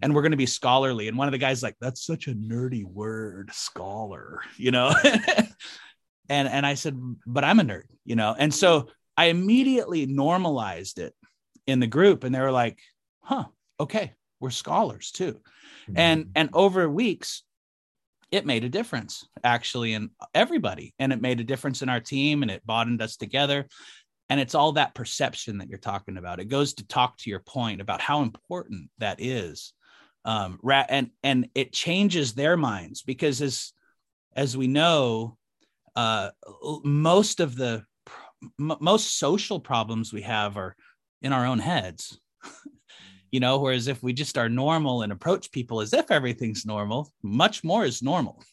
and 0.00 0.14
we're 0.14 0.22
going 0.22 0.32
to 0.32 0.38
be 0.38 0.46
scholarly. 0.46 1.08
And 1.08 1.18
one 1.18 1.28
of 1.28 1.32
the 1.32 1.38
guys 1.38 1.62
like, 1.62 1.76
that's 1.80 2.04
such 2.04 2.28
a 2.28 2.34
nerdy 2.34 2.84
word, 2.84 3.50
scholar, 3.52 4.40
you 4.56 4.70
know? 4.70 4.94
and, 6.28 6.48
and 6.48 6.64
I 6.64 6.74
said, 6.74 6.98
but 7.26 7.44
I'm 7.44 7.60
a 7.60 7.64
nerd, 7.64 7.84
you 8.04 8.16
know? 8.16 8.34
And 8.36 8.54
so 8.54 8.88
I 9.16 9.26
immediately 9.26 10.06
normalized 10.06 10.98
it 10.98 11.14
in 11.66 11.80
the 11.80 11.86
group 11.86 12.24
and 12.24 12.34
they 12.34 12.40
were 12.40 12.52
like, 12.52 12.78
huh, 13.20 13.44
okay, 13.78 14.12
we're 14.40 14.50
scholars 14.50 15.10
too. 15.10 15.40
Mm-hmm. 15.88 15.98
And, 15.98 16.30
and 16.34 16.50
over 16.52 16.88
weeks, 16.88 17.42
it 18.30 18.46
made 18.46 18.64
a 18.64 18.68
difference 18.70 19.26
actually 19.44 19.92
in 19.92 20.08
everybody 20.34 20.94
and 20.98 21.12
it 21.12 21.20
made 21.20 21.38
a 21.38 21.44
difference 21.44 21.82
in 21.82 21.90
our 21.90 22.00
team 22.00 22.40
and 22.40 22.50
it 22.50 22.64
bonded 22.64 23.02
us 23.02 23.16
together 23.16 23.68
and 24.28 24.40
it's 24.40 24.54
all 24.54 24.72
that 24.72 24.94
perception 24.94 25.58
that 25.58 25.68
you're 25.68 25.78
talking 25.78 26.16
about. 26.16 26.40
It 26.40 26.48
goes 26.48 26.74
to 26.74 26.86
talk 26.86 27.18
to 27.18 27.30
your 27.30 27.40
point 27.40 27.80
about 27.80 28.00
how 28.00 28.22
important 28.22 28.90
that 28.98 29.20
is 29.20 29.72
um 30.24 30.58
and 30.88 31.10
and 31.22 31.48
it 31.54 31.72
changes 31.72 32.34
their 32.34 32.56
minds 32.56 33.02
because 33.02 33.42
as 33.42 33.72
as 34.36 34.56
we 34.56 34.68
know 34.68 35.36
uh 35.96 36.30
most 36.84 37.40
of 37.40 37.56
the 37.56 37.84
most 38.58 39.18
social 39.18 39.60
problems 39.60 40.12
we 40.12 40.22
have 40.22 40.56
are 40.56 40.76
in 41.22 41.32
our 41.32 41.46
own 41.46 41.58
heads. 41.58 42.18
You 43.30 43.40
know 43.40 43.60
whereas 43.60 43.88
if 43.88 44.02
we 44.02 44.12
just 44.12 44.36
are 44.36 44.50
normal 44.50 45.00
and 45.00 45.10
approach 45.10 45.50
people 45.52 45.80
as 45.80 45.94
if 45.94 46.10
everything's 46.10 46.66
normal 46.66 47.10
much 47.22 47.64
more 47.64 47.82
is 47.82 48.02
normal. 48.02 48.44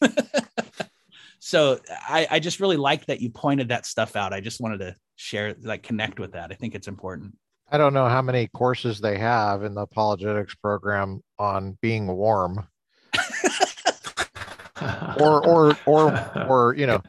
So 1.40 1.80
I, 1.90 2.28
I 2.30 2.38
just 2.38 2.60
really 2.60 2.76
like 2.76 3.06
that 3.06 3.20
you 3.20 3.30
pointed 3.30 3.68
that 3.68 3.86
stuff 3.86 4.14
out. 4.14 4.34
I 4.34 4.40
just 4.40 4.60
wanted 4.60 4.78
to 4.78 4.94
share 5.20 5.54
like 5.62 5.82
connect 5.82 6.18
with 6.18 6.32
that 6.32 6.50
i 6.50 6.54
think 6.54 6.74
it's 6.74 6.88
important 6.88 7.36
i 7.70 7.76
don't 7.76 7.92
know 7.92 8.08
how 8.08 8.22
many 8.22 8.48
courses 8.48 9.00
they 9.00 9.18
have 9.18 9.62
in 9.62 9.74
the 9.74 9.82
apologetics 9.82 10.54
program 10.54 11.20
on 11.38 11.76
being 11.82 12.06
warm 12.06 12.66
or 15.20 15.46
or 15.46 15.76
or 15.86 16.44
or 16.48 16.74
you 16.74 16.86
know 16.86 17.02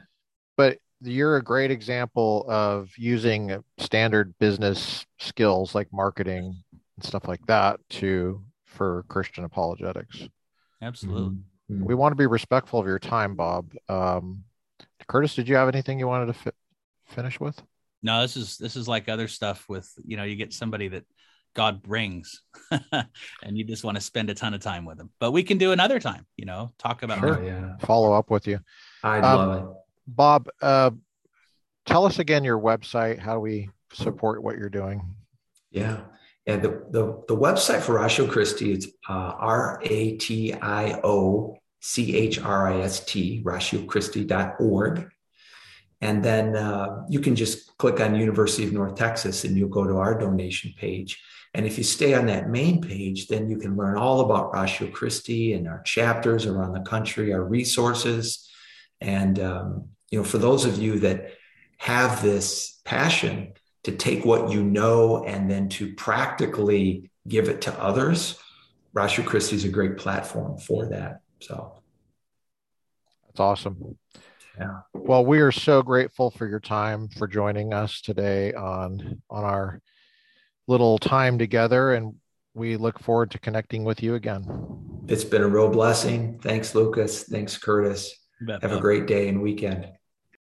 but 0.57 0.77
you're 1.01 1.38
a 1.38 1.43
great 1.43 1.71
example 1.71 2.45
of 2.47 2.91
using 2.97 3.63
standard 3.77 4.33
business 4.39 5.05
skills 5.17 5.73
like 5.73 5.88
marketing 5.91 6.55
and 6.97 7.05
stuff 7.05 7.27
like 7.27 7.45
that 7.47 7.79
to 7.89 8.43
for 8.65 9.03
Christian 9.07 9.43
apologetics. 9.43 10.27
Absolutely. 10.81 11.38
Mm-hmm. 11.71 11.85
We 11.85 11.95
want 11.95 12.11
to 12.11 12.17
be 12.17 12.27
respectful 12.27 12.79
of 12.79 12.88
your 12.88 12.99
time, 12.99 13.35
Bob. 13.35 13.73
Um, 13.89 14.43
Curtis, 15.07 15.35
did 15.35 15.47
you 15.47 15.55
have 15.55 15.67
anything 15.67 15.99
you 15.99 16.07
wanted 16.07 16.27
to 16.27 16.33
fi- 16.33 16.51
finish 17.05 17.39
with? 17.39 17.61
No, 18.03 18.22
this 18.22 18.38
is 18.38 18.57
this 18.57 18.76
is 18.76 18.88
like 18.88 19.10
other 19.10 19.28
stuff 19.28 19.65
with 19.69 19.91
you 20.03 20.18
know 20.18 20.23
you 20.23 20.36
get 20.36 20.53
somebody 20.53 20.88
that 20.90 21.06
God 21.53 21.82
brings, 21.84 22.41
and 22.91 23.57
you 23.57 23.64
just 23.64 23.84
want 23.84 23.95
to 23.95 24.02
spend 24.02 24.30
a 24.30 24.34
ton 24.34 24.53
of 24.53 24.61
time 24.61 24.86
with 24.86 24.98
them. 24.98 25.10
But 25.19 25.32
we 25.32 25.44
can 25.44 25.57
do 25.57 25.72
another 25.72 25.99
time, 25.99 26.26
you 26.38 26.45
know, 26.45 26.72
talk 26.78 27.03
about 27.03 27.19
sure. 27.19 27.44
yeah. 27.44 27.78
follow 27.82 28.14
up 28.14 28.30
with 28.30 28.48
you. 28.48 28.60
I 29.03 29.19
um, 29.19 29.38
love 29.38 29.61
it, 29.61 29.69
Bob. 30.07 30.49
Uh, 30.61 30.91
tell 31.86 32.06
us 32.06 32.19
again 32.19 32.44
your 32.44 32.60
website. 32.60 33.19
How 33.19 33.36
do 33.36 33.40
we 33.40 33.69
support 33.94 34.41
what 34.44 34.57
you're 34.57 34.69
doing? 34.69 35.15
Yeah. 35.72 36.02
And 36.48 36.61
the, 36.61 36.69
the, 36.90 37.23
the 37.28 37.38
website 37.38 37.82
for 37.82 37.99
Ratio 37.99 38.28
Christi 38.28 38.72
is 38.73 38.91
uh, 39.07 39.34
R 39.38 39.82
A 39.84 40.18
T 40.18 40.53
I 40.53 40.99
O 41.03 41.57
C 41.82 42.15
H 42.15 42.40
R 42.40 42.68
I 42.68 42.82
S 42.82 43.06
T, 43.06 43.41
ratiochristi.org. 43.44 45.10
And 46.02 46.23
then 46.23 46.56
uh, 46.56 47.06
you 47.10 47.19
can 47.19 47.36
just 47.36 47.78
click 47.78 47.99
on 47.99 48.15
University 48.15 48.64
of 48.64 48.73
North 48.73 48.95
Texas 48.95 49.44
and 49.44 49.56
you'll 49.56 49.69
go 49.69 49.86
to 49.86 49.98
our 49.98 50.18
donation 50.18 50.73
page. 50.78 51.22
And 51.53 51.65
if 51.65 51.78
you 51.78 51.84
stay 51.84 52.14
on 52.14 52.26
that 52.28 52.49
main 52.49 52.82
page, 52.82 53.28
then 53.28 53.49
you 53.49 53.57
can 53.57 53.76
learn 53.76 53.98
all 53.98 54.22
about 54.22 54.53
Ratio 54.53 54.90
Christi 54.90 55.53
and 55.53 55.68
our 55.68 55.82
chapters 55.84 56.45
around 56.45 56.73
the 56.73 56.82
country, 56.82 57.34
our 57.34 57.44
resources. 57.44 58.49
And, 58.99 59.40
um, 59.40 59.90
you 60.10 60.19
know, 60.19 60.23
for 60.23 60.38
those 60.38 60.65
of 60.65 60.78
you 60.78 60.99
that 60.99 61.32
have 61.78 62.22
this 62.22 62.80
passion 62.86 63.53
to 63.84 63.91
take 63.91 64.23
what 64.23 64.52
you 64.52 64.64
know 64.64 65.23
and 65.26 65.49
then 65.49 65.68
to 65.69 65.94
practically 65.95 67.11
give 67.28 67.49
it 67.49 67.61
to 67.61 67.73
others, 67.82 68.38
Ratio 68.94 69.26
Christi 69.26 69.56
is 69.56 69.65
a 69.65 69.69
great 69.69 69.98
platform 69.98 70.57
for 70.57 70.88
that. 70.88 71.22
So 71.40 71.82
that's 73.28 73.40
awesome. 73.40 73.98
Yeah. 74.60 74.80
Well, 74.94 75.26
we 75.26 75.40
are 75.40 75.52
so 75.52 75.82
grateful 75.82 76.32
for 76.32 76.48
your 76.48 76.60
time 76.60 77.07
for 77.10 77.28
joining 77.28 77.73
us 77.73 78.02
today 78.02 78.53
on 78.53 79.22
on 79.30 79.44
our 79.44 79.82
little 80.68 80.98
time 80.98 81.38
together 81.38 81.94
and 81.94 82.15
we 82.53 82.76
look 82.78 82.99
forward 82.99 83.32
to 83.32 83.40
connecting 83.40 83.84
with 83.84 84.03
you 84.03 84.15
again. 84.15 84.45
It's 85.07 85.23
been 85.23 85.41
a 85.41 85.48
real 85.48 85.69
blessing. 85.69 86.40
Thanks, 86.41 86.76
Lucas. 86.76 87.23
Thanks, 87.23 87.57
Curtis. 87.57 88.14
Have 88.48 88.72
a 88.72 88.80
great 88.80 89.07
day 89.07 89.30
and 89.30 89.41
weekend. 89.41 89.88